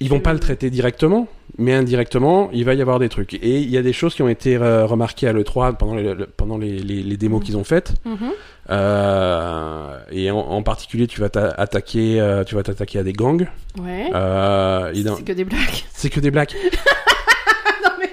ils 0.00 0.08
vont 0.08 0.18
pas 0.20 0.32
le 0.32 0.40
traiter 0.40 0.68
directement, 0.70 1.28
mais 1.58 1.72
indirectement, 1.72 2.50
il 2.52 2.64
va 2.64 2.74
y 2.74 2.82
avoir 2.82 2.98
des 2.98 3.08
trucs. 3.08 3.34
Et 3.34 3.60
il 3.60 3.70
y 3.70 3.78
a 3.78 3.82
des 3.82 3.92
choses 3.92 4.14
qui 4.14 4.22
ont 4.22 4.28
été 4.28 4.56
euh, 4.56 4.84
remarquées 4.86 5.28
à 5.28 5.32
l'E3 5.32 5.76
pendant 5.76 5.94
les, 5.94 6.12
le- 6.14 6.26
pendant 6.26 6.58
les, 6.58 6.78
les, 6.80 7.02
les 7.02 7.16
démos 7.16 7.38
Mhm. 7.40 7.44
qu'ils 7.46 7.56
ont 7.56 7.64
faites. 7.64 7.94
Mhm. 8.04 8.32
Euh, 8.70 9.98
et 10.10 10.30
en, 10.30 10.38
en 10.38 10.62
particulier, 10.62 11.06
tu 11.06 11.20
vas 11.20 11.28
t'attaquer, 11.28 12.20
euh, 12.20 12.44
tu 12.44 12.54
vas 12.54 12.62
t'attaquer 12.62 12.98
à 12.98 13.02
des 13.02 13.12
gangs. 13.12 13.46
Ouais. 13.80 14.10
Euh, 14.14 14.92
dans- 15.02 15.16
C'est 15.16 15.22
que 15.24 15.32
des 15.32 15.44
blagues. 15.44 15.84
C'est 15.92 16.10
que 16.10 16.20
des 16.20 16.30
blagues. 16.30 16.50
non, 17.84 17.90
mais... 17.98 18.10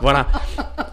Voilà. 0.00 0.26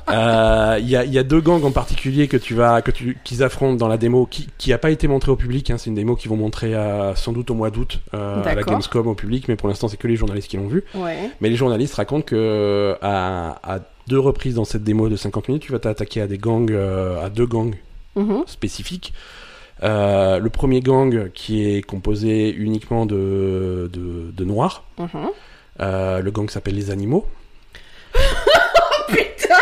Euh, 0.10 0.78
Il 0.80 0.90
y, 0.90 0.96
a, 0.96 1.04
il 1.04 1.14
y 1.14 1.20
a 1.20 1.24
deux 1.24 1.42
gangs 1.42 1.64
en 1.66 1.72
particulier 1.72 2.28
que 2.28 2.38
tu 2.38 2.54
vas, 2.56 2.82
que 2.82 2.90
tu, 2.92 3.18
qu'ils 3.24 3.44
affrontent 3.44 3.76
dans 3.76 3.88
la 3.88 3.98
démo, 3.98 4.26
qui, 4.26 4.48
qui 4.58 4.72
a 4.74 4.78
pas 4.78 4.90
été 4.92 5.08
montrée 5.08 5.32
au 5.32 5.36
public. 5.36 5.70
Hein, 5.70 5.78
c'est 5.78 5.90
une 5.90 5.96
démo 5.96 6.16
qu'ils 6.16 6.30
vont 6.30 6.38
montrer 6.38 6.74
sans 7.16 7.32
doute 7.34 7.52
au 7.52 7.54
mois 7.56 7.70
d'août 7.70 8.00
à 8.14 8.42
la. 8.56 8.64
Gamescom 8.64 9.08
au 9.08 9.14
public, 9.16 9.48
mais 9.48 9.56
pour 9.56 9.68
l'instant 9.70 9.88
c'est 9.88 9.98
que 9.98 10.08
les 10.08 10.16
journalistes 10.16 10.48
qui 10.48 10.58
l'ont 10.58 10.68
vu. 10.68 10.84
Ouais. 10.96 11.30
Mais 11.42 11.50
les 11.50 11.56
journalistes 11.56 11.96
racontent 11.96 12.24
que 12.26 12.96
à, 13.02 13.60
à 13.64 13.80
deux 14.08 14.20
reprises 14.20 14.56
dans 14.56 14.66
cette 14.66 14.84
démo 14.84 15.10
de 15.10 15.16
50 15.16 15.48
minutes, 15.50 15.64
tu 15.64 15.72
vas 15.72 15.80
t'attaquer 15.80 16.22
à 16.22 16.28
des 16.28 16.38
gangs, 16.40 16.72
à 16.74 17.30
deux 17.30 17.46
gangs 17.46 17.76
Mhm. 18.16 18.44
spécifiques. 18.48 19.14
Euh, 19.82 20.40
le 20.40 20.50
premier 20.50 20.82
gang 20.82 21.30
qui 21.34 21.66
est 21.66 21.82
composé 21.82 22.50
uniquement 22.54 23.06
de, 23.06 23.90
de, 23.94 24.32
de 24.32 24.44
noirs. 24.46 24.84
Mhm. 24.98 25.30
Euh, 25.80 26.20
le 26.22 26.32
gang 26.32 26.50
s'appelle 26.50 26.76
les 26.76 26.92
animaux. 26.92 27.26
Putain 29.08 29.56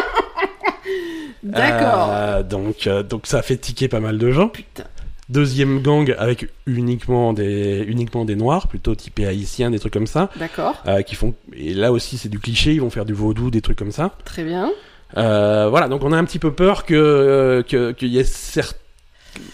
D'accord. 1.44 2.10
Euh, 2.12 2.44
donc, 2.44 2.88
euh, 2.88 3.04
donc 3.04 3.28
ça 3.28 3.40
a 3.40 3.42
fait 3.42 3.58
tiquer 3.58 3.88
pas 3.88 4.00
mal 4.00 4.18
de 4.18 4.32
gens. 4.32 4.50
Putain. 4.50 4.86
Deuxième 5.30 5.82
gang 5.82 6.16
avec 6.18 6.48
uniquement 6.66 7.34
des, 7.34 7.84
uniquement 7.86 8.24
des 8.26 8.36
noirs, 8.38 8.68
plutôt 8.68 8.96
typés 8.96 9.28
haïtiens, 9.28 9.70
des 9.70 9.78
trucs 9.80 9.92
comme 9.94 10.08
ça, 10.08 10.30
D'accord. 10.38 10.82
qui 11.06 11.16
font. 11.16 11.34
Et 11.54 11.74
là 11.74 11.92
aussi, 11.92 12.18
c'est 12.18 12.30
du 12.30 12.40
cliché. 12.40 12.74
Ils 12.74 12.80
vont 12.80 12.90
faire 12.90 13.04
du 13.04 13.14
vaudou, 13.14 13.52
des 13.52 13.62
trucs 13.62 13.78
comme 13.78 13.92
ça. 13.92 14.14
Très 14.24 14.46
bien. 14.46 14.72
Euh, 15.16 15.68
voilà, 15.70 15.88
donc 15.88 16.04
on 16.04 16.12
a 16.12 16.18
un 16.18 16.26
petit 16.26 16.40
peu 16.40 16.52
peur 16.52 16.86
que 16.86 16.94
euh, 16.94 17.64
que- 17.64 17.92
qu'il 17.94 18.10
y 18.10 18.20
ait 18.20 18.24
certes 18.26 18.78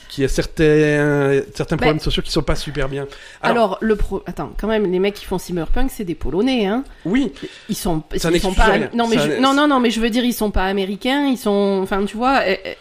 qu'il 0.09 0.23
y 0.23 0.29
certains 0.29 1.41
certains 1.53 1.75
problèmes 1.75 1.99
sociaux 1.99 2.23
qui 2.23 2.31
sont 2.31 2.41
pas 2.41 2.55
super 2.55 2.87
bien. 2.87 3.05
Alors, 3.41 3.63
Alors, 3.63 3.77
le 3.81 3.95
pro... 3.97 4.23
Attends, 4.25 4.53
quand 4.57 4.67
même, 4.67 4.89
les 4.89 4.99
mecs 4.99 5.13
qui 5.15 5.25
font 5.25 5.37
cyberpunk, 5.37 5.91
c'est 5.93 6.05
des 6.05 6.15
Polonais, 6.15 6.65
hein. 6.67 6.85
oui, 7.03 7.33
Ils 7.67 7.75
sont, 7.75 8.01
Ça 8.15 8.31
ils 8.31 8.39
sont 8.39 8.53
pas. 8.53 8.63
rien. 8.65 8.89
Non 8.93 9.07
mais 9.09 9.17
Ça 9.17 9.27
je... 9.29 9.41
non 9.41 9.53
non 9.53 9.67
non 9.67 9.79
mais 9.81 9.91
je 9.91 9.99
veux 9.99 10.09
dire 10.09 10.23
ils 10.23 10.31
sont 10.33 10.51
pas 10.51 10.65
américains, 10.65 11.27
ils 11.27 11.37
sont. 11.37 11.81
Enfin 11.83 12.05
tu 12.05 12.15
vois. 12.17 12.39
euh, 12.47 12.55
euh, 12.65 12.73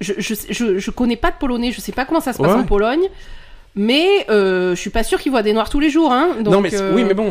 Je, 0.00 0.12
je 0.18 0.34
je 0.50 0.78
je 0.78 0.90
connais 0.92 1.16
pas 1.16 1.30
de 1.32 1.36
polonais, 1.38 1.72
je 1.72 1.80
sais 1.80 1.92
pas 1.92 2.04
comment 2.04 2.20
ça 2.20 2.32
se 2.32 2.38
passe 2.38 2.52
Ouais. 2.54 2.60
en 2.60 2.64
Pologne, 2.64 3.08
mais 3.74 4.06
euh, 4.30 4.74
je 4.76 4.80
suis 4.80 4.90
pas 4.90 5.02
sûr 5.02 5.20
qu'ils 5.20 5.32
voient 5.32 5.42
des 5.42 5.52
noirs 5.54 5.68
tous 5.70 5.80
les 5.80 5.90
jours, 5.90 6.12
hein. 6.12 6.36
Donc, 6.40 6.54
non 6.54 6.60
mais 6.60 6.70
c'est- 6.70 6.80
euh, 6.82 6.94
oui, 6.94 7.02
mais 7.04 7.14
bon, 7.14 7.30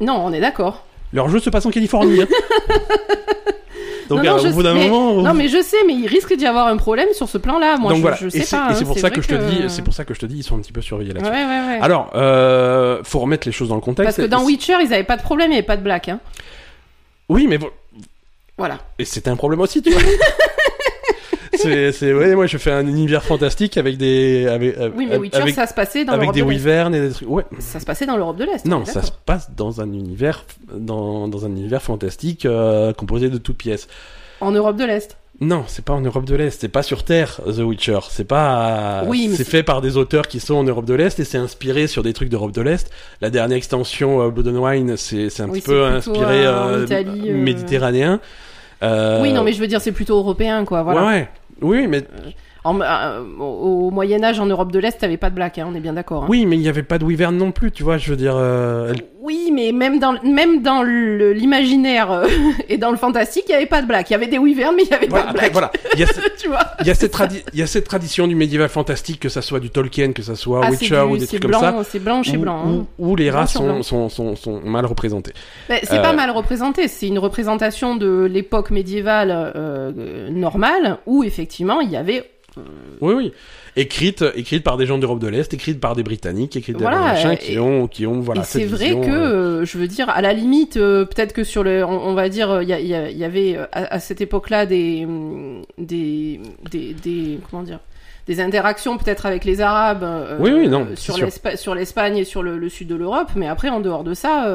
Non, 0.00 0.24
on 0.24 0.32
est 0.32 0.40
d'accord. 0.40 0.86
Leur 1.12 1.28
jeu 1.28 1.38
se 1.40 1.50
passe 1.50 1.66
en 1.66 1.70
Californie. 1.70 2.22
hein. 2.22 2.26
donc 4.08 4.18
Non, 4.24 4.24
non, 4.24 4.36
euh, 4.36 4.38
je 4.42 4.48
au 4.48 4.52
bout 4.52 4.62
d'un 4.62 4.74
sais- 4.74 4.88
moment, 4.88 5.22
Non 5.22 5.34
mais 5.34 5.48
je 5.48 5.62
sais, 5.62 5.76
mais 5.86 5.94
il 5.94 6.06
risque 6.06 6.34
d'y 6.34 6.46
avoir 6.46 6.66
un 6.68 6.76
problème 6.76 7.08
sur 7.12 7.28
ce 7.28 7.36
plan-là. 7.38 7.76
Moi, 7.78 7.90
donc 7.90 7.96
je, 7.98 8.02
voilà. 8.02 8.16
je 8.16 8.26
et 8.26 8.30
sais 8.30 8.40
c'est 8.44 8.56
pas. 8.56 8.68
et 8.68 8.72
hein, 8.72 8.74
c'est 8.74 8.84
pour 8.84 8.94
ça 8.94 9.00
vrai 9.08 9.10
que 9.10 9.22
je 9.22 9.28
te 9.28 9.34
dis, 9.34 9.64
c'est 9.68 9.82
pour 9.82 9.92
ça 9.94 10.04
que 10.04 10.14
je 10.14 10.20
te 10.20 10.26
dis, 10.26 10.36
ils 10.38 10.42
sont 10.42 10.56
un 10.56 10.60
petit 10.60 10.72
peu 10.72 10.80
surveillés 10.80 11.12
Ouais, 11.12 11.20
là-dessus. 11.20 11.32
ouais, 11.32 11.44
ouais. 11.74 11.78
Alors, 11.82 12.10
euh, 12.14 13.00
faut 13.04 13.18
remettre 13.20 13.46
les 13.46 13.52
choses 13.52 13.68
dans 13.68 13.74
le 13.74 13.80
contexte. 13.80 14.16
Parce 14.16 14.26
que 14.28 14.30
dans 14.30 14.42
Et- 14.42 14.46
Witcher, 14.46 14.76
ils 14.82 14.92
avaient 14.94 15.04
pas 15.04 15.16
de 15.16 15.22
problème, 15.22 15.50
il 15.50 15.54
y 15.54 15.58
avait 15.58 15.66
pas 15.66 15.76
de 15.76 15.82
black, 15.82 16.08
hein. 16.08 16.20
Oui, 17.28 17.46
mais 17.46 17.58
bon, 17.58 17.68
Voilà. 18.56 18.78
et 18.98 19.04
c'était 19.04 19.28
un 19.30 19.36
problème 19.36 19.60
aussi, 19.60 19.82
tu 19.82 19.90
vois. 19.90 20.00
c'est, 21.58 21.92
c'est, 21.92 22.12
ouais, 22.12 22.34
moi 22.34 22.46
je 22.46 22.56
fais 22.58 22.70
un 22.70 22.86
univers 22.86 23.22
fantastique 23.22 23.76
avec 23.76 23.96
des, 23.98 24.46
avec, 24.46 24.76
Oui, 24.96 25.06
mais 25.08 25.16
Witcher, 25.16 25.42
avec, 25.42 25.54
ça 25.54 25.66
se 25.66 25.74
passait 25.74 26.04
dans 26.04 26.12
avec 26.12 26.34
l'Europe 26.34 26.34
des 26.34 26.58
de 26.58 26.96
et 26.96 27.08
des 27.08 27.14
trucs. 27.14 27.28
Ouais. 27.28 27.44
Ça 27.58 27.80
se 27.80 27.84
passait 27.84 28.06
dans 28.06 28.16
l'Europe 28.16 28.36
de 28.36 28.44
l'Est. 28.44 28.66
on 28.66 28.70
Non, 28.70 28.84
ça 28.84 29.02
se 29.02 29.12
passe 29.26 29.50
dans 29.56 29.80
un 29.80 29.92
univers, 29.92 30.44
dans, 30.72 31.28
dans 31.28 31.44
un 31.44 31.50
univers 31.50 31.82
fantastique 31.82 32.46
euh, 32.46 32.92
composé 32.92 33.28
de 33.28 33.38
toutes 33.38 33.58
pièces. 33.58 33.88
En 34.40 34.52
Europe 34.52 34.76
de 34.76 34.84
l'Est. 34.84 35.16
Non, 35.40 35.62
c'est 35.68 35.84
pas 35.84 35.92
en 35.92 36.00
Europe 36.00 36.24
de 36.24 36.34
l'Est, 36.34 36.60
c'est 36.60 36.68
pas 36.68 36.82
sur 36.82 37.04
Terre, 37.04 37.40
The 37.46 37.60
Witcher. 37.60 38.00
C'est 38.10 38.24
pas. 38.26 39.04
Oui, 39.06 39.30
c'est 39.36 39.44
fait 39.44 39.62
par 39.62 39.80
des 39.80 39.96
auteurs 39.96 40.26
qui 40.26 40.40
sont 40.40 40.54
en 40.54 40.64
Europe 40.64 40.84
de 40.84 40.94
l'Est 40.94 41.20
et 41.20 41.24
c'est 41.24 41.38
inspiré 41.38 41.86
sur 41.86 42.02
des 42.02 42.12
trucs 42.12 42.28
d'Europe 42.28 42.50
de 42.50 42.60
l'Est. 42.60 42.90
La 43.20 43.30
dernière 43.30 43.56
extension 43.56 44.20
euh, 44.20 44.30
Blood 44.30 44.48
and 44.48 44.60
Wine, 44.60 44.96
c'est 44.96 45.30
c'est 45.30 45.44
un 45.44 45.48
Oui, 45.48 45.60
petit 45.60 45.68
peu 45.68 45.84
inspiré 45.84 46.44
euh, 46.44 46.78
euh, 46.78 46.84
Italie, 46.86 47.30
euh. 47.30 47.36
méditerranéen. 47.36 48.20
Euh, 48.82 49.22
Oui, 49.22 49.32
non, 49.32 49.44
mais 49.44 49.52
je 49.52 49.60
veux 49.60 49.68
dire, 49.68 49.80
c'est 49.80 49.92
plutôt 49.92 50.16
européen, 50.18 50.64
quoi. 50.64 50.82
Voilà. 50.82 51.02
Ouais, 51.02 51.06
ouais. 51.06 51.28
Oui, 51.60 51.86
mais 51.86 52.04
En- 52.64 52.80
euh, 52.80 53.20
au 53.38 53.90
Moyen 53.90 54.22
Âge, 54.24 54.40
en 54.40 54.46
Europe 54.46 54.72
de 54.72 54.78
l'Est, 54.78 54.98
t'avais 54.98 55.16
pas 55.16 55.30
de 55.30 55.34
black, 55.36 55.58
hein, 55.58 55.66
on 55.70 55.74
est 55.74 55.80
bien 55.80 55.92
d'accord. 55.92 56.24
hein. 56.24 56.26
oui, 56.28 56.44
mais 56.46 56.56
il 56.56 56.60
n'y 56.60 56.68
avait 56.68 56.82
pas 56.82 56.98
de 56.98 57.04
wyvern 57.04 57.36
non 57.36 57.52
plus, 57.52 57.70
tu 57.70 57.82
vois. 57.82 57.98
Je 57.98 58.10
veux 58.10 58.16
dire, 58.16 58.34
euh, 58.36 58.92
Oui, 59.20 59.50
mais 59.54 59.72
même 59.72 59.98
dans, 59.98 60.14
même 60.24 60.60
dans 60.62 60.82
l'imaginaire 60.82 62.10
euh, 62.10 62.26
et 62.68 62.76
dans 62.78 62.90
le 62.90 62.96
fantastique, 62.96 63.44
il 63.48 63.52
y 63.52 63.54
avait 63.54 63.66
pas 63.66 63.80
de 63.82 63.86
black. 63.86 64.10
Il 64.10 64.12
y 64.12 64.16
avait 64.16 64.26
des 64.26 64.38
wyverns, 64.38 64.74
mais 64.76 64.82
il 64.82 64.88
y 64.90 64.94
avait 64.94 65.06
voilà, 65.06 65.26
pas 65.26 65.32
de 65.32 65.36
après, 65.38 65.50
black. 65.50 65.52
voilà. 65.52 65.72
Il 65.94 66.00
y 66.00 66.02
a, 66.02 66.06
ce- 66.06 66.20
tu 66.40 66.48
vois 66.48 66.60
il 66.80 66.86
y 66.86 66.90
a 66.90 66.94
cette 66.94 67.12
tradi- 67.14 67.42
il 67.52 67.58
y 67.58 67.62
a 67.62 67.66
cette 67.66 67.84
tradition 67.84 68.26
du 68.28 68.34
médiéval 68.34 68.68
fantastique, 68.68 69.20
que 69.20 69.28
ça 69.28 69.42
soit 69.42 69.58
du 69.60 69.70
Tolkien, 69.70 70.12
que 70.12 70.22
ça 70.22 70.34
soit 70.36 70.60
Ah, 70.64 70.70
Witcher 70.70 70.96
du- 70.96 71.00
ou 71.12 71.16
des 71.16 71.26
trucs 71.26 71.42
comme 71.42 71.52
ça. 71.52 71.72
blanc, 71.72 71.82
c'est 71.88 71.98
blanc 71.98 72.22
chez 72.22 72.36
où, 72.36 72.40
blanc. 72.40 72.62
hein. 72.66 72.84
où- 72.98 73.10
où 73.12 73.16
les 73.16 73.30
Blanc 73.30 73.40
races 73.40 73.52
sont, 73.54 73.64
blanc. 73.64 73.82
sont, 73.82 74.08
sont, 74.08 74.36
sont 74.36 74.60
mal 74.64 74.86
représentées. 74.86 75.32
Ben, 75.68 75.78
c'est 75.82 76.00
pas 76.02 76.12
mal 76.12 76.30
représenté. 76.30 76.86
C'est 76.88 77.08
une 77.08 77.18
représentation 77.18 77.96
de 77.96 78.28
l'époque 78.30 78.70
médiévale 78.70 79.52
normale 80.30 80.98
où 81.06 81.22
effectivement 81.24 81.80
il 81.80 81.90
y 81.90 81.96
avait 81.96 82.24
Oui, 83.00 83.14
oui. 83.14 83.32
Écrite, 83.76 84.24
écrite 84.34 84.64
par 84.64 84.76
des 84.76 84.86
gens 84.86 84.98
d'Europe 84.98 85.20
de 85.20 85.28
l'Est, 85.28 85.52
écrite 85.54 85.78
par 85.80 85.94
des 85.94 86.02
Britanniques, 86.02 86.56
écrite 86.56 86.76
Voilà, 86.78 86.96
par 86.96 87.06
des 87.06 87.12
machins 87.14 87.32
et- 87.32 87.36
qui 87.38 87.58
ont, 87.58 87.86
qui 87.86 88.06
ont, 88.06 88.20
voilà, 88.20 88.40
et 88.40 88.44
c'est 88.44 88.64
vrai 88.64 88.86
vision, 88.86 89.00
que, 89.02 89.08
euh, 89.10 89.60
euh, 89.60 89.64
je 89.64 89.78
veux 89.78 89.86
dire, 89.86 90.08
à 90.10 90.20
la 90.20 90.32
limite, 90.32 90.76
euh, 90.78 91.04
peut-être 91.04 91.32
que 91.32 91.44
sur 91.44 91.62
le, 91.62 91.84
on, 91.84 92.08
on 92.08 92.14
va 92.14 92.28
dire, 92.28 92.50
euh, 92.50 92.62
il 92.64 92.68
y, 92.68 93.24
avait 93.24 93.56
euh, 93.56 93.66
à, 93.72 93.94
à 93.94 94.00
cette 94.00 94.20
époque-là 94.20 94.66
des, 94.66 95.04
hum, 95.04 95.62
des, 95.78 96.40
des, 96.70 96.94
des, 96.94 97.38
comment 97.50 97.62
dire, 97.62 97.78
des 98.26 98.40
interactions 98.40 98.98
peut-être 98.98 99.26
avec 99.26 99.44
les 99.44 99.60
Arabes. 99.60 100.02
euh, 100.02 100.36
Oui, 100.40 100.50
oui, 100.52 100.68
non, 100.68 100.86
euh, 100.90 100.96
sur 101.56 101.74
l'Espagne 101.74 102.16
et 102.16 102.24
sur 102.24 102.42
le, 102.42 102.58
le 102.58 102.68
sud 102.68 102.88
de 102.88 102.94
l'Europe, 102.96 103.30
mais 103.36 103.46
après 103.48 103.68
en 103.68 103.80
dehors 103.80 104.02
de 104.04 104.14
ça. 104.14 104.46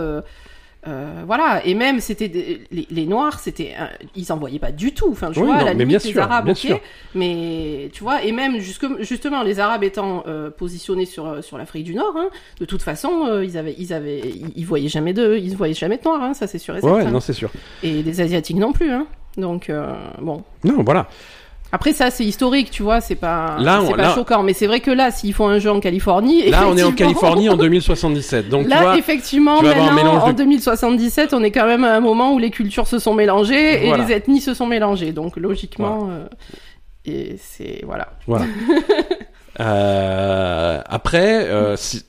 Euh, 0.88 0.90
euh, 0.94 1.24
voilà, 1.26 1.66
et 1.66 1.74
même 1.76 2.00
c'était 2.00 2.28
des- 2.28 2.62
les, 2.72 2.88
les 2.92 3.06
Noirs, 3.06 3.40
c'était, 3.40 3.74
un- 3.80 3.90
ils 4.16 4.32
en 4.32 4.38
voyaient 4.38 4.60
pas 4.60 4.72
du 4.72 4.94
tout. 4.94 5.10
Enfin, 5.12 5.32
tu 5.32 5.40
Oui, 5.40 5.46
vois, 5.48 5.58
non, 5.60 5.66
la 5.66 5.74
limite 5.74 5.88
bien 5.88 5.98
les 6.04 6.12
sûr, 6.12 6.22
Arabes, 6.22 6.46
bien 6.46 6.54
sûr. 6.56 6.80
mais 7.16 7.90
tu 7.94 8.04
vois, 8.04 8.24
et 8.24 8.32
même 8.32 8.60
jusque, 8.60 8.86
justement 9.02 9.44
les 9.44 9.60
Arabes 9.60 9.84
étant 9.84 10.24
euh, 10.28 10.50
positionnés 10.50 11.06
sur 11.06 11.28
euh, 11.28 11.42
sur 11.42 11.58
l'Afrique 11.58 11.84
du 11.86 11.96
Nord, 11.96 12.14
hein, 12.18 12.30
de 12.60 12.66
toute 12.66 12.82
façon, 12.82 13.26
euh, 13.28 13.46
ils 13.46 13.58
avaient, 13.58 13.76
ils 13.78 13.94
avaient, 13.94 14.22
ils, 14.56 14.66
voyaient 14.66 14.90
jamais 14.90 15.14
de, 15.14 15.38
ils 15.38 15.56
voyaient 15.56 15.74
jamais 15.74 15.98
de 15.98 16.04
noirs, 16.04 16.22
hein, 16.22 16.34
ça 16.34 16.48
c'est 16.48 16.60
sûr 16.60 16.76
et 16.76 16.82
certain. 16.82 16.96
ouais, 17.06 17.12
non, 17.12 17.20
c'est 17.20 17.34
sûr. 17.34 17.50
Et 17.82 18.04
des 18.04 18.22
asiatiques 18.22 18.58
non 18.58 18.74
plus, 18.74 18.92
hein. 18.92 19.06
Donc 19.38 19.70
euh, 19.70 19.94
bon. 20.22 20.44
Non, 20.64 20.84
voilà. 20.84 21.08
Après 21.76 21.92
ça 21.92 22.12
c'est 22.12 22.24
historique, 22.24 22.70
tu 22.70 22.84
vois, 22.84 23.02
c'est 23.02 23.16
pas, 23.16 23.58
Là, 23.60 23.82
on- 23.82 23.90
pas 23.92 23.98
là- 23.98 24.14
choquant, 24.16 24.44
mais 24.44 24.54
c'est 24.54 24.68
vrai 24.68 24.80
que 24.80 24.92
là, 24.92 25.10
s'ils 25.10 25.34
font 25.34 25.48
un 25.48 25.58
jeu 25.58 25.72
en 25.72 25.80
Californie, 25.80 26.50
Là, 26.52 26.66
on 26.70 26.78
est 26.78 26.84
en 26.84 26.92
Californie 26.94 27.50
en 27.50 27.58
2077. 27.58 28.48
Donc, 28.48 28.66
tu 28.66 28.70
Là, 28.70 28.82
vois, 28.82 28.98
effectivement, 28.98 29.58
tu 29.58 29.66
maintenant, 29.66 29.96
de- 29.96 30.22
en 30.22 30.34
2077, 30.34 31.34
on 31.34 31.44
est 31.44 31.50
quand 31.52 31.66
même 31.66 31.84
à 31.84 31.96
un 31.96 32.00
moment 32.00 32.34
où 32.34 32.38
les 32.40 32.52
cultures 32.52 32.86
se 32.88 33.00
sont 33.00 33.16
mélangées 33.16 33.88
Voilà. 33.88 34.04
et 34.04 34.08
les 34.08 34.14
ethnies 34.14 34.40
se 34.40 34.54
sont 34.54 34.68
mélangées. 34.68 35.14
Donc, 35.14 35.36
logiquement, 35.36 36.10
euh, 36.12 36.26
et 37.06 37.38
c'est 37.42 37.82
voilà. 37.84 38.10
Voilà. 38.28 38.46
Euh, 39.60 40.82
après, 40.86 41.48
euh, 41.48 41.76
si- 41.76 42.04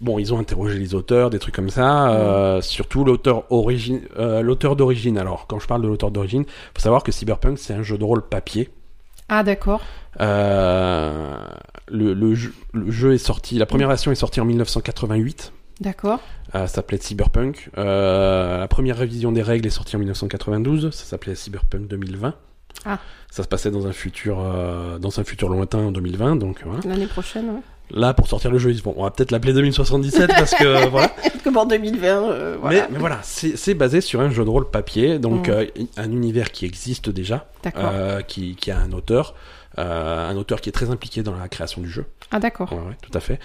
bon, 0.00 0.18
ils 0.18 0.32
ont 0.32 0.38
interrogé 0.38 0.78
les 0.78 0.94
auteurs, 0.94 1.30
des 1.30 1.38
trucs 1.38 1.54
comme 1.54 1.68
ça, 1.70 2.10
euh, 2.10 2.60
surtout 2.62 3.04
l'auteur 3.04 3.44
origine, 3.50 4.00
euh, 4.18 4.40
l'auteur 4.40 4.76
d'origine. 4.76 5.18
Alors, 5.18 5.46
quand 5.46 5.58
je 5.58 5.66
parle 5.66 5.82
de 5.82 5.88
l'auteur 5.88 6.10
d'origine, 6.10 6.44
faut 6.74 6.80
savoir 6.80 7.02
que 7.02 7.12
Cyberpunk 7.12 7.58
c'est 7.58 7.74
un 7.74 7.82
jeu 7.82 7.98
de 7.98 8.04
rôle 8.04 8.22
papier. 8.22 8.70
Ah 9.28 9.42
d'accord. 9.42 9.82
Euh, 10.20 11.36
le, 11.88 12.14
le 12.14 12.34
jeu, 12.34 12.54
le 12.72 12.90
jeu 12.90 13.14
est 13.14 13.18
sorti, 13.18 13.58
la 13.58 13.66
première 13.66 13.88
version 13.88 14.12
est 14.12 14.16
sortie 14.16 14.40
en 14.40 14.44
1988. 14.44 15.52
D'accord. 15.80 16.20
Euh, 16.54 16.66
ça 16.66 16.68
s'appelait 16.68 16.98
Cyberpunk. 16.98 17.70
Euh, 17.76 18.60
la 18.60 18.68
première 18.68 18.96
révision 18.96 19.32
des 19.32 19.42
règles 19.42 19.66
est 19.66 19.70
sortie 19.70 19.96
en 19.96 19.98
1992. 19.98 20.90
Ça 20.90 21.04
s'appelait 21.04 21.34
Cyberpunk 21.34 21.88
2020. 21.88 22.34
Ah. 22.84 22.98
Ça 23.30 23.42
se 23.42 23.48
passait 23.48 23.70
dans 23.70 23.86
un 23.86 23.92
futur, 23.92 24.36
dans 25.00 25.20
un 25.20 25.24
futur 25.24 25.48
lointain 25.48 25.78
en 25.78 25.92
2020. 25.92 26.36
Donc. 26.36 26.64
L'année 26.84 27.06
prochaine, 27.06 27.50
ouais. 27.50 27.60
Là, 27.92 28.14
pour 28.14 28.26
sortir 28.26 28.50
le 28.50 28.58
jeu, 28.58 28.70
ils 28.70 28.78
se 28.78 28.82
font, 28.82 28.94
on 28.96 29.04
va 29.04 29.10
peut-être 29.10 29.30
l'appeler 29.30 29.52
2077 29.52 30.28
parce 30.28 30.54
que 30.54 30.86
voilà. 30.90 31.12
Comme 31.44 31.56
en 31.56 31.66
2020, 31.66 32.06
euh, 32.08 32.56
voilà. 32.60 32.82
Mais, 32.82 32.88
mais 32.94 32.98
voilà, 32.98 33.20
c'est 33.22 33.74
basé 33.74 34.00
sur 34.00 34.20
un 34.20 34.30
jeu 34.30 34.44
de 34.44 34.50
rôle 34.50 34.68
papier, 34.70 35.18
donc 35.20 35.48
Mm. 35.48 35.52
euh, 35.52 35.66
un 35.96 36.10
univers 36.10 36.50
qui 36.50 36.64
existe 36.66 37.08
déjà, 37.10 37.46
D'accord. 37.62 37.84
euh, 37.92 38.20
qui, 38.22 38.56
qui 38.56 38.70
a 38.72 38.78
un 38.78 38.90
auteur, 38.92 39.34
euh, 39.78 40.28
un 40.28 40.36
auteur 40.36 40.60
qui 40.60 40.68
est 40.68 40.72
très 40.72 40.90
impliqué 40.90 41.22
dans 41.22 41.36
la 41.36 41.48
création 41.48 41.80
du 41.80 41.88
jeu. 41.88 42.06
Ah 42.32 42.40
d'accord. 42.40 42.72
Ouais, 42.72 42.78
ouais, 42.78 42.96
tout 43.02 43.16
à 43.16 43.20
fait. 43.20 43.38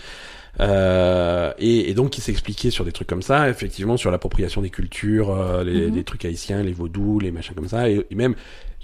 Euh, 0.60 1.54
et, 1.60 1.90
et 1.90 1.94
donc, 1.94 2.18
il 2.18 2.22
s'est 2.22 2.32
expliqué 2.32 2.72
sur 2.72 2.84
des 2.86 2.92
trucs 2.92 3.08
comme 3.08 3.22
ça, 3.22 3.50
effectivement, 3.50 3.98
sur 3.98 4.12
l'appropriation 4.12 4.62
des 4.62 4.70
cultures, 4.70 5.30
euh, 5.32 5.64
les, 5.64 5.88
Mhm. 5.88 5.96
les 5.96 6.04
trucs 6.04 6.26
haïtiens, 6.26 6.62
les 6.64 6.74
vaudous, 6.74 7.20
les 7.20 7.32
machins 7.32 7.56
comme 7.56 7.68
ça, 7.68 7.90
et, 7.90 8.06
et 8.10 8.16
même 8.16 8.36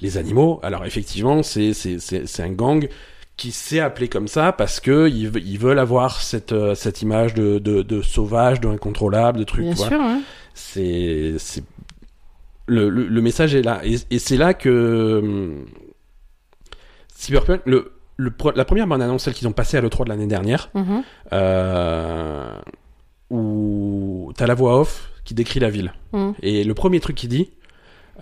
les 0.01 0.18
animaux. 0.18 0.60
Alors, 0.64 0.86
effectivement, 0.86 1.43
c'est 1.43 1.74
c'est 1.74 1.99
c'est 1.99 2.28
c'est 2.28 2.43
un 2.43 2.51
gang 2.51 2.88
qui 3.38 3.51
s'est 3.51 3.79
appelé 3.79 4.07
comme 4.09 4.27
ça 4.27 4.51
parce 4.51 4.79
que 4.79 5.07
ils, 5.09 5.29
ve- 5.29 5.41
ils 5.45 5.59
veulent 5.59 5.79
avoir 5.79 6.21
cette 6.21 6.51
euh, 6.51 6.73
cette 6.75 7.01
image 7.03 7.33
de 7.35 7.59
de, 7.59 7.83
de 7.83 8.01
sauvage, 8.01 8.59
de 8.59 8.67
incontrôlable, 8.67 9.39
de 9.39 9.43
trucs. 9.43 9.63
Bien 9.65 9.75
sûr. 9.75 10.01
hein. 10.01 10.21
C'est 10.55 11.35
c'est 11.38 11.63
le, 12.65 12.89
le 12.89 13.07
le 13.07 13.21
message 13.21 13.53
est 13.55 13.61
là, 13.61 13.79
et, 13.85 13.95
et 14.09 14.19
c'est 14.19 14.38
là 14.38 14.53
que 14.55 15.19
hum, 15.23 15.65
Cyberpunk 17.15 17.61
le 17.65 17.93
le, 18.19 18.33
la 18.55 18.65
première 18.65 18.88
bande 18.88 19.03
annonce, 19.03 19.23
celle 19.25 19.35
qu'ils 19.35 19.47
ont 19.47 19.51
passée 19.51 19.77
à 19.77 19.81
l'E3 19.81 20.05
de 20.05 20.09
l'année 20.09 20.25
dernière, 20.25 20.71
Mhm. 20.73 21.03
euh, 21.33 22.51
où 23.29 24.31
t'as 24.35 24.47
la 24.47 24.55
voix 24.55 24.79
off 24.79 25.11
qui 25.23 25.35
décrit 25.35 25.59
la 25.59 25.69
ville. 25.69 25.93
Mhm. 26.13 26.33
Et 26.41 26.63
le 26.63 26.73
premier 26.73 26.99
truc 26.99 27.15
qu'il 27.15 27.29
dit, 27.29 27.51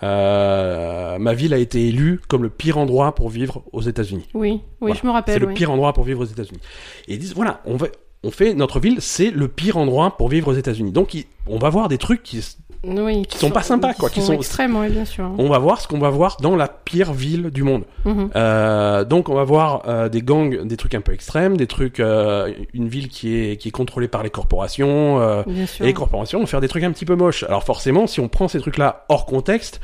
euh, 0.03 1.17
ma 1.19 1.33
ville 1.33 1.53
a 1.53 1.57
été 1.57 1.87
élue 1.87 2.19
comme 2.27 2.43
le 2.43 2.49
pire 2.49 2.77
endroit 2.77 3.15
pour 3.15 3.29
vivre 3.29 3.63
aux 3.71 3.81
États-Unis. 3.81 4.27
Oui, 4.33 4.49
oui, 4.51 4.61
Voilà. 4.81 4.95
je 4.95 4.99
me 4.99 5.09
C'est 5.09 5.13
rappelle. 5.13 5.41
le 5.41 5.47
oui. 5.47 5.53
pire 5.53 5.71
endroit 5.71 5.93
pour 5.93 6.03
vivre 6.03 6.21
aux 6.21 6.25
États-Unis. 6.25 6.59
Et 7.07 7.13
ils 7.13 7.19
disent 7.19 7.35
voilà, 7.35 7.61
on 7.65 7.75
va, 7.77 7.87
on 8.23 8.31
fait 8.31 8.53
notre 8.53 8.79
ville, 8.79 8.97
c'est 9.01 9.31
le 9.31 9.47
pire 9.47 9.77
endroit 9.77 10.17
pour 10.17 10.29
vivre 10.29 10.49
aux 10.49 10.53
États-Unis. 10.55 10.91
Donc 10.91 11.15
on 11.47 11.57
va 11.59 11.69
voir 11.69 11.87
des 11.87 11.97
trucs 11.97 12.23
qui, 12.23 12.41
Oui, 12.87 13.25
qui 13.25 13.37
sont 13.37 13.49
pas 13.49 13.63
sympas, 13.63 13.93
quoi, 13.93 14.09
qui 14.09 14.15
Qui 14.15 14.21
sont- 14.21 14.27
sont 14.27 14.33
extrêmes, 14.33 14.75
oui, 14.75 14.89
bien 14.89 15.05
sûr. 15.05 15.29
on 15.37 15.49
va 15.49 15.57
voir 15.59 15.81
ce 15.81 15.87
qu'on 15.87 15.97
va 15.99 16.09
voir 16.09 16.37
dans 16.41 16.55
la 16.55 16.67
pire 16.67 17.13
ville 17.13 17.49
du 17.49 17.63
monde. 17.63 17.83
Mhm. 18.05 18.29
Euh, 18.35 19.03
donc 19.03 19.29
on 19.29 19.33
va 19.35 19.43
voir 19.43 19.83
euh, 19.87 20.09
des 20.09 20.21
gangs, 20.21 20.65
des 20.65 20.77
trucs 20.77 20.95
un 20.95 21.01
peu 21.01 21.13
extrêmes, 21.13 21.57
des 21.57 21.67
trucs, 21.67 21.99
euh, 21.99 22.51
une 22.73 22.87
ville 22.87 23.07
qui 23.09 23.35
est 23.35 23.57
qui 23.57 23.69
est 23.69 23.71
contrôlée 23.71 24.07
par 24.07 24.23
les 24.23 24.29
corporations. 24.29 25.19
euh, 25.21 25.43
et 25.79 25.85
les 25.85 25.93
corporations 25.93 26.39
vont 26.39 26.45
faire 26.45 26.61
des 26.61 26.67
trucs 26.67 26.83
un 26.83 26.91
petit 26.91 27.05
peu 27.05 27.15
moches. 27.15 27.43
Alors 27.43 27.63
forcément, 27.63 28.07
si 28.07 28.19
on 28.19 28.27
prend 28.27 28.47
ces 28.47 28.59
trucs-là 28.59 29.05
hors 29.09 29.25
contexte, 29.25 29.79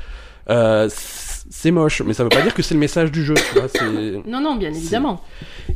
euh, 0.49 0.89
c'est 1.53 1.71
moche, 1.71 2.01
mais 2.05 2.13
ça 2.13 2.23
veut 2.23 2.29
pas 2.29 2.41
dire 2.41 2.53
que 2.53 2.61
c'est 2.61 2.73
le 2.73 2.79
message 2.79 3.11
du 3.11 3.23
jeu. 3.23 3.33
Tu 3.33 3.59
vois, 3.59 3.67
Non, 4.27 4.39
non, 4.41 4.55
bien 4.55 4.69
évidemment. 4.69 5.21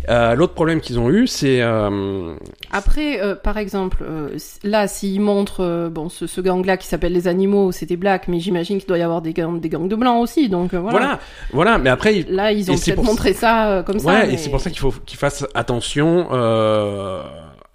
Euh, 0.09 0.35
L'autre 0.35 0.53
problème 0.53 0.79
qu'ils 0.81 0.99
ont 0.99 1.09
eu, 1.09 1.27
c'est 1.27 1.61
euh, 1.61 2.35
Après, 2.71 3.21
euh, 3.21 3.35
par 3.35 3.57
exemple, 3.57 4.03
euh, 4.07 4.37
là, 4.63 4.87
s'ils 4.87 5.19
montrent 5.21 5.89
bon, 5.89 6.09
ce, 6.09 6.27
ce 6.27 6.41
gang-là 6.41 6.77
qui 6.77 6.87
s'appelle 6.87 7.13
les 7.13 7.27
animaux, 7.27 7.71
c'était 7.71 7.95
black, 7.97 8.27
mais 8.27 8.39
j'imagine 8.39 8.77
qu'il 8.79 8.87
doit 8.87 8.97
y 8.97 9.01
avoir 9.03 9.21
des 9.21 9.33
gangs, 9.33 9.59
des 9.59 9.69
gangs 9.69 9.87
de 9.87 9.95
blancs 9.95 10.21
aussi, 10.21 10.49
donc 10.49 10.73
voilà. 10.73 10.89
voilà, 10.91 11.19
voilà. 11.51 11.77
Mais 11.77 11.89
après, 11.89 12.17
ils- 12.19 12.29
Là, 12.33 12.51
ils 12.51 12.69
ont 12.71 12.75
peut-être 12.77 13.03
montré 13.03 13.33
ça 13.33 13.69
euh, 13.71 13.83
comme 13.83 13.99
ça. 13.99 14.07
ouais, 14.07 14.27
mais- 14.27 14.33
et 14.33 14.37
c'est 14.37 14.49
pour 14.49 14.61
ça 14.61 14.69
qu'il 14.69 14.79
faut 14.79 14.93
qu'ils 15.05 15.17
fassent 15.19 15.45
attention 15.55 16.27
euh, 16.31 17.21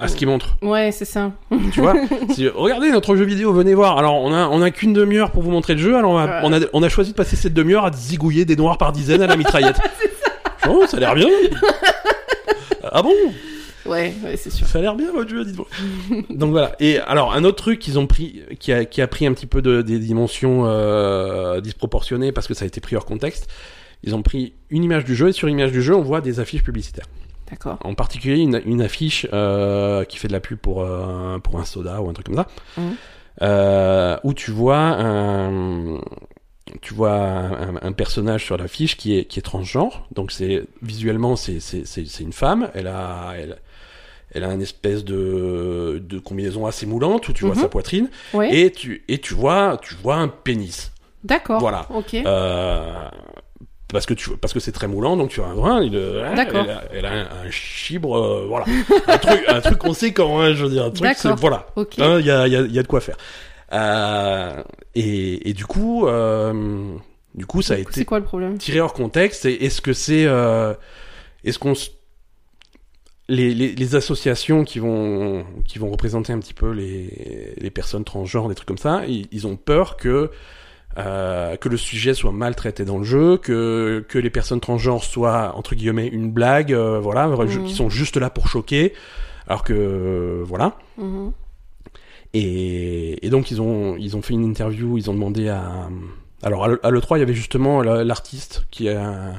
à 0.00 0.08
ce 0.08 0.16
qu'ils 0.16 0.26
montrent. 0.28 0.56
Ouais, 0.62 0.90
c'est 0.92 1.04
ça. 1.04 1.32
Tu 1.72 1.80
vois, 1.80 1.94
Si- 2.34 2.48
regardez 2.48 2.90
notre 2.90 3.14
jeu 3.16 3.24
vidéo, 3.24 3.52
venez 3.52 3.74
voir. 3.74 3.98
Alors 3.98 4.14
on 4.22 4.32
a 4.32 4.48
on 4.48 4.62
a 4.62 4.70
qu'une 4.70 4.92
demi-heure 4.92 5.30
pour 5.30 5.42
vous 5.42 5.50
montrer 5.50 5.74
le 5.74 5.80
jeu. 5.80 5.96
Alors 5.96 6.12
on 6.12 6.18
a, 6.18 6.26
Ouais. 6.26 6.40
on 6.44 6.52
a 6.52 6.60
on 6.72 6.82
a 6.82 6.88
choisi 6.88 7.10
de 7.12 7.16
passer 7.16 7.36
cette 7.36 7.54
demi-heure 7.54 7.84
à 7.84 7.92
zigouiller 7.92 8.44
des 8.44 8.56
noirs 8.56 8.78
par 8.78 8.92
dizaines 8.92 9.22
à 9.22 9.26
la 9.26 9.36
mitraillette. 9.36 9.76
Oh, 10.68 10.84
ça 10.86 10.98
a 10.98 11.00
l'air 11.00 11.14
bien. 11.14 11.26
ah 12.92 13.02
bon 13.02 13.12
Ouais, 13.86 14.12
ouais, 14.22 14.36
c'est 14.36 14.50
sûr. 14.50 14.66
Ça 14.66 14.78
a 14.78 14.82
l'air 14.82 14.94
bien 14.94 15.10
votre 15.10 15.30
jeu, 15.30 15.42
dites-moi. 15.44 15.66
Donc 16.28 16.50
voilà. 16.50 16.72
Et 16.80 16.98
alors 16.98 17.32
un 17.32 17.44
autre 17.44 17.56
truc 17.56 17.78
qu'ils 17.78 17.98
ont 17.98 18.06
pris, 18.06 18.42
qui 18.60 18.70
a, 18.72 18.84
qui 18.84 19.00
a 19.00 19.06
pris 19.08 19.26
un 19.26 19.32
petit 19.32 19.46
peu 19.46 19.62
de, 19.62 19.80
des 19.82 19.98
dimensions 19.98 20.64
euh, 20.66 21.60
disproportionnées 21.62 22.30
parce 22.30 22.46
que 22.46 22.52
ça 22.54 22.64
a 22.64 22.68
été 22.68 22.80
pris 22.80 22.94
hors 22.94 23.06
contexte. 23.06 23.48
Ils 24.04 24.14
ont 24.14 24.22
pris 24.22 24.52
une 24.68 24.84
image 24.84 25.04
du 25.04 25.14
jeu 25.14 25.28
et 25.28 25.32
sur 25.32 25.46
l'image 25.46 25.72
du 25.72 25.82
jeu, 25.82 25.94
on 25.96 26.02
voit 26.02 26.20
des 26.20 26.40
affiches 26.40 26.62
publicitaires. 26.62 27.06
D'accord. 27.50 27.78
En 27.84 27.94
particulier 27.94 28.38
une, 28.40 28.60
une 28.64 28.80
affiche 28.82 29.26
euh, 29.32 30.04
qui 30.04 30.18
fait 30.18 30.28
de 30.28 30.32
la 30.32 30.40
pub 30.40 30.58
pour 30.58 30.82
euh, 30.82 31.38
pour 31.38 31.58
un 31.58 31.64
soda 31.64 32.00
ou 32.00 32.08
un 32.08 32.12
truc 32.12 32.26
comme 32.26 32.36
ça, 32.36 32.46
Mhm. 32.76 32.94
euh, 33.42 34.16
où 34.24 34.34
tu 34.34 34.50
vois 34.50 34.78
un 34.78 35.98
tu 36.82 36.94
vois 36.94 37.12
un, 37.12 37.76
un 37.82 37.92
personnage 37.92 38.44
sur 38.44 38.56
l'affiche 38.56 38.96
qui 38.96 39.16
est 39.18 39.24
qui 39.24 39.38
est 39.38 39.42
transgenre. 39.42 40.06
Donc 40.12 40.30
c'est 40.30 40.62
visuellement 40.82 41.34
c'est 41.36 41.58
c'est 41.60 41.84
c'est 41.86 42.06
c'est 42.06 42.22
une 42.22 42.32
femme. 42.32 42.70
Elle 42.74 42.86
a 42.86 43.32
elle 43.36 43.58
elle 44.32 44.44
a 44.44 44.52
une 44.54 44.62
espèce 44.62 45.04
de 45.04 46.00
de 46.06 46.18
combinaison 46.20 46.66
assez 46.66 46.86
moulante 46.86 47.28
où 47.28 47.32
tu 47.32 47.44
vois 47.44 47.56
Mhm. 47.56 47.62
sa 47.62 47.68
poitrine 47.68 48.08
et 48.52 48.70
tu 48.70 49.02
et 49.08 49.18
tu 49.18 49.34
vois 49.34 49.78
tu 49.82 49.94
vois 49.96 50.16
un 50.16 50.28
pénis. 50.28 50.92
D'accord. 51.24 51.58
Voilà. 51.60 51.86
Ok. 51.90 52.14
Parce 53.92 54.06
que 54.06 54.14
tu 54.14 54.30
parce 54.36 54.52
que 54.52 54.60
c'est 54.60 54.72
très 54.72 54.86
moulant 54.86 55.16
donc 55.16 55.30
tu 55.30 55.40
as 55.40 55.46
un 55.46 55.54
brin 55.54 55.82
il, 55.82 55.96
euh, 55.96 56.34
D'accord. 56.36 56.64
elle, 56.64 56.70
a, 56.70 56.82
elle 56.92 57.06
a 57.06 57.12
un, 57.12 57.46
un 57.46 57.50
chibre 57.50 58.16
euh, 58.16 58.44
voilà. 58.48 58.64
Un 59.08 59.18
truc 59.18 59.40
un 59.48 59.60
truc 59.60 59.78
conséquent 59.78 60.40
hein, 60.40 60.54
je 60.54 60.64
veux 60.64 60.70
dire 60.70 60.84
un 60.84 60.90
truc 60.90 61.10
c'est 61.16 61.32
voilà. 61.36 61.66
Hein, 61.76 62.18
il 62.20 62.26
y 62.26 62.30
a 62.30 62.46
il 62.46 62.52
y 62.52 62.56
a 62.56 62.60
il 62.60 62.72
y 62.72 62.78
a 62.78 62.82
de 62.82 62.86
quoi 62.88 63.00
faire. 63.00 63.16
Euh, 63.72 64.62
et 64.94 65.48
et 65.48 65.52
du 65.52 65.64
coup 65.66 66.06
euh, 66.06 66.94
du 67.34 67.46
coup 67.46 67.62
ça 67.62 67.74
a 67.74 67.76
C'est 67.76 67.82
été 67.82 68.04
quoi 68.04 68.18
le 68.18 68.24
problème? 68.24 68.58
tiré 68.58 68.80
hors 68.80 68.92
contexte 68.92 69.44
et 69.46 69.64
est-ce 69.64 69.80
que 69.80 69.92
c'est 69.92 70.24
euh, 70.26 70.74
est-ce 71.44 71.58
qu'on 71.58 71.72
s- 71.72 71.92
les, 73.28 73.54
les, 73.54 73.72
les 73.74 73.94
associations 73.94 74.64
qui 74.64 74.80
vont 74.80 75.44
qui 75.66 75.78
vont 75.78 75.90
représenter 75.90 76.32
un 76.32 76.40
petit 76.40 76.54
peu 76.54 76.70
les, 76.72 77.54
les 77.56 77.70
personnes 77.70 78.04
transgenres 78.04 78.48
des 78.48 78.54
trucs 78.56 78.66
comme 78.66 78.76
ça 78.78 79.02
ils, 79.06 79.28
ils 79.30 79.46
ont 79.46 79.56
peur 79.56 79.96
que 79.96 80.30
euh, 80.98 81.56
que 81.56 81.68
le 81.68 81.76
sujet 81.76 82.14
soit 82.14 82.32
mal 82.32 82.54
traité 82.56 82.84
dans 82.84 82.98
le 82.98 83.04
jeu 83.04 83.36
que 83.36 84.04
que 84.08 84.18
les 84.18 84.30
personnes 84.30 84.60
transgenres 84.60 85.04
soient 85.04 85.54
entre 85.56 85.74
guillemets 85.74 86.08
une 86.08 86.30
blague 86.32 86.72
euh, 86.72 86.98
voilà 87.00 87.28
Mhm. 87.28 87.64
qui 87.64 87.74
sont 87.74 87.88
juste 87.90 88.16
là 88.16 88.28
pour 88.30 88.48
choquer 88.48 88.92
alors 89.46 89.62
que 89.62 89.72
euh, 89.72 90.42
voilà 90.44 90.76
Mhm. 90.98 91.32
et, 92.34 93.24
et 93.26 93.30
donc 93.30 93.50
ils 93.50 93.60
ont 93.60 93.96
ils 93.96 94.16
ont 94.16 94.22
fait 94.22 94.34
une 94.34 94.44
interview 94.44 94.98
ils 94.98 95.10
ont 95.10 95.14
demandé 95.14 95.48
à 95.48 95.88
alors 96.42 96.64
à 96.64 96.68
l'E- 96.68 96.80
à 96.82 96.90
l'E3 96.90 97.16
il 97.18 97.20
y 97.20 97.22
avait 97.22 97.34
justement 97.34 97.82
la- 97.82 98.04
l'artiste 98.04 98.64
qui 98.70 98.88
a 98.88 99.32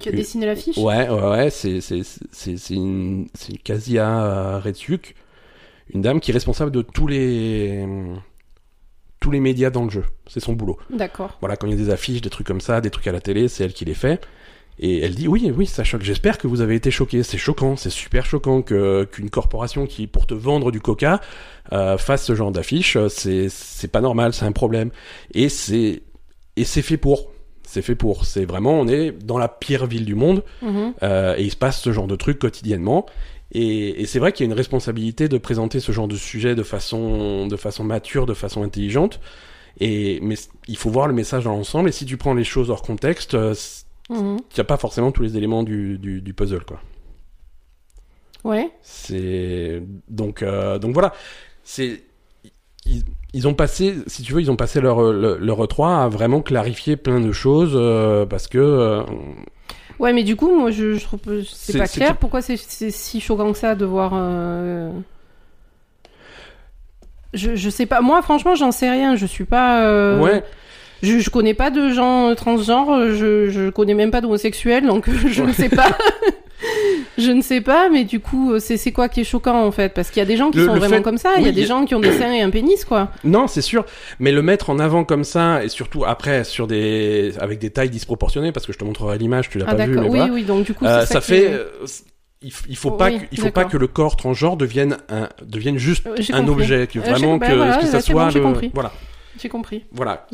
Qui 0.00 0.08
a 0.08 0.12
dessiné 0.12 0.46
l'affiche? 0.46 0.76
Ouais, 0.78 1.08
ouais, 1.08 1.28
ouais, 1.30 1.50
c'est 1.50 1.80
c'est 1.80 2.02
c'est 2.32 2.56
c'est 2.58 2.74
une 2.74 3.26
une 3.48 3.58
Kasia 3.62 4.22
euh, 4.24 4.58
Retsuk, 4.58 5.14
une 5.94 6.02
dame 6.02 6.20
qui 6.20 6.30
est 6.30 6.34
responsable 6.34 6.70
de 6.70 6.82
tous 6.82 7.06
les 7.06 7.86
tous 9.20 9.30
les 9.30 9.40
médias 9.40 9.70
dans 9.70 9.84
le 9.84 9.90
jeu. 9.90 10.04
C'est 10.26 10.40
son 10.40 10.54
boulot. 10.54 10.78
D'accord. 10.90 11.36
Voilà, 11.40 11.56
quand 11.56 11.66
il 11.66 11.70
y 11.70 11.74
a 11.74 11.76
des 11.76 11.90
affiches, 11.90 12.22
des 12.22 12.30
trucs 12.30 12.46
comme 12.46 12.60
ça, 12.60 12.80
des 12.80 12.90
trucs 12.90 13.06
à 13.06 13.12
la 13.12 13.20
télé, 13.20 13.48
c'est 13.48 13.64
elle 13.64 13.74
qui 13.74 13.84
les 13.84 13.94
fait. 13.94 14.20
Et 14.82 15.00
elle 15.00 15.14
dit 15.14 15.28
oui, 15.28 15.52
oui, 15.54 15.66
ça 15.66 15.84
choque. 15.84 16.02
J'espère 16.02 16.38
que 16.38 16.46
vous 16.46 16.62
avez 16.62 16.74
été 16.74 16.90
choqués. 16.90 17.22
C'est 17.22 17.36
choquant, 17.36 17.76
c'est 17.76 17.90
super 17.90 18.24
choquant 18.24 18.62
que 18.62 19.04
qu'une 19.04 19.28
corporation 19.28 19.86
qui 19.86 20.06
pour 20.06 20.26
te 20.26 20.32
vendre 20.32 20.72
du 20.72 20.80
Coca 20.80 21.20
euh, 21.72 21.98
fasse 21.98 22.24
ce 22.24 22.34
genre 22.34 22.50
d'affiche. 22.50 22.96
C'est 23.08 23.50
c'est 23.50 23.88
pas 23.88 24.00
normal, 24.00 24.32
c'est 24.32 24.46
un 24.46 24.52
problème. 24.52 24.90
Et 25.34 25.50
c'est 25.50 26.02
et 26.56 26.64
c'est 26.64 26.82
fait 26.82 26.96
pour. 26.96 27.30
C'est 27.62 27.82
fait 27.82 27.94
pour. 27.94 28.24
C'est 28.24 28.46
vraiment, 28.46 28.80
on 28.80 28.88
est 28.88 29.12
dans 29.12 29.38
la 29.38 29.48
pire 29.48 29.86
ville 29.86 30.06
du 30.06 30.14
monde. 30.14 30.42
Mhm. 30.62 30.94
Euh, 31.02 31.36
et 31.36 31.44
il 31.44 31.50
se 31.50 31.56
passe 31.56 31.80
ce 31.80 31.92
genre 31.92 32.06
de 32.06 32.16
trucs 32.16 32.38
quotidiennement. 32.38 33.06
Et, 33.52 34.02
et 34.02 34.06
c'est 34.06 34.18
vrai 34.18 34.32
qu'il 34.32 34.44
y 34.46 34.48
a 34.48 34.50
une 34.52 34.56
responsabilité 34.56 35.28
de 35.28 35.38
présenter 35.38 35.80
ce 35.80 35.92
genre 35.92 36.08
de 36.08 36.16
sujet 36.16 36.54
de 36.54 36.62
façon, 36.62 37.46
de 37.46 37.56
façon 37.56 37.84
mature, 37.84 38.26
de 38.26 38.34
façon 38.34 38.62
intelligente. 38.62 39.20
Et 39.80 40.18
mais 40.22 40.36
il 40.68 40.76
faut 40.76 40.90
voir 40.90 41.06
le 41.08 41.14
message 41.14 41.44
dans 41.44 41.52
l'ensemble. 41.52 41.88
Et 41.88 41.92
si 41.92 42.04
tu 42.06 42.16
prends 42.16 42.34
les 42.34 42.44
choses 42.44 42.70
hors 42.70 42.82
contexte, 42.82 43.34
euh, 43.34 43.54
Mhm. 44.10 44.38
il 44.50 44.54
n'y 44.56 44.60
a 44.60 44.64
pas 44.64 44.76
forcément 44.76 45.12
tous 45.12 45.22
les 45.22 45.36
éléments 45.36 45.62
du, 45.62 45.96
du, 45.96 46.20
du 46.20 46.34
puzzle, 46.34 46.64
quoi. 46.64 46.80
Ouais. 48.44 48.70
C'est 48.82 49.82
donc 50.08 50.42
euh, 50.42 50.78
donc 50.78 50.94
voilà. 50.94 51.12
C'est 51.62 52.02
ils, 52.86 53.04
ils 53.34 53.46
ont 53.46 53.54
passé, 53.54 53.94
si 54.06 54.22
tu 54.22 54.32
veux, 54.32 54.40
ils 54.40 54.50
ont 54.50 54.56
passé 54.56 54.80
leur 54.80 55.00
leur, 55.12 55.38
leur 55.38 55.58
E3 55.64 56.04
à 56.04 56.08
vraiment 56.08 56.40
clarifier 56.40 56.96
plein 56.96 57.20
de 57.20 57.32
choses 57.32 57.72
euh, 57.74 58.26
parce 58.26 58.48
que 58.48 58.58
euh, 58.58 59.02
Ouais, 60.00 60.12
mais 60.12 60.24
du 60.24 60.34
coup, 60.34 60.50
moi, 60.58 60.70
je, 60.72 60.94
je 60.94 61.04
trouve 61.04 61.20
que 61.20 61.42
c'est 61.44 61.72
pas 61.78 61.86
clair. 61.86 62.16
Pourquoi 62.16 62.42
c'est 62.42 62.56
si 62.56 63.20
choquant 63.20 63.52
que 63.52 63.58
ça 63.58 63.74
de 63.76 63.84
voir. 63.84 64.12
euh, 64.14 64.90
Je, 67.34 67.54
je 67.54 67.70
sais 67.70 67.86
pas. 67.86 68.00
Moi, 68.00 68.20
franchement, 68.22 68.54
j'en 68.56 68.72
sais 68.72 68.90
rien. 68.90 69.14
Je 69.14 69.26
suis 69.26 69.44
pas. 69.44 69.84
euh, 69.86 70.18
ouais. 70.18 70.42
Je, 71.02 71.18
je 71.18 71.30
connais 71.30 71.54
pas 71.54 71.70
de 71.70 71.90
gens 71.90 72.34
transgenres. 72.34 73.08
Je, 73.12 73.48
je 73.50 73.70
connais 73.70 73.94
même 73.94 74.10
pas 74.10 74.20
d'homosexuels, 74.20 74.86
donc 74.86 75.08
je 75.28 75.42
ne 75.42 75.52
sais 75.52 75.68
pas. 75.68 75.86
je 77.18 77.30
ne 77.30 77.42
sais 77.42 77.60
pas, 77.60 77.88
mais 77.90 78.04
du 78.04 78.20
coup, 78.20 78.52
euh, 78.52 78.58
c'est 78.58 78.76
c'est 78.76 78.92
quoi 78.92 79.08
qui 79.08 79.20
est 79.20 79.24
choquant 79.24 79.64
en 79.64 79.70
fait? 79.70 79.92
Parce 79.94 80.10
qu'il 80.10 80.20
y 80.20 80.22
a 80.22 80.26
des 80.26 80.36
gens 80.36 80.50
qui 80.50 80.58
Le- 80.58 80.66
sont 80.66 80.72
le 80.74 80.78
vraiment 80.80 80.96
fait- 80.96 81.02
comme 81.02 81.18
ça. 81.18 81.30
Il 81.38 81.44
y 81.44 81.48
a 81.48 81.52
des 81.52 81.62
y 81.62 81.66
gens 81.66 81.84
qui 81.84 81.94
ont 81.94 82.00
des 82.00 82.12
seins 82.12 82.32
et 82.32 82.40
un 82.42 82.50
pénis, 82.50 82.84
quoi. 82.84 83.08
Non, 83.24 83.46
c'est 83.46 83.62
sûr, 83.62 83.84
mais 84.18 84.32
le 84.32 84.42
mettre 84.42 84.70
en 84.70 84.78
avant 84.78 85.04
comme 85.04 85.24
ça 85.24 85.64
et 85.64 85.68
surtout 85.68 86.04
après 86.04 86.44
sur 86.44 86.66
des 86.66 87.32
avec 87.40 87.58
des 87.58 87.70
tailles 87.70 87.90
disproportionnées 87.90 88.52
parce 88.52 88.66
que 88.66 88.72
je 88.72 88.78
te 88.78 88.84
montrerai 88.84 89.18
l'image, 89.18 89.48
tu 89.50 89.58
l'as 89.58 89.64
Ah 89.68 89.74
pas 89.74 89.86
vu, 89.86 89.94
mais 89.94 90.00
Oui, 90.02 90.18
voilà. 90.18 90.32
oui. 90.32 90.42
Donc 90.44 90.64
du 90.64 90.74
coup, 90.74 90.84
Euh, 90.84 91.04
ça 91.06 91.20
fait 91.20 91.44
est- 91.44 91.52
euh, 91.52 91.64
il, 92.42 92.50
f- 92.50 92.64
il 92.68 92.76
faut 92.76 92.90
pas 92.92 93.08
Oui, 93.08 93.20
il 93.32 93.38
faut 93.40 93.50
pas 93.50 93.64
que 93.66 93.76
le 93.76 93.86
corps 93.86 94.16
transgenre 94.16 94.56
devienne 94.56 94.96
un 95.10 95.28
devienne 95.44 95.76
juste 95.78 96.06
un 96.06 96.10
compris. 96.44 96.52
objet 96.62 96.86
que 96.86 96.98
Euh, 96.98 97.02
vraiment 97.02 97.36
bah 97.36 97.48
que, 97.48 97.52
voilà, 97.54 97.76
que 97.76 97.86
ça 97.86 98.00
soit 98.00 98.30
le 98.30 98.40
voilà 98.72 98.92
J'ai 99.40 99.48
compris. 99.48 99.84
voilà 99.92 100.26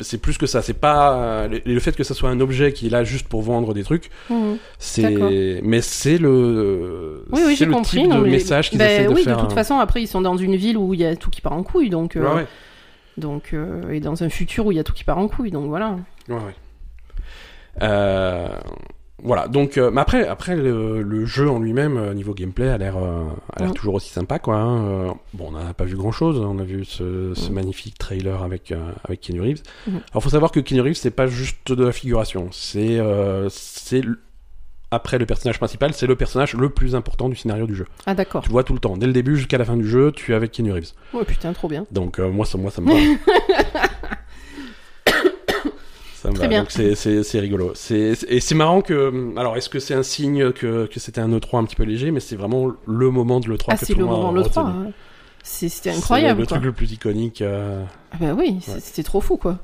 c'est 0.00 0.18
plus 0.18 0.36
que 0.38 0.46
ça 0.46 0.60
c'est 0.62 0.74
pas 0.74 1.46
le, 1.48 1.60
le 1.64 1.80
fait 1.80 1.94
que 1.96 2.02
ça 2.04 2.14
soit 2.14 2.30
un 2.30 2.40
objet 2.40 2.72
qui 2.72 2.86
est 2.86 2.90
là 2.90 3.04
juste 3.04 3.28
pour 3.28 3.42
vendre 3.42 3.74
des 3.74 3.84
trucs 3.84 4.10
Mhm. 4.28 4.56
c'est 4.78 5.60
mais 5.62 5.80
c'est 5.80 6.18
le 6.18 7.24
Oui, 7.32 7.40
oui, 7.44 7.50
c'est 7.52 7.56
j'ai 7.56 7.64
le 7.66 7.72
compris. 7.72 7.98
type 8.00 8.08
non, 8.10 8.18
de 8.18 8.24
mais- 8.24 8.30
message 8.30 8.70
qu'ils 8.70 8.78
Ben 8.78 8.86
essaient 8.90 9.04
de 9.08 9.14
oui, 9.14 9.22
faire 9.24 9.36
de 9.36 9.42
toute 9.42 9.52
façon, 9.52 9.78
après, 9.78 10.02
ils 10.02 10.06
sont 10.08 10.20
dans 10.20 10.36
une 10.36 10.56
ville 10.56 10.76
où 10.76 10.94
il 10.94 11.00
y 11.00 11.04
a 11.04 11.14
tout 11.16 11.30
qui 11.30 11.40
part 11.40 11.52
en 11.52 11.62
couille, 11.62 11.90
donc. 11.90 12.16
euh, 12.16 12.22
ouais, 12.28 12.34
ouais. 12.36 12.46
Donc, 13.16 13.50
euh, 13.52 13.90
et 13.90 14.00
dans 14.00 14.22
un 14.22 14.28
futur 14.28 14.66
où 14.66 14.72
il 14.72 14.76
y 14.76 14.78
a 14.78 14.84
tout 14.84 14.92
qui 14.94 15.04
part 15.04 15.18
en 15.18 15.28
couille, 15.28 15.50
donc 15.50 15.66
voilà. 15.68 15.96
Ouais, 16.28 16.34
ouais. 16.36 16.54
Euh, 17.82 18.48
voilà, 19.22 19.48
donc, 19.48 19.76
euh, 19.78 19.90
mais 19.90 20.00
après, 20.00 20.26
après 20.26 20.56
le, 20.56 21.02
le 21.02 21.26
jeu 21.26 21.48
en 21.50 21.58
lui-même, 21.58 21.96
euh, 21.96 22.14
niveau 22.14 22.34
gameplay, 22.34 22.68
a 22.68 22.78
l'air, 22.78 22.96
euh, 22.96 23.24
a 23.54 23.62
l'air 23.62 23.72
toujours 23.72 23.94
aussi 23.94 24.10
sympa, 24.10 24.38
quoi. 24.38 24.56
hein. 24.56 25.14
Bon, 25.34 25.48
on 25.48 25.52
n'a 25.52 25.74
pas 25.74 25.84
vu 25.84 25.96
grand-chose, 25.96 26.38
on 26.38 26.58
a 26.58 26.64
vu 26.64 26.84
ce, 26.84 27.32
ce 27.34 27.50
magnifique 27.50 27.98
trailer 27.98 28.42
avec 28.42 28.72
avec 29.04 29.20
Keanu 29.20 29.40
Reeves. 29.40 29.62
Mhm. 29.86 30.00
Alors, 30.12 30.22
faut 30.22 30.30
savoir 30.30 30.50
que 30.52 30.60
Keanu 30.60 30.80
Reeves, 30.82 30.94
c'est 30.96 31.10
pas 31.10 31.26
juste 31.26 31.72
de 31.72 31.84
la 31.84 31.92
figuration, 31.92 32.48
c'est 32.52 32.98
c'est 33.50 34.02
après 34.92 35.18
le 35.18 35.26
personnage 35.26 35.58
principal, 35.58 35.92
c'est 35.94 36.06
le 36.08 36.16
personnage 36.16 36.54
le 36.54 36.68
plus 36.68 36.96
important 36.96 37.28
du 37.28 37.36
scénario 37.36 37.66
du 37.66 37.76
jeu. 37.76 37.86
Ah, 38.06 38.14
d'accord. 38.14 38.42
Tu 38.42 38.50
vois 38.50 38.64
tout 38.64 38.72
le 38.72 38.80
temps, 38.80 38.96
dès 38.96 39.06
le 39.06 39.12
début 39.12 39.36
jusqu'à 39.36 39.56
la 39.58 39.64
fin 39.64 39.76
du 39.76 39.86
jeu, 39.88 40.10
tu 40.12 40.32
es 40.32 40.34
avec 40.34 40.50
Keanu 40.50 40.72
Reeves. 40.72 40.92
Oh 41.12 41.22
putain, 41.24 41.52
trop 41.52 41.68
bien. 41.68 41.86
Donc 41.92 42.18
moi, 42.18 42.44
ça, 42.44 42.58
moi, 42.58 42.70
ça 42.70 42.80
me 42.80 42.88
va. 42.92 42.96
ça 46.22 46.28
me 46.30 46.34
Très 46.34 46.44
va. 46.44 46.48
bien. 46.48 46.60
Donc 46.60 46.70
c'est 46.70 46.94
c'est 46.94 47.22
c'est 47.22 47.40
rigolo. 47.40 47.72
C'est 47.74 48.14
c'est- 48.14 48.30
et 48.30 48.40
c'est 48.40 48.54
marrant 48.54 48.80
que 48.82 49.32
alors 49.38 49.56
est-ce 49.56 49.68
que 49.68 49.78
c'est 49.78 49.94
un 49.94 50.02
signe 50.02 50.52
que 50.52 50.86
que 50.86 51.00
c'était 51.00 51.20
un 51.20 51.30
E3 51.30 51.58
un 51.60 51.64
petit 51.64 51.76
peu 51.76 51.84
léger, 51.84 52.10
mais 52.10 52.20
c'est 52.20 52.36
vraiment 52.36 52.70
le 52.86 53.10
moment 53.10 53.40
de 53.40 53.48
l'E3 53.48 53.64
Ah, 53.68 53.76
que 53.76 53.86
tout 53.86 53.98
le 53.98 54.04
moment 54.04 54.32
le 54.32 54.42
3. 54.42 54.62
retenu. 54.64 54.86
hein. 54.88 54.92
C'est- 55.42 55.68
C'était 55.70 55.90
incroyable, 55.90 56.40
Le 56.40 56.46
quoi. 56.46 56.56
truc 56.58 56.66
le 56.66 56.72
plus 56.72 56.92
iconique. 56.92 57.40
euh, 57.42 57.82
Ah 58.12 58.16
bah 58.20 58.34
oui, 58.36 58.58
Ouais. 58.68 58.80
c'était 58.80 59.02
trop 59.02 59.20
fou, 59.22 59.36
quoi. 59.38 59.58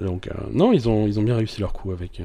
donc 0.00 0.26
euh, 0.26 0.32
non, 0.52 0.72
ils 0.72 0.88
ont 0.88 1.06
ils 1.06 1.20
ont 1.20 1.22
bien 1.22 1.36
réussi 1.36 1.60
leur 1.60 1.72
coup 1.72 1.92
avec. 1.92 2.18
euh, 2.18 2.24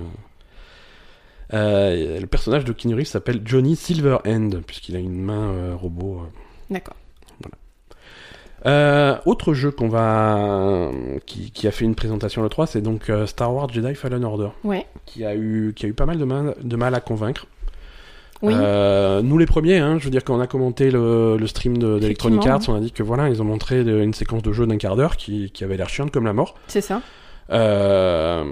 euh, 1.53 2.19
le 2.19 2.27
personnage 2.27 2.65
de 2.65 2.73
Keanu 2.73 3.05
s'appelle 3.05 3.41
Johnny 3.45 3.75
Silverhand 3.75 4.61
puisqu'il 4.65 4.95
a 4.95 4.99
une 4.99 5.21
main 5.21 5.73
robot. 5.75 6.23
D'accord. 6.69 6.95
Euh, 8.65 9.15
autre 9.25 9.53
jeu 9.53 9.71
qu'on 9.71 9.87
va 9.87 10.89
qui, 11.25 11.51
qui 11.51 11.67
a 11.67 11.71
fait 11.71 11.85
une 11.85 11.95
présentation 11.95 12.41
le 12.41 12.49
3, 12.49 12.67
c'est 12.67 12.81
donc 12.81 13.09
euh, 13.09 13.25
Star 13.25 13.53
Wars 13.53 13.69
Jedi 13.71 13.95
Fallen 13.95 14.23
Order, 14.25 14.49
Ouais. 14.63 14.85
qui 15.05 15.23
a 15.25 15.33
eu 15.35 15.73
qui 15.75 15.85
a 15.85 15.89
eu 15.89 15.93
pas 15.93 16.05
mal 16.05 16.17
de 16.17 16.25
mal, 16.25 16.55
de 16.61 16.75
mal 16.75 16.93
à 16.95 16.99
convaincre. 16.99 17.45
Oui. 18.41 18.53
Euh, 18.55 19.21
nous 19.21 19.37
les 19.37 19.45
premiers, 19.45 19.77
hein, 19.79 19.97
je 19.99 20.05
veux 20.05 20.11
dire 20.11 20.23
quand 20.23 20.35
on 20.35 20.39
a 20.41 20.47
commenté 20.47 20.91
le, 20.91 21.35
le 21.37 21.47
stream 21.47 21.77
de- 21.77 21.99
d'Electronic 21.99 22.45
Arts, 22.47 22.61
on 22.69 22.75
a 22.75 22.79
dit 22.79 22.91
que 22.91 23.03
voilà, 23.03 23.27
ils 23.29 23.41
ont 23.41 23.45
montré 23.45 23.83
de- 23.83 23.99
une 24.01 24.13
séquence 24.13 24.43
de 24.43 24.51
jeu 24.53 24.65
d'un 24.65 24.77
quart 24.77 24.95
d'heure 24.95 25.17
qui, 25.17 25.51
qui 25.51 25.63
avait 25.65 25.75
l'air 25.77 25.89
chiante 25.89 26.11
comme 26.11 26.25
la 26.25 26.33
mort. 26.33 26.55
C'est 26.67 26.79
ça. 26.81 27.01
Euh, 27.51 28.43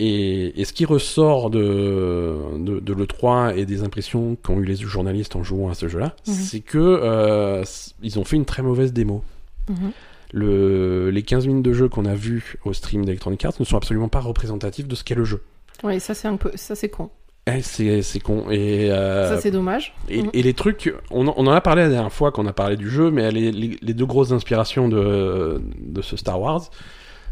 et, 0.00 0.60
et 0.60 0.64
ce 0.64 0.72
qui 0.72 0.84
ressort 0.84 1.50
de, 1.50 2.36
de, 2.58 2.80
de 2.80 2.92
l'E3 2.94 3.56
et 3.56 3.66
des 3.66 3.82
impressions 3.82 4.36
qu'ont 4.42 4.58
eu 4.58 4.64
les 4.64 4.76
journalistes 4.76 5.36
en 5.36 5.42
jouant 5.42 5.68
à 5.70 5.74
ce 5.74 5.86
jeu-là, 5.88 6.16
Mhm. 6.26 6.32
c'est 6.34 6.60
que 6.60 6.78
euh, 6.78 7.62
ils 8.02 8.18
ont 8.18 8.24
fait 8.24 8.36
une 8.36 8.44
très 8.46 8.62
mauvaise 8.62 8.92
démo. 8.92 9.22
Mhm. 9.68 9.92
Le, 10.32 11.10
les 11.10 11.22
15 11.22 11.46
minutes 11.48 11.64
de 11.64 11.72
jeu 11.72 11.88
qu'on 11.88 12.04
a 12.04 12.14
vu 12.14 12.56
au 12.64 12.72
stream 12.72 13.04
d'Electronic 13.04 13.44
Arts 13.44 13.54
ne 13.58 13.64
sont 13.64 13.76
absolument 13.76 14.08
pas 14.08 14.20
représentatifs 14.20 14.86
de 14.86 14.94
ce 14.94 15.02
qu'est 15.04 15.14
le 15.16 15.24
jeu. 15.24 15.42
Ouais, 15.82 15.98
ça 15.98 16.14
c'est 16.14 16.28
un 16.28 16.36
peu, 16.36 16.52
ça 16.54 16.74
c'est 16.74 16.88
con. 16.88 17.10
Eh, 17.46 17.62
c'est 17.62 18.20
con. 18.20 18.44
Et, 18.50 18.92
euh, 18.92 19.28
Ça 19.34 19.40
c'est 19.40 19.50
dommage. 19.50 19.94
et, 20.08 20.22
Mhm. 20.22 20.30
et 20.32 20.42
les 20.42 20.54
trucs, 20.54 20.94
on, 21.10 21.26
en- 21.26 21.34
on 21.36 21.46
en 21.46 21.50
a 21.52 21.60
parlé 21.60 21.82
la 21.82 21.88
dernière 21.88 22.12
fois 22.12 22.30
qu'on 22.30 22.46
a 22.46 22.52
parlé 22.52 22.76
du 22.76 22.88
jeu, 22.88 23.10
mais 23.10 23.30
les, 23.32 23.50
les, 23.50 23.76
les 23.80 23.94
deux 23.94 24.06
grosses 24.06 24.30
inspirations 24.30 24.88
de, 24.88 25.60
de 25.80 26.02
ce 26.02 26.16
Star 26.16 26.40
Wars, 26.40 26.70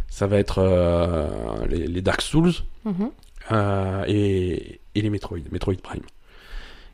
ça 0.09 0.27
va 0.27 0.39
être 0.39 0.59
euh, 0.59 1.27
les, 1.69 1.87
les 1.87 2.01
Dark 2.03 2.21
Souls 2.23 2.53
Mhm. 2.85 3.11
euh, 3.53 4.05
et, 4.07 4.81
et 4.95 5.01
les 5.03 5.11
Metroid, 5.11 5.39
Metroid 5.53 5.75
Prime. 5.83 6.03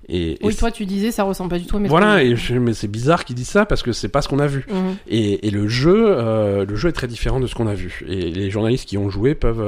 Et, 0.08 0.36
Oui, 0.42 0.54
toi 0.54 0.70
tu 0.70 0.84
disais 0.84 1.10
ça 1.10 1.22
ressemble 1.24 1.48
pas 1.50 1.58
du 1.58 1.64
tout 1.66 1.76
à 1.76 1.80
Metroid. 1.80 1.98
voilà, 1.98 2.22
et 2.22 2.36
je- 2.36 2.54
mais 2.56 2.74
c'est 2.74 2.88
bizarre 2.88 3.24
qu'ils 3.24 3.36
disent 3.36 3.48
ça 3.48 3.64
parce 3.64 3.82
que 3.82 3.92
c'est 3.92 4.08
pas 4.10 4.20
ce 4.20 4.28
qu'on 4.28 4.38
a 4.38 4.46
vu. 4.46 4.66
Mhm. 4.70 4.96
Et, 5.08 5.46
et 5.46 5.50
le 5.50 5.66
jeu, 5.66 5.94
euh, 6.08 6.66
le 6.66 6.76
jeu 6.76 6.90
est 6.90 6.92
très 6.92 7.06
différent 7.06 7.40
de 7.40 7.46
ce 7.46 7.54
qu'on 7.54 7.66
a 7.68 7.74
vu. 7.74 8.04
Et 8.06 8.30
les 8.30 8.50
journalistes 8.50 8.86
qui 8.86 8.98
ont 8.98 9.08
joué 9.08 9.34
peuvent 9.34 9.62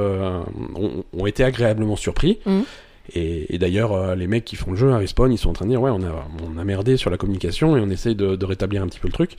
ont, 0.75 1.03
ont 1.11 1.25
été 1.25 1.43
agréablement 1.43 1.95
surpris. 1.95 2.37
Mhm. 2.45 2.63
Et, 3.15 3.55
et 3.55 3.57
d'ailleurs, 3.57 3.93
euh, 3.93 4.15
les 4.15 4.27
mecs 4.27 4.43
qui 4.45 4.57
font 4.57 4.71
le 4.71 4.77
jeu 4.77 4.91
à 4.91 4.97
Respawn, 4.97 5.31
ils 5.31 5.37
sont 5.37 5.49
en 5.49 5.53
train 5.53 5.65
de 5.65 5.71
dire 5.71 5.81
ouais, 5.81 5.91
on 5.91 6.03
a 6.03 6.27
on 6.53 6.57
a 6.59 6.63
merdé 6.65 6.97
sur 6.97 7.09
la 7.09 7.17
communication 7.17 7.75
et 7.77 7.79
on 7.79 7.89
essaye 7.89 8.15
de, 8.15 8.35
de 8.35 8.45
rétablir 8.45 8.83
un 8.83 8.87
petit 8.87 8.99
peu 8.99 9.07
le 9.07 9.13
truc. 9.13 9.37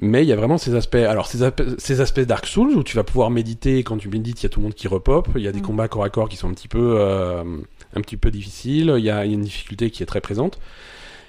Mais 0.00 0.22
il 0.24 0.28
y 0.28 0.32
a 0.32 0.36
vraiment 0.36 0.58
ces 0.58 0.74
aspects. 0.74 0.94
Alors 0.96 1.26
ces, 1.26 1.42
aspects- 1.42 1.62
ces 1.78 2.00
aspects 2.00 2.20
Dark 2.20 2.46
Souls 2.46 2.72
où 2.76 2.82
tu 2.82 2.96
vas 2.96 3.04
pouvoir 3.04 3.30
méditer. 3.30 3.78
et 3.78 3.82
Quand 3.84 3.98
tu 3.98 4.08
médites, 4.08 4.40
il 4.40 4.44
y 4.44 4.46
a 4.46 4.48
tout 4.48 4.60
le 4.60 4.64
monde 4.64 4.74
qui 4.74 4.88
repop. 4.88 5.28
Il 5.36 5.42
y 5.42 5.48
a 5.48 5.52
des 5.52 5.60
Mhm. 5.60 5.66
combats 5.66 5.88
corps 5.88 6.04
à 6.04 6.10
corps 6.10 6.28
qui 6.28 6.36
sont 6.36 6.48
un 6.48 6.54
petit 6.54 6.68
peu 6.68 6.96
euh, 6.98 7.44
un 7.94 8.00
petit 8.00 8.16
peu 8.16 8.30
difficiles. 8.30 8.94
Il 8.98 9.04
y 9.04 9.10
a, 9.10 9.24
il 9.24 9.30
y 9.30 9.34
a 9.34 9.36
une 9.36 9.42
difficulté 9.42 9.90
qui 9.90 10.02
est 10.02 10.06
très 10.06 10.20
présente. 10.20 10.58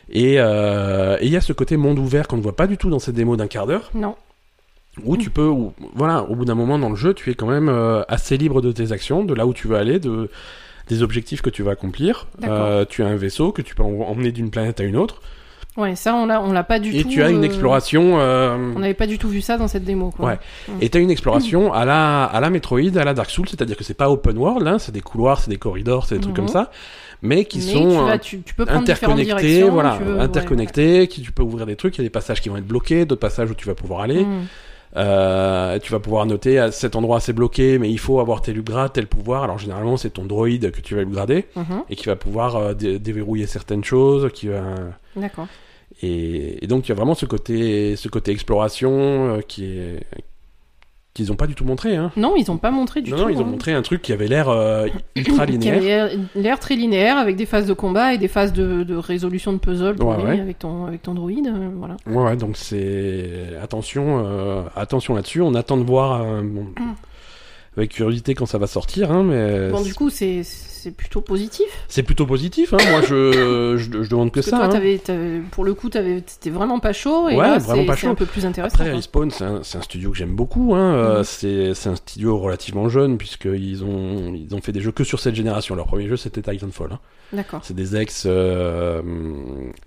Et 0.10 0.36
euh, 0.40 1.18
et 1.22 1.26
il 1.28 1.32
y 1.32 1.38
a 1.38 1.42
ce 1.42 1.54
côté 1.54 1.78
monde 1.78 2.00
ouvert 2.00 2.28
qu'on 2.28 2.38
ne 2.38 2.42
voit 2.42 2.56
pas 2.56 2.68
du 2.68 2.78
tout 2.78 2.90
dans 2.90 3.00
cette 3.00 3.16
démo 3.16 3.36
d'un 3.36 3.48
quart 3.48 3.68
d'heure 3.68 3.90
Non. 3.94 4.16
où 5.06 5.18
tu 5.18 5.30
peux, 5.30 5.48
où- 5.48 5.74
voilà, 5.96 6.24
au 6.24 6.36
bout 6.36 6.46
d'un 6.46 6.56
moment 6.56 6.78
dans 6.80 6.90
le 6.90 6.96
jeu, 6.96 7.14
tu 7.14 7.30
es 7.32 7.36
quand 7.36 7.48
même 7.48 7.70
euh, 7.70 8.04
assez 8.08 8.38
libre 8.38 8.62
de 8.62 8.72
tes 8.72 8.92
actions, 8.92 9.24
de 9.24 9.34
là 9.34 9.46
où 9.46 9.54
tu 9.54 9.68
veux 9.68 9.78
aller, 9.78 10.00
de 10.00 10.30
des 10.90 11.02
objectifs 11.04 11.42
que 11.42 11.50
tu 11.50 11.64
vas 11.64 11.72
accomplir. 11.72 12.28
Euh, 12.44 12.84
tu 12.88 13.02
as 13.04 13.08
un 13.08 13.16
vaisseau 13.16 13.52
que 13.54 13.62
tu 13.62 13.76
peux 13.76 13.84
en- 13.84 14.02
emmener 14.10 14.32
d'une 14.34 14.50
planète 14.52 14.82
à 14.82 14.84
une 14.84 14.98
autre, 14.98 15.22
Ouais, 15.76 15.96
ça 15.96 16.14
on 16.14 16.28
l'a, 16.28 16.40
on 16.42 16.52
l'a 16.52 16.64
pas 16.64 16.78
du 16.78 16.96
et 16.96 17.02
tout. 17.04 17.10
tu 17.10 17.24
as 17.24 17.30
une 17.30 17.42
euh, 17.42 17.46
exploration. 17.48 18.20
euh, 18.20 18.56
On 18.76 18.80
n'avait 18.80 18.94
pas 18.94 19.08
du 19.08 19.18
tout 19.18 19.28
vu 19.28 19.42
ça 19.42 19.58
dans 19.58 19.68
cette 19.68 19.84
démo. 19.84 20.12
Quoi. 20.12 20.28
Ouais. 20.28 20.40
Et 20.82 20.90
t'as 20.90 21.00
une 21.00 21.10
exploration 21.10 21.74
à 21.74 21.84
la 21.84 22.26
à 22.26 22.40
la 22.40 22.50
Metroid, 22.52 22.96
à 22.96 23.04
la 23.04 23.14
Dark 23.16 23.30
Souls, 23.32 23.50
c'est-à-dire 23.50 23.76
que 23.76 23.84
c'est 23.84 23.96
pas 23.96 24.10
open 24.12 24.38
world, 24.38 24.68
hein, 24.68 24.78
c'est 24.78 24.92
des 24.92 25.02
couloirs, 25.02 25.40
c'est 25.40 25.50
des 25.50 25.58
corridors, 25.58 26.06
c'est 26.06 26.16
des 26.16 26.22
trucs 26.22 26.34
Mhm. 26.38 26.46
comme 26.46 26.48
ça, 26.48 26.70
mais 27.24 27.46
qui 27.46 27.58
Mais 27.58 27.64
sont 27.74 27.90
tu, 27.90 27.96
euh, 27.98 28.04
vas, 28.04 28.18
tu, 28.20 28.42
tu 28.42 28.54
peux 28.54 28.66
interconnectés, 28.70 29.64
voilà, 29.64 29.98
tu 29.98 30.12
ouais, 30.12 30.20
interconnectés, 30.20 31.08
qui 31.08 31.22
tu 31.24 31.32
peux 31.32 31.42
ouvrir 31.44 31.66
des 31.66 31.76
trucs, 31.76 31.96
il 31.98 32.02
y 32.02 32.04
a 32.04 32.06
des 32.06 32.10
passages 32.12 32.40
qui 32.42 32.50
vont 32.50 32.58
être 32.58 32.68
bloqués, 32.68 33.06
d'autres 33.06 33.22
passages 33.22 33.50
où 33.50 33.56
tu 33.56 33.66
vas 33.68 33.76
pouvoir 33.76 34.02
aller. 34.02 34.20
ouais. 34.20 34.28
Euh, 34.96 35.80
tu 35.80 35.92
vas 35.92 36.00
pouvoir 36.00 36.26
noter 36.26 36.60
à 36.60 36.72
cet 36.72 36.96
endroit 36.96 37.20
c'est 37.20 37.34
bloqué, 37.34 37.80
mais 37.80 37.90
il 37.90 37.98
faut 37.98 38.20
avoir 38.20 38.42
tel 38.42 38.58
upgrade, 38.60 38.94
tel 38.94 39.08
pouvoir. 39.08 39.44
Alors 39.44 39.58
généralement 39.58 39.98
c'est 39.98 40.12
ton 40.12 40.26
droïde 40.26 40.72
que 40.72 40.82
tu 40.82 40.96
vas 40.96 41.02
upgrader 41.02 41.46
Mhm. 41.56 41.84
et 41.90 41.96
qui 41.96 42.06
va 42.06 42.16
pouvoir 42.16 42.56
euh, 42.56 42.74
dé- 42.74 43.00
déverrouiller 43.00 43.48
certaines 43.48 43.84
choses, 43.84 44.30
qui 44.34 44.48
va 44.50 44.62
D'accord. 45.16 45.48
et, 46.02 46.64
et 46.64 46.68
donc 46.68 46.86
il 46.88 46.90
y 46.90 46.92
a 46.92 46.96
vraiment 46.96 47.16
ce 47.16 47.26
côté 47.26 47.96
ce 47.96 48.08
côté 48.08 48.32
exploration 48.32 48.92
euh, 49.38 49.42
qui 49.42 49.66
est 49.66 50.00
qu'ils 51.14 51.32
ont 51.32 51.36
pas 51.36 51.46
du 51.48 51.54
tout 51.54 51.64
montré. 51.66 51.96
Hein. 51.96 52.12
Non, 52.18 52.34
ils 52.36 52.50
ont 52.50 52.58
pas 52.58 52.72
montré 52.72 53.02
du 53.02 53.12
non 53.12 53.18
tout. 53.18 53.24
non 53.24 53.30
ils 53.30 53.38
ont 53.38 53.42
hein. 53.42 53.50
montré 53.52 53.74
un 53.74 53.82
truc 53.84 54.02
qui 54.02 54.12
avait 54.14 54.28
l'air 54.28 54.50
euh, 54.50 54.88
ultra 55.16 55.46
Qui 55.46 55.52
linéaire. 55.54 56.06
avait 56.06 56.18
l'air- 56.36 56.60
très 56.60 56.76
linéaire 56.76 57.18
avec 57.18 57.36
des 57.36 57.46
phases 57.46 57.68
de 57.68 57.74
combat 57.74 58.14
et 58.14 58.18
des 58.18 58.28
phases 58.28 58.52
de, 58.54 58.84
de 58.84 58.96
résolution 58.96 59.54
de 59.54 59.60
puzzle 59.60 59.96
Ouais, 60.02 60.16
ouais. 60.24 60.40
avec 60.40 60.60
ton 60.60 60.86
avec 60.86 61.04
ton 61.04 61.14
droïde. 61.14 61.48
euh, 61.48 61.70
voilà. 61.78 61.98
Ouais, 62.08 62.36
donc 62.36 62.58
c'est 62.58 63.30
attention, 63.62 64.24
euh, 64.26 64.64
attention 64.76 65.14
là-dessus. 65.14 65.42
On 65.42 65.54
attend 65.54 65.78
de 65.78 65.84
voir 65.84 66.22
euh, 66.24 66.42
bon, 66.44 66.66
avec 67.78 67.92
curiosité 67.92 68.36
quand 68.36 68.46
ça 68.46 68.58
va 68.58 68.68
sortir, 68.68 69.12
hein, 69.12 69.24
mais 69.24 69.70
Bon, 69.72 69.82
du 69.82 69.94
coup, 69.94 70.10
c'est 70.10 70.44
c'est 70.44 70.92
plutôt 70.92 71.22
positif. 71.22 71.66
c'est 71.88 72.04
plutôt 72.04 72.26
positif. 72.26 72.74
Hein. 72.74 72.78
Moi, 72.92 73.02
je, 73.02 73.78
je, 73.78 74.04
je 74.04 74.10
demande 74.10 74.32
que 74.32 74.42
Parce 74.42 74.48
que 74.48 74.52
ça. 74.52 74.68
toi, 74.68 75.16
hein. 75.16 75.42
pour 75.52 75.64
le 75.64 75.74
coup, 75.74 75.90
t'avais, 75.90 76.20
t'étais 76.20 76.50
vraiment 76.50 76.80
pas 76.80 76.92
chaud 76.92 77.30
et 77.30 77.36
Ouais, 77.38 77.42
là, 77.48 77.58
vraiment 77.58 77.84
c'est, 77.84 77.88
pas 77.88 77.96
chaud. 77.96 78.10
un 78.10 78.16
peu 78.16 78.26
plus 78.26 78.46
intéressant. 78.46 78.76
Après. 78.82 78.92
Respawn, 78.92 79.32
c'est 79.32 79.46
un, 79.46 79.64
c'est 79.64 79.78
un 79.78 79.82
studio 79.82 80.12
que 80.12 80.18
j'aime 80.18 80.36
beaucoup. 80.36 80.76
Hein. 80.76 81.22
C'est 81.24 81.74
c'est 81.74 81.88
un 81.90 81.96
studio 81.96 82.38
relativement 82.38 82.90
jeune 82.90 83.18
puisqu'ils 83.18 83.84
ont 83.86 84.34
ils 84.36 84.54
ont 84.54 84.62
fait 84.62 84.74
des 84.74 84.82
jeux 84.82 84.92
que 84.92 85.06
sur 85.06 85.22
cette 85.22 85.36
génération. 85.36 85.74
Leur 85.76 85.86
premier 85.88 86.10
jeu, 86.10 86.18
c'était 86.18 86.42
Titanfall. 86.42 86.90
Hein. 86.92 87.00
D'accord. 87.32 87.62
C'est 87.64 87.74
des 87.76 87.96
ex 87.96 88.26
euh, 88.28 89.02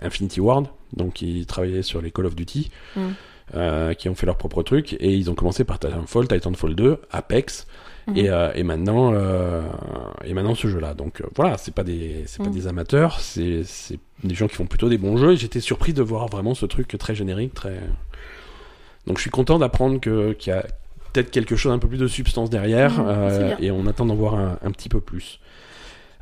Infinity 0.03 0.41
Ward, 0.41 0.67
donc 0.97 1.23
ils 1.23 1.47
travaillaient 1.47 1.83
sur 1.83 2.01
les 2.01 2.11
Call 2.11 2.27
of 2.27 2.35
Duty, 2.35 2.71
Mhm. 2.97 3.15
Euh, 3.55 3.95
qui 3.95 4.09
ont 4.09 4.15
fait 4.15 4.27
leur 4.27 4.37
propre 4.37 4.63
truc 4.63 4.95
et 4.99 5.15
ils 5.15 5.31
ont 5.31 5.35
commencé 5.35 5.65
par 5.65 5.79
Titanfall, 5.79 6.27
Titanfall 6.29 6.75
2, 6.75 7.01
Apex. 7.11 7.67
Mhm. 8.09 8.17
Et, 8.17 8.31
euh, 8.31 8.53
et 8.55 8.63
maintenant, 8.63 9.13
euh, 9.15 9.63
et 10.25 10.33
maintenant 10.35 10.55
ce 10.55 10.69
jeu-là. 10.69 10.95
Donc 10.95 11.23
voilà, 11.35 11.59
c'est 11.59 11.75
pas 11.75 11.83
des, 11.85 12.23
c'est 12.27 12.39
pas 12.43 12.49
Mhm. 12.51 12.55
des 12.55 12.67
amateurs, 12.69 13.21
c'est, 13.21 13.63
des 14.25 14.35
gens 14.35 14.47
qui 14.49 14.55
font 14.55 14.67
plutôt 14.67 14.89
des 14.89 14.99
bons 14.99 15.17
jeux. 15.17 15.33
Et 15.33 15.37
j'étais 15.37 15.61
surpris 15.61 15.93
de 15.93 16.03
voir 16.03 16.29
vraiment 16.29 16.55
ce 16.55 16.67
truc 16.67 16.89
très 16.99 17.15
générique, 17.15 17.55
très. 17.55 17.81
Donc 19.07 19.19
je 19.19 19.23
suis 19.23 19.31
content 19.31 19.59
d'apprendre 19.59 20.01
que 20.01 20.33
qu'il 20.33 20.53
y 20.53 20.57
a 20.57 20.65
peut-être 21.13 21.31
quelque 21.31 21.57
chose 21.57 21.73
un 21.73 21.79
peu 21.79 21.89
plus 21.89 21.99
de 21.99 22.07
substance 22.09 22.51
derrière, 22.51 23.03
Mhm, 23.03 23.57
et 23.61 23.71
on 23.71 23.87
attend 23.87 24.07
d'en 24.07 24.15
voir 24.15 24.35
un, 24.35 24.59
un 24.63 24.71
petit 24.71 24.89
peu 24.89 25.01
plus. 25.01 25.41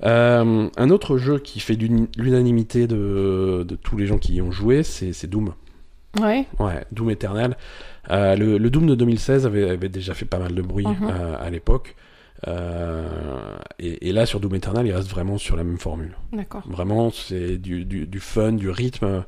Euh, 0.04 0.68
un 0.76 0.90
autre 0.90 1.16
jeu 1.18 1.38
qui 1.38 1.60
fait 1.60 1.74
l'unanimité 2.18 2.86
de, 2.86 3.64
de 3.66 3.76
tous 3.76 3.96
les 3.96 4.06
gens 4.06 4.18
qui 4.18 4.34
y 4.34 4.42
ont 4.42 4.50
joué, 4.52 4.82
c'est 4.82 5.26
Doom. 5.26 5.54
Ouais. 6.20 6.46
Ouais, 6.58 6.84
Doom 6.92 7.10
Eternal. 7.10 7.56
Euh, 8.10 8.36
le, 8.36 8.58
le 8.58 8.70
Doom 8.70 8.86
de 8.86 8.94
2016 8.94 9.46
avait, 9.46 9.70
avait 9.70 9.88
déjà 9.88 10.14
fait 10.14 10.24
pas 10.26 10.38
mal 10.38 10.54
de 10.54 10.62
bruit 10.62 10.86
Mhm. 10.86 11.08
euh, 11.10 11.36
à 11.40 11.50
l'époque. 11.50 11.96
Euh, 12.46 13.06
et, 13.78 14.08
et 14.08 14.12
là, 14.12 14.26
sur 14.26 14.40
Doom 14.40 14.54
Eternal, 14.54 14.86
il 14.86 14.92
reste 14.92 15.08
vraiment 15.08 15.38
sur 15.38 15.56
la 15.56 15.64
même 15.64 15.78
formule. 15.78 16.16
D'accord. 16.32 16.62
Vraiment, 16.68 17.10
c'est 17.10 17.56
du, 17.56 17.84
du, 17.84 18.06
du 18.06 18.20
fun, 18.20 18.52
du 18.52 18.68
rythme. 18.70 19.24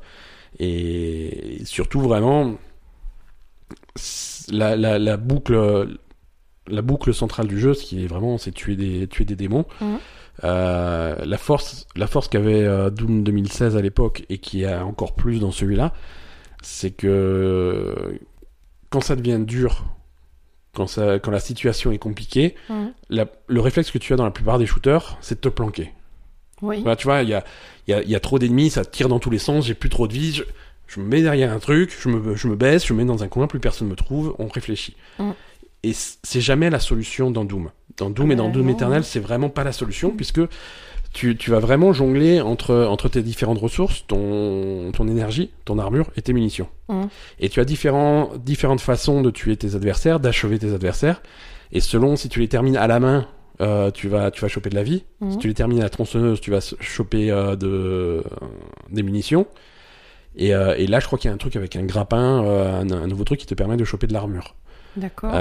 Et 0.59 1.61
surtout, 1.65 1.99
vraiment, 2.01 2.53
la, 4.51 4.75
la, 4.75 4.99
la 4.99 5.17
boucle. 5.17 5.87
La 6.69 6.81
boucle 6.81 7.13
centrale 7.13 7.47
du 7.47 7.57
jeu, 7.61 7.73
ce 7.73 7.81
qui 7.85 8.03
est 8.03 8.07
vraiment, 8.07 8.37
c'est 8.37 8.51
tuer 8.51 8.75
des, 8.75 9.07
tuer 9.07 9.23
des 9.23 9.37
démons. 9.37 9.63
Mhm. 9.79 9.97
Euh, 10.43 11.15
la 11.25 11.37
force, 11.37 11.87
la 11.95 12.07
force 12.07 12.27
qu'avait 12.27 12.61
euh, 12.65 12.89
Doom 12.89 13.23
2016 13.23 13.77
à 13.77 13.81
l'époque 13.81 14.25
et 14.29 14.37
qui 14.37 14.65
a 14.65 14.85
encore 14.85 15.15
plus 15.15 15.39
dans 15.39 15.51
celui-là, 15.51 15.93
c'est 16.61 16.91
que 16.91 18.19
quand 18.89 19.01
ça 19.01 19.15
devient 19.15 19.39
dur, 19.39 19.85
quand, 20.73 20.87
ça, 20.87 21.19
quand 21.19 21.31
la 21.31 21.39
situation 21.39 21.91
est 21.91 21.97
compliquée, 21.97 22.55
la- 23.09 23.27
le 23.47 23.61
réflexe 23.61 23.91
que 23.91 23.97
tu 23.97 24.13
as 24.13 24.15
dans 24.15 24.25
la 24.25 24.31
plupart 24.31 24.59
des 24.59 24.65
shooters, 24.65 25.17
c'est 25.21 25.35
de 25.35 25.41
te 25.41 25.49
planquer. 25.49 25.91
Oui. 26.61 26.81
Voilà, 26.81 26.95
tu 26.95 27.05
vois, 27.05 27.21
il 27.21 27.29
y 27.29 27.33
a, 27.33 27.43
il 27.87 27.91
y, 27.91 27.93
a, 27.93 28.03
y 28.03 28.15
a 28.15 28.19
trop 28.19 28.39
d'ennemis, 28.39 28.69
ça 28.71 28.83
tire 28.85 29.09
dans 29.09 29.19
tous 29.19 29.29
les 29.29 29.37
sens, 29.39 29.65
j'ai 29.65 29.75
plus 29.75 29.89
trop 29.89 30.07
de 30.07 30.13
vie, 30.13 30.33
je, 30.33 30.43
je 30.87 30.99
me 30.99 31.05
mets 31.05 31.21
derrière 31.21 31.51
un 31.53 31.59
truc, 31.59 31.95
je 31.99 32.09
me, 32.09 32.35
je 32.35 32.47
me 32.47 32.55
baisse, 32.55 32.85
je 32.85 32.93
me 32.93 32.99
mets 32.99 33.05
dans 33.05 33.23
un 33.23 33.27
coin, 33.27 33.47
plus 33.47 33.59
personne 33.59 33.87
me 33.87 33.95
trouve, 33.95 34.35
on 34.39 34.47
réfléchit. 34.47 34.95
Mm. 35.19 35.31
Et 35.83 35.91
c'est 35.93 36.41
jamais 36.41 36.69
la 36.71 36.79
solution 36.79 37.29
dans 37.29 37.45
Doom. 37.45 37.69
Dans 37.97 38.09
Doom 38.09 38.31
et 38.31 38.35
dans 38.35 38.47
Ouais, 38.47 38.51
Doom 38.51 38.65
non. 38.67 38.73
Eternal, 38.73 39.03
c'est 39.03 39.19
vraiment 39.19 39.49
pas 39.49 39.63
la 39.63 39.71
solution, 39.71 40.09
puisque 40.11 40.41
tu, 41.13 41.35
tu 41.37 41.51
vas 41.51 41.59
vraiment 41.59 41.93
jongler 41.93 42.41
entre, 42.41 42.75
entre 42.85 43.09
tes 43.09 43.21
différentes 43.23 43.59
ressources, 43.59 44.05
ton, 44.07 44.91
ton 44.91 45.07
énergie, 45.07 45.51
ton 45.65 45.79
armure 45.79 46.07
et 46.15 46.21
tes 46.21 46.33
munitions. 46.33 46.67
Mm. 46.89 47.03
Et 47.39 47.49
tu 47.49 47.59
as 47.59 47.65
différents, 47.65 48.31
différentes 48.37 48.81
façons 48.81 49.21
de 49.21 49.31
tuer 49.31 49.57
tes 49.57 49.75
adversaires, 49.75 50.19
d'achever 50.19 50.59
tes 50.59 50.73
adversaires. 50.73 51.21
Et 51.71 51.79
selon 51.81 52.15
si 52.15 52.29
tu 52.29 52.39
les 52.39 52.47
termines 52.47 52.77
à 52.77 52.87
la 52.87 52.99
main, 52.99 53.27
euh, 53.61 53.89
tu, 53.91 54.07
vas, 54.07 54.29
tu 54.31 54.41
vas 54.41 54.47
choper 54.47 54.69
de 54.69 54.75
la 54.75 54.83
vie. 54.83 55.03
Si 55.21 55.25
Mhm. 55.35 55.37
tu 55.39 55.47
les 55.47 55.53
termines 55.55 55.79
à 55.79 55.83
la 55.83 55.89
tronçonneuse, 55.89 56.39
tu 56.39 56.51
vas 56.51 56.59
choper 56.79 57.31
euh, 57.31 57.55
de, 57.55 57.67
euh, 57.67 58.21
des 58.91 59.01
munitions. 59.03 59.47
Et, 60.35 60.53
euh, 60.53 60.75
et 60.77 60.85
là, 60.85 60.99
je 60.99 61.07
crois 61.07 61.17
qu'il 61.17 61.29
y 61.29 61.31
a 61.31 61.33
un 61.33 61.37
truc 61.39 61.55
avec 61.55 61.75
un 61.75 61.83
grappin, 61.83 62.43
euh, 62.45 62.81
un, 62.81 62.91
un 62.91 63.07
nouveau 63.07 63.23
truc 63.23 63.39
qui 63.39 63.47
te 63.47 63.55
permet 63.55 63.75
de 63.77 63.83
choper 63.83 64.05
de 64.05 64.13
l'armure. 64.13 64.55
D'accord. 64.95 65.31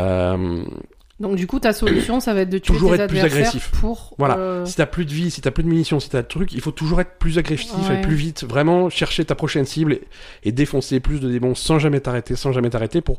Donc 1.18 1.36
du 1.36 1.46
coup, 1.46 1.58
ta 1.58 1.72
solution, 1.72 2.20
ça 2.20 2.34
va 2.34 2.40
être 2.42 2.50
de 2.50 2.58
tuer 2.58 2.74
Toujours 2.74 2.94
tes 2.94 3.00
être 3.00 3.08
plus 3.08 3.20
agressif. 3.20 3.70
pour. 3.80 4.14
Voilà. 4.18 4.36
euh, 4.36 4.64
Si 4.66 4.76
t'as 4.76 4.84
plus 4.84 5.06
de 5.06 5.12
vie, 5.12 5.30
si 5.30 5.40
t'as 5.40 5.50
plus 5.50 5.62
de 5.62 5.68
munitions, 5.68 5.98
si 5.98 6.10
t'as 6.10 6.20
de 6.22 6.26
trucs, 6.28 6.52
il 6.52 6.60
faut 6.60 6.72
toujours 6.72 7.00
être 7.00 7.12
plus 7.18 7.38
agressif, 7.38 7.72
Ouais. 7.88 7.94
aller 7.94 8.02
plus 8.02 8.16
vite, 8.16 8.44
vraiment 8.44 8.90
chercher 8.90 9.24
ta 9.24 9.34
prochaine 9.34 9.64
cible 9.64 9.94
et, 9.94 10.02
et 10.44 10.52
défoncer 10.52 11.00
plus 11.00 11.18
de 11.20 11.30
démons 11.30 11.54
sans 11.54 11.78
jamais 11.78 12.00
t'arrêter, 12.00 12.36
sans 12.36 12.52
jamais 12.52 12.68
t'arrêter 12.68 13.00
pour 13.00 13.18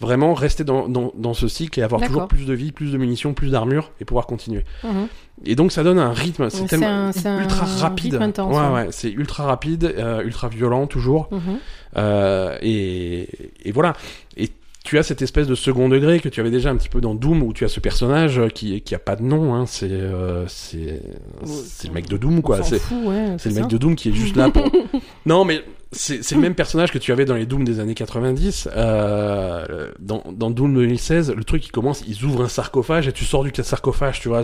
vraiment 0.00 0.32
rester 0.34 0.62
dans, 0.62 0.88
dans, 0.88 1.12
dans 1.16 1.34
ce 1.34 1.48
cycle 1.48 1.78
et 1.80 1.82
avoir 1.82 2.00
toujours 2.00 2.28
plus 2.28 2.44
de 2.46 2.54
vie, 2.54 2.70
plus 2.72 2.92
de 2.92 2.98
munitions, 2.98 3.34
plus 3.34 3.50
d'armure 3.50 3.90
et 4.00 4.04
pouvoir 4.04 4.26
continuer. 4.26 4.64
mhm. 4.84 5.06
Et 5.44 5.54
donc 5.54 5.70
ça 5.70 5.84
donne 5.84 6.00
un 6.00 6.12
rythme, 6.12 6.50
c'est 6.50 6.66
tellement 6.66 7.12
c'est 7.12 7.26
un- 7.28 7.40
ultra 7.42 7.64
rapide. 7.66 8.16
intense, 8.16 8.52
ouais, 8.56 8.60
ouais. 8.62 8.72
ouais, 8.72 8.86
c'est 8.90 9.10
ultra 9.10 9.44
rapide, 9.44 9.84
euh, 9.96 10.22
ultra 10.24 10.48
violent 10.48 10.88
toujours. 10.88 11.28
Mhm. 11.30 11.58
Euh, 11.96 12.58
et, 12.62 13.28
et 13.64 13.70
voilà. 13.72 13.92
Et 14.36 14.50
tu 14.88 14.96
as 14.96 15.02
cette 15.02 15.20
espèce 15.20 15.46
de 15.46 15.54
second 15.54 15.90
degré 15.90 16.18
que 16.18 16.30
tu 16.30 16.40
avais 16.40 16.50
déjà 16.50 16.70
un 16.70 16.76
petit 16.78 16.88
peu 16.88 17.02
dans 17.02 17.14
Doom 17.14 17.42
où 17.42 17.52
tu 17.52 17.66
as 17.66 17.68
ce 17.68 17.78
personnage 17.78 18.40
qui 18.54 18.80
qui 18.80 18.94
a 18.94 18.98
pas 18.98 19.16
de 19.16 19.22
nom. 19.22 19.54
Hein, 19.54 19.66
c'est 19.66 19.90
euh, 19.90 20.46
c'est 20.48 21.02
c'est 21.44 21.88
le 21.88 21.92
mec 21.92 22.08
de 22.08 22.16
Doom 22.16 22.40
quoi. 22.40 22.62
C'est 22.62 22.78
fout, 22.78 22.96
ouais. 23.04 23.34
c'est 23.36 23.50
le 23.50 23.56
mec 23.56 23.66
de 23.66 23.76
Doom 23.76 23.96
qui 23.96 24.08
est 24.08 24.12
juste 24.14 24.34
là 24.34 24.48
pour. 24.48 24.64
non 25.26 25.44
mais 25.44 25.60
c'est 25.92 26.32
le 26.32 26.40
même 26.40 26.54
personnage 26.54 26.90
que 26.90 26.96
tu 26.96 27.12
avais 27.12 27.26
dans 27.26 27.34
les 27.34 27.44
Doom 27.44 27.64
des 27.64 27.80
années 27.80 27.94
90. 27.94 28.70
Euh, 28.74 29.90
dans 29.98 30.22
dans 30.32 30.50
Doom 30.50 30.72
2016, 30.72 31.34
le 31.36 31.44
truc 31.44 31.62
qui 31.62 31.68
commence, 31.68 32.02
ils 32.08 32.24
ouvrent 32.24 32.44
un 32.44 32.48
sarcophage 32.48 33.08
et 33.08 33.12
tu 33.12 33.26
sors 33.26 33.44
du 33.44 33.52
sarcophage, 33.62 34.20
tu 34.20 34.28
vois. 34.28 34.40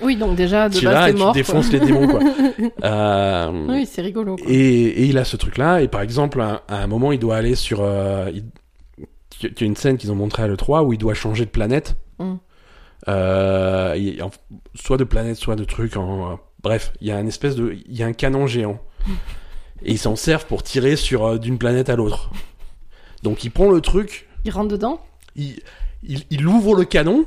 Oui, 0.00 0.14
donc 0.14 0.36
déjà, 0.36 0.68
de 0.68 0.76
Tu 0.78 0.84
là 0.84 1.08
et 1.08 1.12
tu 1.12 1.18
mort. 1.18 1.32
quoi. 1.32 1.34
défonces 1.34 1.72
les 1.72 1.80
démons 1.80 2.06
quoi. 2.06 2.20
Euh, 2.84 3.66
Oui, 3.68 3.84
c'est 3.90 4.02
rigolo. 4.02 4.36
quoi. 4.36 4.46
et, 4.48 4.54
et 4.86 5.04
il 5.06 5.18
a 5.18 5.24
ce 5.24 5.36
truc-là, 5.36 5.82
et 5.82 5.88
par 5.88 6.02
exemple, 6.02 6.40
à, 6.40 6.62
à 6.68 6.82
un 6.82 6.86
moment, 6.86 7.10
il 7.10 7.18
doit 7.18 7.36
aller 7.36 7.56
sur... 7.56 7.80
Euh, 7.82 8.30
il, 8.32 8.44
il 9.42 9.50
y 9.60 9.62
a 9.62 9.66
une 9.66 9.76
scène 9.76 9.96
qu'ils 9.98 10.10
ont 10.12 10.16
montrée 10.16 10.42
à 10.42 10.48
l'E3 10.48 10.84
où 10.84 10.92
il 10.92 10.98
doit 10.98 11.14
changer 11.14 11.44
de 11.44 11.50
planète. 11.50 11.96
Mm. 12.18 12.34
Euh, 13.08 13.94
il- 13.96 14.22
en- 14.22 14.30
soit 14.74 14.96
de 14.96 15.04
planète, 15.04 15.36
soit 15.36 15.56
de 15.56 15.64
truc. 15.64 15.96
En, 15.96 16.38
bref, 16.62 16.92
il 17.00 17.06
y 17.06 17.12
a 17.12 17.20
une 17.20 17.28
espèce 17.28 17.54
de... 17.56 17.76
Il 17.86 17.96
y 17.96 18.02
a 18.02 18.06
un 18.06 18.12
canon 18.12 18.46
géant. 18.46 18.80
et 19.84 19.92
ils 19.92 19.98
s'en 19.98 20.16
servent 20.16 20.46
pour 20.46 20.62
tirer 20.62 20.96
sur 20.96 21.24
euh, 21.26 21.38
d'une 21.38 21.58
planète 21.58 21.88
à 21.88 21.96
l'autre. 21.96 22.30
Donc 23.22 23.44
il 23.44 23.50
prend 23.50 23.70
le 23.70 23.80
truc, 23.80 24.28
Il 24.44 24.50
rentre 24.50 24.68
dedans? 24.68 25.00
Il, 25.36 25.60
il, 26.02 26.24
il 26.30 26.46
ouvre 26.46 26.74
le 26.74 26.84
canon. 26.84 27.24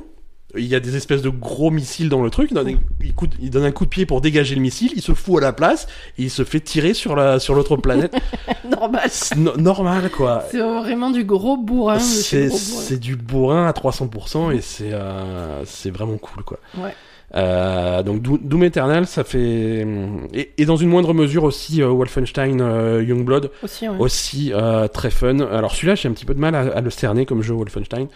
Il 0.56 0.66
y 0.66 0.74
a 0.74 0.80
des 0.80 0.96
espèces 0.96 1.22
de 1.22 1.30
gros 1.30 1.70
missiles 1.70 2.08
dans 2.08 2.22
le 2.22 2.28
truc. 2.30 2.48
Il 2.50 2.54
donne, 2.54 2.68
un- 2.68 2.78
il, 3.02 3.14
coup 3.14 3.26
de- 3.26 3.34
il 3.40 3.48
donne 3.50 3.64
un 3.64 3.72
coup 3.72 3.84
de 3.84 3.90
pied 3.90 4.04
pour 4.06 4.20
dégager 4.20 4.54
le 4.54 4.60
missile. 4.60 4.92
Il 4.94 5.00
se 5.02 5.12
fout 5.14 5.38
à 5.38 5.46
la 5.46 5.52
place 5.52 5.86
et 6.18 6.24
il 6.24 6.30
se 6.30 6.44
fait 6.44 6.60
tirer 6.60 6.92
sur 6.94 7.16
la 7.16 7.38
sur 7.40 7.54
l'autre 7.54 7.76
planète. 7.76 8.14
Normal. 8.70 9.08
No- 9.36 9.56
normal 9.56 10.10
quoi. 10.10 10.44
C'est 10.50 10.58
vraiment 10.60 11.10
du 11.10 11.24
gros 11.24 11.56
bourrin. 11.56 11.98
C'est 11.98 12.98
du 13.00 13.16
bourrin 13.16 13.66
à 13.66 13.72
300% 13.72 14.52
et 14.54 14.60
c'est 14.60 14.92
euh, 14.92 15.64
c'est 15.64 15.90
vraiment 15.90 16.18
cool 16.18 16.44
quoi. 16.44 16.58
Ouais. 16.76 16.94
Euh, 17.34 18.02
donc 18.02 18.20
Doom 18.20 18.62
Eternal, 18.64 19.06
ça 19.06 19.24
fait 19.24 19.86
et, 20.34 20.52
et 20.58 20.64
dans 20.66 20.76
une 20.76 20.90
moindre 20.90 21.14
mesure 21.14 21.44
aussi 21.44 21.80
euh, 21.80 21.88
Wolfenstein 21.88 22.60
euh, 22.60 23.02
Youngblood 23.02 23.50
Aussi, 23.62 23.88
ouais. 23.88 23.96
aussi 23.98 24.52
très 24.92 25.10
fun. 25.10 25.40
Alors 25.40 25.74
celui-là, 25.74 25.94
j'ai 25.94 26.08
un 26.08 26.12
petit 26.12 26.26
peu 26.26 26.34
de 26.34 26.40
mal 26.40 26.54
à, 26.54 26.60
à 26.76 26.80
le 26.82 26.90
cerner 26.90 27.24
comme 27.24 27.40
jeu 27.42 27.54
Wolfenstein 27.54 28.08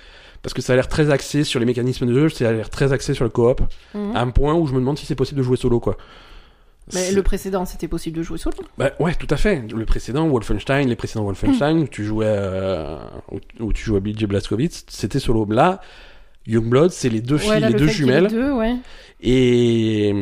parce 0.43 0.55
que 0.55 0.63
ça 0.63 0.73
a 0.73 0.77
l'air 0.77 0.89
très 0.89 1.11
axé 1.11 1.45
sur 1.45 1.61
les 1.61 1.67
mécanismes 1.67 2.07
de 2.07 2.15
jeu, 2.15 2.29
ça 2.29 2.49
a 2.49 2.53
l'air 2.53 2.71
très 2.71 2.93
axé 2.93 3.15
sur 3.15 3.25
le 3.25 3.31
coop, 3.31 3.61
Mhm. 3.95 4.17
à 4.17 4.21
un 4.21 4.31
point 4.31 4.55
où 4.55 4.67
je 4.67 4.73
me 4.73 4.79
demande 4.79 4.99
si 4.99 5.07
c'est 5.07 5.15
possible 5.15 5.39
de 5.39 5.45
jouer 5.45 5.57
solo 5.57 5.81
quoi. 5.81 5.97
Mais 6.95 7.11
le 7.11 7.23
précédent, 7.25 7.65
c'était 7.65 7.89
possible 7.89 8.17
de 8.17 8.23
jouer 8.23 8.39
solo? 8.39 8.57
Bah, 8.79 8.93
ouais, 9.01 9.13
tout 9.17 9.27
à 9.31 9.37
fait. 9.37 9.61
Le 9.75 9.85
précédent 9.85 10.29
Wolfenstein, 10.29 10.87
les 10.89 10.95
précédents 10.95 11.25
Wolfenstein, 11.25 11.79
où 11.79 11.89
tu 11.89 12.05
jouais, 12.05 12.27
euh, 12.29 12.97
où, 13.59 13.73
tu 13.73 13.83
jouais 13.85 13.99
BJ 13.99 14.27
Blazkowicz, 14.27 14.85
c'était 14.87 15.19
solo. 15.19 15.45
Là, 15.51 15.81
Youngblood, 16.47 16.93
c'est 16.93 17.09
les 17.09 17.21
deux 17.21 17.39
filles, 17.39 17.51
Ouais, 17.51 17.59
là, 17.61 17.67
les 17.69 17.73
le 17.73 17.79
deux 17.81 17.89
jumelles, 17.89 18.29
Deux, 18.29 18.53
ouais. 18.53 18.77
et 19.21 20.15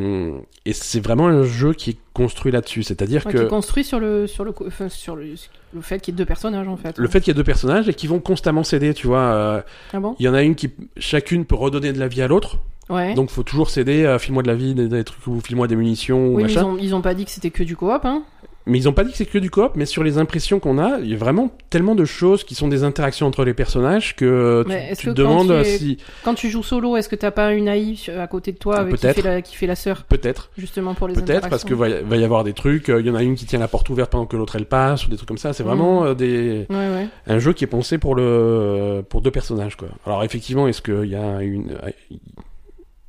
et 0.64 0.72
c'est 0.72 1.00
vraiment 1.00 1.26
un 1.28 1.42
jeu 1.44 1.74
qui 1.74 1.90
est 1.90 1.98
construit 2.14 2.50
là-dessus. 2.50 2.82
C'est-à-dire 2.82 3.26
Ouais, 3.26 3.32
que 3.32 3.38
Qui 3.38 3.44
est 3.44 3.48
construit 3.48 3.84
sur 3.84 4.00
le, 4.00 4.26
sur 4.26 4.44
le, 4.44 4.54
enfin, 4.66 4.88
sur 4.88 5.16
le, 5.16 5.34
le 5.74 5.80
fait 5.80 5.98
qu'il 6.00 6.14
y 6.14 6.16
ait 6.16 6.18
deux 6.18 6.24
personnages, 6.24 6.68
en 6.68 6.76
fait. 6.76 6.96
le 6.98 7.08
fait 7.08 7.20
qu'il 7.20 7.28
y 7.32 7.34
a 7.34 7.36
deux 7.36 7.44
personnages 7.44 7.88
et 7.88 7.94
qui 7.94 8.06
vont 8.06 8.20
constamment 8.20 8.62
s'aider, 8.64 8.94
tu 8.94 9.06
vois. 9.06 9.18
euh, 9.18 9.62
Ah 9.92 10.00
bon 10.00 10.14
Il 10.18 10.24
y 10.26 10.28
en 10.28 10.34
a 10.34 10.42
une 10.42 10.54
qui, 10.54 10.70
chacune 10.96 11.44
peut 11.44 11.56
redonner 11.56 11.92
de 11.92 11.98
la 11.98 12.08
vie 12.08 12.22
à 12.22 12.28
l'autre. 12.28 12.58
Ouais. 12.90 13.14
Donc, 13.14 13.30
faut 13.30 13.42
toujours 13.42 13.70
s'aider. 13.70 14.04
euh, 14.04 14.18
file-moi 14.18 14.42
de 14.42 14.48
la 14.48 14.54
vie, 14.54 14.74
des, 14.74 14.88
des 14.88 15.04
trucs 15.04 15.26
ou 15.26 15.40
file-moi 15.40 15.66
des 15.66 15.74
munitions 15.76 16.26
ou 16.28 16.36
mais 16.36 16.42
ils 16.42 16.46
machin. 16.54 16.64
ont, 16.64 16.76
ils 16.78 16.94
ont 16.94 17.00
pas 17.00 17.14
dit 17.14 17.24
que 17.24 17.30
c'était 17.30 17.50
que 17.50 17.62
du 17.64 17.76
coop, 17.76 18.04
hein. 18.04 18.22
Mais 18.66 18.78
ils 18.78 18.88
ont 18.88 18.94
pas 18.94 19.04
dit 19.04 19.10
que 19.10 19.16
c'est 19.18 19.26
que 19.26 19.36
du 19.36 19.50
coop, 19.50 19.72
mais 19.74 19.84
sur 19.84 20.02
les 20.02 20.16
impressions 20.16 20.58
qu'on 20.58 20.78
a, 20.78 20.98
il 21.00 21.10
y 21.10 21.14
a 21.14 21.18
vraiment 21.18 21.50
tellement 21.68 21.94
de 21.94 22.06
choses 22.06 22.44
qui 22.44 22.54
sont 22.54 22.66
des 22.66 22.82
interactions 22.82 23.26
entre 23.26 23.44
les 23.44 23.52
personnages 23.52 24.16
que 24.16 24.64
tu, 24.66 24.72
est-ce 24.72 25.00
tu 25.02 25.06
que 25.08 25.10
quand 25.10 25.14
demandes 25.18 25.48
tu 25.48 25.68
es- 25.68 25.76
si 25.78 25.98
Quand 26.24 26.32
tu 26.32 26.48
joues 26.48 26.62
solo, 26.62 26.96
est-ce 26.96 27.10
que 27.10 27.16
t'as 27.16 27.30
pas 27.30 27.52
une 27.52 27.68
AI 27.68 27.94
à 28.18 28.26
côté 28.26 28.52
de 28.52 28.56
toi 28.56 28.76
avec 28.78 28.96
qui, 28.96 29.06
fait 29.06 29.20
la, 29.20 29.42
qui 29.42 29.54
fait 29.54 29.66
la 29.66 29.76
sœur, 29.76 30.04
peut-être, 30.04 30.50
justement 30.56 30.94
pour 30.94 31.08
les 31.08 31.14
peut-être 31.14 31.50
parce 31.50 31.64
que 31.64 31.74
va 31.74 31.90
y, 31.90 32.02
va 32.02 32.16
y 32.16 32.24
avoir 32.24 32.42
des 32.42 32.54
trucs. 32.54 32.88
euh, 32.88 33.00
Il 33.00 33.06
y 33.06 33.10
en 33.10 33.14
a 33.16 33.22
une 33.22 33.34
qui 33.34 33.44
tient 33.44 33.58
la 33.58 33.68
porte 33.68 33.90
ouverte 33.90 34.10
pendant 34.10 34.24
que 34.24 34.36
l'autre 34.36 34.56
elle 34.56 34.64
passe 34.66 35.06
ou 35.06 35.10
des 35.10 35.16
trucs 35.16 35.28
comme 35.28 35.36
ça. 35.36 35.52
C'est 35.52 35.62
vraiment 35.62 36.00
Mhm. 36.00 36.06
euh, 36.06 36.14
des 36.14 36.66
Ouais, 36.70 36.76
ouais. 36.88 37.08
un 37.26 37.38
jeu 37.38 37.52
qui 37.52 37.64
est 37.64 37.66
pensé 37.66 37.98
pour 37.98 38.14
le 38.14 39.04
pour 39.06 39.20
deux 39.20 39.30
personnages 39.30 39.76
quoi. 39.76 39.88
Alors 40.06 40.24
effectivement, 40.24 40.68
est-ce 40.68 40.80
qu'il 40.80 41.10
y 41.10 41.16
a 41.16 41.42
une 41.42 41.76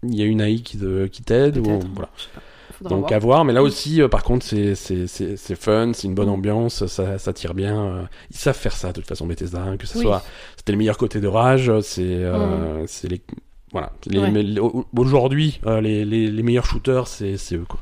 il 0.04 0.16
y 0.16 0.22
a 0.22 0.26
une 0.26 0.42
AI 0.42 0.60
qui 0.60 0.78
t'aide 1.24 1.58
ou 1.60 1.64
voilà. 1.64 2.10
Je 2.18 2.24
sais 2.24 2.30
pas. 2.36 2.42
Faudra 2.78 2.90
Donc 2.96 3.00
voir. 3.08 3.14
à 3.14 3.20
voir, 3.20 3.46
mais 3.46 3.54
là 3.54 3.64
aussi, 3.64 4.02
euh, 4.02 4.08
par 4.08 4.24
contre, 4.24 4.46
c'est 4.46 4.76
c'est 4.76 5.08
c'est 5.08 5.38
c'est 5.38 5.56
fun, 5.56 5.92
c'est 5.94 6.08
une 6.08 6.14
bonne 6.16 6.28
Mm. 6.28 6.34
ambiance, 6.34 6.86
ça 6.88 7.18
ça 7.18 7.34
tire 7.34 7.54
bien. 7.54 7.86
euh, 7.86 8.04
ils 8.32 8.38
savent 8.38 8.58
faire 8.58 8.76
ça 8.76 8.90
de 8.90 8.94
toute 9.00 9.08
façon, 9.08 9.26
Bethesda, 9.28 9.62
hein, 9.62 9.78
que 9.78 9.88
ce 9.88 9.98
Oui. 9.98 10.04
soit 10.04 10.24
c'était 10.58 10.72
le 10.74 10.78
meilleur 10.78 10.98
côté 10.98 11.20
de 11.22 11.28
Rage, 11.28 11.72
c'est 11.82 12.02
euh, 12.04 12.86
c'est 12.88 13.08
les 13.08 13.22
voilà 13.72 13.92
les, 14.08 14.20
Ouais. 14.20 14.32
mais 14.32 14.44
les- 14.44 14.60
au- 14.60 14.86
aujourd'hui 14.98 15.60
les, 15.66 16.04
les 16.06 16.30
les 16.32 16.44
meilleurs 16.44 16.66
shooters 16.66 17.08
c'est 17.08 17.38
c'est 17.38 17.56
eux 17.56 17.66
quoi. 17.68 17.80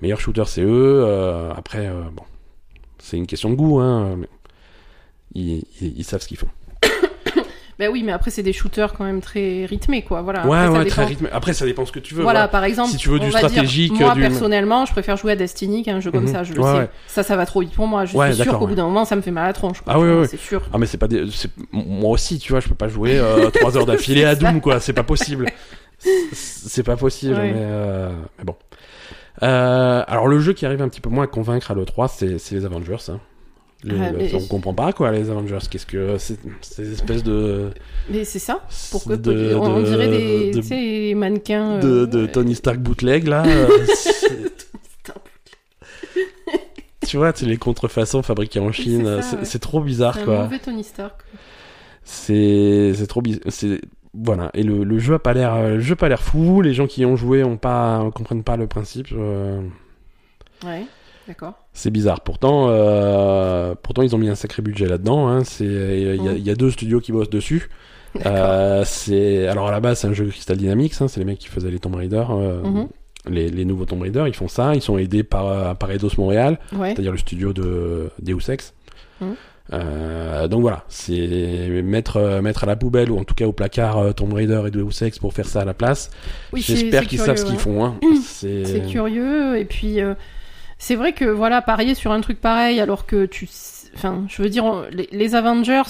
Les 0.00 0.06
meilleurs 0.06 0.20
shooters 0.20 0.48
c'est 0.48 0.62
eux. 0.62 1.04
après 1.56 1.88
bon, 2.12 2.22
c'est 2.98 3.16
une 3.16 3.26
question 3.26 3.50
de 3.50 3.54
goût, 3.54 3.78
hein. 3.80 4.16
Mais 4.16 4.28
ils, 5.34 5.64
ils, 5.80 5.98
ils 5.98 6.04
savent 6.04 6.20
ce 6.22 6.28
qu'ils 6.28 6.36
font. 6.38 6.48
Ben 7.78 7.90
oui, 7.92 8.02
mais 8.02 8.12
après, 8.12 8.30
c'est 8.30 8.42
des 8.42 8.54
shooters 8.54 8.94
quand 8.94 9.04
même 9.04 9.20
très 9.20 9.66
rythmés, 9.66 10.00
quoi. 10.00 10.22
Voilà. 10.22 10.46
ouais 10.46 10.56
Après, 10.56 10.66
ça 10.66 10.72
ouais 10.72 10.78
dépend. 10.84 10.94
très 10.94 11.04
rythmé. 11.04 11.28
Après 11.30 11.52
ça 11.52 11.66
dépend 11.66 11.84
ce 11.84 11.92
que 11.92 11.98
tu 11.98 12.14
veux. 12.14 12.22
Voilà, 12.22 12.38
voilà. 12.40 12.48
par 12.48 12.64
exemple, 12.64 12.90
Si 12.90 12.96
tu 12.96 13.10
veux 13.10 13.16
on 13.20 13.24
du 13.24 13.28
va 13.30 13.40
dire, 13.40 13.48
stratégique, 13.50 13.92
moi 14.00 14.14
du- 14.14 14.20
personnellement, 14.22 14.86
je 14.86 14.92
préfère 14.92 15.16
jouer 15.18 15.32
à 15.32 15.36
Destiny 15.36 15.82
qu'à 15.82 15.92
un 15.94 16.00
jeu 16.00 16.10
comme 16.10 16.24
Mhm. 16.24 16.32
ça, 16.32 16.42
je 16.42 16.54
le 16.54 16.60
Ouais, 16.62 16.70
sais. 16.72 16.78
ouais. 16.78 16.88
Ça, 17.06 17.22
ça 17.22 17.36
va 17.36 17.44
trop 17.44 17.60
vite 17.60 17.74
pour 17.74 17.86
moi. 17.86 18.06
Je 18.06 18.16
suis 18.16 18.34
sûr 18.42 18.58
qu'au 18.58 18.66
bout 18.66 18.74
d'un 18.74 18.84
moment, 18.86 19.04
ça 19.04 19.14
me 19.14 19.20
fait 19.20 19.30
mal 19.30 19.44
à 19.44 19.48
la 19.48 19.52
tronche. 19.52 19.82
quoi. 19.82 19.92
Ah 19.94 20.00
oui. 20.00 20.26
C'est 20.30 20.38
sûr. 20.40 20.62
Ah 20.72 20.78
mais 20.78 20.86
c'est 20.86 20.96
pas 20.96 21.06
des... 21.08 21.24
moi 21.72 22.10
aussi 22.12 22.38
tu 22.38 22.52
vois 22.52 22.60
je 22.60 22.68
peux 22.68 22.74
pas 22.74 22.88
jouer 22.88 23.18
euh, 23.18 23.50
trois 23.54 23.76
heures 23.76 23.86
d'affilée 23.86 24.24
à. 24.24 24.34
Doom 24.34 24.60
quoi 24.62 24.80
c'est 24.80 24.92
pas 24.94 25.02
possible 25.02 25.46
C'est- 26.32 26.82
pas 26.82 26.96
possible 26.96 27.34
mais, 27.40 27.52
euh, 27.56 28.10
mais 28.38 28.44
bon 28.44 28.54
Euh, 29.42 30.02
alors 30.06 30.28
le 30.28 30.38
jeu 30.40 30.52
qui 30.54 30.64
arrive 30.64 30.80
un 30.80 30.88
petit 30.88 31.00
peu 31.02 31.10
moins 31.10 31.24
à 31.24 31.26
convaincre 31.26 31.70
à 31.70 31.74
l'E3 31.74 32.08
c'est 32.08 32.38
c'est 32.38 32.54
les 32.54 32.64
Avengers 32.64 32.96
hein. 33.10 33.20
Ah, 33.84 34.10
mais- 34.16 34.34
on 34.34 34.40
comprend 34.46 34.74
pas 34.74 34.92
quoi 34.92 35.12
les 35.12 35.30
Avengers 35.30 35.58
qu'est-ce 35.70 35.86
que 35.86 36.16
c'est 36.18 36.38
ces 36.62 36.92
espèces 36.92 37.22
de 37.22 37.70
Mais 38.10 38.24
c'est 38.24 38.38
ça. 38.38 38.62
Pourquoi 38.90 39.16
de, 39.16 39.54
on, 39.54 39.82
dirait 39.82 40.08
des 40.08 40.50
de, 40.52 41.14
mannequins. 41.14 41.78
de, 41.78 41.88
euh, 41.88 42.06
de 42.06 42.26
Tony 42.26 42.54
Stark 42.54 42.78
bootleg 42.78 43.28
là 43.28 43.44
euh, 43.46 43.68
tu 47.06 47.16
vois 47.18 47.32
c'est 47.34 47.46
les 47.46 47.56
contrefaçons 47.58 48.22
fabriquées 48.22 48.58
en 48.60 48.72
Chine 48.72 49.04
c'est 49.22 49.22
ça, 49.22 49.44
c'est 49.44 49.54
ouais. 49.54 49.58
trop 49.60 49.80
bizarre 49.80 50.14
C'est 50.14 50.22
un 50.22 50.24
quoi 50.24 50.42
mauvais 50.44 50.58
Tony 50.58 50.82
Stark. 50.84 51.20
C'est 52.04 52.94
trop 53.08 53.20
bizarre. 53.22 53.42
Voilà 54.14 54.50
et 54.54 54.62
le, 54.62 54.82
le 54.82 54.98
jeu 54.98 55.14
a 55.14 55.18
pas 55.18 55.34
l'air 55.34 55.54
euh, 55.54 55.74
le 55.74 55.80
jeu 55.80 55.92
a 55.92 55.96
pas 55.96 56.08
l'air 56.08 56.22
fou. 56.22 56.62
Les 56.62 56.72
gens 56.72 56.86
qui 56.86 57.02
y 57.02 57.04
ont 57.04 57.16
joué 57.16 57.44
ont 57.44 57.58
pas 57.58 58.10
comprennent 58.14 58.42
pas 58.44 58.56
le 58.56 58.66
principe. 58.66 59.08
euh, 59.12 59.60
Ouais, 60.64 60.86
d'accord. 61.28 61.65
C'est 61.76 61.90
bizarre. 61.90 62.20
Pourtant 62.22 62.66
euh, 62.70 63.74
pourtant 63.80 64.02
ils 64.02 64.14
ont 64.14 64.18
mis 64.18 64.28
un 64.28 64.34
sacré 64.34 64.62
budget 64.62 64.86
là-dedans. 64.86 65.28
Hein. 65.28 65.44
C'est 65.44 65.64
il 65.64 66.22
y, 66.24 66.28
a- 66.28 66.32
Mm. 66.32 66.38
y 66.38 66.50
a 66.50 66.54
deux 66.54 66.70
studios 66.70 67.00
qui 67.00 67.12
bossent 67.12 67.30
dessus. 67.30 67.68
Euh, 68.24 68.82
c'est 68.86 69.46
alors 69.46 69.68
à 69.68 69.70
la 69.70 69.80
base 69.80 69.98
c'est 70.00 70.06
un 70.08 70.12
jeu 70.14 70.26
Crystal 70.26 70.56
Dynamics. 70.56 70.94
Hein. 71.00 71.08
C'est 71.08 71.20
les 71.20 71.26
mecs 71.26 71.38
qui 71.38 71.48
faisaient 71.48 71.70
les 71.70 71.78
Tomb 71.78 71.94
Raider. 71.94 72.24
euh, 72.30 72.62
Mhm. 72.62 72.88
Les, 73.28 73.48
les 73.48 73.64
nouveaux 73.64 73.84
Tomb 73.86 74.00
Raider, 74.02 74.22
ils 74.28 74.34
font 74.36 74.46
ça, 74.48 74.74
ils 74.76 74.80
sont 74.80 74.98
aidés 74.98 75.24
par, 75.24 75.76
par 75.78 75.90
Eidos 75.90 76.10
Montréal, 76.16 76.58
Ouais. 76.72 76.90
c'est-à-dire 76.92 77.10
le 77.10 77.18
studio 77.18 77.52
de 77.52 78.08
Deus 78.22 78.48
Ex. 78.48 78.72
Euh, 79.72 80.46
donc 80.46 80.60
voilà, 80.60 80.84
c'est 80.88 81.82
mettre, 81.82 82.40
mettre 82.40 82.62
à 82.62 82.66
la 82.68 82.76
poubelle 82.76 83.10
ou 83.10 83.18
en 83.18 83.24
tout 83.24 83.34
cas 83.34 83.46
au 83.46 83.52
placard 83.52 84.14
Tomb 84.14 84.32
Raider 84.32 84.62
et 84.68 84.70
Deus 84.70 85.02
Ex 85.02 85.18
pour 85.18 85.32
faire 85.34 85.46
ça 85.46 85.62
à 85.62 85.64
la 85.64 85.74
place. 85.74 86.10
Oui, 86.52 86.60
J'espère 86.64 87.06
qu'ils 87.08 87.18
savent 87.18 87.36
ce 87.36 87.44
qu'ils 87.44 87.54
ouais. 87.54 87.58
font. 87.60 87.84
Hein. 87.84 87.96
C'est 88.24 88.82
curieux 88.88 89.58
et 89.58 89.64
puis 89.64 89.98
c'est 90.78 90.94
vrai 90.94 91.12
que 91.12 91.24
voilà 91.24 91.62
parier 91.62 91.94
sur 91.94 92.12
un 92.12 92.20
truc 92.20 92.40
pareil 92.40 92.80
alors 92.80 93.06
que 93.06 93.26
tu 93.26 93.48
enfin 93.94 94.24
je 94.28 94.42
veux 94.42 94.48
dire 94.48 94.84
les, 94.92 95.08
les 95.12 95.34
Avengers 95.34 95.82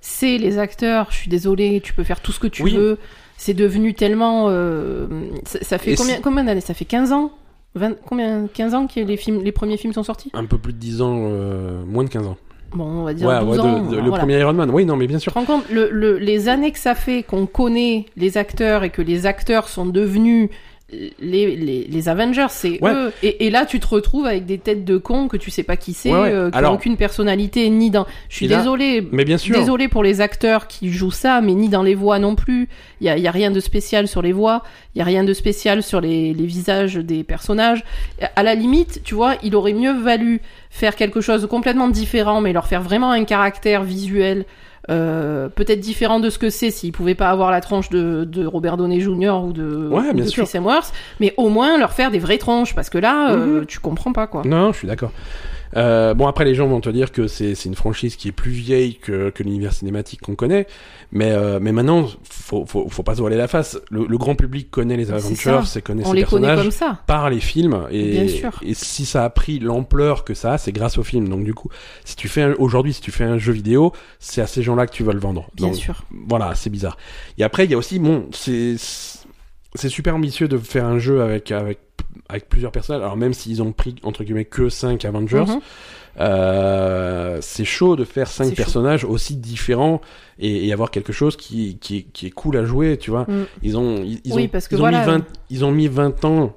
c'est 0.00 0.38
les 0.38 0.58
acteurs 0.58 1.08
je 1.10 1.16
suis 1.16 1.30
désolé 1.30 1.80
tu 1.82 1.92
peux 1.92 2.04
faire 2.04 2.20
tout 2.20 2.32
ce 2.32 2.40
que 2.40 2.46
tu 2.46 2.62
Oui. 2.62 2.76
veux 2.76 2.98
c'est 3.36 3.54
devenu 3.54 3.94
tellement 3.94 4.46
euh, 4.48 5.06
ça, 5.44 5.58
ça 5.62 5.78
fait 5.78 5.92
Et 5.92 6.20
combien 6.22 6.44
d'années? 6.44 6.60
Ça 6.60 6.74
fait 6.74 6.84
15 6.84 7.12
ans? 7.12 7.30
20, 7.76 7.92
combien 8.04 8.48
15 8.52 8.74
ans 8.74 8.86
que 8.88 8.98
les 8.98 9.16
films 9.16 9.42
les 9.44 9.52
premiers 9.52 9.76
films 9.76 9.92
sont 9.92 10.02
sortis? 10.02 10.30
Un 10.34 10.44
peu 10.46 10.58
plus 10.58 10.72
de 10.72 10.78
10 10.78 11.02
ans, 11.02 11.16
euh, 11.30 11.84
moins 11.86 12.02
de 12.02 12.08
15 12.08 12.26
ans. 12.26 12.36
Bon, 12.72 12.84
on 12.84 13.04
va 13.04 13.14
dire 13.14 13.28
Ouais, 13.28 13.38
12 13.40 13.48
ouais, 13.50 13.56
de- 13.56 13.62
ans. 13.62 13.82
de- 13.86 13.96
le 13.96 14.02
voilà. 14.08 14.18
premier 14.24 14.40
Iron 14.40 14.52
Man. 14.54 14.70
Oui, 14.70 14.84
non, 14.84 14.96
mais 14.96 15.06
bien 15.06 15.18
Tu 15.18 15.22
sûr. 15.24 15.32
te 15.32 15.38
rends 15.38 15.44
compte, 15.44 15.70
le, 15.70 15.88
le- 15.90 16.18
les 16.18 16.48
années 16.48 16.72
que 16.72 16.78
ça 16.80 16.94
fait 16.96 17.22
qu'on 17.22 17.46
connaît 17.46 18.06
les 18.16 18.36
acteurs 18.36 18.82
et 18.84 18.90
que 18.90 19.02
les 19.02 19.24
acteurs 19.26 19.68
sont 19.68 19.86
devenus 19.86 20.50
les, 20.90 21.54
les, 21.56 21.84
les 21.84 22.08
Avengers, 22.08 22.46
c'est 22.48 22.82
Ouais. 22.82 22.92
eux. 22.94 23.12
Et, 23.22 23.46
et 23.46 23.50
là, 23.50 23.66
tu 23.66 23.78
te 23.78 23.86
retrouves 23.86 24.24
avec 24.26 24.46
des 24.46 24.56
têtes 24.58 24.84
de 24.86 24.96
cons 24.96 25.28
que 25.28 25.36
tu 25.36 25.50
sais 25.50 25.62
pas 25.62 25.76
qui 25.76 25.92
c'est, 25.92 26.10
Ouais, 26.10 26.18
ouais. 26.20 26.32
euh, 26.32 26.50
qui 26.50 26.56
Alors- 26.56 26.70
n'ont 26.72 26.76
aucune 26.78 26.96
personnalité, 26.96 27.68
ni 27.68 27.90
dans. 27.90 28.06
Je 28.30 28.36
suis 28.36 28.48
désolée. 28.48 29.06
Mais 29.12 29.24
bien 29.24 29.36
sûr. 29.36 29.54
Désolée 29.58 29.88
pour 29.88 30.02
les 30.02 30.20
acteurs 30.22 30.66
qui 30.66 30.90
jouent 30.90 31.10
ça, 31.10 31.40
mais 31.42 31.52
ni 31.52 31.68
dans 31.68 31.82
les 31.82 31.94
voix 31.94 32.18
non 32.18 32.34
plus. 32.34 32.68
Il 33.00 33.06
y 33.06 33.10
a, 33.10 33.18
y 33.18 33.28
a 33.28 33.30
rien 33.30 33.50
de 33.50 33.60
spécial 33.60 34.08
sur 34.08 34.22
les 34.22 34.32
voix, 34.32 34.62
il 34.94 34.98
y 34.98 35.02
a 35.02 35.04
rien 35.04 35.24
de 35.24 35.32
spécial 35.34 35.82
sur 35.82 36.00
les, 36.00 36.32
les 36.32 36.46
visages 36.46 36.94
des 36.96 37.22
personnages. 37.22 37.84
À 38.36 38.42
la 38.42 38.54
limite, 38.54 39.02
tu 39.04 39.14
vois, 39.14 39.34
il 39.42 39.54
aurait 39.56 39.74
mieux 39.74 39.92
valu 39.92 40.40
faire 40.70 40.96
quelque 40.96 41.20
chose 41.20 41.42
de 41.42 41.46
complètement 41.46 41.88
différent, 41.88 42.40
mais 42.40 42.52
leur 42.54 42.66
faire 42.66 42.82
vraiment 42.82 43.10
un 43.10 43.24
caractère 43.24 43.84
visuel. 43.84 44.46
Euh, 44.90 45.48
peut-être 45.48 45.80
différent 45.80 46.20
de 46.20 46.30
ce 46.30 46.38
que 46.38 46.50
c'est 46.50 46.70
s'ils 46.70 46.92
pouvaient 46.92 47.14
pas 47.14 47.28
avoir 47.30 47.50
la 47.50 47.60
tronche 47.60 47.90
de, 47.90 48.24
de 48.24 48.46
Robert 48.46 48.76
Downey 48.76 49.00
Jr. 49.00 49.40
ou 49.44 49.52
de, 49.52 49.88
Ouais, 49.88 50.08
ou 50.10 50.14
bien 50.14 50.24
de 50.24 50.28
sûr. 50.28 50.44
Chris 50.44 50.56
Hemsworth, 50.58 50.92
mais 51.20 51.34
au 51.36 51.48
moins 51.48 51.78
leur 51.78 51.92
faire 51.92 52.10
des 52.10 52.18
vraies 52.18 52.38
tronches 52.38 52.74
parce 52.74 52.88
que 52.90 52.98
là, 52.98 53.32
euh, 53.32 53.60
Mhm. 53.60 53.66
tu 53.66 53.80
comprends 53.80 54.12
pas 54.12 54.26
quoi. 54.26 54.42
Non, 54.44 54.72
je 54.72 54.78
suis 54.78 54.88
d'accord. 54.88 55.12
Euh, 55.76 56.14
bon, 56.14 56.26
après, 56.26 56.44
les 56.44 56.54
gens 56.54 56.66
vont 56.66 56.80
te 56.80 56.88
dire 56.88 57.12
que 57.12 57.26
c'est 57.26 57.54
c'est 57.54 57.68
une 57.68 57.74
franchise 57.74 58.16
qui 58.16 58.28
est 58.28 58.32
plus 58.32 58.50
vieille 58.50 58.96
que, 58.96 59.30
que 59.30 59.42
l'univers 59.42 59.72
cinématique 59.72 60.20
qu'on 60.22 60.34
connaît. 60.34 60.66
Mais, 61.12 61.30
euh, 61.32 61.58
mais 61.60 61.72
maintenant, 61.72 62.06
faut, 62.28 62.66
faut, 62.66 62.88
faut 62.88 63.02
pas 63.02 63.14
se 63.14 63.20
voiler 63.20 63.36
la 63.36 63.48
face. 63.48 63.78
Le, 63.90 64.06
le 64.06 64.18
grand 64.18 64.34
public 64.34 64.70
connaît 64.70 64.96
les 64.96 65.10
Avengers, 65.10 65.60
c'est 65.64 65.82
connaît 65.82 66.02
On 66.06 66.10
ces 66.10 66.16
les 66.16 66.24
connaît 66.24 66.46
personnages 66.48 66.62
comme 66.64 66.70
ça. 66.70 67.00
par 67.06 67.30
les 67.30 67.40
films. 67.40 67.86
Et, 67.90 68.10
Bien 68.12 68.28
sûr. 68.28 68.58
et 68.62 68.74
si 68.74 69.06
ça 69.06 69.24
a 69.24 69.30
pris 69.30 69.58
l'ampleur 69.58 70.24
que 70.24 70.34
ça 70.34 70.52
a, 70.54 70.58
c'est 70.58 70.72
grâce 70.72 70.98
aux 70.98 71.02
films. 71.04 71.28
Donc, 71.28 71.44
du 71.44 71.54
coup, 71.54 71.68
si 72.04 72.16
tu 72.16 72.28
fais 72.28 72.54
aujourd'hui, 72.56 72.92
si 72.92 73.00
tu 73.00 73.10
fais 73.10 73.24
un 73.24 73.38
jeu 73.38 73.52
vidéo, 73.52 73.92
c'est 74.18 74.40
à 74.40 74.46
ces 74.46 74.62
gens-là 74.62 74.86
que 74.86 74.92
tu 74.92 75.02
vas 75.02 75.12
le 75.12 75.20
vendre. 75.20 75.48
Bien 75.54 75.68
Donc, 75.68 75.76
sûr. 75.76 76.02
voilà, 76.28 76.54
c'est 76.54 76.70
bizarre. 76.70 76.96
Et 77.38 77.44
après, 77.44 77.64
il 77.64 77.70
y 77.70 77.74
a 77.74 77.78
aussi, 77.78 77.98
bon, 77.98 78.26
c'est 78.32 78.76
c'est 79.74 79.88
super 79.90 80.14
ambitieux 80.14 80.48
de 80.48 80.56
faire 80.58 80.86
un 80.86 80.98
jeu 80.98 81.20
avec 81.22 81.52
avec 81.52 81.78
avec 82.28 82.48
plusieurs 82.48 82.72
personnages. 82.72 83.02
Alors 83.02 83.16
même 83.16 83.32
s'ils 83.34 83.62
ont 83.62 83.72
pris 83.72 83.94
entre 84.02 84.24
guillemets 84.24 84.44
que 84.44 84.68
5 84.68 85.04
Avengers, 85.04 85.44
Mhm. 85.48 85.60
euh, 86.20 87.38
c'est 87.40 87.64
chaud 87.64 87.96
de 87.96 88.04
faire 88.04 88.28
cinq 88.28 88.44
C'est 88.44 88.50
chaud. 88.50 88.56
personnages 88.56 89.04
aussi 89.04 89.36
différents 89.36 90.00
et, 90.38 90.66
et 90.66 90.72
avoir 90.72 90.90
quelque 90.90 91.12
chose 91.12 91.36
qui, 91.36 91.78
qui, 91.80 92.04
qui 92.12 92.26
est 92.26 92.30
cool 92.30 92.56
à 92.56 92.64
jouer, 92.64 92.96
tu 92.98 93.10
vois. 93.10 93.22
Mm. 93.28 93.44
Ils 93.62 93.76
ont 93.78 93.96
ils, 94.04 94.20
ils 94.24 94.32
Oui, 94.34 94.44
ont 94.44 94.48
parce 94.48 94.68
que 94.68 94.74
ils 94.74 94.78
ont 94.78 94.82
voilà. 94.82 95.00
mis 95.00 95.06
20 95.06 95.24
ils 95.50 95.64
ont 95.64 95.70
mis 95.72 95.88
20 95.88 96.24
ans 96.24 96.52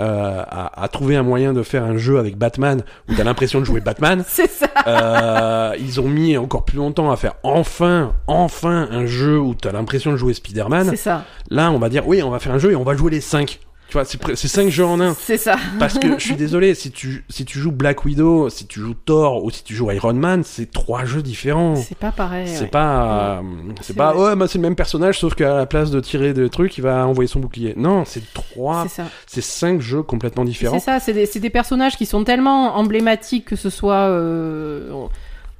euh, 0.00 0.42
à, 0.48 0.82
à 0.82 0.88
trouver 0.88 1.14
un 1.14 1.22
moyen 1.22 1.52
de 1.52 1.62
faire 1.62 1.84
un 1.84 1.96
jeu 1.96 2.18
avec 2.18 2.36
Batman 2.36 2.82
où 3.08 3.14
t'as 3.14 3.22
l'impression 3.22 3.60
de 3.60 3.64
jouer 3.64 3.80
Batman. 3.84 4.24
C'est 4.26 4.50
ça. 4.50 4.66
Euh, 4.88 5.76
ils 5.78 6.00
ont 6.00 6.08
mis 6.08 6.36
encore 6.36 6.64
plus 6.64 6.78
longtemps 6.78 7.12
à 7.12 7.16
faire 7.16 7.34
enfin, 7.44 8.12
enfin 8.26 8.88
un 8.90 9.06
jeu 9.06 9.38
où 9.38 9.54
t'as 9.54 9.70
l'impression 9.70 10.10
de 10.10 10.16
jouer 10.16 10.34
Spider-Man. 10.34 10.88
C'est 10.90 10.96
ça. 10.96 11.24
Là, 11.48 11.70
on 11.70 11.78
va 11.78 11.88
dire 11.88 12.06
oui, 12.08 12.22
on 12.24 12.30
va 12.30 12.40
faire 12.40 12.52
un 12.52 12.58
jeu 12.58 12.72
et 12.72 12.76
on 12.76 12.82
va 12.82 12.96
jouer 12.96 13.12
les 13.12 13.20
cinq. 13.20 13.60
Tu 13.88 13.92
vois, 13.92 14.04
c'est 14.04 14.20
pr- 14.20 14.34
c'est 14.34 14.48
cinq 14.48 14.70
jeux 14.70 14.84
en 14.86 15.00
un. 15.00 15.14
C'est 15.14 15.36
ça. 15.36 15.56
Parce 15.78 15.98
que 15.98 16.18
je 16.18 16.24
suis 16.24 16.34
désolé, 16.36 16.74
si 16.74 16.90
tu 16.90 17.24
si 17.28 17.44
tu 17.44 17.58
joues 17.60 17.70
Black 17.70 18.04
Widow, 18.04 18.48
si 18.48 18.66
tu 18.66 18.80
joues 18.80 18.94
Thor 18.94 19.44
ou 19.44 19.50
si 19.50 19.62
tu 19.62 19.74
joues 19.74 19.90
Iron 19.92 20.14
Man, 20.14 20.42
c'est 20.42 20.72
trois 20.72 21.04
jeux 21.04 21.22
différents. 21.22 21.76
C'est 21.76 21.96
pas 21.98 22.10
pareil. 22.10 22.48
C'est 22.48 22.62
ouais. 22.62 22.66
pas, 22.68 23.42
c'est 23.82 23.94
pas, 23.94 24.12
vrai. 24.12 24.30
ouais, 24.30 24.36
bah, 24.36 24.46
c'est 24.48 24.58
le 24.58 24.62
même 24.62 24.74
personnage, 24.74 25.18
sauf 25.20 25.34
qu'à 25.34 25.54
la 25.54 25.66
place 25.66 25.90
de 25.90 26.00
tirer 26.00 26.32
des 26.32 26.48
trucs, 26.50 26.76
il 26.78 26.80
va 26.80 27.06
envoyer 27.06 27.28
son 27.28 27.40
bouclier. 27.40 27.74
Non, 27.76 28.04
c'est 28.04 28.22
trois, 28.32 28.86
C'est 29.26 29.42
cinq 29.42 29.80
jeux 29.80 30.02
complètement 30.02 30.44
différents. 30.44 30.78
C'est 30.78 30.84
ça. 30.86 30.98
C'est 30.98 31.12
des, 31.12 31.26
des 31.38 31.50
personnages 31.50 31.96
qui 31.96 32.06
sont 32.06 32.24
tellement 32.24 32.76
emblématiques 32.76 33.44
que 33.44 33.56
ce 33.56 33.70
soit, 33.70 34.08
euh, 34.08 34.90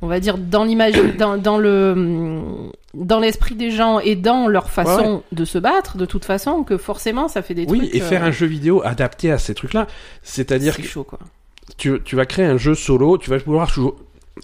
on- 0.04 0.08
va 0.08 0.20
dire 0.20 0.38
dans 0.38 0.64
l'image, 0.64 0.94
dans, 1.18 1.36
dans 1.36 1.58
le, 1.58 2.70
dans 2.94 3.18
l'esprit 3.20 3.54
des 3.54 3.70
gens 3.70 3.98
et 3.98 4.16
dans 4.16 4.46
leur 4.48 4.70
façon 4.70 5.22
de 5.32 5.44
se 5.44 5.58
battre, 5.58 5.96
de 5.96 6.06
toute 6.06 6.24
façon, 6.24 6.62
que 6.64 6.76
forcément 6.76 7.28
ça 7.28 7.42
fait 7.42 7.54
des 7.54 7.66
Oui, 7.68 7.78
trucs. 7.78 7.94
et 7.94 8.00
faire 8.00 8.22
euh, 8.22 8.26
un 8.28 8.30
jeu 8.30 8.46
vidéo 8.46 8.82
adapté 8.84 9.30
à 9.32 9.38
ces 9.38 9.54
trucs-là, 9.54 9.86
c'est-à-dire 10.22 10.74
c'est 10.74 10.82
que 10.82 10.88
chaud 10.88 11.04
quoi. 11.04 11.18
tu, 11.76 12.00
tu 12.04 12.16
vas 12.16 12.26
créer 12.26 12.44
un 12.46 12.56
jeu 12.58 12.74
solo, 12.74 13.18
tu 13.18 13.30
vas 13.30 13.38
pouvoir 13.38 13.68
jouer. 13.70 13.92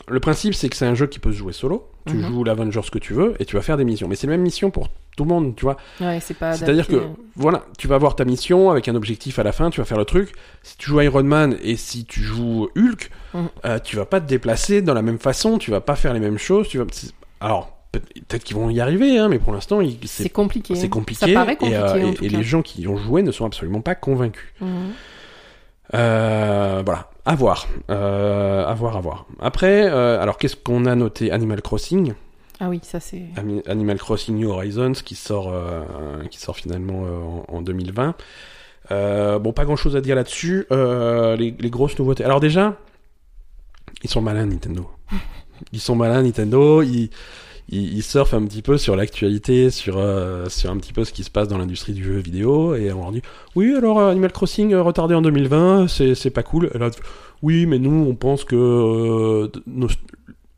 Le 0.08 0.20
principe, 0.20 0.54
c'est 0.54 0.68
que 0.68 0.76
c'est 0.76 0.86
un 0.86 0.94
jeu 0.94 1.06
qui 1.08 1.18
peut 1.18 1.32
se 1.32 1.36
jouer 1.38 1.52
solo. 1.52 1.86
Tu 2.06 2.14
Mhm. 2.14 2.26
joues 2.28 2.44
l'Avengers 2.44 2.80
que 2.90 2.98
tu 2.98 3.12
veux 3.12 3.34
et 3.40 3.44
tu 3.44 3.56
vas 3.56 3.62
faire 3.62 3.76
des 3.76 3.84
missions. 3.84 4.06
Mais 4.08 4.14
c'est 4.14 4.26
la 4.28 4.32
même 4.34 4.42
mission 4.42 4.70
pour 4.70 4.88
tout 5.20 5.24
le 5.24 5.34
monde, 5.34 5.54
tu 5.54 5.64
vois. 5.66 5.76
Ouais, 6.00 6.18
c'est 6.20 6.32
pas. 6.32 6.54
C'est-à-dire 6.54 6.86
que, 6.88 7.02
voilà, 7.36 7.62
tu 7.76 7.86
vas 7.88 7.96
avoir 7.96 8.16
ta 8.16 8.24
mission 8.24 8.70
avec 8.70 8.88
un 8.88 8.94
objectif 8.94 9.38
à 9.38 9.42
la 9.42 9.52
fin, 9.52 9.68
tu 9.68 9.78
vas 9.80 9.84
faire 9.84 9.98
le 9.98 10.06
truc. 10.06 10.32
Si 10.62 10.78
tu 10.78 10.88
joues 10.88 11.00
Iron 11.02 11.22
Man 11.24 11.56
et 11.62 11.76
si 11.76 12.06
tu 12.06 12.20
joues 12.20 12.68
Hulk, 12.74 13.10
Mhm. 13.34 13.48
euh, 13.66 13.78
tu 13.80 13.96
vas 13.96 14.06
pas 14.06 14.20
te 14.20 14.26
déplacer 14.26 14.80
de 14.80 14.90
la 14.92 15.02
même 15.02 15.18
façon, 15.18 15.58
tu 15.58 15.70
vas 15.70 15.82
pas 15.82 15.94
faire 15.94 16.14
les 16.14 16.20
mêmes 16.20 16.38
choses. 16.38 16.68
Tu 16.68 16.78
vas... 16.78 16.84
Alors, 17.40 17.76
peut- 17.92 18.00
peut-être 18.28 18.44
qu'ils 18.44 18.56
vont 18.56 18.70
y 18.70 18.80
arriver, 18.80 19.18
hein, 19.18 19.28
mais 19.28 19.38
pour 19.38 19.52
l'instant, 19.52 19.80
c'est 20.06 20.30
compliqué. 20.30 20.74
c'est 20.74 20.86
hein. 20.86 20.88
compliqué. 20.88 21.26
Ça 21.26 21.32
paraît 21.34 21.52
et, 21.52 21.56
compliqué 21.56 21.76
euh, 21.76 21.92
en 21.92 22.10
et- 22.12 22.14
tout 22.14 22.24
et 22.24 22.28
cas. 22.28 22.36
les 22.38 22.42
gens 22.42 22.62
qui 22.62 22.80
y 22.82 22.88
ont 22.88 22.96
joué 22.96 23.22
ne 23.22 23.30
sont 23.30 23.44
absolument 23.44 23.82
pas 23.82 23.94
convaincus. 23.94 24.48
Mhm. 24.62 24.68
Euh, 25.94 26.82
voilà, 26.84 27.10
à 27.26 27.34
voir, 27.34 27.66
euh, 27.90 28.64
à 28.64 28.74
voir, 28.74 28.96
à 28.96 29.00
voir. 29.00 29.26
Après, 29.40 29.84
euh, 29.90 30.20
alors 30.20 30.38
qu'est-ce 30.38 30.56
qu'on 30.56 30.86
a 30.86 30.94
noté? 30.94 31.30
Animal 31.32 31.60
Crossing, 31.62 32.14
Ah 32.60 32.68
oui, 32.68 32.80
ça 32.82 33.00
c'est. 33.00 33.22
Animal 33.66 33.98
Crossing 33.98 34.36
New 34.36 34.50
Horizons, 34.50 34.92
qui 34.92 35.14
sort, 35.14 35.50
euh, 35.52 35.82
qui 36.30 36.38
sort 36.38 36.56
finalement 36.56 37.04
euh, 37.06 37.18
en, 37.48 37.56
en 37.56 37.62
2020. 37.62 38.14
Euh, 38.90 39.38
bon, 39.38 39.52
pas 39.52 39.64
grand-chose 39.64 39.96
à 39.96 40.00
dire 40.00 40.14
là-dessus. 40.16 40.66
Euh, 40.70 41.36
les, 41.36 41.54
les 41.58 41.70
grosses 41.70 41.98
nouveautés. 41.98 42.24
Alors 42.24 42.40
déjà, 42.40 42.76
ils 44.02 44.10
sont 44.10 44.20
malins 44.20 44.46
Nintendo. 44.46 44.88
Ils 45.72 45.80
sont 45.80 45.94
malins 45.94 46.22
Nintendo. 46.22 46.80
Ils, 46.82 47.10
ils, 47.68 47.98
ils 47.98 48.02
surfent 48.02 48.32
un 48.34 48.44
petit 48.46 48.62
peu 48.62 48.78
sur 48.78 48.96
l'actualité, 48.96 49.68
sur 49.70 49.98
euh, 49.98 50.48
sur 50.48 50.70
un 50.70 50.76
petit 50.78 50.94
peu 50.94 51.04
ce 51.04 51.12
qui 51.12 51.22
se 51.22 51.30
passe 51.30 51.48
dans 51.48 51.58
l'industrie 51.58 51.92
du 51.92 52.02
jeu 52.02 52.16
vidéo, 52.16 52.74
et 52.74 52.90
on 52.92 53.00
leur 53.02 53.12
dit 53.12 53.20
oui 53.54 53.74
alors 53.76 54.00
euh, 54.00 54.10
Animal 54.10 54.32
Crossing 54.32 54.74
retardé 54.74 55.14
en 55.14 55.20
2020, 55.22 55.86
c'est 55.88 56.14
c'est 56.14 56.30
pas 56.30 56.42
cool. 56.42 56.70
Là, 56.74 56.90
oui, 57.42 57.66
mais 57.66 57.78
nous 57.78 58.06
on 58.08 58.14
pense 58.14 58.44
que 58.44 58.56
euh, 58.56 59.48
nos- 59.66 59.88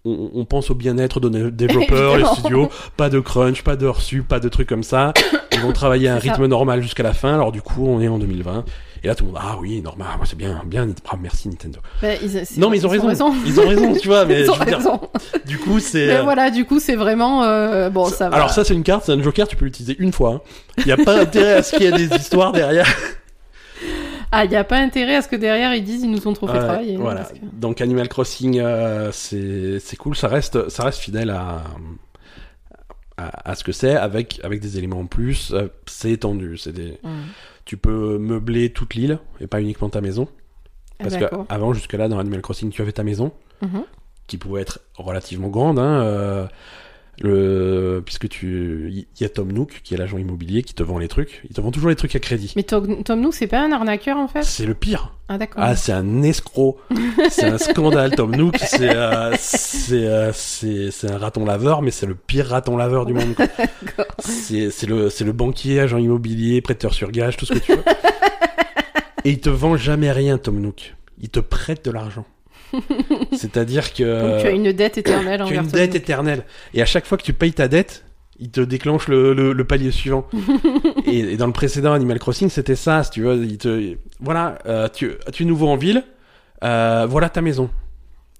on, 0.05 0.31
on 0.35 0.45
pense 0.45 0.71
au 0.71 0.75
bien-être 0.75 1.21
de 1.21 1.29
nos 1.29 1.51
développeurs, 1.51 2.17
les 2.17 2.25
studios, 2.25 2.69
pas 2.97 3.09
de 3.11 3.21
crunch, 3.21 3.63
pas 3.63 3.77
de 3.77 3.87
reçu, 3.87 4.23
pas 4.23 4.41
de 4.41 4.49
trucs 4.49 4.69
comme 4.69 4.83
ça. 4.83 5.13
Ils 5.53 5.61
vont 5.61 5.73
travailler 5.73 6.09
à 6.09 6.15
un 6.15 6.21
ça. 6.21 6.31
rythme 6.33 6.47
normal 6.47 6.83
jusqu'à 6.83 7.03
la 7.03 7.13
fin. 7.13 7.35
Alors 7.35 7.53
du 7.53 7.63
coup, 7.63 7.87
on 7.87 8.01
est 8.01 8.09
en 8.09 8.19
2020. 8.19 8.65
Et 9.05 9.09
là, 9.09 9.17
tout 9.17 9.25
le 9.25 9.33
monde, 9.33 9.41
ah 9.43 9.57
oui, 9.61 9.81
normal, 9.83 10.07
moi, 10.17 10.27
c'est 10.29 10.39
bien, 10.39 10.63
bien, 10.65 10.87
ah, 11.11 11.17
merci 11.21 11.49
Nintendo. 11.49 11.81
Bah, 12.01 12.11
ils- 12.23 12.61
Non, 12.61 12.71
mais 12.71 12.79
ils 12.79 12.87
ont 12.87 12.89
raison. 12.89 13.11
Ils 13.45 13.51
Ils 13.51 13.61
ont 13.61 13.67
raison, 13.69 13.95
tu 14.01 14.07
vois. 14.07 14.25
Mais 14.27 14.43
Ils 14.43 14.51
ont 14.51 14.55
je 14.55 14.61
veux 14.61 14.65
dire, 14.67 14.77
raison. 14.79 15.01
du 15.45 15.59
coup, 15.59 15.81
c'est. 15.81 16.07
Mais 16.07 16.17
euh, 16.19 16.23
voilà, 16.23 16.51
du 16.53 16.65
coup, 16.65 16.79
c'est 16.79 16.95
vraiment. 16.95 17.43
euh, 17.43 17.91
bon, 17.91 18.07
ça 18.07 18.29
va. 18.31 18.37
Alors 18.37 18.51
ça, 18.51 18.63
c'est 18.63 18.75
une 18.75 18.85
carte, 18.85 19.03
c'est 19.07 19.13
un 19.13 19.21
joker, 19.21 19.49
tu 19.49 19.57
peux 19.57 19.65
l'utiliser 19.65 19.97
une 19.99 20.13
fois. 20.13 20.35
hein. 20.35 20.41
Il 20.79 20.85
n'y 20.87 20.93
a 20.93 20.97
pas 20.99 21.19
intérêt 21.21 21.55
à 21.55 21.63
ce 21.65 21.73
qu'il 21.75 21.83
y 21.83 21.87
ait 21.87 21.91
des 22.07 22.15
histoires 22.17 22.53
derrière. 22.53 22.87
Ah, 24.35 24.45
il 24.45 24.51
n'y 24.51 24.57
a 24.57 24.65
pas 24.65 24.79
intérêt 24.79 25.17
à 25.17 25.23
ce 25.23 25.29
que 25.29 25.37
derrière 25.37 25.75
ils 25.75 25.85
disent 25.85 26.03
ils 26.03 26.11
nous 26.11 26.27
ont 26.27 26.33
trop 26.33 26.47
fait 26.49 26.59
travailler. 26.59 26.97
hein, 26.97 27.01
voilà. 27.01 27.25
que- 27.25 27.37
Donc 27.53 27.81
Animal 27.83 28.09
Crossing, 28.09 28.59
euh, 28.59 29.11
c'est 29.13 29.97
cool, 29.99 30.17
ça 30.17 30.29
reste 30.29 30.69
ça 30.71 30.85
reste 30.85 30.99
fidèle 31.01 31.31
à 31.31 31.63
à, 33.19 33.51
à 33.51 33.55
ce 33.55 33.63
que 33.65 33.73
c'est 33.73 33.95
avec 33.95 34.41
avec 34.43 34.61
des 34.61 34.79
éléments 34.79 35.01
en 35.01 35.07
plus. 35.07 35.53
Euh, 35.53 35.69
c'est 35.87 36.11
étendu, 36.13 36.57
c'est 36.57 36.73
des 36.73 36.99
tu 37.65 37.77
peux 37.77 38.19
meubler 38.19 38.71
toute 38.73 38.95
l'île 38.95 39.19
et 39.41 39.47
pas 39.47 39.61
uniquement 39.61 39.89
ta 39.89 40.01
maison. 40.01 40.27
Parce 40.99 41.15
D'accord. 41.17 41.47
qu'avant, 41.49 41.73
jusque-là, 41.73 42.09
dans 42.09 42.19
Animal 42.19 42.43
Crossing, 42.43 42.71
tu 42.71 42.81
avais 42.81 42.93
ta 42.93 43.03
maison, 43.03 43.33
Mhm. 43.61 43.83
qui 44.29 44.37
pouvait 44.39 44.63
être 44.63 44.81
relativement 44.97 45.49
grande, 45.49 45.79
hein, 45.79 46.03
euh, 46.03 46.47
le, 47.21 48.03
puisque 48.05 48.29
tu, 48.29 48.91
il 48.91 49.07
y 49.21 49.25
a 49.25 49.29
Tom 49.29 49.53
Nook, 49.53 49.81
qui 49.85 49.95
est 49.95 49.97
l'agent 49.97 50.19
immobilier, 50.19 50.63
qui 50.63 50.75
te 50.75 50.83
vend 50.83 50.99
les 50.99 51.09
trucs. 51.09 51.43
Il 51.49 51.55
te 51.55 51.61
vend 51.61 51.71
toujours 51.71 51.91
les 51.91 51.97
trucs 51.97 52.17
à 52.17 52.19
crédit. 52.19 52.53
Mais 52.57 52.63
Tom, 52.63 53.05
Tom 53.05 53.21
Nook, 53.21 53.35
c'est 53.35 53.47
pas 53.47 53.61
un 53.61 53.71
arnaqueur 53.71 54.17
en 54.17 54.29
fait? 54.29 54.43
C'est 54.43 54.67
le 54.67 54.75
pire. 54.75 55.15
Ah, 55.29 55.39
d'accord. 55.39 55.63
Ah, 55.63 55.77
c'est 55.77 55.93
un 55.93 56.23
escroc. 56.23 56.79
c'est 57.31 57.45
un 57.45 57.59
scandale, 57.59 58.15
Tom 58.15 58.35
Nook. 58.35 58.57
C'est, 58.59 58.95
euh, 58.97 59.35
c'est, 59.39 60.07
euh, 60.07 60.33
c'est, 60.33 60.91
c'est 60.91 61.11
un 61.11 61.19
raton 61.19 61.45
laveur, 61.45 61.83
mais 61.83 61.91
c'est 61.91 62.07
le 62.07 62.15
pire 62.15 62.47
raton 62.47 62.77
laveur 62.77 63.07
du 63.07 63.13
monde. 63.13 63.35
C'est, 64.19 64.71
c'est 64.71 64.87
le, 64.87 65.11
c'est 65.11 65.25
le 65.25 65.33
banquier, 65.33 65.81
agent 65.81 65.99
immobilier, 65.99 66.61
prêteur 66.61 66.95
sur 66.95 67.11
gage, 67.11 67.37
tout 67.37 67.45
ce 67.45 67.55
que 67.55 67.59
tu 67.59 67.73
veux. 67.73 67.83
Et 69.25 69.31
il 69.31 69.41
te 69.41 69.51
vend 69.51 69.77
jamais 69.77 70.13
rien, 70.13 70.39
Tom 70.39 70.61
Nook. 70.61 70.95
Il 71.21 71.29
te 71.29 71.41
prête 71.41 71.85
de 71.85 71.91
l'argent. 71.91 72.25
C'est-à-dire 73.33 73.93
que 73.93 74.33
Donc 74.33 74.41
tu 74.41 74.47
as 74.47 74.51
une 74.51 74.73
dette 74.73 74.99
éternelle 74.99 75.39
tu 75.39 75.43
as 75.43 75.47
envers 75.47 75.63
une 75.63 75.69
dette 75.69 75.95
éternelle. 75.95 76.45
Et 76.75 76.83
à 76.83 76.87
chaque 76.87 77.07
fois 77.07 77.19
que 77.19 77.23
tu 77.23 77.33
payes 77.33 77.53
ta 77.53 77.69
dette, 77.69 78.05
il 78.39 78.51
te 78.51 78.61
déclenche 78.61 79.09
le, 79.09 79.35
le, 79.35 79.53
le 79.53 79.65
palier 79.65 79.91
suivant. 79.91 80.27
et, 81.07 81.19
et 81.19 81.37
dans 81.37 81.47
le 81.47 81.53
précédent 81.53 81.93
Animal 81.93 82.19
Crossing, 82.19 82.49
c'était 82.49 82.77
ça, 82.77 83.05
si 83.05 83.11
tu 83.11 83.23
veux. 83.23 83.45
Il 83.45 83.59
te, 83.59 83.97
voilà, 84.21 84.59
euh, 84.67 84.89
tu, 84.93 85.13
tu 85.33 85.43
es 85.43 85.47
nouveau 85.47 85.69
en 85.69 85.77
ville, 85.77 86.05
euh, 86.65 87.07
voilà 87.09 87.29
ta 87.29 87.41
maison. 87.41 87.71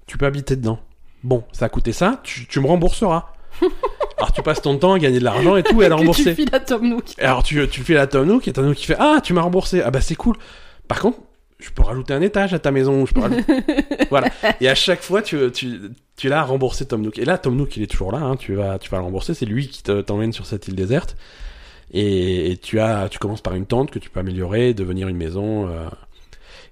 Tu 0.07 0.19
peux 0.19 0.27
habiter 0.27 0.57
dedans. 0.57 0.81
Bon, 1.23 1.45
ça 1.53 1.67
a 1.67 1.69
coûté 1.69 1.93
ça, 1.93 2.21
tu, 2.25 2.47
tu 2.47 2.59
me 2.61 2.67
rembourseras. 2.67 3.27
Alors 4.17 4.33
tu 4.33 4.43
passes 4.43 4.63
ton 4.63 4.77
temps 4.77 4.95
à 4.95 4.99
gagner 4.99 5.19
de 5.19 5.25
l'argent 5.25 5.57
et 5.57 5.63
tout, 5.63 5.83
et 5.83 5.87
à 5.87 5.95
rembourser. 5.95 6.35
tu 6.35 6.43
files 6.43 6.55
à 6.55 6.61
Tom 6.61 6.89
Nook. 6.89 7.05
Alors 7.19 7.43
tu, 7.43 7.67
tu 7.69 7.81
le 7.81 7.87
fais 7.87 7.97
à 7.97 8.07
Tom 8.07 8.27
Nook, 8.27 8.47
et 8.49 8.53
Tom 8.53 8.67
Nook 8.67 8.77
qui 8.77 8.87
fait 8.87 8.97
Ah, 8.99 9.21
tu 9.23 9.33
m'as 9.33 9.43
remboursé. 9.43 9.83
Ah 9.85 9.91
bah 9.91 10.01
c'est 10.01 10.15
cool. 10.15 10.37
Par 10.89 11.01
contre, 11.01 11.19
je 11.63 11.71
peux 11.71 11.83
rajouter 11.83 12.13
un 12.15 12.21
étage 12.23 12.53
à 12.55 12.59
ta 12.59 12.71
maison. 12.71 13.07
Je 13.07 13.15
peux 13.15 13.21
rajouter- 13.21 13.65
voilà. 14.11 14.29
Et 14.61 14.69
à 14.69 14.75
chaque 14.75 15.03
fois, 15.03 15.23
tu, 15.23 15.39
tu, 15.53 15.79
tu 16.17 16.29
l'as 16.29 16.43
remboursé 16.43 16.87
Tom 16.87 17.03
Nook. 17.03 17.19
Et 17.19 17.25
là, 17.25 17.39
Tom 17.39 17.57
Nook, 17.57 17.77
il 17.77 17.83
est 17.83 17.87
toujours 17.87 18.13
là. 18.13 18.19
Hein, 18.19 18.37
tu 18.37 18.55
vas, 18.55 18.79
tu 18.79 18.91
vas 18.91 18.99
le 18.99 19.05
rembourser. 19.05 19.35
C'est 19.35 19.47
lui 19.47 19.69
qui 19.69 19.83
te- 19.83 20.01
t'emmène 20.01 20.33
sur 20.33 20.47
cette 20.47 20.69
île 20.69 20.75
déserte. 20.75 21.17
Et, 21.93 22.51
et 22.53 22.57
tu 22.57 22.81
as, 22.81 23.09
tu 23.09 23.19
commences 23.19 23.43
par 23.43 23.55
une 23.55 23.67
tente 23.67 23.91
que 23.91 23.99
tu 23.99 24.09
peux 24.11 24.21
améliorer, 24.21 24.75
devenir 24.75 25.09
une 25.09 25.17
maison. 25.17 25.69
euh, 25.69 25.87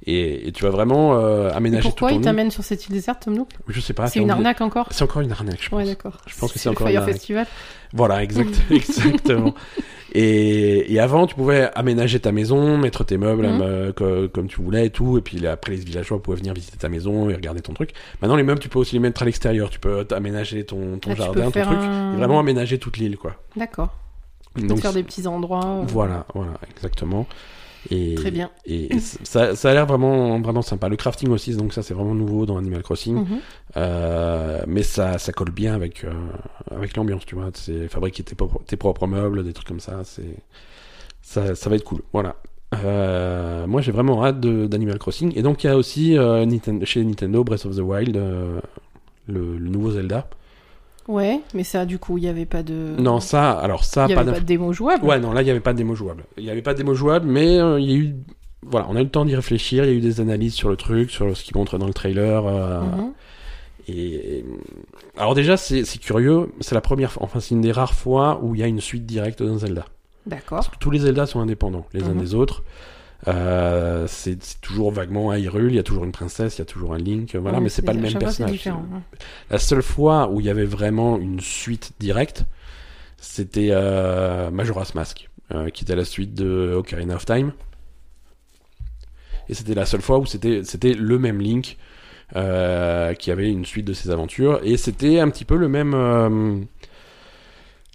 et, 0.06 0.48
et 0.48 0.52
tu 0.52 0.64
vas 0.64 0.70
vraiment 0.70 1.14
euh, 1.16 1.50
Et 1.50 1.52
aménager 1.52 1.82
pourquoi 1.82 2.08
tout 2.08 2.14
il 2.14 2.18
ton 2.18 2.24
t'amène 2.24 2.50
sur 2.50 2.64
cette 2.64 2.86
île 2.86 2.92
déserte, 2.94 3.22
Tom 3.24 3.34
Nook? 3.34 3.48
Je 3.68 3.80
sais 3.80 3.92
pas. 3.92 4.06
C'est 4.08 4.20
une 4.20 4.30
arnaque 4.30 4.60
encore? 4.60 4.88
C'est 4.90 5.04
encore 5.04 5.22
une 5.22 5.32
arnaque, 5.32 5.62
je 5.62 5.68
pense. 5.68 5.78
Ouais, 5.78 5.86
d'accord. 5.86 6.16
Je 6.26 6.36
pense 6.38 6.52
que 6.52 6.58
c'est 6.58 6.68
le 6.68 6.72
encore 6.74 6.86
une 6.86 6.92
Fire 6.92 7.02
arnaque. 7.02 7.14
Festival. 7.16 7.46
Voilà, 7.92 8.22
exact, 8.22 8.54
exactement. 8.70 9.54
Et, 10.12 10.92
et 10.92 10.98
avant, 11.00 11.26
tu 11.26 11.34
pouvais 11.36 11.70
aménager 11.74 12.18
ta 12.18 12.32
maison, 12.32 12.76
mettre 12.78 13.04
tes 13.04 13.16
meubles 13.16 13.46
Mhm. 13.46 13.60
euh, 13.62 13.92
co- 13.92 14.28
comme 14.28 14.48
tu 14.48 14.60
voulais 14.60 14.86
et 14.86 14.90
tout. 14.90 15.18
Et 15.18 15.20
puis 15.20 15.46
après, 15.46 15.72
les 15.72 15.78
villageois 15.78 16.20
pouvaient 16.22 16.36
venir 16.38 16.52
visiter 16.52 16.76
ta 16.78 16.88
maison 16.88 17.30
et 17.30 17.34
regarder 17.34 17.60
ton 17.60 17.74
truc. 17.74 17.92
Maintenant, 18.20 18.36
les 18.36 18.42
meubles, 18.42 18.58
tu 18.60 18.68
peux 18.68 18.78
aussi 18.80 18.94
les 18.96 19.00
mettre 19.00 19.22
à 19.22 19.24
l'extérieur. 19.24 19.70
Tu 19.70 19.78
peux 19.78 20.04
aménager 20.10 20.64
ton, 20.64 20.98
ton 20.98 21.10
Là, 21.10 21.16
tu 21.16 21.22
jardin, 21.22 21.50
ton 21.50 21.50
truc. 21.62 21.78
un- 21.78 22.14
Et 22.14 22.16
vraiment 22.16 22.40
aménager 22.40 22.78
toute 22.78 22.96
l'île, 22.96 23.18
quoi. 23.18 23.34
D'accord. 23.56 23.90
Donc, 24.56 24.80
faire 24.80 24.92
des 24.92 25.04
petits 25.04 25.28
endroits. 25.28 25.64
euh, 25.64 25.84
voilà, 25.86 26.26
voilà, 26.34 26.52
exactement. 26.74 27.26
Et, 27.90 28.14
Très 28.14 28.30
bien. 28.30 28.50
Et, 28.66 28.98
ça, 28.98 29.56
ça 29.56 29.70
a 29.70 29.72
l'air 29.74 29.86
vraiment, 29.86 30.38
vraiment 30.40 30.62
sympa. 30.62 30.88
Le 30.88 30.96
crafting 30.96 31.30
aussi, 31.30 31.54
donc 31.56 31.72
ça, 31.72 31.82
c'est 31.82 31.94
vraiment 31.94 32.14
nouveau 32.14 32.44
dans 32.44 32.58
Animal 32.58 32.82
Crossing. 32.82 33.14
Mhm. 33.16 33.38
Euh, 33.76 34.62
mais 34.66 34.82
ça, 34.82 35.18
ça 35.18 35.32
colle 35.32 35.50
bien 35.50 35.74
avec, 35.74 36.04
euh, 36.04 36.10
avec 36.70 36.96
l'ambiance, 36.96 37.24
tu 37.24 37.34
vois. 37.36 37.50
C'est 37.54 37.88
fabriquer 37.88 38.22
tes, 38.22 38.34
propres- 38.34 38.62
tes 38.66 38.76
propres 38.76 39.06
meubles, 39.06 39.44
des 39.44 39.52
trucs 39.52 39.68
comme 39.68 39.80
ça. 39.80 40.00
C'est, 40.04 40.36
ça, 41.22 41.54
ça 41.54 41.70
va 41.70 41.76
être 41.76 41.84
cool. 41.84 42.02
Voilà. 42.12 42.36
Euh, 42.84 43.66
moi, 43.66 43.80
j'ai 43.80 43.92
vraiment 43.92 44.24
hâte 44.24 44.40
d'Animal 44.40 44.98
Crossing. 44.98 45.32
Et 45.36 45.42
donc, 45.42 45.64
il 45.64 45.68
y 45.68 45.70
a 45.70 45.76
aussi 45.76 46.16
chez 46.84 47.02
Nintendo 47.04 47.44
Breath 47.44 47.64
of 47.64 47.76
the 47.76 47.80
Wild, 47.80 48.14
le, 48.16 48.60
le 49.26 49.58
nouveau 49.58 49.92
Zelda. 49.92 50.28
Ouais, 51.10 51.40
mais 51.54 51.64
ça, 51.64 51.86
du 51.86 51.98
coup, 51.98 52.18
il 52.18 52.22
n'y 52.22 52.28
avait 52.28 52.46
pas 52.46 52.62
de. 52.62 52.94
Non, 52.98 53.18
ça, 53.20 53.50
alors 53.52 53.84
ça, 53.84 54.04
il 54.04 54.08
n'y 54.08 54.14
pas 54.14 54.20
avait 54.20 54.32
pas 54.32 54.40
de 54.40 54.44
démo 54.44 54.72
jouable. 54.72 55.04
Ouais, 55.04 55.18
non, 55.18 55.32
là, 55.32 55.42
il 55.42 55.44
n'y 55.44 55.50
avait 55.50 55.60
pas 55.60 55.72
de 55.72 55.78
démo 55.78 55.94
jouable. 55.94 56.24
Il 56.38 56.44
n'y 56.44 56.50
avait 56.50 56.62
pas 56.62 56.72
de 56.72 56.78
démo 56.78 56.94
jouable, 56.94 57.26
mais 57.26 57.58
euh, 57.58 57.80
il 57.80 57.90
y 57.90 57.94
a 57.94 57.96
eu. 57.96 58.14
Voilà, 58.62 58.86
on 58.90 58.94
a 58.96 59.00
eu 59.00 59.04
le 59.04 59.10
temps 59.10 59.24
d'y 59.24 59.34
réfléchir. 59.34 59.84
Il 59.84 59.88
y 59.90 59.94
a 59.94 59.96
eu 59.96 60.00
des 60.00 60.20
analyses 60.20 60.54
sur 60.54 60.68
le 60.68 60.76
truc, 60.76 61.10
sur 61.10 61.36
ce 61.36 61.42
qui 61.42 61.52
montre 61.56 61.78
dans 61.78 61.86
le 61.86 61.94
trailer. 61.94 62.46
euh, 62.46 62.80
Mhm. 62.82 63.12
Et 63.88 64.38
et- 64.38 64.44
alors 65.16 65.34
déjà, 65.34 65.56
c'est 65.56 65.84
c'est 65.84 65.98
curieux. 65.98 66.50
C'est 66.60 66.74
la 66.74 66.80
première 66.82 67.10
fois, 67.12 67.22
enfin 67.24 67.40
c'est 67.40 67.54
une 67.54 67.60
des 67.62 67.72
rares 67.72 67.94
fois 67.94 68.38
où 68.42 68.54
il 68.54 68.60
y 68.60 68.62
a 68.62 68.66
une 68.68 68.80
suite 68.80 69.06
directe 69.06 69.42
d'un 69.42 69.58
Zelda. 69.58 69.86
D'accord. 70.26 70.58
Parce 70.58 70.68
que 70.68 70.76
tous 70.78 70.90
les 70.90 71.00
Zelda 71.00 71.26
sont 71.26 71.40
indépendants 71.40 71.86
les 71.94 72.02
uns 72.04 72.10
Mhm. 72.14 72.20
des 72.20 72.34
autres. 72.34 72.62
Euh, 73.28 74.06
c'est 74.06 74.60
toujours 74.60 74.92
vaguement 74.92 75.32
Hyrule. 75.34 75.72
Il 75.72 75.76
y 75.76 75.78
a 75.78 75.82
toujours 75.82 76.04
une 76.04 76.12
princesse, 76.12 76.56
il 76.56 76.60
y 76.60 76.62
a 76.62 76.66
toujours 76.66 76.94
un 76.94 76.98
Link. 76.98 77.34
Voilà, 77.34 77.58
Ouais, 77.58 77.64
mais 77.64 77.68
c'est 77.68 77.82
pas 77.82 77.92
le 77.92 78.00
même 78.00 78.18
personnage. 78.18 78.68
La 79.50 79.58
seule 79.58 79.82
fois 79.82 80.30
où 80.30 80.40
il 80.40 80.46
y 80.46 80.50
avait 80.50 80.64
vraiment 80.64 81.18
une 81.18 81.40
suite 81.40 81.92
directe, 82.00 82.44
c'était 83.18 83.68
euh, 83.70 84.50
Majora's 84.50 84.94
Mask, 84.94 85.28
euh, 85.52 85.68
qui 85.68 85.84
était 85.84 85.96
la 85.96 86.04
suite 86.04 86.34
de 86.34 86.74
Ocarina 86.76 87.16
of 87.16 87.26
Time. 87.26 87.52
Et 89.48 89.54
c'était 89.54 89.74
la 89.74 89.84
seule 89.84 90.02
fois 90.02 90.18
où 90.18 90.26
c'était 90.26 90.62
c'était 90.64 90.94
le 90.94 91.18
même 91.18 91.40
Link 91.40 91.76
qui 92.32 93.30
avait 93.30 93.50
une 93.50 93.64
suite 93.64 93.84
de 93.84 93.92
ses 93.92 94.10
aventures. 94.10 94.60
Et 94.62 94.76
c'était 94.76 95.18
un 95.18 95.28
petit 95.28 95.44
peu 95.44 95.56
le 95.56 95.68
même 95.68 96.68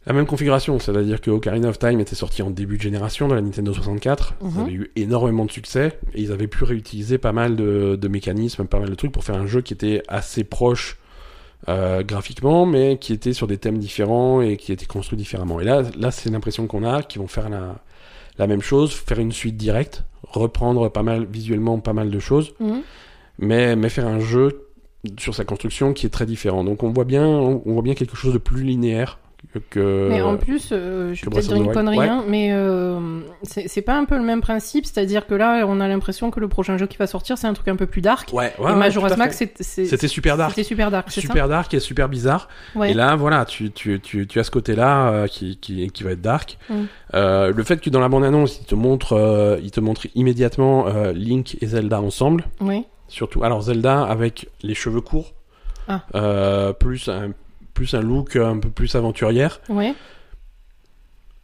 la 0.07 0.13
même 0.13 0.25
configuration, 0.27 0.77
c'est-à-dire 0.79 1.19
que 1.19 1.31
Ocarina 1.31 1.69
of 1.69 1.79
Time 1.79 1.99
était 1.99 2.15
sorti 2.15 2.43
en 2.43 2.51
début 2.51 2.77
de 2.77 2.81
génération 2.83 3.27
dans 3.27 3.33
la 3.35 3.41
Nintendo 3.41 3.73
64. 3.73 4.35
Mhm. 4.41 4.51
Ça 4.51 4.61
avait 4.61 4.71
eu 4.73 4.91
énormément 4.95 5.45
de 5.45 5.51
succès 5.51 5.97
et 6.13 6.21
ils 6.21 6.31
avaient 6.31 6.47
pu 6.47 6.63
réutiliser 6.63 7.17
pas 7.17 7.31
mal 7.31 7.55
de, 7.55 7.95
de 7.99 8.07
mécanismes, 8.07 8.65
pas 8.65 8.79
mal 8.79 8.89
de 8.89 8.95
trucs 8.95 9.11
pour 9.11 9.23
faire 9.23 9.35
un 9.35 9.47
jeu 9.47 9.61
qui 9.61 9.73
était 9.73 10.03
assez 10.07 10.43
proche 10.43 10.97
euh, 11.69 12.03
graphiquement, 12.03 12.67
mais 12.67 12.97
qui 12.99 13.13
était 13.13 13.33
sur 13.33 13.47
des 13.47 13.57
thèmes 13.57 13.79
différents 13.79 14.41
et 14.41 14.57
qui 14.57 14.71
était 14.71 14.85
construit 14.85 15.17
différemment. 15.17 15.59
Et 15.59 15.63
là, 15.63 15.81
là 15.97 16.11
c'est 16.11 16.29
l'impression 16.29 16.67
qu'on 16.67 16.83
a 16.83 17.01
qu'ils 17.01 17.19
vont 17.21 17.27
faire 17.27 17.49
la, 17.49 17.77
la 18.37 18.45
même 18.45 18.61
chose, 18.61 18.93
faire 18.93 19.17
une 19.19 19.31
suite 19.31 19.57
directe, 19.57 20.03
reprendre 20.23 20.89
pas 20.91 21.01
mal 21.01 21.25
visuellement 21.25 21.79
pas 21.79 21.93
mal 21.93 22.11
de 22.11 22.19
choses, 22.19 22.53
Mhm. 22.59 22.81
mais, 23.39 23.75
mais 23.75 23.89
faire 23.89 24.05
un 24.05 24.19
jeu 24.19 24.67
sur 25.17 25.33
sa 25.33 25.45
construction 25.45 25.93
qui 25.93 26.05
est 26.05 26.09
très 26.09 26.27
différent. 26.27 26.63
Donc 26.63 26.83
on 26.83 26.91
voit 26.91 27.05
bien, 27.05 27.25
on, 27.25 27.63
on 27.65 27.73
voit 27.73 27.81
bien 27.81 27.95
quelque 27.95 28.15
chose 28.15 28.33
de 28.33 28.37
plus 28.39 28.63
linéaire 28.63 29.17
que. 29.69 30.07
Mais 30.09 30.21
en 30.21 30.37
plus, 30.37 30.69
euh, 30.71 31.13
je 31.13 31.25
vais 31.25 31.31
peut-être 31.31 31.47
dire 31.47 31.57
une 31.57 31.71
connerie, 31.71 31.97
Ouais. 31.97 32.07
hein, 32.07 32.23
mais 32.27 32.49
euh, 32.51 33.19
c'est 33.43 33.81
pas 33.81 33.97
un 33.97 34.05
peu 34.05 34.15
le 34.17 34.23
même 34.23 34.41
principe, 34.41 34.85
c'est-à-dire 34.85 35.27
que 35.27 35.33
là, 35.35 35.65
on 35.67 35.79
a 35.79 35.87
l'impression 35.87 36.31
que 36.31 36.39
le 36.39 36.47
prochain 36.47 36.77
jeu 36.77 36.87
qui 36.87 36.97
va 36.97 37.07
sortir, 37.07 37.37
c'est 37.37 37.47
un 37.47 37.53
truc 37.53 37.67
un 37.67 37.75
peu 37.75 37.85
plus 37.85 38.01
dark. 38.01 38.29
Ouais, 38.33 38.53
ouais, 38.57 38.69
et 38.69 38.73
ouais, 38.73 38.75
Majora's 38.75 39.13
c'est- 39.31 39.85
C'était 39.85 40.07
super 40.07 40.37
dark. 40.37 40.51
c'était 40.51 40.63
super 40.67 40.91
dark, 40.91 41.07
c'est 41.09 41.21
Super 41.21 41.47
dark 41.47 41.73
et 41.73 41.79
super 41.79 42.09
bizarre. 42.09 42.47
ça 42.73 42.79
Ouais. 42.79 42.91
Et 42.91 42.93
là, 42.93 43.15
voilà, 43.15 43.45
tu, 43.45 43.71
tu, 43.71 43.99
tu, 43.99 44.27
tu 44.27 44.39
as 44.39 44.43
ce 44.43 44.51
côté-là 44.51 45.09
euh, 45.09 45.27
qui, 45.27 45.57
qui, 45.57 45.89
qui 45.89 46.03
va 46.03 46.11
être 46.11 46.21
dark. 46.21 46.57
Mm. 46.69 46.75
Le 47.13 47.63
fait 47.63 47.79
que 47.81 47.89
dans 47.89 47.99
la 48.01 48.09
bande-annonce, 48.09 48.59
il 48.59 48.65
te 48.65 48.75
montre, 48.75 49.57
il 49.63 49.71
te 49.71 49.79
montre 49.79 50.07
immédiatement 50.15 50.85
Link 51.13 51.57
et 51.61 51.67
Zelda 51.67 52.01
ensemble. 52.01 52.45
Oui. 52.61 52.85
Surtout, 53.07 53.43
alors 53.43 53.61
Zelda 53.61 54.03
avec 54.03 54.49
les 54.63 54.73
cheveux 54.73 55.01
courts, 55.01 55.33
Ah. 55.87 56.01
plus 56.79 57.07
un 57.07 57.31
plus 57.75 57.93
un 57.93 58.01
look 58.01 58.35
un 58.35 58.57
peu 58.57 58.69
plus 58.71 58.95
aventurière. 58.95 59.61
Ouais. 59.69 59.93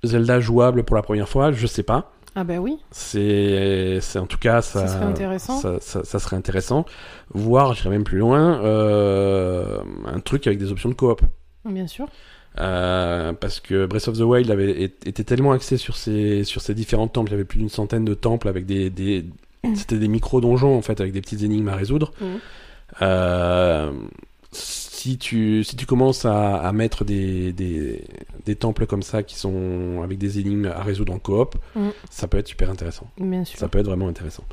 Zelda 0.04 0.40
jouable 0.40 0.84
pour 0.84 0.96
la 0.96 1.04
première 1.04 1.30
fois, 1.30 1.52
je 1.52 1.68
sais 1.68 1.84
pas. 1.84 2.12
Ah 2.34 2.44
bah 2.44 2.58
oui. 2.60 2.78
C'est, 2.92 4.00
c'est 4.02 4.18
en 4.18 4.26
tout 4.26 4.38
cas 4.40 4.62
ça. 4.62 4.88
Ça 4.88 4.94
serait 4.96 5.06
intéressant. 5.06 5.58
Ça, 5.60 5.78
ça- 5.82 6.04
ça 6.04 6.18
serait 6.18 6.38
intéressant. 6.38 6.86
Voire, 7.34 7.74
j'irais 7.76 7.90
même 7.90 8.04
plus 8.06 8.18
loin, 8.18 8.64
euh, 8.64 9.78
un 10.06 10.20
truc 10.22 10.48
avec 10.48 10.58
des 10.58 10.72
options 10.72 10.90
de 10.90 10.94
coop. 10.96 11.22
Bien 11.66 11.86
sûr. 11.88 12.08
Euh, 12.60 13.32
parce 13.34 13.60
que 13.60 13.86
Breath 13.86 14.08
of 14.08 14.18
the 14.18 14.22
Wild 14.22 14.50
avait, 14.50 14.82
était 14.82 15.24
tellement 15.24 15.52
axé 15.52 15.78
sur 15.78 15.96
ces, 15.98 16.44
sur 16.46 16.62
ces 16.62 16.74
différents 16.74 17.08
temples. 17.08 17.30
Il 17.30 17.34
y 17.34 17.36
avait 17.36 17.46
plus 17.46 17.60
d'une 17.60 17.70
centaine 17.70 18.06
de 18.06 18.14
temples 18.14 18.48
avec 18.48 18.66
des, 18.66 18.90
des 18.90 19.26
c'était 19.76 19.98
des 19.98 20.08
micro-donjons 20.08 20.76
en 20.76 20.82
fait, 20.82 21.00
avec 21.02 21.12
des 21.14 21.22
petites 21.22 21.44
énigmes 21.44 21.68
à 21.70 21.76
résoudre. 21.76 22.12
Euh, 23.02 23.92
si 25.02 25.18
tu, 25.18 25.64
si 25.64 25.76
tu 25.76 25.86
commences 25.88 26.26
à, 26.26 26.58
à 26.58 26.72
mettre 26.74 27.04
des, 27.06 27.54
des, 27.54 28.04
des 28.46 28.56
temples 28.56 28.86
comme 28.86 29.02
ça 29.02 29.24
qui 29.24 29.36
sont 29.36 30.02
avec 30.04 30.20
des 30.20 30.40
énigmes 30.40 30.68
à 30.76 30.84
résoudre 30.84 31.12
en 31.14 31.18
coop, 31.20 31.56
Mhm. 31.76 31.92
ça 32.12 32.28
peut 32.28 32.38
être 32.38 32.48
super 32.48 32.70
intéressant. 32.70 33.08
Bien 33.18 33.44
sûr. 33.44 33.58
Ça 33.60 33.68
peut 33.68 33.80
être 33.80 33.88
vraiment 33.88 34.08
intéressant. 34.08 34.44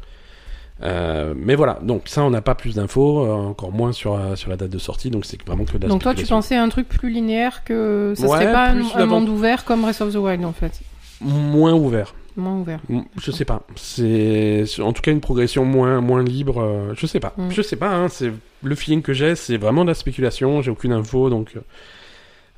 Euh, 0.82 1.34
mais 1.36 1.54
voilà, 1.56 1.78
donc 1.82 2.02
ça 2.06 2.22
on 2.22 2.30
n'a 2.30 2.40
pas 2.40 2.54
plus 2.54 2.76
d'infos, 2.76 3.26
euh, 3.26 3.32
encore 3.32 3.72
moins 3.72 3.92
sur, 3.92 4.14
euh, 4.14 4.36
sur 4.36 4.48
la 4.48 4.56
date 4.56 4.70
de 4.70 4.78
sortie, 4.78 5.10
donc 5.10 5.24
c'est 5.26 5.42
vraiment 5.44 5.64
que 5.64 5.76
de 5.76 5.82
la 5.82 5.88
Donc 5.88 6.02
toi, 6.02 6.14
tu 6.14 6.24
pensais 6.24 6.56
à 6.56 6.62
un 6.62 6.68
truc 6.68 6.88
plus 6.88 7.10
linéaire 7.10 7.64
que 7.64 8.14
ça 8.16 8.26
Ouais, 8.26 8.38
serait 8.38 8.52
pas 8.52 8.68
un, 8.70 9.06
monde 9.06 9.28
ouvert 9.28 9.64
comme 9.64 9.82
Breath 9.82 10.00
of 10.00 10.12
the 10.12 10.16
Wild 10.16 10.44
en 10.44 10.52
fait? 10.52 10.80
Moins 11.20 11.74
ouvert. 11.74 12.14
Moins 12.38 12.54
ouvert. 12.60 12.80
Mm, 12.88 13.00
Je 13.20 13.30
sais 13.32 13.44
pas. 13.44 13.62
C'est 13.76 14.64
en 14.80 14.92
tout 14.92 15.02
cas 15.02 15.10
une 15.10 15.20
progression 15.20 15.64
moins 15.64 16.00
moins 16.00 16.22
libre. 16.22 16.62
euh, 16.62 16.94
Je 16.96 17.06
sais 17.06 17.20
pas. 17.20 17.34
Mm. 17.36 17.50
Je 17.50 17.60
sais 17.62 17.76
pas. 17.76 17.90
Hein, 17.94 18.08
c'est 18.08 18.32
le 18.62 18.74
feeling 18.74 19.02
que 19.02 19.12
j'ai. 19.12 19.34
C'est 19.34 19.56
vraiment 19.58 19.82
de 19.84 19.88
la 19.90 19.94
spéculation. 19.94 20.62
J'ai 20.62 20.70
aucune 20.70 20.92
info 20.92 21.28
donc 21.30 21.54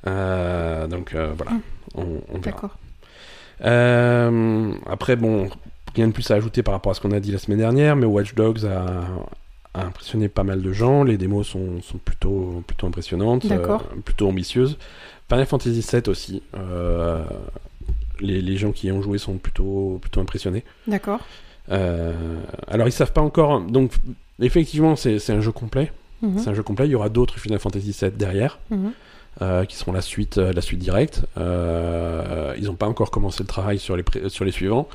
euh, 0.07 0.87
donc 0.87 1.13
euh, 1.15 1.33
voilà. 1.35 1.51
Mm. 1.51 1.61
On, 1.95 2.01
on 2.29 2.37
verra. 2.39 2.41
D'accord. 2.61 2.77
Après 4.89 5.15
bon, 5.15 5.49
rien 5.95 6.07
de 6.07 6.13
plus 6.13 6.29
à 6.31 6.35
ajouter 6.35 6.63
par 6.63 6.73
rapport 6.73 6.91
à 6.91 6.95
ce 6.95 7.01
qu'on 7.01 7.11
a 7.11 7.19
dit 7.19 7.31
la 7.31 7.37
semaine 7.37 7.59
dernière, 7.59 7.95
mais 7.95 8.05
Watch 8.05 8.33
Dogs 8.35 8.65
a, 8.65 9.03
a 9.79 9.85
impressionné 9.85 10.29
pas 10.29 10.43
mal 10.43 10.61
de 10.61 10.71
gens. 10.73 11.03
Les 11.03 11.17
démos 11.17 11.47
sont, 11.47 11.81
sont 11.81 11.97
plutôt 11.97 12.63
plutôt 12.67 12.87
impressionnantes, 12.87 13.45
plutôt 14.05 14.27
ambitieuses. 14.29 14.77
Final 15.29 15.45
Fantasy 15.45 15.85
VII 15.91 16.01
aussi. 16.07 16.43
euh, 16.57 17.23
les, 18.21 18.41
les 18.41 18.57
gens 18.57 18.71
qui 18.71 18.87
y 18.87 18.91
ont 18.91 19.01
joué 19.01 19.17
sont 19.17 19.37
plutôt 19.37 19.97
plutôt 20.01 20.21
impressionnés. 20.21 20.63
D'accord. 20.87 21.19
Euh, 21.71 22.13
alors 22.67 22.87
ils 22.87 22.91
savent 22.91 23.13
pas 23.13 23.21
encore. 23.21 23.61
Donc 23.61 23.91
effectivement 24.39 24.95
c'est 24.95 25.19
c'est 25.19 25.33
un 25.33 25.41
jeu 25.41 25.51
complet. 25.51 25.91
Mhm. 26.21 26.37
C'est 26.39 26.49
un 26.49 26.53
jeu 26.53 26.63
complet. 26.63 26.87
Il 26.87 26.91
y 26.91 26.95
aura 26.95 27.09
d'autres 27.09 27.39
Final 27.39 27.59
Fantasy 27.59 27.95
VII 27.99 28.11
derrière 28.11 28.59
Mhm. 28.69 28.91
Euh, 29.41 29.65
qui 29.65 29.75
seront 29.75 29.91
la 29.93 30.01
suite 30.01 30.37
euh, 30.37 30.51
la 30.53 30.61
suite 30.61 30.79
directe. 30.79 31.23
Euh, 31.37 32.53
ils 32.57 32.65
n'ont 32.65 32.75
pas 32.75 32.87
encore 32.87 33.11
commencé 33.11 33.43
le 33.43 33.47
travail 33.47 33.79
sur 33.79 33.95
les 33.95 34.03
sur 34.29 34.45
les 34.45 34.51
suivants. 34.51 34.87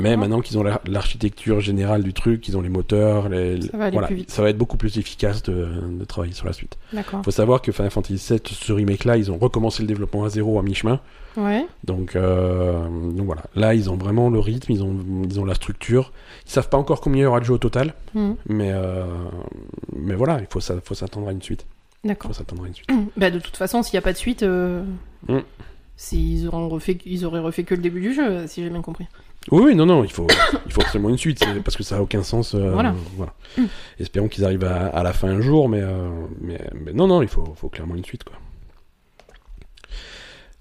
Mais 0.00 0.16
maintenant 0.16 0.40
qu'ils 0.40 0.58
ont 0.58 0.64
la- 0.64 0.80
l'architecture 0.88 1.60
générale 1.60 2.02
du 2.02 2.12
truc, 2.12 2.40
qu'ils 2.40 2.56
ont 2.56 2.60
les 2.60 2.68
moteurs, 2.68 3.28
les, 3.28 3.62
Ça 3.62 3.76
va 3.76 3.88
voilà, 3.90 4.08
ça 4.26 4.42
va 4.42 4.50
être 4.50 4.58
beaucoup 4.58 4.76
plus 4.76 4.98
efficace 4.98 5.44
de, 5.44 5.68
de 6.00 6.04
travailler 6.04 6.32
sur 6.34 6.44
la 6.44 6.52
suite. 6.52 6.76
D'accord. 6.92 7.22
faut 7.24 7.30
savoir 7.30 7.62
que 7.62 7.70
Final 7.70 7.92
Fantasy 7.92 8.14
VII, 8.32 8.40
ce 8.52 8.72
remake-là, 8.72 9.16
ils 9.16 9.30
ont 9.30 9.38
recommencé 9.38 9.82
le 9.84 9.86
développement 9.86 10.24
à 10.24 10.28
zéro 10.28 10.58
à 10.58 10.62
mi-chemin. 10.64 10.98
Ouais. 11.36 11.64
Donc, 11.84 12.16
euh, 12.16 12.88
donc 13.12 13.26
voilà, 13.26 13.42
là 13.54 13.74
ils 13.74 13.88
ont 13.88 13.96
vraiment 13.96 14.28
le 14.28 14.40
rythme, 14.40 14.72
ils 14.72 14.82
ont, 14.82 14.96
ils 15.30 15.38
ont 15.38 15.44
la 15.44 15.54
structure. 15.54 16.10
Ils 16.46 16.50
savent 16.50 16.68
pas 16.68 16.78
encore 16.78 17.00
combien 17.00 17.20
il 17.20 17.24
y 17.24 17.26
aura 17.26 17.38
de 17.38 17.44
jeux 17.44 17.54
au 17.54 17.58
total, 17.58 17.94
Mhm. 18.14 18.34
mais, 18.48 18.72
euh, 18.72 19.04
mais 19.94 20.16
voilà, 20.16 20.40
il 20.40 20.46
faut 20.50 20.58
s'attendre 20.94 21.28
à 21.28 21.32
une 21.32 21.42
suite. 21.42 21.64
D'accord. 22.06 22.30
faut 22.30 22.36
s'attendre 22.38 22.64
à 22.64 22.66
une 22.68 22.74
suite. 22.74 22.88
Bah, 23.16 23.30
de 23.30 23.38
toute 23.38 23.56
façon, 23.56 23.82
s'il 23.82 23.94
n'y 23.94 23.98
a 23.98 24.02
pas 24.02 24.12
de 24.12 24.18
suite, 24.18 24.42
euh, 24.42 24.82
Mm. 25.28 25.38
c'est- 25.96 26.16
ils, 26.16 26.46
auront 26.48 26.68
refait, 26.68 26.98
ils 27.06 27.24
auraient 27.24 27.40
refait 27.40 27.64
que 27.64 27.74
le 27.74 27.82
début 27.82 28.00
du 28.00 28.14
jeu, 28.14 28.46
si 28.46 28.62
j'ai 28.62 28.70
bien 28.70 28.82
compris. 28.82 29.06
Oui, 29.52 29.62
oui, 29.66 29.74
non, 29.76 29.86
non, 29.86 30.02
il 30.02 30.10
faut, 30.10 30.26
il 30.66 30.72
faut 30.72 30.80
absolument 30.82 31.08
une 31.08 31.18
suite, 31.18 31.38
c'est- 31.38 31.60
parce 31.62 31.76
que 31.76 31.82
ça 31.84 31.96
a 31.98 32.00
aucun 32.00 32.22
sens. 32.24 32.54
euh, 32.54 32.70
Voilà. 32.72 32.94
Mm. 33.56 33.62
Espérons 34.00 34.28
qu'ils 34.28 34.44
arrivent 34.44 34.64
à, 34.64 34.86
à 34.88 35.02
la 35.02 35.12
fin 35.12 35.28
un 35.28 35.40
jour, 35.40 35.68
mais, 35.68 35.80
euh, 35.82 36.08
mais, 36.40 36.60
mais 36.74 36.92
non, 36.92 37.06
non, 37.06 37.22
il 37.22 37.28
faut, 37.28 37.44
faut 37.56 37.68
clairement 37.68 37.94
une 37.94 38.04
suite, 38.04 38.24
quoi. 38.24 38.36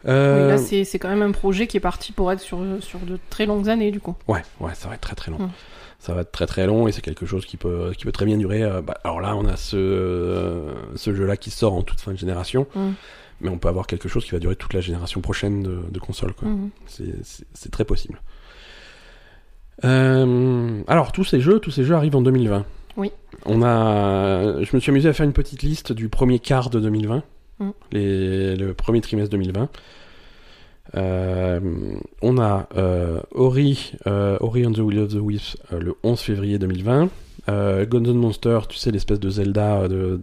Euh, 0.08 0.44
Oui, 0.44 0.50
là, 0.52 0.58
c'est 0.60 0.84
c'est 0.84 1.00
quand 1.00 1.10
même 1.10 1.24
un 1.24 1.32
projet 1.32 1.66
qui 1.66 1.78
est 1.78 1.82
parti 1.82 2.12
pour 2.12 2.32
être 2.32 2.40
sur, 2.40 2.60
sur 2.80 3.00
de 3.00 3.18
très 3.32 3.48
longues 3.48 3.70
années, 3.70 3.90
du 3.90 4.00
coup. 4.00 4.16
ouais, 4.28 4.44
ouais, 4.60 4.76
ça 4.76 4.88
va 4.88 4.94
être 4.96 5.02
très 5.02 5.16
très 5.16 5.32
long. 5.32 5.40
Mm. 5.40 5.50
Ça 6.00 6.14
va 6.14 6.22
être 6.22 6.32
très 6.32 6.46
très 6.46 6.68
long 6.68 6.88
et 6.88 6.92
c'est 6.92 7.02
quelque 7.02 7.26
chose 7.26 7.46
qui 7.46 7.58
peut, 7.58 7.92
qui 7.98 8.06
peut 8.06 8.12
très 8.12 8.26
bien 8.26 8.38
durer. 8.38 8.62
euh, 8.64 8.82
bah, 8.82 8.96
alors 9.04 9.22
là, 9.22 9.36
on 9.36 9.46
a 9.46 9.56
ce, 9.56 9.76
euh, 9.78 10.74
ce 10.96 11.16
jeu-là 11.16 11.36
qui 11.38 11.50
sort 11.50 11.74
en 11.74 11.82
toute 11.82 12.00
fin 12.02 12.12
de 12.12 12.18
génération, 12.18 12.68
Mm. 12.76 12.90
mais 13.42 13.50
on 13.50 13.58
peut 13.58 13.68
avoir 13.70 13.88
quelque 13.88 14.08
chose 14.08 14.24
qui 14.26 14.32
va 14.32 14.40
durer 14.40 14.56
toute 14.56 14.74
la 14.74 14.82
génération 14.82 15.22
prochaine 15.22 15.64
de, 15.64 15.80
de 15.90 16.00
consoles. 16.00 16.34
Mhm. 16.42 16.70
C'est 16.86 17.44
c'est 17.54 17.72
très 17.72 17.86
possible. 17.86 18.22
Euh, 19.84 20.82
alors, 20.88 21.12
tous 21.12 21.24
ces 21.26 21.40
jeux, 21.42 21.60
tous 21.60 21.72
ces 21.72 21.84
jeux 21.84 21.96
arrivent 21.96 22.16
en 22.16 22.22
2020. 22.22 22.66
Oui. 22.98 23.12
On 23.46 23.62
a, 23.62 24.64
je 24.64 24.74
me 24.76 24.80
suis 24.80 24.90
amusé 24.90 25.10
à 25.10 25.14
faire 25.14 25.26
une 25.26 25.34
petite 25.34 25.64
liste 25.64 25.92
du 25.92 26.08
premier 26.10 26.40
quart 26.40 26.70
de 26.70 26.80
2020, 26.80 27.24
Mm. 27.60 27.70
les, 27.94 28.56
le 28.58 28.74
premier 28.74 29.00
trimestre 29.02 29.32
2020. 29.32 29.70
Euh, 30.96 31.60
on 32.22 32.38
a 32.38 32.68
euh, 32.78 33.22
Ori, 33.32 33.94
euh, 34.08 34.38
Ori 34.40 34.66
and 34.66 34.74
the 34.74 34.80
Will 34.80 35.00
of 35.00 35.12
the 35.12 35.20
Wisps 35.20 35.58
le 35.72 35.96
11 36.04 36.20
février 36.20 36.60
2020. 36.60 37.10
Euh, 37.48 37.86
Guns 37.86 38.14
Monster, 38.14 38.60
tu 38.70 38.78
sais, 38.78 38.92
l'espèce 38.92 39.20
de 39.20 39.30
Zelda 39.30 39.88
de, 39.88 40.20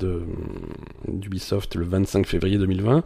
d'Ubisoft 1.08 1.74
le 1.74 1.84
25 1.84 2.26
février 2.26 2.58
2020. 2.58 3.04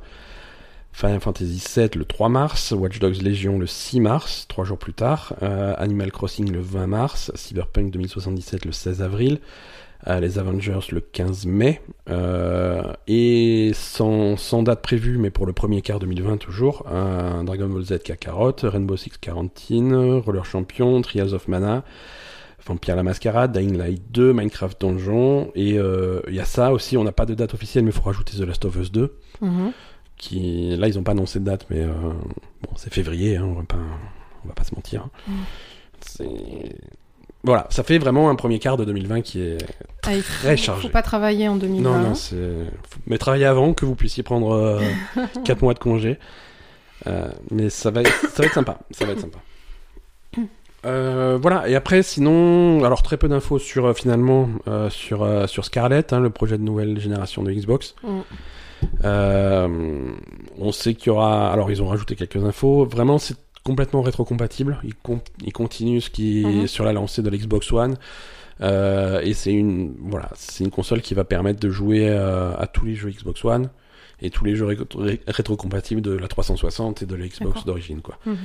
Final 0.92 1.20
Fantasy 1.20 1.62
VII 1.74 1.90
le 1.96 2.06
3 2.06 2.30
mars, 2.30 2.72
Watch 2.72 2.98
Dogs 2.98 3.20
Legion 3.20 3.58
le 3.58 3.66
6 3.66 4.00
mars, 4.00 4.46
trois 4.48 4.64
jours 4.64 4.78
plus 4.78 4.94
tard, 4.94 5.34
Animal 5.76 6.10
Crossing 6.10 6.50
le 6.50 6.60
20 6.60 6.86
mars, 6.86 7.30
Cyberpunk 7.34 7.90
2077 7.90 8.64
le 8.64 8.72
16 8.72 9.02
avril, 9.02 9.40
les 10.20 10.38
Avengers 10.38 10.78
le 10.92 11.00
15 11.00 11.46
mai, 11.46 11.80
euh, 12.08 12.82
et 13.08 13.72
sans, 13.74 14.36
sans 14.36 14.62
date 14.62 14.82
prévue, 14.82 15.18
mais 15.18 15.30
pour 15.30 15.46
le 15.46 15.52
premier 15.52 15.82
quart 15.82 15.98
2020 15.98 16.36
toujours, 16.36 16.86
un 16.88 17.42
Dragon 17.44 17.68
Ball 17.68 17.82
Z 17.84 17.98
Kakarot, 18.04 18.54
Rainbow 18.62 18.96
Six 18.96 19.18
Quarantine, 19.20 19.94
Roller 19.94 20.44
Champion, 20.44 21.00
Trials 21.02 21.34
of 21.34 21.48
Mana, 21.48 21.82
Vampire 22.64 22.96
la 22.96 23.02
Mascarade, 23.02 23.52
Dying 23.52 23.76
Light 23.76 24.02
2, 24.12 24.32
Minecraft 24.32 24.80
Donjon, 24.80 25.50
et 25.54 25.78
euh, 25.78 26.20
il 26.28 26.34
y 26.34 26.40
a 26.40 26.44
ça 26.44 26.72
aussi, 26.72 26.96
on 26.96 27.04
n'a 27.04 27.12
pas 27.12 27.26
de 27.26 27.34
date 27.34 27.54
officielle, 27.54 27.84
mais 27.84 27.90
il 27.90 27.94
faut 27.94 28.02
rajouter 28.02 28.36
The 28.36 28.42
Last 28.42 28.64
of 28.64 28.76
Us 28.76 28.92
2 28.92 29.12
Mhm. 29.40 29.72
qui 30.16 30.74
là 30.76 30.88
ils 30.88 30.98
ont 30.98 31.02
pas 31.02 31.12
annoncé 31.12 31.40
de 31.40 31.44
date 31.44 31.66
mais 31.68 31.80
euh, 31.82 31.92
bon 32.62 32.70
c'est 32.76 32.90
février 32.92 33.36
hein, 33.36 33.44
on 33.44 33.58
on 33.58 34.48
va 34.48 34.54
pas 34.54 34.64
se 34.64 34.74
mentir 34.74 35.02
hein. 35.02 35.10
Mm. 35.28 35.32
c'est 36.00 36.76
voilà 37.46 37.66
ça 37.70 37.82
fait 37.82 37.96
vraiment 37.98 38.28
un 38.28 38.34
premier 38.34 38.58
quart 38.58 38.76
de 38.76 38.84
2020 38.84 39.22
qui 39.22 39.40
est 39.40 39.56
Ah, 40.06 40.14
il 40.14 40.22
Très 40.22 40.56
faut, 40.58 40.62
chargé. 40.62 40.82
faut 40.82 40.92
pas 40.92 41.00
travailler 41.02 41.48
en 41.48 41.56
2020. 41.56 41.82
non 41.90 41.98
non 42.08 42.14
c'est 42.14 42.36
faut- 42.36 43.00
mais 43.06 43.16
travailler 43.16 43.46
avant 43.46 43.72
que 43.72 43.86
vous 43.86 43.94
puissiez 43.94 44.22
prendre 44.22 44.78
4 45.44 45.62
mois 45.62 45.72
de 45.74 45.78
congé 45.78 46.18
Euh, 47.06 47.28
mais 47.50 47.70
ça 47.70 47.90
va 47.90 48.00
être, 48.00 48.30
ça 48.30 48.42
va 48.42 48.46
être 48.46 48.54
sympa 48.54 48.78
ça 48.90 49.04
va 49.06 49.12
être 49.12 49.20
sympa 49.20 49.38
Euh, 50.84 51.36
voilà 51.40 51.68
et 51.68 51.74
après 51.74 52.02
sinon 52.04 52.84
alors 52.84 53.02
très 53.02 53.16
peu 53.16 53.26
d'infos 53.28 53.58
sur 53.58 53.86
euh, 53.86 53.92
finalement 53.92 54.48
euh, 54.68 54.88
sur 54.90 55.24
euh, 55.24 55.46
sur 55.48 55.64
Scarlett 55.64 56.12
hein, 56.12 56.20
le 56.20 56.30
projet 56.30 56.58
de 56.58 56.62
nouvelle 56.62 57.00
génération 57.00 57.42
de 57.42 57.50
Xbox 57.52 57.94
Mm. 58.04 58.20
Euh, 59.04 59.68
on 60.58 60.70
sait 60.70 60.92
qu'il 60.94 61.06
y 61.06 61.10
aura. 61.10 61.50
Alors, 61.50 61.70
ils 61.70 61.82
ont 61.82 61.88
rajouté 61.88 62.14
quelques 62.14 62.44
infos. 62.44 62.84
Vraiment, 62.84 63.16
c'est 63.18 63.34
complètement 63.66 64.00
rétrocompatible. 64.02 64.78
Ils, 64.84 64.94
con- 64.94 65.20
ils 65.44 65.52
continuent 65.52 66.00
ce 66.00 66.08
qui 66.10 66.40
est 66.42 66.46
Mhm. 66.46 66.66
sur 66.66 66.84
la 66.84 66.92
lancée 66.94 67.22
de 67.22 67.28
l'Xbox 67.30 67.70
One. 67.72 67.96
Euh, 68.62 69.20
et 69.22 69.34
c'est 69.34 69.52
une 69.52 69.94
voilà, 70.00 70.30
une 70.60 70.70
console 70.70 71.02
qui 71.02 71.12
va 71.12 71.24
permettre 71.24 71.60
de 71.60 71.68
jouer 71.68 72.08
euh, 72.08 72.54
à 72.56 72.66
tous 72.66 72.86
les 72.86 72.94
jeux 72.94 73.10
Xbox 73.10 73.44
One 73.44 73.68
et 74.22 74.30
tous 74.30 74.46
les 74.46 74.56
jeux 74.56 74.64
ré- 74.64 74.78
ré- 74.96 75.20
rétrocompatibles 75.28 76.00
de 76.00 76.12
la 76.12 76.26
360 76.26 77.02
et 77.02 77.06
de 77.06 77.14
la 77.14 77.26
Xbox 77.28 77.66
d'origine 77.66 78.00
quoi. 78.00 78.18
Mhm. 78.24 78.36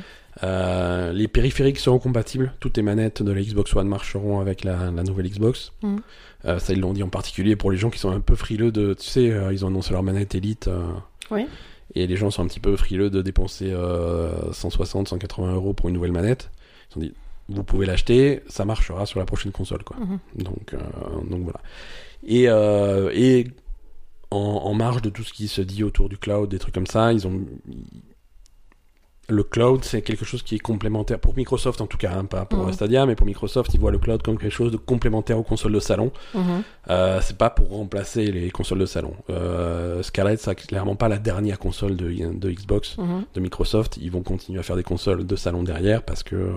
Euh, 0.44 1.14
les 1.14 1.30
périphériques 1.30 1.80
seront 1.80 2.00
compatibles. 2.00 2.52
Toutes 2.60 2.76
les 2.76 2.84
manettes 2.84 3.24
de 3.24 3.32
la 3.32 3.42
Xbox 3.42 3.74
One 3.74 3.88
marcheront 3.88 4.42
avec 4.42 4.66
la, 4.66 4.92
la 4.92 5.04
nouvelle 5.04 5.30
Xbox. 5.30 5.72
Mhm. 5.82 6.00
Euh, 6.46 6.60
ça, 6.60 6.74
ils 6.74 6.80
l'ont 6.82 6.92
dit 6.94 7.04
en 7.04 7.10
particulier 7.10 7.56
pour 7.56 7.72
les 7.72 7.78
gens 7.78 7.90
qui 7.90 8.00
sont 8.00 8.12
un 8.12 8.20
peu 8.20 8.36
frileux 8.36 8.72
de. 8.74 8.94
Tu 8.96 9.06
sais, 9.08 9.32
ils 9.52 9.64
ont 9.64 9.70
annoncé 9.70 9.94
leur 9.94 10.04
manette 10.04 10.36
Elite. 10.36 10.70
Oui. 11.30 11.46
Et 11.96 12.08
les 12.08 12.16
gens 12.16 12.32
sont 12.32 12.44
un 12.44 12.48
petit 12.48 12.60
peu 12.60 12.76
frileux 12.78 13.10
de 13.10 13.22
dépenser 13.22 13.72
euh, 13.72 14.52
160, 14.54 15.10
180 15.10 15.54
euros 15.54 15.74
pour 15.74 15.90
une 15.90 15.96
nouvelle 15.96 16.12
manette. 16.12 16.50
Ils 16.90 16.98
ont 16.98 17.02
dit, 17.02 17.14
vous 17.50 17.64
pouvez 17.64 17.86
l'acheter, 17.86 18.42
ça 18.48 18.66
marchera 18.66 19.06
sur 19.06 19.20
la 19.20 19.26
prochaine 19.26 19.52
console, 19.52 19.84
quoi. 19.84 19.98
Mhm. 19.98 20.20
Donc, 20.44 20.74
euh, 20.74 20.80
donc 21.30 21.42
voilà. 21.44 21.60
Et, 22.26 22.48
euh, 22.48 23.12
et 23.14 23.48
en, 24.30 24.38
en 24.38 24.74
marge 24.74 25.02
de 25.02 25.10
tout 25.10 25.24
ce 25.24 25.34
qui 25.34 25.48
se 25.48 25.62
dit 25.62 25.84
autour 25.84 26.08
du 26.08 26.18
cloud, 26.18 26.50
des 26.50 26.60
trucs 26.60 26.74
comme 26.74 26.88
ça, 26.88 27.12
ils 27.12 27.28
ont. 27.28 27.42
Le 29.32 29.44
cloud, 29.44 29.84
c'est 29.84 30.02
quelque 30.02 30.26
chose 30.26 30.44
qui 30.44 30.56
est 30.56 30.60
complémentaire 30.60 31.18
pour 31.20 31.36
Microsoft 31.38 31.80
en 31.82 31.88
tout 31.88 31.98
cas, 31.98 32.12
hein, 32.14 32.26
pas 32.26 32.46
pour 32.46 32.66
Mhm. 32.66 32.74
Stadia, 32.74 33.06
mais 33.06 33.16
pour 33.16 33.26
Microsoft, 33.26 33.74
ils 33.74 33.80
voient 33.80 33.92
le 33.92 33.98
cloud 33.98 34.22
comme 34.22 34.38
quelque 34.38 34.52
chose 34.52 34.72
de 34.72 34.78
complémentaire 34.78 35.40
aux 35.40 35.44
consoles 35.44 35.72
de 35.72 35.80
salon. 35.80 36.12
Mhm. 36.34 36.64
Euh, 36.90 37.20
c'est 37.22 37.38
pas 37.38 37.50
pour 37.50 37.70
remplacer 37.70 38.26
les 38.32 38.52
consoles 38.52 38.80
de 38.80 38.86
salon. 38.86 39.14
Euh, 39.30 40.04
Scarlett, 40.04 40.40
c'est 40.40 40.54
clairement 40.56 40.96
pas 40.98 41.08
la 41.08 41.18
dernière 41.18 41.60
console 41.60 41.96
de, 41.96 42.10
de 42.12 42.52
Xbox, 42.52 42.98
Mhm. 42.98 43.24
de 43.34 43.40
Microsoft. 43.40 43.98
Ils 44.02 44.12
vont 44.12 44.22
continuer 44.24 44.60
à 44.60 44.64
faire 44.64 44.76
des 44.76 44.84
consoles 44.84 45.26
de 45.26 45.36
salon 45.36 45.64
derrière 45.64 46.04
parce 46.04 46.24
que 46.24 46.52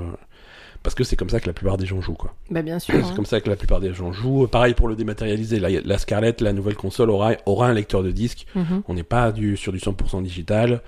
parce 0.82 0.94
que 0.94 1.02
c'est 1.04 1.16
comme 1.16 1.30
ça 1.30 1.40
que 1.40 1.46
la 1.46 1.54
plupart 1.54 1.78
des 1.78 1.86
gens 1.86 2.02
jouent 2.02 2.12
quoi. 2.12 2.34
Bah, 2.50 2.60
bien 2.60 2.78
sûr. 2.78 2.92
C'est 2.94 3.00
hein. 3.10 3.12
comme 3.16 3.24
ça 3.24 3.40
que 3.40 3.48
la 3.48 3.56
plupart 3.56 3.80
des 3.80 3.94
gens 3.94 4.12
jouent. 4.12 4.46
Pareil 4.48 4.74
pour 4.74 4.86
le 4.86 4.96
dématérialisé. 4.96 5.58
La, 5.58 5.70
la 5.70 5.96
Scarlett, 5.98 6.42
la 6.42 6.52
nouvelle 6.52 6.76
console 6.76 7.08
aura 7.08 7.32
aura 7.46 7.68
un 7.68 7.72
lecteur 7.72 8.02
de 8.02 8.10
disque. 8.10 8.46
Mhm. 8.54 8.82
On 8.88 8.92
n'est 8.94 9.02
pas 9.02 9.32
du 9.32 9.56
sur 9.56 9.72
du 9.72 9.78
100% 9.78 10.20
digital. 10.22 10.82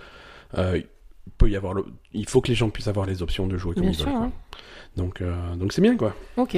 Euh, 0.58 0.80
peut 1.38 1.48
y 1.50 1.56
avoir 1.56 1.74
le, 1.74 1.84
il 2.12 2.28
faut 2.28 2.40
que 2.40 2.48
les 2.48 2.54
gens 2.54 2.70
puissent 2.70 2.88
avoir 2.88 3.06
les 3.06 3.22
options 3.22 3.46
de 3.46 3.56
jouer 3.56 3.74
comme 3.74 3.82
Bien 3.82 3.92
ils 3.92 3.96
sûr. 3.96 4.06
veulent. 4.06 4.14
quoi. 4.16 4.24
hein. 4.26 4.32
Donc 4.96 5.20
euh, 5.20 5.54
donc 5.56 5.72
c'est 5.72 5.82
bien 5.82 5.96
quoi. 5.96 6.14
Ok. 6.36 6.56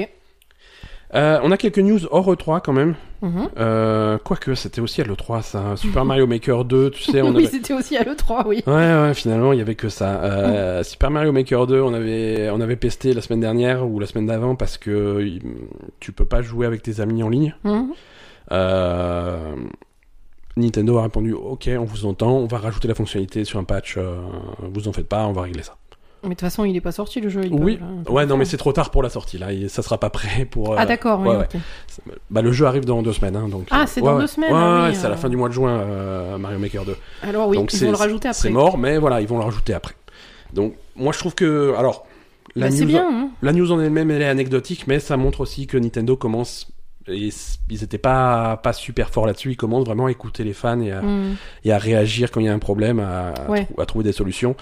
Euh, 1.14 1.40
on 1.42 1.50
a 1.50 1.56
quelques 1.56 1.78
news 1.78 2.00
hors 2.10 2.30
E3 2.34 2.60
quand 2.62 2.74
même. 2.74 2.94
Mhm. 3.22 3.48
Euh, 3.56 4.18
Quoique, 4.18 4.54
c'était 4.54 4.82
aussi 4.82 5.00
à 5.00 5.04
l'E3 5.04 5.40
ça. 5.42 5.74
Super 5.76 6.04
Mario 6.04 6.26
Maker 6.26 6.66
2, 6.66 6.90
tu 6.90 7.02
sais, 7.02 7.22
on 7.22 7.30
oui, 7.30 7.36
avait... 7.38 7.46
c'était 7.46 7.72
aussi 7.72 7.96
à 7.96 8.04
l'E3, 8.04 8.42
oui. 8.46 8.62
Ouais, 8.66 8.72
ouais, 8.74 9.14
finalement, 9.14 9.54
il 9.54 9.58
y 9.58 9.62
avait 9.62 9.74
que 9.74 9.88
ça. 9.88 10.22
Euh, 10.22 10.82
Super 10.82 11.10
Mario 11.10 11.32
Maker 11.32 11.66
2, 11.66 11.80
on 11.80 11.94
avait, 11.94 12.50
on 12.50 12.60
avait 12.60 12.76
pesté 12.76 13.14
la 13.14 13.22
semaine 13.22 13.40
dernière 13.40 13.86
ou 13.88 13.98
la 14.00 14.06
semaine 14.06 14.26
d'avant 14.26 14.54
parce 14.54 14.76
que 14.76 15.38
tu 15.98 16.12
peux 16.12 16.26
pas 16.26 16.42
jouer 16.42 16.66
avec 16.66 16.82
tes 16.82 17.00
amis 17.00 17.22
en 17.22 17.30
ligne. 17.30 17.54
Mhm. 17.64 17.94
Euh, 20.58 20.62
Nintendo 20.62 20.98
a 20.98 21.02
répondu 21.04 21.32
Ok, 21.32 21.68
on 21.78 21.84
vous 21.84 22.06
entend, 22.06 22.30
on 22.32 22.46
va 22.46 22.58
rajouter 22.58 22.88
la 22.88 22.94
fonctionnalité 22.94 23.44
sur 23.44 23.58
un 23.58 23.64
patch. 23.64 23.94
euh, 23.96 24.16
vous 24.72 24.88
en 24.88 24.92
faites 24.92 25.08
pas, 25.08 25.26
on 25.26 25.32
va 25.32 25.42
régler 25.42 25.62
ça. 25.62 25.76
Mais 26.24 26.30
de 26.30 26.34
toute 26.34 26.40
façon, 26.40 26.64
il 26.64 26.74
est 26.74 26.80
pas 26.80 26.90
sorti 26.90 27.20
le 27.20 27.28
jeu. 27.28 27.42
Oui. 27.52 27.76
peuvent 27.76 28.12
Ouais, 28.12 28.26
non, 28.26 28.36
mais 28.36 28.44
c'est 28.44 28.56
trop 28.56 28.72
tard 28.72 28.90
pour 28.90 29.04
la 29.04 29.08
sortie 29.08 29.38
là. 29.38 29.52
et 29.52 29.68
Ça 29.68 29.82
sera 29.82 29.98
pas 29.98 30.10
prêt 30.10 30.44
pour. 30.46 30.72
euh, 30.72 30.76
Ah, 30.76 30.84
d'accord, 30.84 31.20
oui, 31.20 31.28
ouais. 31.28 31.46
Bah, 32.28 32.42
le 32.42 32.50
jeu 32.50 32.66
arrive 32.66 32.84
dans 32.84 33.02
deux 33.02 33.12
semaines, 33.12 33.36
hein, 33.36 33.48
donc. 33.48 33.68
Ah, 33.70 33.82
euh, 33.82 33.84
c'est 33.86 34.00
dans 34.00 34.14
ouais. 34.16 34.22
deux 34.22 34.26
semaines, 34.26 34.52
Ouais, 34.52 34.58
ah 34.60 34.82
ouais, 34.82 34.88
oui, 34.90 34.96
c'est 34.96 35.06
à 35.06 35.10
la 35.10 35.14
euh. 35.14 35.18
fin 35.18 35.28
du 35.28 35.36
mois 35.36 35.48
de 35.48 35.54
juin, 35.54 35.70
euh, 35.78 36.36
Mario 36.38 36.58
Maker 36.58 36.84
2. 36.84 36.96
Alors 37.22 37.46
oui, 37.48 37.56
Donc 37.56 37.72
ils 37.72 37.76
c'est- 37.78 37.84
vont 37.84 37.92
le 37.92 37.96
rajouter 37.98 38.28
C'est 38.32 38.48
après. 38.48 38.50
mort, 38.50 38.78
mais 38.78 38.98
voilà, 38.98 39.20
ils 39.20 39.28
vont 39.28 39.38
le 39.38 39.44
rajouter 39.44 39.74
après. 39.74 39.94
Donc, 40.52 40.74
moi, 40.96 41.12
je 41.12 41.18
trouve 41.20 41.36
que, 41.36 41.72
alors, 41.78 42.04
la 42.56 42.66
Bah, 42.66 42.72
c'est 42.74 42.80
news, 42.82 42.86
bien. 42.88 43.08
hein. 43.08 43.30
la 43.42 43.52
news 43.52 43.70
en 43.70 43.78
elle-même, 43.78 44.10
elle 44.10 44.22
est 44.22 44.28
anecdotique, 44.28 44.86
mais 44.88 44.98
ça 44.98 45.16
montre 45.16 45.40
aussi 45.42 45.68
que 45.68 45.76
Nintendo 45.78 46.16
commence, 46.16 46.66
ils 47.10 47.82
étaient 47.84 47.98
pas 47.98 48.56
pas 48.58 48.72
super 48.72 49.10
forts 49.10 49.26
là-dessus. 49.26 49.52
Ils 49.52 49.56
commencent 49.56 49.86
vraiment 49.86 50.06
à 50.06 50.10
écouter 50.10 50.44
les 50.44 50.52
fans 50.52 50.80
et 50.80 50.92
à, 50.92 51.02
et 51.64 51.72
à 51.72 51.78
réagir 51.78 52.30
quand 52.30 52.40
il 52.40 52.46
y 52.46 52.48
a 52.48 52.54
un 52.54 52.58
problème, 52.58 53.00
à, 53.00 53.28
à 53.30 53.50
Ouais. 53.50 53.64
trou- 53.66 53.80
à 53.80 53.86
trouver 53.86 54.04
des 54.04 54.12
solutions. 54.12 54.54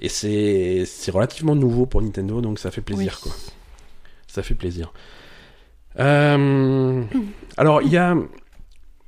Et 0.00 0.08
c'est 0.08 1.10
relativement 1.10 1.54
nouveau 1.54 1.86
pour 1.86 2.02
Nintendo, 2.02 2.40
donc 2.40 2.58
ça 2.58 2.70
fait 2.70 2.80
plaisir, 2.82 3.18
Oui. 3.24 3.30
quoi. 3.30 3.32
Ça 4.26 4.42
fait 4.42 4.54
plaisir. 4.54 4.92
Euh, 5.98 7.02
alors, 7.56 7.82
il 7.82 7.88
y 7.90 7.96
a. 7.96 8.16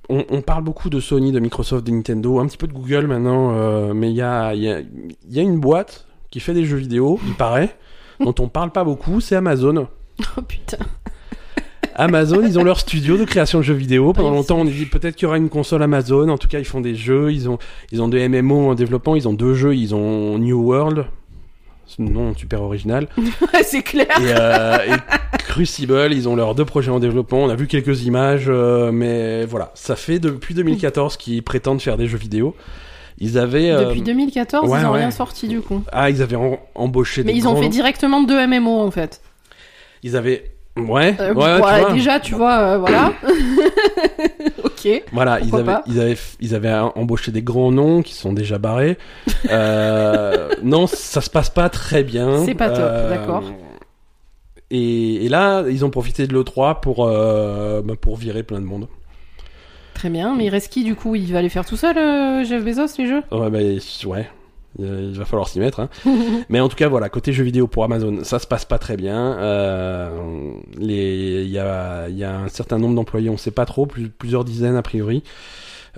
On, 0.08 0.24
on 0.30 0.42
parle 0.42 0.64
beaucoup 0.64 0.90
de 0.90 0.98
Sony, 1.00 1.30
de 1.30 1.38
Microsoft, 1.38 1.86
de 1.86 1.92
Nintendo, 1.92 2.40
un 2.40 2.46
petit 2.46 2.56
peu 2.58 2.66
de 2.66 2.72
Google 2.72 3.06
maintenant, 3.06 3.52
euh, 3.54 3.94
mais 3.94 4.10
il 4.10 4.16
y 4.16 4.20
a, 4.20 4.52
y, 4.52 4.68
a, 4.68 4.80
y 5.30 5.38
a 5.38 5.42
une 5.42 5.60
boîte 5.60 6.06
qui 6.30 6.40
fait 6.40 6.54
des 6.54 6.64
jeux 6.64 6.76
vidéo, 6.76 7.20
il 7.24 7.34
paraît, 7.34 7.76
dont 8.20 8.34
on 8.40 8.48
parle 8.48 8.72
pas 8.72 8.82
beaucoup, 8.84 9.20
c'est 9.20 9.36
Amazon. 9.36 9.86
Oh 10.36 10.42
putain. 10.42 10.78
Amazon, 11.94 12.40
ils 12.44 12.58
ont 12.58 12.64
leur 12.64 12.78
studio 12.80 13.16
de 13.16 13.24
création 13.24 13.58
de 13.58 13.64
jeux 13.64 13.74
vidéo. 13.74 14.12
Pendant 14.12 14.30
longtemps, 14.30 14.58
on 14.60 14.66
a 14.66 14.70
dit 14.70 14.86
peut-être 14.86 15.14
qu'il 15.16 15.24
y 15.24 15.26
aura 15.26 15.36
une 15.38 15.48
console 15.48 15.82
Amazon. 15.82 16.28
En 16.28 16.38
tout 16.38 16.48
cas, 16.48 16.58
ils 16.58 16.64
font 16.64 16.80
des 16.80 16.94
jeux. 16.94 17.32
Ils 17.32 17.48
ont, 17.48 17.58
ils 17.90 18.00
ont 18.02 18.08
des 18.08 18.28
MMO 18.28 18.70
en 18.70 18.74
développement. 18.74 19.16
Ils 19.16 19.28
ont 19.28 19.32
deux 19.34 19.54
jeux. 19.54 19.74
Ils 19.74 19.94
ont 19.94 20.38
New 20.38 20.60
World. 20.62 21.06
Nom 21.98 22.34
super 22.34 22.62
original. 22.62 23.06
c'est 23.64 23.82
clair. 23.82 24.06
Et, 24.18 24.32
euh, 24.38 24.78
et 24.96 25.38
Crucible. 25.38 26.08
Ils 26.12 26.26
ont 26.28 26.36
leurs 26.36 26.54
deux 26.54 26.64
projets 26.64 26.90
en 26.90 26.98
développement. 27.00 27.44
On 27.44 27.50
a 27.50 27.54
vu 27.54 27.66
quelques 27.66 28.04
images. 28.04 28.46
euh, 28.48 28.90
mais 28.92 29.44
voilà. 29.44 29.72
Ça 29.74 29.94
fait 29.96 30.18
depuis 30.18 30.54
2014 30.54 31.18
qu'ils 31.18 31.42
prétendent 31.42 31.82
faire 31.82 31.98
des 31.98 32.06
jeux 32.06 32.16
vidéo. 32.18 32.56
Ils 33.18 33.36
avaient. 33.36 33.70
euh, 33.70 33.84
Depuis 33.86 34.00
2014, 34.00 34.68
ouais, 34.70 34.80
ils 34.80 34.86
ont 34.86 34.92
ouais. 34.92 34.98
rien 35.00 35.10
sorti 35.10 35.48
du 35.48 35.60
coup. 35.60 35.82
Ah, 35.92 36.08
ils 36.08 36.22
avaient 36.22 36.36
em- 36.36 36.56
embauché 36.74 37.22
Mais 37.24 37.32
des 37.34 37.38
ils 37.40 37.46
ont 37.48 37.56
fait 37.60 37.68
directement 37.68 38.22
deux 38.22 38.46
MMO 38.46 38.80
en 38.80 38.90
fait. 38.90 39.20
Ils 40.02 40.16
avaient. 40.16 40.51
Ouais, 40.76 41.14
Euh, 41.20 41.34
ouais, 41.34 41.58
voilà, 41.58 41.78
tu 41.78 41.84
vois. 41.84 41.92
déjà, 41.92 42.20
tu 42.20 42.34
vois, 42.34 42.58
euh, 42.58 42.78
voilà. 42.78 43.12
ok. 44.64 45.02
Voilà, 45.12 45.38
ils 45.40 45.54
avaient, 45.54 45.74
ils, 45.86 46.00
avaient, 46.00 46.14
f- 46.14 46.36
ils 46.40 46.54
avaient 46.54 46.72
embauché 46.72 47.30
des 47.30 47.42
grands 47.42 47.70
noms 47.70 48.00
qui 48.02 48.14
sont 48.14 48.32
déjà 48.32 48.56
barrés. 48.58 48.96
Euh, 49.50 50.48
non, 50.62 50.86
ça 50.86 51.20
se 51.20 51.28
passe 51.28 51.50
pas 51.50 51.68
très 51.68 52.02
bien. 52.02 52.38
C'est 52.44 52.54
pas 52.54 52.70
top, 52.70 52.92
d'accord. 53.10 53.42
Et, 54.70 55.26
et 55.26 55.28
là, 55.28 55.64
ils 55.68 55.84
ont 55.84 55.90
profité 55.90 56.26
de 56.26 56.32
l'E3 56.32 56.80
pour, 56.80 57.06
bah, 57.06 57.94
pour 58.00 58.16
virer 58.16 58.42
plein 58.42 58.60
de 58.60 58.64
monde. 58.66 58.88
Très 59.92 60.08
bien, 60.08 60.34
mais 60.34 60.46
il 60.46 60.48
reste 60.48 60.72
qui 60.72 60.84
du 60.84 60.94
coup? 60.94 61.14
Il 61.14 61.30
va 61.32 61.40
aller 61.40 61.50
faire 61.50 61.66
tout 61.66 61.76
seul, 61.76 61.94
Jeff 62.46 62.64
Bezos, 62.64 62.96
les 62.98 63.06
jeux? 63.06 63.22
Ouais, 63.30 63.50
bah, 63.50 63.58
ouais. 64.08 64.28
Il 64.78 64.86
il 65.12 65.18
va 65.18 65.24
falloir 65.24 65.48
s'y 65.48 65.60
mettre. 65.60 65.80
Hein. 65.80 65.88
Mais 66.48 66.60
en 66.60 66.68
tout 66.68 66.76
cas, 66.76 66.88
voilà, 66.88 67.08
côté 67.08 67.32
jeux 67.32 67.44
vidéo 67.44 67.66
pour 67.66 67.84
Amazon, 67.84 68.24
ça 68.24 68.38
se 68.38 68.46
passe 68.46 68.64
pas 68.64 68.78
très 68.78 68.96
bien. 68.96 69.36
Euh, 69.38 70.52
les, 70.78 71.42
il 71.44 71.50
y 71.50 71.58
a, 71.58 72.08
y 72.08 72.24
a 72.24 72.38
un 72.40 72.48
certain 72.48 72.78
nombre 72.78 72.94
d'employés, 72.94 73.28
on 73.30 73.36
sait 73.36 73.50
pas 73.50 73.66
trop, 73.66 73.86
plus- 73.86 74.08
plusieurs 74.08 74.44
dizaines 74.44 74.76
a 74.76 74.82
priori, 74.82 75.22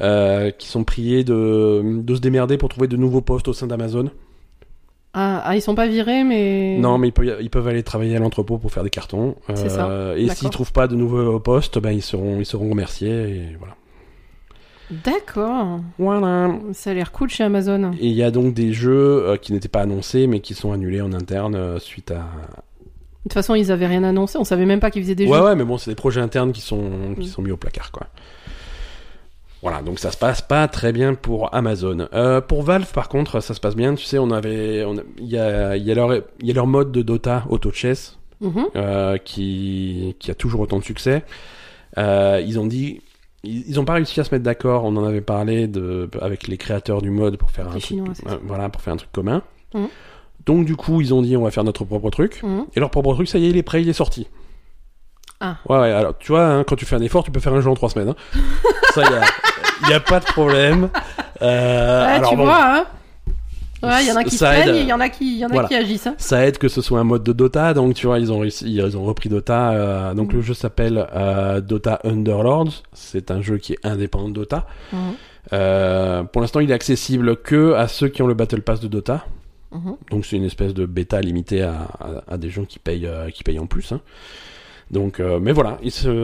euh, 0.01 0.51
qui 0.51 0.67
sont 0.69 0.83
priés 0.85 1.23
de, 1.25 1.83
de 2.03 2.15
se 2.15 2.21
démerder 2.21 2.57
pour 2.59 2.69
trouver 2.69 2.89
de 2.89 2.97
nouveaux 2.97 3.21
postes 3.21 3.47
au 3.49 3.53
sein 3.53 3.67
d'Amazon. 3.69 4.11
ah, 5.13 5.43
ah, 5.45 5.55
ils 5.57 5.63
sont 5.63 5.77
pas 5.77 5.87
virés, 5.87 6.25
mais. 6.25 6.77
Non, 6.81 6.99
mais 6.99 7.09
ils 7.09 7.13
peuvent, 7.13 7.37
ils 7.41 7.51
peuvent 7.51 7.69
aller 7.69 7.85
travailler 7.85 8.17
à 8.17 8.19
l'entrepôt 8.19 8.59
pour 8.59 8.73
faire 8.73 8.83
des 8.83 8.91
cartons. 8.91 9.37
C'est 9.55 9.69
ça. 9.69 9.87
Euh, 9.89 10.17
et 10.17 10.29
s'ils 10.31 10.51
trouvent 10.51 10.73
pas 10.73 10.89
de 10.89 10.97
nouveaux 10.97 11.39
postes, 11.39 11.79
ben 11.79 11.93
ils 11.93 12.03
seront, 12.03 12.41
ils 12.41 12.47
seront 12.47 12.69
remerciés. 12.71 13.13
Et 13.29 13.57
voilà. 13.57 13.77
D'accord. 14.91 15.81
Voilà. 15.99 16.55
Ça 16.73 16.91
a 16.91 16.95
l'air 16.95 17.11
cool 17.13 17.31
chez 17.31 17.45
Amazon. 17.45 17.93
Et 18.01 18.07
il 18.09 18.13
y 18.15 18.23
a 18.23 18.31
donc 18.31 18.55
des 18.55 18.73
jeux 18.73 19.27
euh, 19.29 19.37
qui 19.37 19.53
n'étaient 19.53 19.69
pas 19.69 19.81
annoncés, 19.83 20.27
mais 20.27 20.41
qui 20.41 20.55
sont 20.55 20.73
annulés 20.73 21.01
en 21.01 21.13
interne 21.13 21.55
euh, 21.55 21.79
suite 21.79 22.11
à. 22.11 22.17
De 22.17 23.29
toute 23.31 23.33
façon, 23.33 23.55
ils 23.55 23.73
avaient 23.73 23.87
rien 23.87 24.05
annoncé. 24.05 24.37
On 24.39 24.45
savait 24.45 24.67
même 24.67 24.81
pas 24.81 24.91
qu'ils 24.91 25.03
faisaient 25.03 25.15
des 25.15 25.27
Ouais, 25.27 25.39
jeux. 25.39 25.45
ouais, 25.45 25.57
mais 25.57 25.65
bon, 25.65 25.79
c'est 25.79 25.91
des 25.91 25.95
projets 25.95 26.21
internes 26.21 26.53
qui 26.53 26.61
sont, 26.61 27.15
qui 27.19 27.27
Mm. 27.27 27.31
sont 27.31 27.43
mis 27.43 27.51
au 27.51 27.57
placard, 27.57 27.91
quoi. 27.91 28.07
Voilà, 29.63 29.81
donc 29.81 29.99
ça 29.99 30.11
se 30.11 30.19
passe 30.19 30.43
pas 30.43 30.69
très 30.69 30.93
bien 30.93 31.15
pour 31.15 31.55
Amazon. 31.55 32.07
Euh, 32.13 32.43
pour 32.43 32.63
Valve, 32.63 32.93
par 32.93 33.09
contre, 33.09 33.41
ça 33.41 33.55
se 33.55 33.61
passe 33.61 33.75
bien. 33.75 33.95
Tu 33.95 34.05
sais, 34.05 34.19
on 34.19 34.31
avait, 34.31 34.85
il 35.19 35.27
y 35.27 35.39
a, 35.39 35.75
il 35.79 35.83
y 35.85 35.91
a 35.91 35.95
leur, 35.95 36.13
y 36.43 36.51
a 36.51 36.55
leur 36.55 36.67
mode 36.67 36.93
de 36.93 37.01
Dota 37.01 37.45
Auto 37.49 37.73
Chess 37.73 38.19
Mhm. 38.43 38.65
euh, 38.77 39.17
qui, 39.17 40.17
qui 40.19 40.31
a 40.31 40.35
toujours 40.35 40.61
autant 40.61 40.79
de 40.79 40.85
succès. 40.85 41.23
Euh, 41.97 42.43
ils 42.47 42.59
ont 42.61 42.67
dit, 42.67 43.01
ils, 43.45 43.65
ils 43.69 43.81
ont 43.81 43.85
pas 43.85 43.95
réussi 43.95 44.19
à 44.21 44.25
se 44.25 44.35
mettre 44.35 44.45
d'accord. 44.45 44.85
On 44.85 44.97
en 44.97 45.05
avait 45.05 45.21
parlé 45.21 45.67
de, 45.67 46.09
avec 46.21 46.49
les 46.49 46.57
créateurs 46.57 47.03
du 47.03 47.11
mode 47.11 47.37
pour 47.37 47.51
faire 47.51 47.69
un 47.69 47.79
truc, 47.79 47.99
euh, 48.29 48.37
voilà, 48.45 48.69
pour 48.69 48.81
faire 48.83 48.95
un 48.95 48.97
truc 48.97 49.13
commun. 49.13 49.43
Mhm. 49.75 49.89
Donc 50.47 50.67
du 50.67 50.77
coup, 50.77 51.01
ils 51.01 51.15
ont 51.15 51.23
dit, 51.23 51.37
on 51.37 51.43
va 51.45 51.51
faire 51.51 51.65
notre 51.65 51.85
propre 51.85 52.11
truc. 52.11 52.43
Mhm. 52.43 52.67
Et 52.75 52.81
leur 52.81 52.91
propre 52.91 53.15
truc, 53.15 53.29
ça 53.29 53.39
y 53.39 53.47
est, 53.47 53.51
il 53.51 53.57
est 53.57 53.63
prêt, 53.63 53.83
il 53.83 53.89
est 53.89 53.93
sorti. 53.95 54.27
Ah. 55.41 55.57
Ouais, 55.69 55.79
ouais, 55.79 55.91
alors 55.93 56.17
tu 56.19 56.33
vois, 56.33 56.45
hein, 56.47 56.65
quand 56.65 56.77
tu 56.77 56.85
fais 56.87 56.97
un 56.97 57.03
effort, 57.03 57.25
tu 57.25 57.31
peux 57.31 57.41
faire 57.41 57.53
un 57.55 57.61
jeu 57.61 57.69
en 57.69 57.75
trois 57.75 57.91
semaines. 57.91 58.11
hein. 58.11 58.41
ça, 58.95 59.03
il 59.05 59.11
y 59.11 59.89
a, 59.89 59.91
y 59.91 59.95
a 59.95 60.01
pas 60.01 60.21
de 60.21 60.25
problème. 60.27 60.89
Euh, 61.43 62.05
Ouais, 62.07 62.13
alors 62.13 62.31
tu 62.31 62.37
bon, 62.37 62.45
vois, 62.45 62.63
hein 62.65 62.87
Ouais, 63.87 64.03
il 64.03 64.09
y 64.09 64.13
en 64.13 64.17
a 64.17 64.25
qui 64.25 64.37
se 64.37 64.45
plaignent 64.45 64.75
il 64.77 64.87
y 64.89 64.93
en 64.93 65.01
a 65.01 65.09
qui, 65.09 65.39
y 65.39 65.45
en 65.45 65.49
a 65.49 65.53
Voilà. 65.53 65.69
qui 65.69 65.75
agissent. 65.75 66.07
hein. 66.07 66.15
ça 66.19 66.47
aide 66.47 66.59
que 66.59 66.69
ce 66.69 66.81
soit 66.83 66.99
un 67.01 67.05
mode 67.05 67.23
de 67.23 67.33
Dota, 67.33 67.75
donc 67.75 67.95
tu 67.95 68.07
vois, 68.07 68.19
ils 68.19 68.33
ont 68.33 68.39
réussi, 68.39 68.65
ils 68.73 68.97
ont 68.97 69.05
repris 69.05 69.29
Dota. 69.29 69.73
euh, 69.73 70.15
donc 70.15 70.31
Mhm. 70.31 70.37
le 70.37 70.43
jeu 70.43 70.55
s'appelle 70.55 71.07
euh, 71.15 71.61
Dota 71.61 72.01
Underlords. 72.05 72.83
C'est 72.93 73.31
un 73.31 73.41
jeu 73.43 73.59
qui 73.59 73.75
est 73.75 73.79
indépendant 73.85 74.29
de 74.29 74.35
Dota. 74.35 74.67
Mhm. 74.93 74.99
Euh, 75.53 76.23
pour 76.25 76.41
l'instant, 76.41 76.61
il 76.61 76.71
est 76.71 76.75
accessible 76.75 77.37
que 77.37 77.75
à 77.75 77.89
ceux 77.89 78.09
qui 78.09 78.23
ont 78.23 78.27
le 78.27 78.35
Battle 78.35 78.63
Pass 78.63 78.81
de 78.81 78.89
Dota. 78.89 79.27
Mhm. 79.73 79.97
Donc 80.11 80.25
c'est 80.25 80.37
une 80.37 80.45
espèce 80.45 80.73
de 80.75 80.87
bêta 80.87 81.21
limitée 81.21 81.63
à, 81.63 81.89
à, 82.29 82.35
à 82.35 82.37
des 82.39 82.49
gens 82.51 82.65
qui 82.65 82.79
payent, 82.79 83.09
qui 83.35 83.43
payent 83.45 83.59
en 83.59 83.67
plus. 83.67 83.93
hein. 83.93 84.01
Donc, 84.91 85.19
euh, 85.19 85.41
mais 85.41 85.53
voilà, 85.53 85.79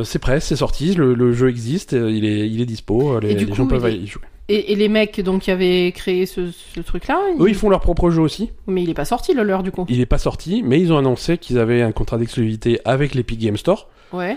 c'est 0.04 0.18
prêt, 0.18 0.38
c'est 0.38 0.54
sorti, 0.54 0.94
le, 0.94 1.14
le 1.14 1.32
jeu 1.32 1.48
existe, 1.48 1.92
il 1.92 2.24
est, 2.26 2.48
il 2.48 2.60
est 2.60 2.66
dispo, 2.66 3.18
les, 3.18 3.46
coup, 3.46 3.54
gens 3.54 3.66
peuvent 3.66 3.90
y 3.90 4.06
jouer. 4.06 4.22
Et, 4.52 4.72
et 4.72 4.76
les 4.76 4.88
mecs 4.88 5.20
donc 5.20 5.42
qui 5.42 5.52
avaient 5.52 5.92
créé 5.92 6.26
ce, 6.26 6.50
ce 6.50 6.80
truc-là, 6.80 7.20
Eux, 7.38 7.48
ils 7.48 7.54
font 7.54 7.68
leur 7.70 7.80
propre 7.80 8.10
jeu 8.10 8.20
aussi. 8.20 8.50
mais 8.66 8.82
il 8.82 8.90
est 8.90 8.94
pas 8.94 9.04
sorti 9.04 9.32
le 9.32 9.44
leur 9.44 9.62
du 9.62 9.70
coup. 9.70 9.86
Il 9.88 10.00
est 10.00 10.06
pas 10.06 10.18
sorti, 10.18 10.62
mais 10.64 10.80
ils 10.80 10.92
ont 10.92 10.98
annoncé 10.98 11.38
qu'ils 11.38 11.58
avaient 11.58 11.82
un 11.82 11.92
contrat 11.92 12.18
d'exclusivité 12.18 12.80
avec 12.84 13.14
l'Epic 13.14 13.38
Game 13.38 13.56
Store. 13.56 13.88
Ouais. 14.12 14.36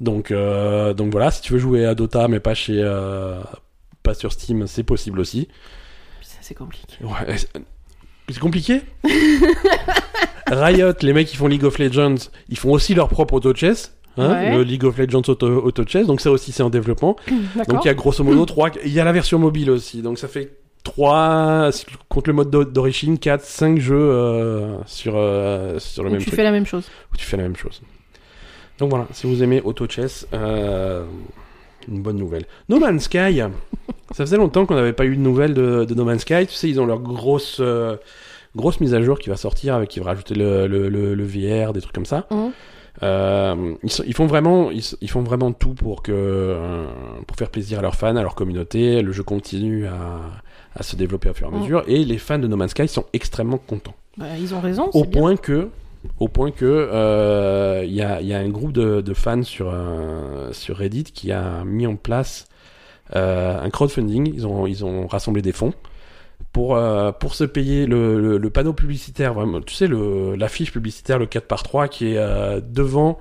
Donc, 0.00 0.30
euh, 0.30 0.94
donc 0.94 1.12
voilà, 1.12 1.30
si 1.30 1.42
tu 1.42 1.52
veux 1.52 1.58
jouer 1.58 1.84
à 1.84 1.94
Dota, 1.94 2.26
mais 2.26 2.40
pas 2.40 2.54
chez, 2.54 2.80
euh, 2.82 3.40
pas 4.02 4.14
sur 4.14 4.32
Steam, 4.32 4.66
c'est 4.66 4.82
possible 4.82 5.20
aussi. 5.20 5.46
Ça 6.22 6.38
c'est 6.40 6.54
compliqué. 6.54 6.94
Ouais, 7.04 7.36
c'est 8.30 8.40
compliqué? 8.40 8.80
Riot, 10.46 10.94
les 11.02 11.12
mecs 11.12 11.28
qui 11.28 11.36
font 11.36 11.46
League 11.48 11.64
of 11.64 11.78
Legends, 11.78 12.14
ils 12.48 12.56
font 12.58 12.72
aussi 12.72 12.94
leur 12.94 13.08
propre 13.08 13.34
auto 13.34 13.54
chess. 13.54 13.96
Hein, 14.16 14.28
Ouais. 14.32 14.56
Le 14.56 14.62
League 14.62 14.84
of 14.84 14.98
Legends 14.98 15.22
auto, 15.28 15.46
auto 15.46 15.84
chess, 15.86 16.06
donc 16.06 16.20
ça 16.20 16.30
aussi 16.30 16.52
c'est 16.52 16.62
en 16.62 16.70
développement. 16.70 17.16
Donc 17.68 17.84
il 17.84 17.86
y 17.86 17.90
a 17.90 17.94
grosso 17.94 18.22
modo 18.24 18.44
trois. 18.44 18.70
Il 18.84 18.92
y 18.92 19.00
a 19.00 19.04
la 19.04 19.12
version 19.12 19.38
mobile 19.38 19.70
aussi, 19.70 20.02
donc 20.02 20.18
ça 20.18 20.26
fait 20.28 20.52
trois 20.82 21.70
si 21.72 21.84
tu 21.86 21.94
comptes 22.08 22.26
le 22.26 22.32
mode 22.32 22.50
d'o- 22.50 22.64
d'origine, 22.64 23.18
4, 23.18 23.42
5 23.44 23.78
jeux 23.78 23.94
euh, 23.96 24.76
sur 24.86 25.12
euh, 25.16 25.78
sur 25.78 26.02
le 26.02 26.08
Donc 26.10 26.12
même 26.14 26.20
tu 26.22 26.26
truc 26.26 26.36
fais 26.36 26.42
la 26.44 26.50
même 26.52 26.66
chose. 26.66 26.88
où 27.12 27.16
tu 27.16 27.24
fais 27.24 27.36
la 27.36 27.44
même 27.44 27.56
chose. 27.56 27.80
Donc 28.78 28.90
voilà, 28.90 29.06
si 29.12 29.26
vous 29.26 29.42
aimez 29.42 29.60
auto 29.62 29.86
chess, 29.86 30.26
euh, 30.34 31.04
une 31.86 32.02
bonne 32.02 32.16
nouvelle. 32.16 32.44
No 32.68 32.78
Man's 32.78 33.04
Sky, 33.04 33.38
ça 34.10 34.24
faisait 34.24 34.36
longtemps 34.38 34.66
qu'on 34.66 34.74
n'avait 34.74 34.92
pas 34.94 35.04
eu 35.04 35.16
de 35.16 35.20
nouvelles 35.20 35.54
de, 35.54 35.84
de 35.84 35.94
No 35.94 36.04
Man's 36.04 36.22
Sky. 36.22 36.46
Tu 36.46 36.54
sais, 36.54 36.68
ils 36.68 36.80
ont 36.80 36.86
leur 36.86 36.98
grosse 37.00 37.58
euh, 37.60 37.96
grosse 38.56 38.80
mise 38.80 38.94
à 38.94 39.02
jour 39.02 39.18
qui 39.18 39.28
va 39.30 39.36
sortir 39.36 39.74
avec 39.74 39.88
qui 39.90 40.00
va 40.00 40.06
rajouter 40.06 40.34
le, 40.34 40.66
le, 40.66 40.88
le, 40.88 41.14
le 41.14 41.24
VR, 41.24 41.72
des 41.72 41.80
trucs 41.80 41.94
comme 41.94 42.06
ça. 42.06 42.26
Mhm. 42.30 42.50
Euh, 43.02 43.74
ils, 43.82 43.90
sont- 43.90 44.04
ils 44.06 44.14
font 44.14 44.26
vraiment, 44.26 44.70
ils, 44.70 44.82
ils 45.00 45.10
font 45.10 45.22
vraiment 45.22 45.52
tout 45.52 45.74
pour 45.74 46.02
que, 46.02 46.12
euh, 46.14 46.84
pour 47.26 47.36
faire 47.36 47.50
plaisir 47.50 47.78
à 47.78 47.82
leurs 47.82 47.94
fans, 47.96 48.16
à 48.16 48.22
leur 48.22 48.34
communauté. 48.34 49.02
Le 49.02 49.12
jeu 49.12 49.22
continue 49.22 49.86
à, 49.86 50.20
à 50.74 50.82
se 50.82 50.96
développer 50.96 51.30
au 51.30 51.34
fur 51.34 51.46
et 51.46 51.50
à 51.50 51.52
Mhm. 51.54 51.60
mesure, 51.62 51.84
et 51.86 52.04
les 52.04 52.18
fans 52.18 52.38
de 52.38 52.46
No 52.46 52.56
Man's 52.56 52.70
Sky 52.72 52.88
sont 52.88 53.04
extrêmement 53.12 53.58
contents. 53.58 53.94
Bah, 54.16 54.26
ils 54.38 54.54
ont 54.54 54.60
raison. 54.60 54.90
Au 54.92 55.04
bien. 55.04 55.20
point 55.20 55.36
que, 55.36 55.68
au 56.18 56.28
point 56.28 56.50
que, 56.50 56.64
euh, 56.64 57.82
il 57.86 57.92
y 57.94 58.02
a, 58.02 58.20
il 58.20 58.26
y 58.26 58.34
a 58.34 58.38
un 58.38 58.48
groupe 58.48 58.72
de, 58.72 59.00
de 59.00 59.14
fans 59.14 59.42
sur 59.42 59.70
euh, 59.72 60.52
sur 60.52 60.76
Reddit 60.78 61.04
qui 61.04 61.32
a 61.32 61.62
mis 61.64 61.86
en 61.86 61.96
place 61.96 62.46
euh, 63.16 63.60
un 63.62 63.70
crowdfunding. 63.70 64.32
Ils 64.34 64.46
ont, 64.46 64.66
ils 64.66 64.84
ont 64.84 65.06
rassemblé 65.06 65.42
des 65.42 65.52
fonds 65.52 65.72
pour 66.52 66.76
euh, 66.76 67.12
pour 67.12 67.34
se 67.34 67.44
payer 67.44 67.86
le, 67.86 68.20
le, 68.20 68.38
le 68.38 68.50
panneau 68.50 68.72
publicitaire. 68.72 69.34
Vraiment, 69.34 69.60
tu 69.60 69.74
sais, 69.74 69.88
l'affiche 70.36 70.72
publicitaire, 70.72 71.18
le 71.18 71.26
4 71.26 71.46
par 71.46 71.62
3 71.62 71.88
qui 71.88 72.12
est 72.12 72.18
euh, 72.18 72.60
devant 72.60 73.18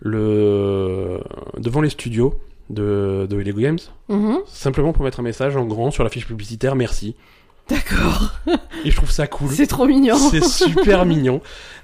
le 0.00 1.20
devant 1.58 1.80
les 1.80 1.90
studios 1.90 2.40
de 2.70 3.26
de 3.28 3.36
Lego 3.36 3.60
Games. 3.60 3.78
Mhm. 4.08 4.38
Simplement 4.46 4.92
pour 4.92 5.04
mettre 5.04 5.20
un 5.20 5.24
message 5.24 5.56
en 5.56 5.66
grand 5.66 5.90
sur 5.90 6.04
l'affiche 6.04 6.26
publicitaire. 6.26 6.76
Merci. 6.76 7.16
D'accord. 7.68 8.32
Et 8.84 8.90
je 8.90 8.96
trouve 8.96 9.10
ça 9.10 9.26
cool. 9.26 9.50
C'est 9.50 9.66
trop 9.66 9.86
mignon. 9.86 10.16
C'est 10.16 10.44
super 10.44 11.06
mignon. 11.06 11.40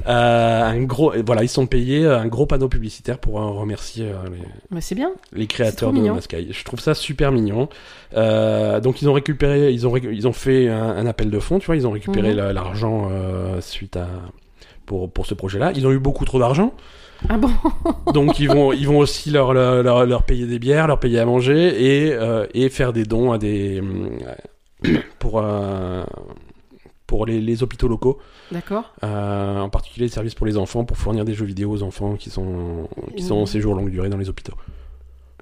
Euh, 0.06 0.62
un 0.62 0.82
gros, 0.82 1.12
voilà, 1.24 1.42
ils 1.42 1.48
sont 1.48 1.66
payés 1.66 2.04
un 2.06 2.26
gros 2.26 2.44
panneau 2.44 2.68
publicitaire 2.68 3.18
pour 3.18 3.40
euh, 3.40 3.46
remercier 3.46 4.06
euh, 4.08 4.28
les, 4.30 4.38
Mais 4.70 4.80
c'est 4.82 4.94
bien. 4.94 5.10
les 5.32 5.46
créateurs 5.46 5.90
de 5.90 5.94
No 5.96 6.00
mignon. 6.02 6.14
Man's 6.14 6.24
Sky. 6.24 6.48
Je 6.50 6.64
trouve 6.64 6.80
ça 6.80 6.92
super 6.94 7.32
mignon. 7.32 7.68
Euh, 8.14 8.80
donc 8.80 9.00
ils 9.00 9.08
ont 9.08 9.14
récupéré, 9.14 9.70
ils 9.72 9.86
ont 9.86 9.96
ils 9.96 10.28
ont 10.28 10.32
fait 10.34 10.68
un, 10.68 10.82
un 10.82 11.06
appel 11.06 11.30
de 11.30 11.38
fonds, 11.38 11.58
tu 11.58 11.66
vois, 11.66 11.76
ils 11.76 11.86
ont 11.86 11.92
récupéré 11.92 12.30
Mhm. 12.32 12.36
la- 12.36 12.52
l'argent 12.52 13.08
euh, 13.10 13.60
suite 13.62 13.96
à 13.96 14.06
pour 14.84 15.10
pour 15.10 15.24
ce 15.26 15.32
projet-là. 15.34 15.72
Ils 15.74 15.86
ont 15.86 15.92
eu 15.92 15.98
beaucoup 15.98 16.24
trop 16.26 16.38
d'argent, 16.38 16.74
Ah 17.30 17.38
bon? 17.38 17.50
Donc 18.12 18.38
ils 18.38 18.48
vont 18.48 18.72
ils 18.74 18.86
vont 18.86 18.98
aussi 18.98 19.30
leur 19.30 19.54
leur, 19.54 19.82
leur, 19.82 20.04
leur 20.04 20.22
payer 20.24 20.44
des 20.46 20.58
bières, 20.58 20.86
leur 20.88 21.00
payer 21.00 21.20
à 21.20 21.24
manger 21.24 22.04
et 22.06 22.12
euh, 22.12 22.46
et 22.52 22.68
faire 22.68 22.92
des 22.92 23.04
dons 23.04 23.32
à 23.32 23.38
des 23.38 23.82
pour 25.30 25.40
euh, 25.44 26.02
pour 27.06 27.26
les, 27.26 27.40
les 27.40 27.62
hôpitaux 27.62 27.88
locaux. 27.88 28.18
D'accord. 28.52 28.92
Euh, 29.04 29.58
en 29.60 29.68
particulier 29.68 30.06
les 30.06 30.12
services 30.12 30.34
pour 30.34 30.46
les 30.46 30.56
enfants, 30.56 30.84
pour 30.84 30.96
fournir 30.96 31.24
des 31.24 31.34
jeux 31.34 31.44
vidéo 31.44 31.70
aux 31.72 31.82
enfants 31.82 32.14
qui 32.16 32.30
sont, 32.30 32.88
qui 33.16 33.22
sont 33.22 33.34
en 33.36 33.40
Mhm. 33.40 33.46
séjour 33.46 33.74
longue 33.74 33.90
durée 33.90 34.08
dans 34.08 34.16
les 34.16 34.28
hôpitaux. 34.28 34.54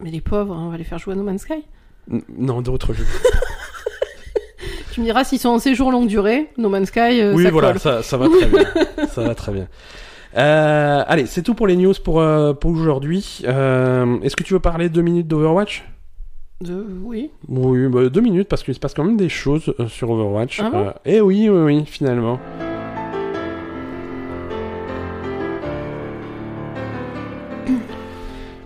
Mais 0.02 0.10
les 0.10 0.20
pauvres, 0.20 0.54
hein, 0.54 0.64
on 0.66 0.70
va 0.70 0.76
les 0.78 0.84
faire 0.84 0.98
jouer 0.98 1.12
à 1.14 1.16
No 1.16 1.22
Man's 1.24 1.42
Sky. 1.42 1.64
N- 2.10 2.22
Non, 2.38 2.60
d'autres 2.62 2.92
jeux. 2.94 3.04
Tu 4.92 5.00
me 5.00 5.04
diras 5.04 5.22
s'ils 5.24 5.38
sont 5.38 5.50
en 5.50 5.58
séjour 5.60 5.92
longue 5.92 6.08
durée, 6.08 6.48
No 6.56 6.68
Man's 6.68 6.88
Sky, 6.88 7.20
euh, 7.20 7.32
oui, 7.34 7.44
ça 7.44 7.50
voilà, 7.50 7.78
ça, 7.78 8.02
ça 8.02 8.16
va 8.16 8.28
très 8.28 8.46
bien. 8.46 8.64
ça 9.08 9.22
va 9.22 9.34
très 9.34 9.52
bien. 9.52 9.68
Euh, 10.36 11.04
allez, 11.06 11.26
c'est 11.26 11.42
tout 11.42 11.54
pour 11.54 11.66
les 11.68 11.76
news 11.76 11.94
pour, 12.04 12.20
euh, 12.20 12.52
pour 12.52 12.70
aujourd'hui. 12.72 13.40
Est-ce 13.44 14.34
que 14.36 14.42
tu 14.42 14.54
veux 14.54 14.60
parler 14.60 14.88
deux 14.88 15.02
minutes 15.02 15.28
d'Overwatch? 15.28 15.84
De- 16.60 16.84
Oui. 17.04 17.30
Oui, 17.48 17.86
bah, 17.88 18.08
deux 18.08 18.20
minutes 18.20 18.48
parce 18.48 18.62
qu'il 18.64 18.74
se 18.74 18.80
passe 18.80 18.92
quand 18.94 19.04
même 19.04 19.16
des 19.16 19.28
choses 19.28 19.72
euh, 19.78 19.86
sur 19.86 20.10
Overwatch. 20.10 20.60
Ah 20.60 20.70
bon 20.70 20.86
Euh, 20.86 20.90
eh 21.04 21.20
oui, 21.20 21.48
oui, 21.48 21.60
oui, 21.60 21.84
finalement. 21.86 22.40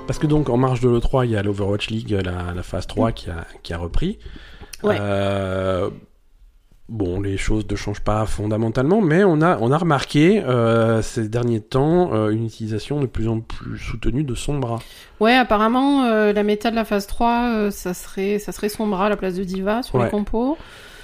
Parce 0.06 0.18
que 0.18 0.26
donc 0.26 0.48
en 0.48 0.56
marge 0.56 0.80
de 0.80 0.88
l'E3, 0.88 1.24
il 1.26 1.30
y 1.32 1.36
a 1.36 1.42
l'Overwatch 1.42 1.90
League, 1.90 2.10
la, 2.10 2.52
la 2.54 2.62
phase 2.62 2.86
3 2.86 3.12
qui, 3.12 3.30
a, 3.30 3.46
qui 3.62 3.72
a 3.72 3.78
repris. 3.78 4.18
Ouais. 4.82 4.96
Euh, 5.00 5.90
bon, 6.88 7.20
les 7.20 7.36
choses 7.38 7.64
ne 7.70 7.76
changent 7.76 8.00
pas 8.02 8.24
fondamentalement, 8.26 9.00
mais 9.00 9.24
on 9.24 9.40
a, 9.40 9.58
on 9.60 9.70
a 9.72 9.78
remarqué 9.78 10.42
euh, 10.42 11.00
ces 11.02 11.28
derniers 11.28 11.60
temps 11.60 12.12
euh, 12.12 12.30
une 12.30 12.46
utilisation 12.46 13.00
de 13.00 13.06
plus 13.06 13.28
en 13.28 13.40
plus 13.40 13.78
soutenue 13.78 14.24
de 14.24 14.34
Sombra. 14.34 14.78
Ouais, 15.20 15.34
apparemment, 15.34 16.04
euh, 16.04 16.32
la 16.32 16.42
méta 16.42 16.70
de 16.70 16.76
la 16.76 16.84
phase 16.84 17.06
3, 17.06 17.48
euh, 17.54 17.70
ça 17.70 17.94
serait, 17.94 18.38
ça 18.38 18.52
serait 18.52 18.68
Sombra 18.68 19.06
à 19.06 19.08
la 19.08 19.16
place 19.16 19.34
de 19.34 19.44
Diva 19.44 19.82
sur 19.82 19.94
Ouais. 19.96 20.04
les 20.04 20.10
compos. 20.10 20.58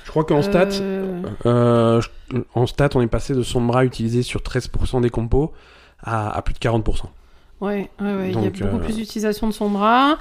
Je 0.05 0.10
crois 0.10 0.24
qu'en 0.24 0.40
stats, 0.42 0.68
Euh, 0.80 1.22
euh, 1.46 2.00
je- 2.00 2.38
en 2.55 2.66
stats, 2.66 2.90
on 2.94 3.00
est 3.02 3.06
passé 3.09 3.34
de 3.34 3.42
Sombra 3.42 3.84
utilisé 3.84 4.22
sur 4.22 4.42
13% 4.42 5.00
des 5.00 5.10
compos 5.10 5.52
à, 6.02 6.30
à 6.36 6.42
plus 6.42 6.55
de 6.55 6.59
40%. 6.59 7.10
Ouais, 7.60 7.90
ouais, 8.00 8.14
ouais, 8.14 8.30
il 8.32 8.40
y 8.42 8.46
a 8.46 8.50
beaucoup 8.50 8.78
plus 8.78 8.96
d'utilisation 8.96 9.48
de 9.48 9.52
son 9.52 9.68
bras. 9.68 10.16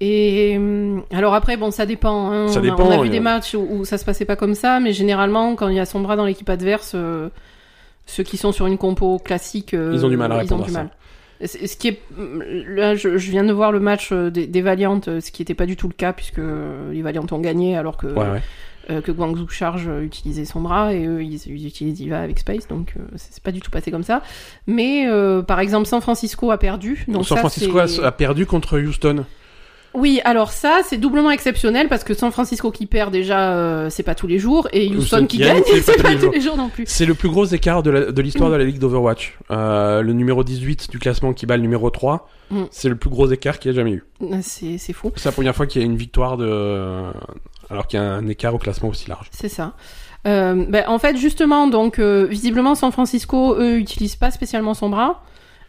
Et 0.00 0.54
hum, 0.56 1.02
alors 1.12 1.34
après, 1.34 1.56
bon, 1.56 1.70
ça 1.70 1.84
dépend. 1.86 2.30
hein. 2.30 2.48
Ça 2.48 2.60
on, 2.60 2.62
a, 2.62 2.62
dépend, 2.62 2.84
on 2.86 2.90
a 2.90 3.02
vu 3.02 3.08
euh. 3.08 3.12
des 3.12 3.20
matchs 3.20 3.54
où, 3.54 3.66
où 3.70 3.84
ça 3.84 3.98
se 3.98 4.04
passait 4.04 4.24
pas 4.24 4.36
comme 4.36 4.54
ça, 4.54 4.78
mais 4.80 4.92
généralement, 4.92 5.54
quand 5.56 5.68
il 5.68 5.76
y 5.76 5.80
a 5.80 5.86
son 5.86 6.00
bras 6.00 6.14
dans 6.16 6.24
l'équipe 6.24 6.48
adverse, 6.48 6.92
euh, 6.94 7.28
ceux 8.06 8.22
qui 8.22 8.36
sont 8.36 8.52
sur 8.52 8.66
une 8.66 8.78
compo 8.78 9.18
classique, 9.18 9.74
euh, 9.74 9.92
Ils 9.94 10.06
ont 10.06 10.08
du 10.08 10.16
mal 10.16 10.30
à 10.32 10.36
ils 10.36 10.38
répondre 10.40 10.62
ont 10.62 10.66
du 10.66 10.70
à 10.76 10.88
ça. 11.40 11.46
Ce 11.46 11.76
qui 11.76 11.88
est 11.88 12.00
là, 12.66 12.94
je, 12.96 13.16
je 13.16 13.30
viens 13.30 13.44
de 13.44 13.52
voir 13.52 13.70
le 13.70 13.78
match 13.80 14.10
euh, 14.12 14.28
des, 14.30 14.46
des 14.48 14.60
Valiant, 14.62 15.00
euh, 15.08 15.20
ce 15.20 15.30
qui 15.30 15.42
n'était 15.42 15.54
pas 15.54 15.66
du 15.66 15.76
tout 15.76 15.86
le 15.88 15.94
cas 15.94 16.12
puisque 16.12 16.40
les 16.40 17.02
Valiant 17.02 17.26
ont 17.30 17.38
gagné 17.38 17.76
alors 17.76 17.96
que 17.96 18.08
Ouais, 18.08 18.28
ouais. 18.28 18.42
euh, 18.90 19.00
que 19.00 19.12
Guangzhou 19.12 19.46
Charge 19.48 19.88
utilisait 20.02 20.44
son 20.44 20.60
bras 20.62 20.92
et 20.94 21.06
eux 21.06 21.22
ils, 21.22 21.34
ils 21.46 21.66
utilisent 21.66 21.94
Diva 21.94 22.20
avec 22.20 22.40
Space 22.40 22.66
donc 22.66 22.94
euh, 22.98 23.02
c'est 23.14 23.40
pas 23.42 23.52
du 23.52 23.60
tout 23.60 23.70
passé 23.70 23.92
comme 23.92 24.02
ça 24.02 24.22
mais 24.66 25.06
euh, 25.06 25.42
par 25.42 25.60
exemple 25.60 25.86
San 25.86 26.00
Francisco 26.00 26.50
a 26.50 26.58
perdu 26.58 27.04
donc 27.06 27.24
San 27.24 27.36
ça, 27.36 27.40
Francisco 27.42 27.78
a 27.78 28.12
perdu 28.12 28.44
contre 28.46 28.80
Houston. 28.80 29.24
Oui 29.98 30.20
alors 30.24 30.52
ça 30.52 30.80
c'est 30.84 30.96
doublement 30.98 31.30
exceptionnel 31.30 31.88
parce 31.88 32.04
que 32.04 32.14
San 32.14 32.30
Francisco 32.32 32.70
qui 32.70 32.86
perd 32.86 33.12
déjà 33.12 33.52
euh, 33.52 33.90
c'est 33.90 34.02
pas 34.02 34.14
tous 34.14 34.26
les 34.26 34.38
jours 34.38 34.68
et 34.72 34.86
Houston, 34.88 34.98
Houston 34.98 35.26
qui 35.26 35.38
gagne, 35.38 35.62
c'est 35.82 36.02
pas, 36.02 36.14
tous 36.14 36.30
les 36.30 36.40
jours 36.40 36.56
non 36.56 36.68
plus 36.68 36.84
C'est 36.86 37.06
le 37.06 37.14
plus 37.14 37.28
gros 37.28 37.44
écart 37.44 37.82
de 37.82 38.20
l'histoire 38.22 38.50
de 38.50 38.56
la 38.56 38.64
Ligue 38.64 38.78
d'Overwatch. 38.78 39.38
Euh, 39.50 40.02
le 40.02 40.12
numéro 40.12 40.44
18 40.44 40.90
du 40.90 40.98
classement 40.98 41.32
qui 41.32 41.46
bat 41.46 41.56
le 41.56 41.62
numéro 41.62 41.90
3, 41.90 42.28
Mm. 42.50 42.64
c'est 42.70 42.88
le 42.88 42.96
plus 42.96 43.10
gros 43.10 43.30
écart 43.30 43.58
qu'il 43.58 43.70
y 43.70 43.74
a 43.74 43.76
jamais 43.76 43.92
eu. 43.92 44.04
c'est 44.42 44.92
fou 44.92 45.12
C'est 45.16 45.28
la 45.28 45.32
première 45.32 45.54
fois 45.54 45.66
qu'il 45.66 45.82
y 45.82 45.84
a 45.84 45.86
une 45.86 45.96
victoire 45.96 46.36
de... 46.36 47.02
alors 47.70 47.86
qu'il 47.86 48.00
y 48.00 48.02
a 48.02 48.06
un 48.06 48.26
écart 48.26 48.54
au 48.54 48.58
classement 48.58 48.88
aussi 48.88 49.08
large. 49.08 49.28
C'est 49.30 49.48
ça. 49.48 49.74
Euh, 50.26 50.64
ben, 50.68 50.84
en 50.88 50.98
fait, 50.98 51.16
justement, 51.16 51.68
donc 51.68 51.98
euh, 51.98 52.26
visiblement, 52.28 52.74
San 52.74 52.90
Francisco, 52.90 53.54
eux, 53.56 53.76
utilisent 53.78 54.16
pas 54.16 54.30
spécialement 54.30 54.74
son 54.74 54.88
bras. 54.90 55.22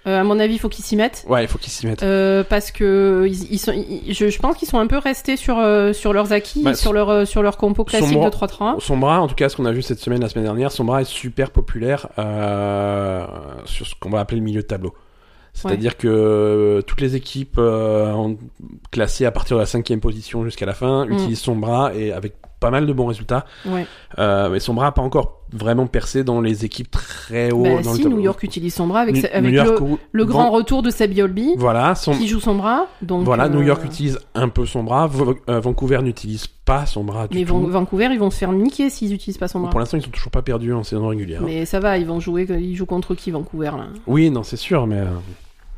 Euh, 0.08 0.22
à 0.22 0.24
mon 0.24 0.40
avis, 0.40 0.54
il 0.56 0.60
faut 0.60 0.70
qu'ils 0.70 0.86
s'y 0.86 0.96
mettent. 0.96 1.26
Ouais, 1.28 1.44
il 1.44 1.48
faut 1.50 1.58
qu'ils 1.58 1.72
s'y 1.74 1.86
mettent. 1.86 2.04
Euh, 2.04 2.44
parce 2.48 2.72
que 2.72 3.26
ils, 3.28 3.52
ils 3.54 3.58
sont, 3.60 3.74
ils- 3.74 4.14
je, 4.14 4.30
je 4.30 4.40
pense 4.40 4.56
qu'ils 4.56 4.68
sont 4.70 4.80
un 4.80 4.88
peu 4.88 4.98
restés 4.98 5.36
sur 5.36 5.58
euh, 5.60 5.92
sur 5.92 6.14
leurs 6.14 6.32
acquis, 6.32 6.64
Bah, 6.64 6.74
sur 6.74 6.94
leur 6.94 7.10
euh, 7.10 7.26
sur 7.26 7.42
leur 7.44 7.58
compo 7.58 7.84
classique 7.84 8.18
de 8.20 8.30
3-3. 8.30 8.80
Son 8.80 8.98
bras, 8.98 9.20
en 9.20 9.28
tout 9.28 9.36
cas, 9.36 9.50
ce 9.50 9.58
qu'on 9.58 9.66
a 9.66 9.72
vu 9.74 9.82
cette 9.82 10.00
semaine, 10.00 10.22
la 10.22 10.30
semaine 10.30 10.46
dernière, 10.46 10.72
son 10.72 10.86
bras 10.86 11.02
est 11.02 11.06
super 11.06 11.52
populaire 11.52 12.08
sur 13.66 13.86
ce 13.88 13.94
qu'on 14.00 14.10
va 14.10 14.22
appeler 14.22 14.38
le 14.40 14.46
milieu 14.46 14.62
de 14.62 14.68
tableau. 14.68 14.94
C'est-à-dire 15.54 15.98
que 15.98 16.82
toutes 16.88 17.02
les 17.02 17.16
équipes 17.18 17.60
classées 18.92 19.26
à 19.26 19.32
partir 19.32 19.58
de 19.58 19.62
la 19.62 19.66
cinquième 19.66 20.00
position 20.00 20.46
jusqu'à 20.46 20.66
la 20.66 20.74
fin 20.74 21.06
Mm. 21.06 21.14
utilisent 21.14 21.42
son 21.42 21.56
bras 21.56 21.92
et 21.94 22.14
avec 22.14 22.36
pas 22.60 22.70
mal 22.72 22.86
de 22.86 22.94
bons 22.94 23.06
résultats. 23.08 23.46
Ouais. 23.66 23.86
Mais 24.18 24.60
son 24.60 24.74
bras 24.74 24.86
n'a 24.86 24.92
pas 24.92 25.02
encore 25.02 25.39
vraiment 25.54 25.88
percé 25.88 26.24
dans 26.24 26.42
les 26.42 26.66
équipes 26.66 26.92
très 26.92 27.52
haut 27.52 27.64
Bah, 27.64 27.82
dans 27.82 27.94
si 27.94 28.04
le. 28.04 28.10
New 28.10 28.20
York 28.20 28.42
utilise 28.44 28.74
son 28.74 28.88
bras 28.88 29.02
avec, 29.02 29.16
New- 29.16 29.24
avec 29.32 29.44
New 29.52 29.58
York 29.58 29.80
le, 30.12 30.26
bon, 30.26 30.30
grand 30.32 30.52
retour 30.52 30.82
de 30.84 30.90
Sabi 30.90 31.22
Olby 31.22 31.54
Voilà, 31.58 31.96
son, 31.96 32.14
qui 32.14 32.28
joue 32.28 32.40
son 32.40 32.56
bras. 32.56 32.88
Donc 33.02 33.24
voilà, 33.26 33.50
New 33.50 33.60
euh, 33.62 33.66
York 33.66 33.84
utilise 33.86 34.20
un 34.36 34.50
peu 34.50 34.66
son 34.66 34.84
bras. 34.84 35.10
Euh, 35.50 35.60
Vancouver 35.60 36.02
n'utilise 36.02 36.48
pas 36.48 36.86
son 36.86 37.04
bras 37.04 37.28
du 37.28 37.38
Mais 37.38 37.46
tout. 37.46 37.54
Van- 37.58 37.68
Vancouver, 37.68 38.10
ils 38.12 38.20
vont 38.20 38.30
se 38.32 38.38
faire 38.38 38.52
niquer 38.52 38.90
s'ils 38.90 39.14
utilisent 39.14 39.38
pas 39.38 39.48
son 39.48 39.60
bras. 39.62 39.70
Pour 39.70 39.80
l'instant, 39.80 39.98
ils 39.98 40.04
sont 40.04 40.12
toujours 40.12 40.32
pas 40.32 40.42
perdus 40.42 40.74
en 40.74 40.84
saison 40.84 41.08
régulière. 41.08 41.42
Mais 41.44 41.66
ça 41.66 41.80
va, 41.80 41.98
ils 41.98 42.06
vont 42.06 42.20
jouer, 42.20 42.46
ils 42.50 42.76
jouent 42.76 42.86
contre 42.86 43.16
qui 43.16 43.32
Vancouver 43.32 43.72
là? 43.78 43.88
Oui, 44.08 44.30
non, 44.30 44.44
c'est 44.44 44.58
sûr, 44.58 44.86
mais. 44.88 44.98
euh, 45.00 45.08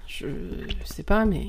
Je 0.07 0.25
sais 0.85 1.03
pas, 1.03 1.25
mais 1.25 1.47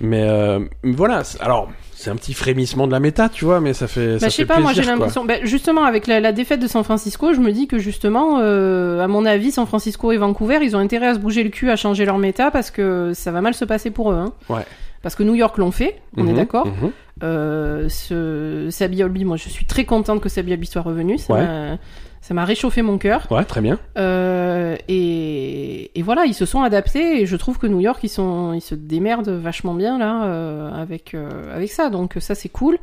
Mais 0.00 0.22
euh, 0.28 0.60
voilà, 0.82 1.24
c'est- 1.24 1.40
alors 1.40 1.68
c'est 1.94 2.08
un 2.10 2.16
petit 2.16 2.32
frémissement 2.32 2.86
de 2.86 2.92
la 2.92 3.00
méta, 3.00 3.28
tu 3.28 3.44
vois, 3.44 3.60
mais 3.60 3.74
ça 3.74 3.86
fait. 3.86 4.14
Bah, 4.14 4.18
ça 4.20 4.28
je 4.28 4.32
sais 4.34 4.42
fait 4.42 4.46
pas, 4.46 4.58
moi 4.60 4.72
j'ai 4.72 4.82
l'impression. 4.82 5.24
Bah, 5.26 5.34
justement, 5.42 5.84
avec 5.84 6.06
la, 6.06 6.18
la 6.20 6.32
défaite 6.32 6.60
de 6.60 6.66
San 6.66 6.82
Francisco, 6.82 7.34
je 7.34 7.40
me 7.40 7.52
dis 7.52 7.66
que 7.68 7.78
justement, 7.78 8.38
euh, 8.40 9.00
à 9.00 9.06
mon 9.08 9.26
avis, 9.26 9.50
San 9.50 9.66
Francisco 9.66 10.10
et 10.10 10.16
Vancouver, 10.16 10.58
ils 10.62 10.74
ont 10.74 10.78
intérêt 10.78 11.08
à 11.08 11.14
se 11.14 11.18
bouger 11.18 11.42
le 11.44 11.50
cul, 11.50 11.70
à 11.70 11.76
changer 11.76 12.06
leur 12.06 12.16
méta, 12.18 12.50
parce 12.50 12.70
que 12.70 13.12
ça 13.14 13.30
va 13.32 13.42
mal 13.42 13.52
se 13.52 13.66
passer 13.66 13.90
pour 13.90 14.12
eux. 14.12 14.16
Hein. 14.16 14.32
Ouais. 14.48 14.64
Parce 15.02 15.14
que 15.14 15.22
New 15.22 15.34
York 15.34 15.56
l'ont 15.58 15.70
fait, 15.70 15.96
on 16.16 16.26
est 16.26 16.30
Mhm, 16.30 16.36
d'accord. 16.36 16.66
mhm. 16.66 16.90
Euh, 17.22 17.88
ce 17.90 18.68
Sabi 18.70 19.02
Olby, 19.02 19.26
moi 19.26 19.36
je 19.36 19.50
suis 19.50 19.66
très 19.66 19.84
contente 19.84 20.22
que 20.22 20.30
Sabi 20.30 20.52
Olby 20.54 20.66
soit 20.66 20.80
revenu. 20.80 21.18
Ça 21.18 21.34
Ouais. 21.34 21.46
Ça 22.30 22.34
m'a 22.34 22.44
réchauffé 22.44 22.80
mon 22.82 22.96
cœur. 22.96 23.26
Ouais, 23.32 23.44
très 23.44 23.60
bien. 23.60 23.76
Euh, 23.98 24.76
et, 24.86 25.90
et 25.98 26.02
voilà, 26.02 26.26
ils 26.26 26.32
se 26.34 26.46
sont 26.46 26.62
adaptés 26.62 27.20
et 27.20 27.26
je 27.26 27.34
trouve 27.34 27.58
que 27.58 27.66
New 27.66 27.80
York, 27.80 27.98
ils, 28.04 28.08
sont, 28.08 28.52
ils 28.52 28.60
se 28.60 28.76
démerdent 28.76 29.30
vachement 29.30 29.74
bien 29.74 29.98
là 29.98 30.26
euh, 30.26 30.70
avec, 30.72 31.14
euh, 31.14 31.28
avec 31.56 31.72
ça. 31.72 31.90
Donc 31.90 32.18
ça, 32.20 32.36
c'est 32.36 32.48
cool. 32.48 32.78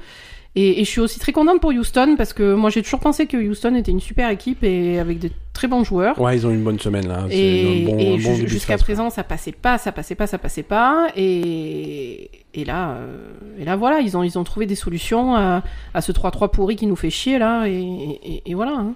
Et, 0.58 0.82
et 0.82 0.84
je 0.84 0.90
suis 0.90 1.00
aussi 1.00 1.18
très 1.18 1.32
contente 1.32 1.62
pour 1.62 1.70
Houston 1.70 2.16
parce 2.18 2.34
que 2.34 2.56
moi, 2.56 2.70
j'ai 2.72 2.82
toujours 2.84 3.00
pensé 3.00 3.26
que 3.26 3.38
Houston 3.38 3.74
était 3.76 3.92
une 3.94 4.02
super 4.02 4.30
équipe 4.32 4.66
et 4.66 5.00
avec 5.00 5.20
de 5.20 5.30
très 5.54 5.70
bons 5.70 5.86
joueurs. 5.86 6.20
Ouais, 6.20 6.36
ils 6.36 6.46
ont 6.46 6.52
une 6.52 6.66
bonne 6.66 6.80
semaine 6.82 7.08
là. 7.08 7.24
Et, 7.30 7.86
bon, 7.86 7.98
et 7.98 8.18
bon 8.18 8.36
jusqu'à 8.48 8.78
présent, 8.78 9.10
ça 9.10 9.24
passait 9.24 9.54
pas, 9.54 9.78
ça 9.78 9.94
passait 9.94 10.16
pas, 10.16 10.28
ça 10.28 10.40
passait 10.40 10.62
pas. 10.64 11.08
Et, 11.16 12.32
et 12.54 12.66
là, 12.66 12.96
euh, 12.96 13.30
et 13.58 13.64
là, 13.64 13.78
voilà, 13.78 14.02
ils 14.02 14.18
ont, 14.18 14.24
ils 14.24 14.38
ont 14.38 14.44
trouvé 14.44 14.66
des 14.66 14.76
solutions 14.76 15.38
à, 15.38 15.64
à 15.94 16.02
ce 16.02 16.12
3-3 16.12 16.52
pourri 16.52 16.76
qui 16.76 16.86
nous 16.86 16.98
fait 16.98 17.12
chier 17.12 17.40
là. 17.40 17.64
Et 17.66 18.54
voilà. 18.54 18.74
hein. 18.74 18.94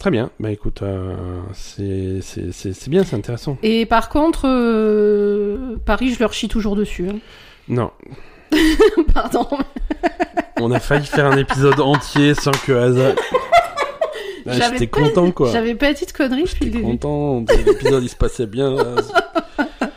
Très 0.00 0.10
bien. 0.10 0.30
Bah 0.40 0.50
écoute, 0.50 0.80
euh, 0.82 1.14
c'est 1.52 2.20
c'est- 2.22 2.50
c'est- 2.52 2.72
c'est 2.72 2.90
bien, 2.90 3.04
c'est 3.04 3.14
intéressant. 3.16 3.56
Et 3.62 3.84
par 3.86 4.08
contre, 4.08 4.48
euh, 4.48 5.76
Paris, 5.86 6.12
je 6.14 6.18
leur 6.20 6.32
chie 6.32 6.48
toujours 6.48 6.74
dessus. 6.74 7.08
hein. 7.10 7.18
Non, 7.68 7.90
Pardon. 9.14 9.46
on 10.58 10.72
a 10.72 10.80
failli 10.80 11.04
faire 11.06 11.26
un 11.26 11.36
épisode 11.36 11.78
entier 11.80 12.34
sans 12.34 12.50
que 12.50 12.72
Hazard. 12.72 13.14
Ah, 14.46 14.52
J'avais 14.54 14.78
J'étais 14.78 14.86
content 14.86 15.30
quoi. 15.32 15.52
J'avais 15.52 15.74
pas 15.74 15.92
dit 15.92 16.06
de 16.06 16.12
conneries 16.12 16.44
depuis 16.44 16.64
le 16.64 16.70
J'étais 16.72 16.78
début. 16.82 16.82
content. 16.98 17.44
L'épisode 17.66 18.02
il 18.02 18.08
se 18.08 18.16
passait 18.16 18.46
bien. 18.46 18.74
là. 18.74 18.96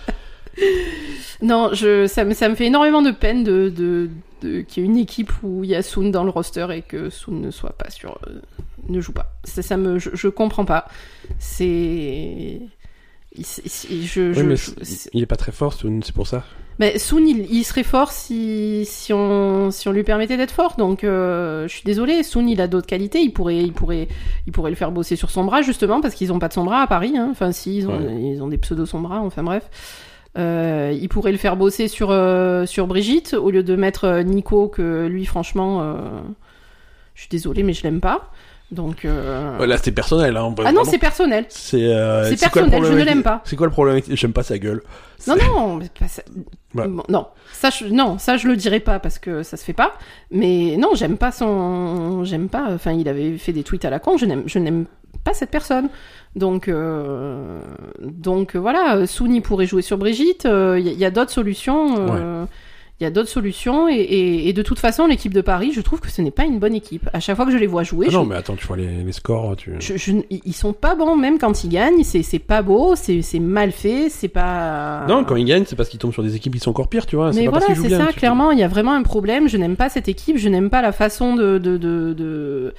Non, 1.44 1.70
je, 1.74 2.08
ça, 2.08 2.24
me, 2.24 2.34
ça 2.34 2.50
me 2.50 2.56
fait 2.56 2.66
énormément 2.66 3.02
de 3.02 3.12
peine 3.12 3.44
de, 3.44 3.70
de, 3.70 4.10
de- 4.42 4.62
qu'il 4.62 4.82
y 4.84 4.86
ait 4.86 4.90
une 4.90 4.98
équipe 4.98 5.32
où 5.44 5.64
il 5.64 5.70
y 5.70 5.76
a 5.76 5.82
Soon 5.84 6.10
dans 6.10 6.24
le 6.24 6.30
roster 6.30 6.66
et 6.72 6.82
que 6.82 7.10
Soon 7.10 7.34
ne 7.40 7.52
soit 7.52 7.78
pas 7.78 7.90
sur. 7.90 8.18
euh, 8.28 8.40
ne 8.90 9.00
joue 9.02 9.12
pas. 9.14 9.34
Ça, 9.44 9.62
ça 9.62 9.78
me, 9.78 10.00
je, 10.00 10.10
je 10.14 10.28
comprends 10.30 10.66
pas. 10.66 10.88
C'est. 11.58 12.60
il- 13.36 13.46
c'est- 13.46 13.68
c'est- 13.68 14.02
je, 14.02 14.22
Oui, 14.30 14.34
je- 14.34 14.42
mais 14.44 14.56
je- 14.56 15.10
il 15.14 15.22
est 15.22 15.26
pas 15.28 15.36
très 15.36 15.52
fort, 15.52 15.74
Soon, 15.74 16.02
c'est 16.04 16.16
pour 16.16 16.28
ça. 16.28 16.44
Mais 16.80 16.98
Soon, 16.98 17.28
il, 17.28 17.46
il 17.54 17.64
serait 17.64 17.84
fort 17.84 18.12
si, 18.12 18.84
si, 18.88 19.14
on, 19.14 19.70
si 19.70 19.88
on 19.88 19.92
lui 19.92 20.04
permettait 20.04 20.38
d'être 20.38 20.52
fort. 20.52 20.76
Donc, 20.78 21.04
euh, 21.04 21.68
je 21.68 21.74
suis 21.74 21.84
désolée. 21.84 22.24
Soon, 22.24 22.48
il 22.48 22.60
a 22.62 22.68
d'autres 22.68 22.88
qualités. 22.88 23.20
Il 23.22 23.32
pourrait, 23.32 23.58
il, 23.64 23.74
pourrait, 23.74 24.08
il 24.48 24.52
pourrait 24.54 24.72
le 24.72 24.76
faire 24.76 24.92
bosser 24.92 25.16
sur 25.16 25.30
son 25.30 25.44
bras, 25.44 25.62
justement, 25.62 26.02
parce 26.02 26.16
qu'ils 26.16 26.34
ont 26.34 26.40
pas 26.40 26.48
de 26.48 26.54
son 26.54 26.64
bras 26.64 26.82
à 26.82 26.88
Paris. 26.88 27.14
Hein. 27.16 27.28
Enfin, 27.32 27.52
si, 27.52 27.78
ils 27.78 27.88
ont, 27.88 27.98
Ouais. 27.98 28.22
ils 28.34 28.42
ont 28.42 28.48
des 28.48 28.58
pseudos 28.58 28.86
son 28.90 29.02
bras. 29.02 29.20
Enfin, 29.20 29.44
bref. 29.44 29.70
Euh, 30.38 30.98
il 31.00 31.10
pourrait 31.10 31.32
le 31.32 31.38
faire 31.38 31.56
bosser 31.56 31.88
sur, 31.88 32.10
euh, 32.12 32.66
sur 32.66 32.88
Brigitte, 32.88 33.34
au 33.34 33.52
lieu 33.52 33.62
de 33.64 33.76
mettre 33.76 34.06
euh, 34.06 34.24
Nico, 34.24 34.68
que 34.68 35.06
lui, 35.08 35.26
franchement, 35.26 35.96
je 37.16 37.22
suis 37.22 37.30
désolée, 37.30 37.64
mais 37.64 37.74
je 37.74 37.84
l'aime 37.84 38.00
pas. 38.02 38.32
Donc. 38.72 39.06
euh, 39.06 39.64
Là, 39.68 39.78
c'était 39.78 39.92
personnel. 39.92 40.36
Hein, 40.36 40.56
Ah 40.66 40.72
non, 40.72 40.84
c'est 40.84 40.98
personnel. 40.98 41.46
C'est 41.50 41.94
euh, 41.94 42.24
C'est 42.26 42.40
personnel, 42.40 42.84
je 42.84 42.94
ne 42.94 43.04
l'aime 43.04 43.22
pas. 43.22 43.42
C'est 43.46 43.56
quoi 43.56 43.68
le 43.68 43.72
problème. 43.72 44.02
J'aime 44.10 44.34
pas 44.34 44.42
sa 44.42 44.58
gueule. 44.58 44.82
Non, 45.28 45.36
C'est- 45.38 45.48
non, 45.48 45.80
pas 46.00 46.08
ça- 46.08 46.24
Ouais. 46.74 46.88
Bon, 46.88 47.04
non, 47.08 47.28
ça, 47.52 47.70
je, 47.70 47.86
non, 47.86 48.18
ça 48.18 48.36
je 48.38 48.48
le 48.48 48.56
dirais 48.56 48.80
pas 48.80 48.98
parce 48.98 49.20
que 49.20 49.44
ça 49.44 49.58
se 49.58 49.64
fait 49.64 49.74
pas. 49.74 49.94
Mais 50.32 50.76
non, 50.78 50.90
j'aime 50.96 51.18
pas 51.18 51.32
son, 51.32 52.24
j'aime 52.24 52.50
pas. 52.50 52.66
Enfin, 52.74 52.94
il 52.94 53.08
avait 53.08 53.38
fait 53.38 53.54
des 53.54 53.62
tweets 53.62 53.86
à 53.86 53.92
la 53.92 54.00
con. 54.00 54.18
Je 54.18 54.26
n'aime, 54.26 54.42
je 54.48 54.58
n'aime 54.58 54.86
pas 55.24 55.36
cette 55.36 55.52
personne. 55.52 55.90
Donc, 56.36 56.68
euh, 56.68 57.60
donc 58.02 58.56
euh, 58.56 58.60
voilà. 58.60 59.06
Souni 59.08 59.42
pourrait 59.42 59.68
jouer 59.68 59.82
sur 59.82 59.98
Brigitte. 59.98 60.46
Il 60.46 60.82
y, 60.86 60.90
a- 60.90 60.94
y 60.94 61.06
a 61.06 61.12
d'autres 61.12 61.32
solutions. 61.32 61.96
euh, 61.98 62.46
Il 63.00 63.04
y 63.04 63.08
a 63.08 63.10
d'autres 63.10 63.28
solutions 63.30 63.90
et, 63.90 63.96
et- 63.96 64.48
et 64.48 64.54
de 64.54 64.62
toute 64.62 64.78
façon, 64.80 65.08
l'équipe 65.08 65.34
de 65.34 65.42
Paris, 65.42 65.72
je 65.74 65.82
trouve 65.82 66.00
que 66.00 66.10
ce 66.12 66.22
n'est 66.22 66.32
pas 66.32 66.46
une 66.46 66.60
bonne 66.60 66.76
équipe. 66.76 67.10
À 67.12 67.20
chaque 67.20 67.36
fois 67.36 67.44
que 67.46 67.52
je 67.52 67.58
les 67.58 67.66
vois 67.68 67.84
jouer, 67.84 68.06
Ah 68.08 68.12
je- 68.12 68.18
non, 68.18 68.24
mais 68.24 68.36
attends, 68.36 68.56
tu 68.56 68.66
vois 68.68 68.78
les, 68.78 69.04
les 69.04 69.12
scores. 69.12 69.56
Tu... 69.58 69.74
je- 69.80 69.98
je- 69.98 70.12
ils 70.30 70.54
sont 70.54 70.72
pas 70.74 70.96
bons, 70.96 71.18
même 71.18 71.38
quand 71.40 71.64
ils 71.66 71.70
gagnent. 71.70 72.04
C'est 72.04 72.40
pas 72.40 72.62
beau, 72.62 72.94
c'est 72.96 73.22
mal 73.40 73.72
fait, 73.72 74.10
c'est 74.10 74.28
pas. 74.30 75.06
Non, 75.10 75.26
quand 75.26 75.36
ils 75.36 75.44
gagnent, 75.44 75.66
c'est 75.66 75.76
parce 75.76 75.90
qu'ils 75.90 76.00
tombent 76.00 76.14
sur 76.14 76.24
des 76.24 76.36
équipes 76.36 76.54
qui 76.54 76.60
sont 76.60 76.70
encore 76.70 76.88
pires, 76.88 77.06
tu 77.08 77.16
vois. 77.18 77.32
Mais 77.34 77.46
pas 77.46 77.58
voilà, 77.60 77.66
c'est 77.76 77.90
ça, 77.90 78.08
tu- 78.14 78.20
clairement, 78.20 78.52
il 78.52 78.60
y 78.60 78.64
a 78.64 78.68
vraiment 78.70 78.94
un 78.94 79.04
problème. 79.04 79.50
Je 79.50 79.58
n'aime 79.58 79.76
pas 79.76 79.90
cette 79.90 80.08
équipe, 80.08 80.38
je 80.38 80.48
n'aime 80.48 80.70
pas 80.70 80.82
la 80.84 80.92
façon 80.94 81.36
de, 81.36 81.58
de, 81.58 81.78
de, 81.78 82.14
de, 82.14 82.74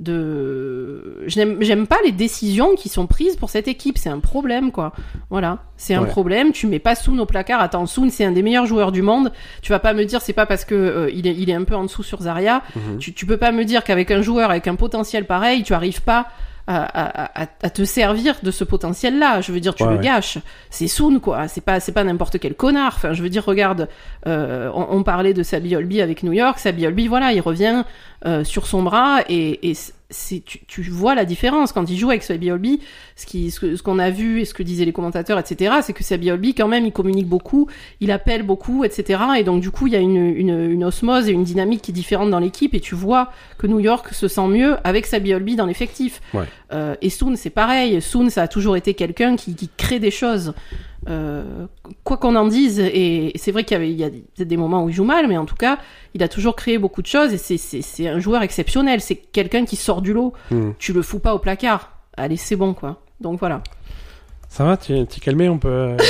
de 0.00 1.22
j'aime 1.26 1.86
pas 1.86 1.98
les 2.04 2.12
décisions 2.12 2.74
qui 2.74 2.88
sont 2.88 3.06
prises 3.06 3.36
pour 3.36 3.50
cette 3.50 3.68
équipe. 3.68 3.98
C'est 3.98 4.08
un 4.08 4.18
problème 4.20 4.72
quoi. 4.72 4.92
Voilà. 5.30 5.58
C'est 5.76 5.94
un 5.94 6.04
problème. 6.04 6.52
Tu 6.52 6.66
mets 6.66 6.78
pas 6.78 6.94
Soon 6.94 7.18
au 7.18 7.26
placard 7.26 7.60
attends 7.60 7.86
Soon 7.86 8.10
c'est 8.10 8.24
un 8.24 8.32
des 8.32 8.42
meilleurs 8.42 8.66
joueurs 8.66 8.92
du 8.92 9.02
monde. 9.02 9.32
Tu 9.62 9.70
vas 9.72 9.78
pas 9.78 9.92
me 9.94 10.04
dire 10.04 10.20
c'est 10.22 10.32
pas 10.32 10.46
parce 10.46 10.64
que 10.64 10.74
euh, 10.74 11.10
il 11.14 11.26
est 11.26 11.34
il 11.36 11.48
est 11.50 11.54
un 11.54 11.64
peu 11.64 11.74
en 11.76 11.84
dessous 11.84 12.02
sur 12.02 12.20
Zarya 12.22 12.62
Mhm. 12.74 12.98
tu, 12.98 13.12
tu 13.14 13.26
peux 13.26 13.36
pas 13.36 13.52
me 13.52 13.64
dire 13.64 13.84
qu'avec 13.84 14.10
un 14.10 14.22
joueur 14.22 14.50
avec 14.50 14.66
un 14.66 14.74
potentiel 14.74 15.24
pareil 15.26 15.62
tu 15.62 15.72
arrives 15.74 16.02
pas 16.02 16.26
à, 16.66 17.32
à, 17.42 17.46
à, 17.62 17.70
te 17.70 17.82
servir 17.84 18.36
de 18.44 18.50
ce 18.52 18.62
potentiel 18.62 19.18
là 19.18 19.40
je 19.40 19.50
veux 19.50 19.58
dire 19.60 19.74
tu 19.74 19.82
Ouais, 19.82 19.90
le 19.90 19.96
ouais. 19.96 20.04
gâches. 20.04 20.38
C'est 20.70 20.86
Soon 20.86 21.18
quoi. 21.18 21.48
C'est 21.48 21.62
pas 21.62 21.80
c'est 21.80 21.90
pas 21.92 22.04
n'importe 22.04 22.38
quel 22.38 22.54
connard. 22.54 22.92
Enfin 22.96 23.12
je 23.12 23.22
veux 23.22 23.28
dire 23.28 23.44
regarde 23.44 23.88
euh, 24.26 24.70
on, 24.74 24.86
on 24.98 25.02
parlait 25.02 25.34
de 25.34 25.42
Sabi 25.42 25.74
Olby 25.74 26.00
avec 26.00 26.22
New 26.22 26.32
York. 26.32 26.58
Sabi 26.58 26.86
Olby 26.86 27.08
voilà 27.08 27.32
il 27.32 27.40
revient 27.40 27.84
euh, 28.26 28.44
sur 28.44 28.66
son 28.66 28.82
bras 28.82 29.20
et, 29.28 29.70
et 29.70 29.74
c'est 30.12 30.42
tu, 30.44 30.58
tu 30.66 30.82
vois 30.90 31.14
la 31.14 31.24
différence 31.24 31.72
quand 31.72 31.88
il 31.88 31.96
joue 31.96 32.10
avec 32.10 32.24
Sabi 32.24 32.50
Olby 32.50 32.80
ce 33.14 33.26
qui 33.26 33.50
ce 33.52 33.60
que- 33.60 33.76
ce 33.76 33.82
qu'on 33.82 33.98
a 34.00 34.10
vu 34.10 34.40
et 34.40 34.44
ce 34.44 34.52
que 34.54 34.62
disaient 34.64 34.84
les 34.84 34.92
commentateurs 34.92 35.38
etc 35.38 35.76
c'est 35.82 35.92
que 35.92 36.02
Sabi 36.02 36.30
Olby 36.32 36.52
quand 36.52 36.66
même 36.66 36.84
il 36.84 36.90
communique 36.92 37.28
beaucoup 37.28 37.68
il 38.00 38.10
appelle 38.10 38.42
beaucoup 38.42 38.82
etc 38.84 39.20
et 39.38 39.44
donc 39.44 39.60
du 39.62 39.70
coup 39.70 39.86
il 39.86 39.92
y 39.92 39.96
a 39.96 40.00
une, 40.00 40.16
une, 40.16 40.70
une 40.70 40.84
osmose 40.84 41.28
et 41.28 41.32
une 41.32 41.44
dynamique 41.44 41.82
qui 41.82 41.92
est 41.92 41.94
différente 41.94 42.28
dans 42.30 42.40
l'équipe. 42.40 42.74
Et 42.74 42.80
tu 42.80 42.94
vois 42.96 43.30
que 43.56 43.66
New 43.68 43.78
York 43.80 44.12
se 44.12 44.26
sent 44.28 44.48
mieux 44.48 44.76
avec 44.84 45.06
Sabi 45.06 45.32
Olby 45.32 45.54
dans 45.56 45.66
l'effectif. 45.66 46.20
Ouais. 46.34 46.44
euh, 46.72 46.94
et 47.02 47.08
Soon 47.08 47.36
c'est 47.36 47.48
pareil. 47.50 48.02
Soon 48.02 48.28
ça 48.30 48.42
a 48.42 48.48
toujours 48.48 48.76
été 48.76 48.94
quelqu'un 48.94 49.36
qui, 49.36 49.54
qui 49.54 49.68
crée 49.76 50.00
des 50.00 50.10
choses 50.10 50.54
euh, 51.08 51.66
quoi 52.04 52.16
qu'on 52.18 52.36
en 52.36 52.46
dise, 52.46 52.78
et 52.78 53.32
c'est 53.36 53.52
vrai 53.52 53.64
qu'il 53.64 53.82
y, 53.92 54.04
a 54.04 54.10
des 54.44 54.56
moments 54.56 54.84
où 54.84 54.88
il 54.90 54.94
joue 54.94 55.04
mal, 55.04 55.26
mais 55.28 55.36
en 55.38 55.46
tout 55.46 55.54
cas, 55.54 55.78
il 56.14 56.22
a 56.22 56.28
toujours 56.28 56.56
créé 56.56 56.76
beaucoup 56.78 57.00
de 57.02 57.06
choses 57.06 57.32
et 57.32 57.38
c'est- 57.38 58.08
un 58.08 58.18
joueur 58.18 58.42
exceptionnel. 58.42 59.00
C'est 59.00 59.16
quelqu'un 59.16 59.64
qui 59.64 59.76
sort 59.76 60.02
du 60.02 60.12
lot. 60.12 60.32
Mhm. 60.50 60.74
Tu 60.78 60.92
le 60.92 61.02
fous 61.02 61.18
pas 61.20 61.34
au 61.34 61.38
placard. 61.38 61.92
Allez, 62.16 62.36
c'est 62.36 62.56
bon, 62.56 62.74
quoi. 62.74 63.00
Donc 63.20 63.38
voilà. 63.38 63.62
Ça 64.48 64.64
va, 64.64 64.76
tu 64.76 64.92
t'es 65.06 65.20
calmé, 65.20 65.48
on 65.48 65.58
peut. 65.58 65.68
euh, 65.68 65.96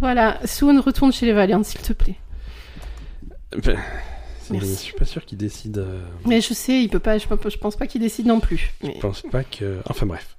Voilà, 0.00 0.38
Soon, 0.44 0.80
retourne 0.80 1.12
chez 1.12 1.26
les 1.26 1.32
Valiants, 1.32 1.62
s'il 1.64 1.80
te 1.80 1.92
plaît. 1.92 2.16
Merci. 4.50 4.68
Je 4.70 4.74
suis 4.76 4.92
pas 4.94 5.04
sûr 5.04 5.24
qu'il 5.24 5.38
décide. 5.38 5.78
euh, 5.78 6.00
Mais 6.26 6.40
je 6.40 6.54
sais, 6.54 6.80
il 6.82 6.88
peut 6.88 6.98
pas, 6.98 7.18
je, 7.18 7.26
pense- 7.26 7.52
je 7.52 7.58
pense 7.58 7.76
pas 7.76 7.86
qu'il 7.86 8.00
décide 8.00 8.26
non 8.26 8.40
plus. 8.40 8.72
Mais... 8.82 8.94
Je 8.96 9.00
pense 9.00 9.22
pas 9.30 9.44
que. 9.44 9.78
Enfin 9.88 10.06
bref. 10.06 10.36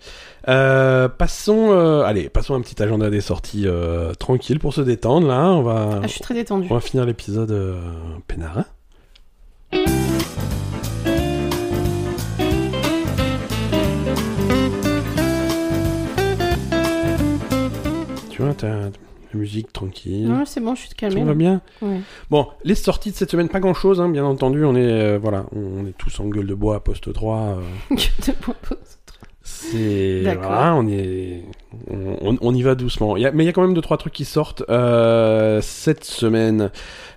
Euh, 0.47 1.07
passons. 1.09 1.71
euh, 1.71 2.01
Allez, 2.03 2.29
passons 2.29 2.55
un 2.55 2.61
petit 2.61 2.81
agenda 2.81 3.09
des 3.09 3.21
sorties 3.21 3.65
tranquille 4.19 4.59
pour 4.59 4.73
se 4.73 4.81
détendre 4.81 5.27
là. 5.27 5.45
On 5.49 5.61
va. 5.63 5.99
Ah, 6.03 6.07
je 6.07 6.11
suis 6.11 6.21
très 6.21 6.33
détendu. 6.33 6.67
On 6.69 6.73
va 6.75 6.81
finir 6.81 7.05
l'épisode 7.05 7.55
peinard. 8.27 8.57
hein. 8.59 8.65
Tu 18.31 18.41
vois, 18.41 18.53
t'as 18.53 18.89
la 19.33 19.39
musique 19.39 19.71
tranquille. 19.73 20.27
Non, 20.27 20.43
c'est 20.45 20.59
bon, 20.61 20.75
je 20.75 20.81
suis 20.81 20.89
calmé. 20.95 21.21
Tout 21.21 21.27
va 21.27 21.33
bien. 21.33 21.61
Ouais. 21.81 21.99
Bon, 22.29 22.47
les 22.63 22.75
sorties 22.75 23.11
de 23.11 23.15
cette 23.15 23.31
semaine, 23.31 23.49
pas 23.49 23.59
grand 23.59 23.73
chose, 23.73 23.99
hein, 24.01 24.09
bien 24.09 24.25
entendu. 24.25 24.63
On 24.65 24.75
est, 24.75 24.79
euh, 24.81 25.19
voilà, 25.21 25.45
on 25.55 25.85
est 25.85 25.97
tous 25.97 26.19
en 26.19 26.25
gueule 26.27 26.47
de 26.47 26.53
bois, 26.55 26.83
poste 26.83 27.11
3. 27.13 27.57
euh, 27.91 27.95
c'est. 29.43 30.21
D'accord. 30.23 30.51
Voilà, 30.51 30.75
on 30.75 30.87
est. 30.87 31.43
On, 31.89 32.53
y 32.53 32.61
va 32.61 32.75
doucement. 32.75 33.17
Il 33.17 33.23
y 33.23 33.25
a- 33.25 33.31
mais 33.31 33.43
il 33.43 33.47
y 33.47 33.49
a 33.49 33.53
quand 33.53 33.61
même 33.61 33.73
deux, 33.73 33.81
trois 33.81 33.97
trucs 33.97 34.13
qui 34.13 34.25
sortent. 34.25 34.63
Euh, 34.69 35.59
cette 35.61 36.03
semaine, 36.03 36.69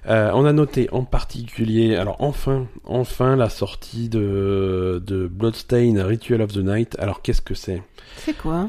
on 0.06 0.44
a 0.44 0.52
noté 0.52 0.88
en 0.92 1.04
particulier. 1.04 1.96
Alors, 1.96 2.16
enfin, 2.20 2.66
enfin, 2.84 3.36
la 3.36 3.48
sortie 3.50 4.08
de, 4.08 5.02
de 5.06 5.26
Bloodstain 5.26 6.02
Ritual 6.04 6.40
of 6.42 6.52
the 6.52 6.58
Night. 6.58 6.96
Alors, 6.98 7.22
qu'est-ce 7.22 7.42
que 7.42 7.54
c'est? 7.54 7.82
C'est 8.16 8.36
quoi? 8.36 8.68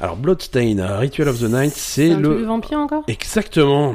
Alors, 0.00 0.16
Bloodstain 0.16 0.98
Ritual 0.98 1.28
of 1.28 1.40
the 1.40 1.44
Night, 1.50 1.72
c'est 1.74 2.10
un 2.10 2.20
truc 2.20 2.24
de 2.24 2.28
le. 2.28 2.44
vampire 2.44 2.78
encore? 2.78 3.04
Exactement. 3.08 3.94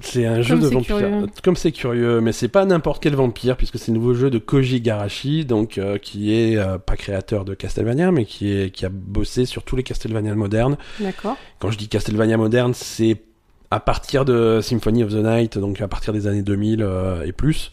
C'est 0.00 0.26
un 0.26 0.42
jeu 0.42 0.54
Comme 0.56 0.64
de 0.64 0.68
vampire. 0.68 0.96
curieux. 0.98 1.26
Comme 1.42 1.56
c'est 1.56 1.72
curieux, 1.72 2.20
mais 2.20 2.32
c'est 2.32 2.48
pas 2.48 2.66
n'importe 2.66 3.02
quel 3.02 3.14
vampire 3.14 3.56
puisque 3.56 3.78
c'est 3.78 3.92
le 3.92 3.98
nouveau 3.98 4.12
jeu 4.12 4.28
de 4.28 4.38
Koji 4.38 4.82
Garashi, 4.82 5.46
donc 5.46 5.78
euh, 5.78 5.96
qui 5.96 6.34
est 6.34 6.56
euh, 6.56 6.76
pas 6.76 6.96
créateur 6.96 7.46
de 7.46 7.54
Castlevania, 7.54 8.12
mais 8.12 8.26
qui 8.26 8.52
est 8.52 8.70
qui 8.70 8.84
a 8.84 8.90
bossé 8.90 9.46
sur 9.46 9.62
tous 9.62 9.74
les 9.74 9.82
Castlevania 9.82 10.34
modernes. 10.34 10.76
D'accord. 11.00 11.36
Quand 11.60 11.70
je 11.70 11.78
dis 11.78 11.88
Castlevania 11.88 12.36
moderne, 12.36 12.74
c'est 12.74 13.22
à 13.70 13.80
partir 13.80 14.24
de 14.24 14.60
Symphony 14.62 15.02
of 15.02 15.12
the 15.12 15.24
Night, 15.24 15.58
donc 15.58 15.80
à 15.80 15.88
partir 15.88 16.12
des 16.12 16.26
années 16.26 16.42
2000 16.42 16.82
euh, 16.82 17.24
et 17.24 17.32
plus. 17.32 17.72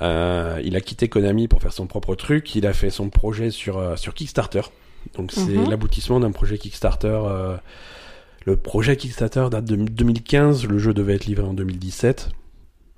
Euh, 0.00 0.60
il 0.64 0.74
a 0.76 0.80
quitté 0.80 1.08
Konami 1.08 1.48
pour 1.48 1.60
faire 1.60 1.72
son 1.72 1.86
propre 1.86 2.14
truc. 2.14 2.54
Il 2.54 2.66
a 2.66 2.72
fait 2.72 2.90
son 2.90 3.10
projet 3.10 3.50
sur 3.50 3.78
euh, 3.78 3.96
sur 3.96 4.14
Kickstarter. 4.14 4.62
Donc 5.16 5.32
c'est 5.32 5.46
Mhm. 5.52 5.70
l'aboutissement 5.70 6.20
d'un 6.20 6.30
projet 6.30 6.58
Kickstarter. 6.58 7.08
euh, 7.26 7.56
le 8.44 8.56
projet 8.56 8.96
Kickstarter 8.96 9.46
date 9.50 9.64
de 9.66 9.76
2015. 9.76 10.66
Le 10.66 10.78
jeu 10.78 10.92
devait 10.94 11.14
être 11.14 11.26
livré 11.26 11.46
en 11.46 11.52
2017. 11.54 12.30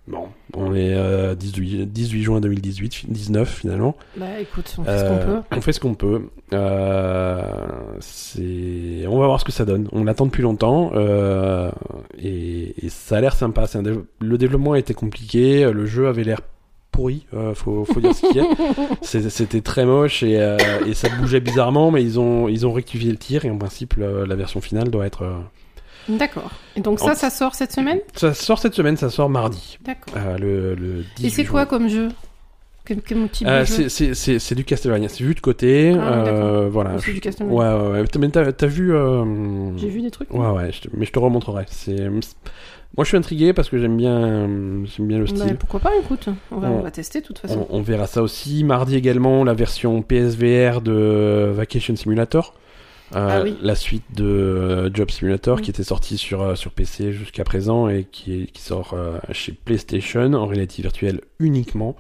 Bon, 0.07 0.29
on 0.55 0.75
est 0.75 0.93
euh, 0.95 1.35
18, 1.35 1.87
18 1.87 2.23
juin 2.23 2.41
2018, 2.41 3.07
19 3.11 3.49
finalement. 3.49 3.97
Bah 4.19 4.39
écoute, 4.39 4.75
on 4.79 4.85
fait 4.85 4.99
ce 4.99 5.05
qu'on 5.05 5.15
Euh, 5.15 5.25
peut. 5.41 5.43
On 5.57 5.61
fait 5.63 5.73
ce 5.73 5.81
qu'on 5.81 5.95
peut. 5.95 6.23
Euh, 6.53 7.43
c'est, 8.01 9.07
on 9.09 9.19
va 9.19 9.27
voir 9.27 9.41
ce 9.41 9.45
que 9.47 9.53
ça 9.53 9.65
donne. 9.65 9.89
On 9.93 10.05
l'attend 10.05 10.27
depuis 10.27 10.43
longtemps 10.43 10.93
euh, 10.95 11.71
et, 12.19 12.85
et 12.85 12.89
ça 12.91 13.17
a 13.17 13.21
l'air 13.23 13.35
sympa. 13.35 13.65
Un 13.75 13.83
Le 14.21 14.39
développement 14.39 14.73
a 14.73 14.79
été 14.79 14.93
compliqué. 14.95 15.71
Le 15.73 15.87
jeu 15.87 16.07
avait 16.09 16.25
l'air 16.25 16.41
pourri. 16.95 17.27
euh, 17.35 17.55
faut, 17.55 17.85
faut 17.85 18.01
dire 18.01 18.15
ce 18.15 18.27
qu'il 18.27 18.37
y 18.37 18.41
a. 18.41 18.47
C'était 19.31 19.61
très 19.61 19.85
moche 19.85 20.23
et, 20.23 20.39
euh, 20.41 20.57
et 20.87 20.95
ça 20.95 21.09
bougeait 21.21 21.41
bizarrement, 21.41 21.91
mais 21.91 22.03
ils 22.03 22.19
ont 22.21 22.49
ils 22.49 22.67
ont 22.67 22.73
rectifié 22.73 23.11
le 23.11 23.17
tir 23.19 23.45
et 23.45 23.51
en 23.51 23.59
principe 23.59 23.95
la 23.99 24.35
version 24.37 24.61
finale 24.61 24.89
doit 24.91 25.07
être. 25.07 25.23
euh, 25.23 25.39
D'accord. 26.09 26.51
Et 26.77 26.81
donc 26.81 27.01
ça, 27.01 27.13
En- 27.13 27.15
ça 27.15 27.31
sort 27.31 27.55
cette 27.55 27.73
semaine? 27.73 28.01
Ça 28.15 28.35
sort 28.35 28.59
cette 28.59 28.75
semaine. 28.75 28.97
Ça 28.97 29.09
sort 29.11 29.29
mardi. 29.31 29.79
D'accord. 29.85 30.15
le, 30.39 30.75
le 30.75 31.05
18 31.17 31.27
Et 31.27 31.31
c'est 31.31 31.45
quoi 31.45 31.67
comme 31.67 31.89
jeu? 31.89 32.09
Euh, 33.47 33.65
c'est- 33.65 34.55
du 34.55 34.65
Castlevania. 34.65 35.09
C'est 35.09 35.25
vu 35.25 35.35
de 35.35 35.41
côté. 35.41 35.97
Ah, 35.99 36.27
euh, 36.27 36.69
voilà. 36.71 36.99
C'est 36.99 37.13
du 37.13 37.15
Ouais, 37.15 37.21
Castlevania. 37.21 37.79
ouais, 37.79 37.91
ouais. 38.03 38.05
T'as- 38.07 38.19
Mais 38.19 38.29
t'as 38.29 38.53
t'as 38.53 38.67
vu. 38.67 38.95
euh, 38.95 39.75
J'ai 39.79 39.89
vu 39.89 40.03
des 40.03 40.11
trucs. 40.11 40.31
Ouais, 40.35 40.49
ouais, 40.51 40.71
je 40.71 40.83
te- 40.83 40.89
mais 40.93 41.07
je 41.07 41.13
te 41.13 41.19
remontrerai. 41.19 41.65
C'est, 41.71 41.97
moi, 42.97 43.05
je 43.05 43.09
suis 43.09 43.17
intrigué 43.17 43.53
parce 43.53 43.69
que 43.69 43.79
j'aime 43.79 43.97
bien, 43.97 44.47
j'aime 44.85 45.07
bien 45.09 45.19
le 45.19 45.25
Bah, 45.25 45.37
style. 45.37 45.57
pourquoi 45.57 45.81
pas, 45.81 45.91
écoute. 46.03 46.29
On 46.51 46.59
va, 46.59 46.69
On- 46.71 46.79
on 46.79 46.83
va 46.83 46.91
tester 46.91 47.21
de 47.21 47.27
toute 47.27 47.39
façon. 47.39 47.67
On, 47.71 47.79
on 47.79 47.83
verra 47.83 48.07
ça 48.07 48.23
aussi. 48.23 48.65
Mardi 48.65 48.97
également, 48.97 49.45
la 49.45 49.55
version 49.55 50.03
PSVR 50.03 50.81
de 50.81 51.51
Vacation 51.55 51.97
Simulator. 51.97 52.55
Euh, 53.15 53.29
Ah 53.31 53.43
oui. 53.45 53.57
La 53.63 53.75
suite 53.75 54.03
de 54.17 54.25
euh, 54.25 54.91
Job 54.93 55.11
Simulator 55.11 55.59
Mm. 55.59 55.61
qui 55.61 55.71
était 55.71 55.85
sortie 55.85 56.17
sur, 56.19 56.41
euh, 56.43 56.55
sur 56.55 56.71
PC 56.73 57.13
jusqu'à 57.13 57.45
présent 57.45 57.89
et 57.89 58.07
qui, 58.11 58.51
sort 58.57 58.95
euh, 58.95 59.19
chez 59.33 59.53
PlayStation 59.53 60.33
en 60.33 60.47
réalité 60.47 60.81
virtuelle 60.83 61.21
uniquement. 61.39 61.97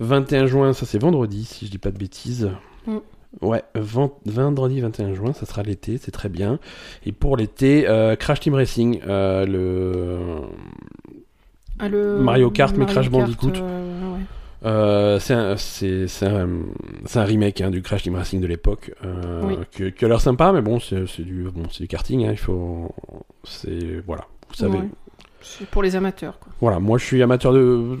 21 0.00 0.46
juin, 0.46 0.72
ça 0.72 0.86
c'est 0.86 0.98
vendredi 1.00 1.44
si 1.44 1.66
je 1.66 1.70
dis 1.70 1.78
pas 1.78 1.92
de 1.92 1.98
bêtises. 1.98 2.50
Mm. 2.86 2.96
Ouais, 3.42 3.62
vend- 3.74 4.18
vendredi 4.26 4.80
21 4.80 5.14
juin, 5.14 5.32
ça 5.32 5.44
sera 5.46 5.62
l'été, 5.62 5.98
c'est 5.98 6.10
très 6.12 6.28
bien. 6.28 6.58
Et 7.04 7.12
pour 7.12 7.36
l'été, 7.36 7.88
euh, 7.88 8.16
Crash 8.16 8.40
Team 8.40 8.54
Racing, 8.54 9.00
euh, 9.06 9.44
le 9.46 10.18
Ah, 11.78 11.88
le... 11.88 12.18
Mario 12.18 12.50
Kart, 12.50 12.76
mais 12.76 12.84
Crash 12.86 13.10
Kart, 13.10 13.10
Bandicoot. 13.10 13.52
euh, 13.56 14.14
ouais. 14.14 14.20
Euh, 14.66 15.18
c'est 15.18 16.24
un, 16.26 17.24
remake 17.24 17.60
hein, 17.60 17.70
du 17.70 17.82
Crash 17.82 18.04
Team 18.04 18.14
Racing 18.14 18.40
de 18.40 18.46
l'époque, 18.46 18.92
euh, 19.04 19.42
Oui. 19.44 19.56
que- 19.72 19.88
qui 19.90 20.04
a 20.04 20.08
l'air 20.08 20.20
sympa, 20.20 20.52
mais 20.52 20.62
bon, 20.62 20.78
c'est, 20.80 21.04
du, 21.20 21.48
bon, 21.52 21.64
c'est 21.70 21.82
du 21.82 21.88
karting, 21.88 22.24
hein, 22.26 22.30
il 22.32 22.38
faut, 22.38 22.94
c'est, 23.42 24.00
voilà, 24.06 24.26
vous 24.48 24.54
savez. 24.54 24.78
Ouais. 24.78 24.88
C'est 25.42 25.66
pour 25.68 25.82
les 25.82 25.94
amateurs, 25.96 26.38
quoi. 26.38 26.50
Voilà, 26.62 26.78
moi 26.80 26.96
je 26.96 27.04
suis 27.04 27.22
amateur 27.22 27.52
de 27.52 27.98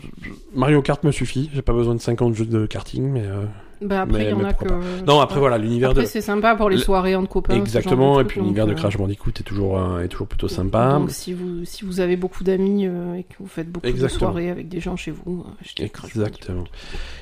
Mario 0.54 0.80
Kart 0.80 1.04
me 1.04 1.10
suffit, 1.12 1.50
j'ai 1.52 1.60
pas 1.60 1.74
besoin 1.74 1.94
de 1.94 2.00
50 2.00 2.34
jeux 2.34 2.46
de 2.46 2.64
karting, 2.64 3.02
mais 3.10 3.26
euh, 3.26 3.44
Bah 3.80 4.02
après, 4.02 4.24
il 4.24 4.30
y 4.30 4.32
en 4.32 4.44
a 4.44 4.52
que. 4.52 5.04
non 5.04 5.20
après 5.20 5.38
voilà 5.40 5.58
l'univers 5.58 5.94
de 5.94 6.02
c'est 6.04 6.20
sympa 6.20 6.54
pour 6.56 6.70
les 6.70 6.76
le- 6.76 6.82
soirées 6.82 7.14
entre 7.16 7.28
copains. 7.28 7.54
genre 7.54 7.62
de 7.62 7.66
exactement 7.66 8.20
et 8.20 8.24
puis 8.24 8.40
l'univers 8.40 8.66
de 8.66 8.72
euh, 8.72 8.74
Crash 8.74 8.96
Bandicoot 8.96 9.30
est 9.30 9.42
toujours 9.42 9.78
euh, 9.78 10.02
est 10.02 10.08
toujours 10.08 10.26
plutôt 10.26 10.48
sympa. 10.48 10.94
Donc 10.98 11.10
si 11.10 11.32
vous, 11.32 11.64
si 11.64 11.84
vous 11.84 12.00
avez 12.00 12.16
beaucoup 12.16 12.44
d'amis 12.44 12.86
euh, 12.86 13.14
et 13.14 13.24
que 13.24 13.34
vous 13.40 13.46
faites 13.46 13.70
beaucoup 13.70 13.90
de 13.90 14.08
soirées 14.08 14.50
avec 14.50 14.68
des 14.68 14.80
gens 14.80 14.96
chez 14.96 15.10
vous, 15.10 15.44
achetez 15.60 15.88
Crash. 15.88 16.10
Exactement. 16.10 16.64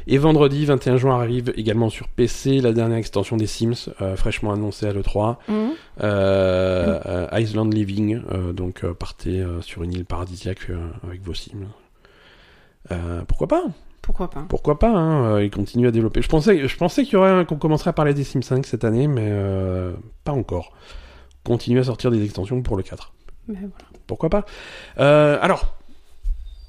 Et 0.06 0.18
vendredi 0.18 0.64
21 0.64 0.96
juin 0.96 1.20
arrive 1.20 1.52
également 1.56 1.88
sur 1.90 2.08
PC 2.08 2.60
la 2.60 2.72
dernière 2.72 2.98
extension 2.98 3.36
des 3.36 3.46
Sims, 3.46 3.90
fraîchement 4.16 4.52
annoncée 4.52 4.86
à 4.86 4.92
l'E3. 4.92 5.36
Mhm. 5.48 5.70
Island 7.40 7.72
Living, 7.72 8.20
donc 8.54 8.84
partez 8.98 9.44
sur 9.60 9.82
une 9.82 9.92
île 9.92 10.04
paradisiaque 10.04 10.68
avec 11.06 11.22
vos 11.22 11.34
Sims. 11.34 11.66
Pourquoi 13.26 13.48
pas? 13.48 13.62
Pourquoi 14.02 14.28
pas 14.28 14.44
Pourquoi 14.48 14.78
pas 14.78 14.90
hein, 14.90 15.34
euh, 15.36 15.44
Ils 15.44 15.50
continuent 15.50 15.86
à 15.86 15.92
développer. 15.92 16.20
Je 16.22 16.28
pensais, 16.28 16.66
je 16.66 16.76
pensais 16.76 17.04
qu'il 17.04 17.14
y 17.14 17.16
aurait 17.16 17.30
un- 17.30 17.44
qu'on 17.44 17.56
commencerait 17.56 17.90
à 17.90 17.92
parler 17.92 18.14
des 18.14 18.24
Sims 18.24 18.42
5 18.42 18.66
cette 18.66 18.84
année, 18.84 19.06
mais 19.06 19.26
euh, 19.28 19.92
pas 20.24 20.32
encore. 20.32 20.72
Continuer 21.44 21.80
à 21.80 21.84
sortir 21.84 22.10
des 22.10 22.22
extensions 22.24 22.62
pour 22.62 22.76
le 22.76 22.82
4. 22.82 23.12
Mais 23.48 23.54
voilà. 23.54 23.72
Pourquoi 24.06 24.28
pas 24.30 24.44
Euh, 24.98 25.38
Alors, 25.40 25.76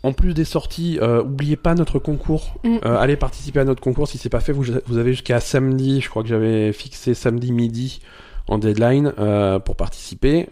en 0.03 0.13
plus 0.13 0.33
des 0.33 0.45
sorties, 0.45 0.99
euh, 1.01 1.23
oubliez 1.23 1.55
pas 1.55 1.73
notre 1.75 1.97
concours. 1.97 2.55
Mm. 2.63 2.77
Euh, 2.85 2.97
allez 2.97 3.15
participer 3.17 3.59
à 3.61 3.65
notre 3.65 3.81
concours 3.81 4.07
si 4.07 4.17
c'est 4.17 4.29
pas 4.29 4.39
fait. 4.39 4.51
Vous, 4.51 4.65
vous 4.85 4.97
avez 4.97 5.11
jusqu'à 5.13 5.39
samedi. 5.39 6.01
Je 6.01 6.09
crois 6.09 6.21
que 6.23 6.29
j'avais 6.29 6.71
fixé 6.71 7.13
samedi 7.13 7.51
midi 7.51 7.99
en 8.47 8.57
deadline 8.57 9.13
euh, 9.19 9.57
pour 9.59 9.75
participer. 9.75 10.49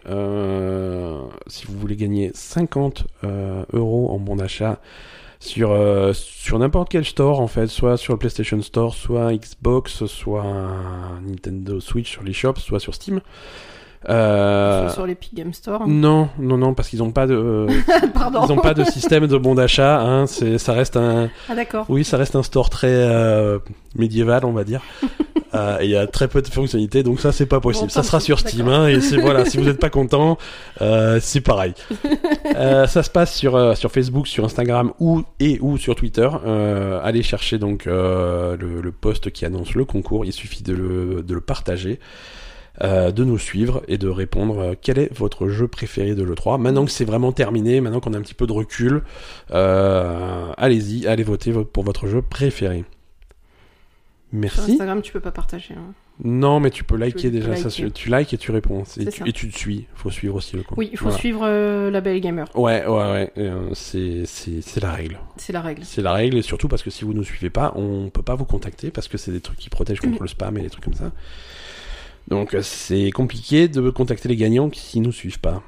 Si 1.48 1.66
vous 1.68 1.78
voulez 1.78 1.96
gagner 1.96 2.32
50 2.34 3.06
euh, 3.24 3.64
euros 3.74 4.10
en 4.12 4.18
bon 4.20 4.36
d'achat 4.38 4.80
sur 5.42 5.72
euh, 5.72 6.14
sur 6.14 6.58
n'importe 6.60 6.88
quel 6.90 7.04
store 7.04 7.42
en 7.42 7.48
fait, 7.48 7.68
soit 7.68 7.98
sur 7.98 8.14
le 8.14 8.20
PlayStation 8.20 8.62
Store, 8.62 8.94
soit 8.94 9.34
Xbox, 9.34 10.06
soit 10.06 10.46
Nintendo 11.28 11.80
Switch 11.82 12.10
sur 12.10 12.24
les 12.24 12.32
shops, 12.34 12.60
soit 12.60 12.80
sur 12.80 12.94
Steam. 12.96 13.20
Euh, 14.10 14.90
Sur 14.90 15.06
l'Epic 15.06 15.36
Game 15.36 15.54
Store. 15.54 15.88
non, 15.88 16.30
non, 16.40 16.58
non, 16.58 16.74
parce 16.74 16.90
qu'ils 16.90 17.04
ont 17.04 17.12
pas 17.12 17.28
de, 17.28 17.68
Pardon. 18.16 18.42
ils 18.48 18.52
ont 18.52 18.58
pas 18.58 18.74
de 18.74 18.84
système 18.84 19.28
de 19.28 19.38
bon 19.38 19.54
d'achat. 19.54 20.02
Hein, 20.02 20.26
c'est, 20.26 20.58
ça 20.58 20.74
reste 20.74 20.98
un, 20.98 21.30
Ah 21.48 21.54
d'accord. 21.54 21.86
oui, 21.88 22.04
ça 22.04 22.18
reste 22.18 22.36
un 22.36 22.42
store 22.42 22.72
très 22.72 22.88
euh, 22.92 23.60
médiéval, 23.96 24.44
on 24.44 24.54
va 24.54 24.64
dire. 24.64 24.82
Euh, 25.54 25.80
et 25.82 25.86
il 25.86 25.90
y 25.92 25.98
a 25.98 26.08
très 26.08 26.28
peu 26.30 26.42
de 26.42 26.48
fonctionnalités, 26.48 27.04
donc 27.04 27.20
ça 27.20 27.32
c'est 27.34 27.46
pas 27.46 27.60
possible. 27.60 27.88
Bon, 27.88 27.90
ça 27.90 28.04
sera 28.04 28.20
sur 28.22 28.40
Steam, 28.40 28.68
hein, 28.70 28.88
et 28.88 29.02
c'est 29.02 29.18
voilà. 29.18 29.44
Si 29.46 29.58
vous 29.58 29.66
n'êtes 29.66 29.80
pas 29.80 29.90
content, 29.90 30.38
euh, 30.82 31.20
c'est 31.22 31.42
pareil. 31.42 31.74
Euh, 32.54 32.86
ça 32.86 33.02
se 33.02 33.10
passe 33.10 33.34
sur 33.34 33.56
euh, 33.56 33.76
sur 33.76 33.92
Facebook, 33.92 34.28
sur 34.28 34.44
Instagram 34.44 34.92
ou 35.00 35.24
et 35.40 35.58
ou 35.62 35.78
sur 35.78 35.96
Twitter. 35.96 36.28
Euh, 36.46 37.00
allez 37.02 37.24
chercher 37.24 37.58
donc 37.60 37.88
euh, 37.88 38.58
le, 38.58 38.82
le 38.82 38.92
post 38.92 39.32
qui 39.32 39.46
annonce 39.46 39.74
le 39.74 39.86
concours. 39.86 40.26
Il 40.26 40.34
suffit 40.34 40.62
de 40.62 40.74
le 40.74 41.24
de 41.24 41.34
le 41.34 41.40
partager. 41.42 42.00
euh, 42.84 43.12
de 43.12 43.24
nous 43.24 43.38
suivre 43.38 43.82
et 43.88 43.98
de 43.98 44.08
répondre 44.10 44.60
euh, 44.60 44.74
quel 44.82 44.98
est 45.00 45.14
votre 45.18 45.48
jeu 45.50 45.68
préféré 45.68 46.14
de 46.16 46.24
l'E3. 46.24 46.60
Maintenant 46.60 46.84
que 46.86 46.92
c'est 46.92 47.06
vraiment 47.06 47.32
terminé, 47.32 47.80
maintenant 47.82 48.00
qu'on 48.02 48.14
a 48.14 48.18
un 48.18 48.22
petit 48.22 48.34
peu 48.34 48.48
de 48.48 48.54
recul, 48.54 49.04
euh, 49.54 50.52
allez-y, 50.58 51.08
allez 51.08 51.24
voter 51.24 51.52
vo- 51.52 51.66
pour 51.66 51.84
votre 51.84 52.08
jeu 52.08 52.22
préféré. 52.22 52.84
Sur 54.32 54.40
Merci. 54.40 54.72
Instagram, 54.74 55.02
tu 55.02 55.12
peux 55.12 55.20
pas 55.20 55.32
partager. 55.32 55.74
hein. 55.74 55.94
Non, 56.24 56.60
mais 56.62 56.70
tu 56.70 56.84
peux 56.86 56.96
liker 56.96 57.20
Tu 57.20 57.28
peux 57.28 57.32
déjà. 57.32 57.48
Ça, 57.56 57.64
liker. 57.66 57.70
su- 57.70 57.92
tu 57.92 58.10
likes 58.10 58.34
et 58.34 58.38
tu 58.38 58.52
réponds. 58.52 58.84
Et 58.98 59.06
tu, 59.06 59.12
ça. 59.12 59.26
et 59.26 59.34
tu 59.34 59.50
te 59.50 59.58
suis. 59.58 59.88
Faut 59.94 60.10
suivre 60.10 60.36
aussi 60.36 60.56
le 60.56 60.64
compte. 60.64 60.78
Oui, 60.78 60.88
il 60.92 60.98
faut 60.98 61.06
Voilà. 61.06 61.18
suivre 61.20 61.42
euh, 61.44 61.92
la 61.92 62.00
Belle 62.00 62.22
Gamer. 62.22 62.48
Ouais, 62.56 62.86
ouais, 62.86 63.12
ouais. 63.12 63.32
euh, 63.40 63.70
c'est, 63.74 64.24
la 64.82 64.92
règle. 64.94 65.20
C'est 65.36 65.52
la 65.52 65.62
règle. 65.62 65.82
C'est 65.84 66.02
la 66.02 66.14
règle 66.14 66.38
et 66.38 66.42
surtout 66.44 66.70
parce 66.70 66.82
que 66.84 66.90
si 66.90 67.04
vous 67.04 67.14
ne 67.14 67.24
suivez 67.24 67.50
pas, 67.50 67.74
on 67.76 68.10
peut 68.10 68.22
pas 68.24 68.36
vous 68.36 68.46
contacter 68.46 68.90
parce 68.90 69.08
que 69.10 69.18
c'est 69.18 69.32
des 69.34 69.42
trucs 69.42 69.58
qui 69.58 69.70
protègent 69.70 70.00
contre 70.00 70.22
le 70.22 70.28
spam 70.30 70.58
et 70.58 70.62
des 70.62 70.70
trucs 70.70 70.86
comme 70.86 70.94
ça. 70.94 71.12
Donc 72.30 72.54
euh, 72.54 72.62
c'est 72.62 73.12
compliqué 73.12 73.68
de 73.68 73.90
contacter 73.90 74.30
les 74.30 74.38
gagnants 74.38 74.70
qui 74.70 75.02
nous 75.02 75.12
suivent 75.12 75.40
pas. 75.42 75.62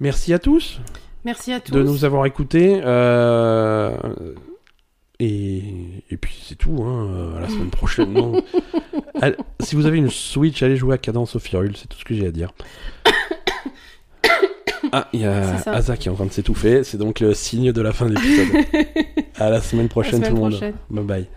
Merci 0.00 0.32
à 0.32 0.38
tous 0.40 0.80
Merci 1.24 1.52
à 1.52 1.60
tous. 1.60 1.72
de 1.72 1.82
nous 1.82 2.04
avoir 2.04 2.26
écoutés. 2.26 2.80
euh, 2.84 3.96
Et, 5.20 5.62
et 6.10 6.16
puis 6.16 6.38
c'est 6.46 6.54
tout, 6.54 6.82
hein, 6.84 7.08
euh, 7.10 7.36
à 7.38 7.40
la 7.40 7.48
semaine 7.48 7.70
prochaine. 7.70 8.12
non. 8.12 8.40
Allez, 9.20 9.36
si 9.60 9.74
vous 9.74 9.86
avez 9.86 9.98
une 9.98 10.10
Switch, 10.10 10.62
allez 10.62 10.76
jouer 10.76 10.94
à 10.94 10.98
Cadence 10.98 11.34
of 11.34 11.52
Hyrule, 11.52 11.76
c'est 11.76 11.88
tout 11.88 11.98
ce 11.98 12.04
que 12.04 12.14
j'ai 12.14 12.26
à 12.26 12.30
dire. 12.30 12.52
Ah, 14.90 15.08
il 15.12 15.20
y 15.20 15.26
a. 15.26 15.56
Asa 15.66 15.98
qui 15.98 16.08
est 16.08 16.10
en 16.10 16.14
train 16.14 16.24
de 16.24 16.32
s'étouffer, 16.32 16.82
c'est 16.82 16.96
donc 16.96 17.20
le 17.20 17.34
signe 17.34 17.72
de 17.72 17.82
la 17.82 17.92
fin 17.92 18.06
de 18.06 18.14
l'épisode. 18.14 18.64
à 19.36 19.50
la 19.50 19.60
semaine 19.60 19.88
prochaine 19.88 20.14
semaine 20.14 20.30
tout 20.30 20.36
le 20.36 20.40
monde. 20.40 20.52
prochaine. 20.52 20.74
Bye 20.88 21.04
bye. 21.04 21.28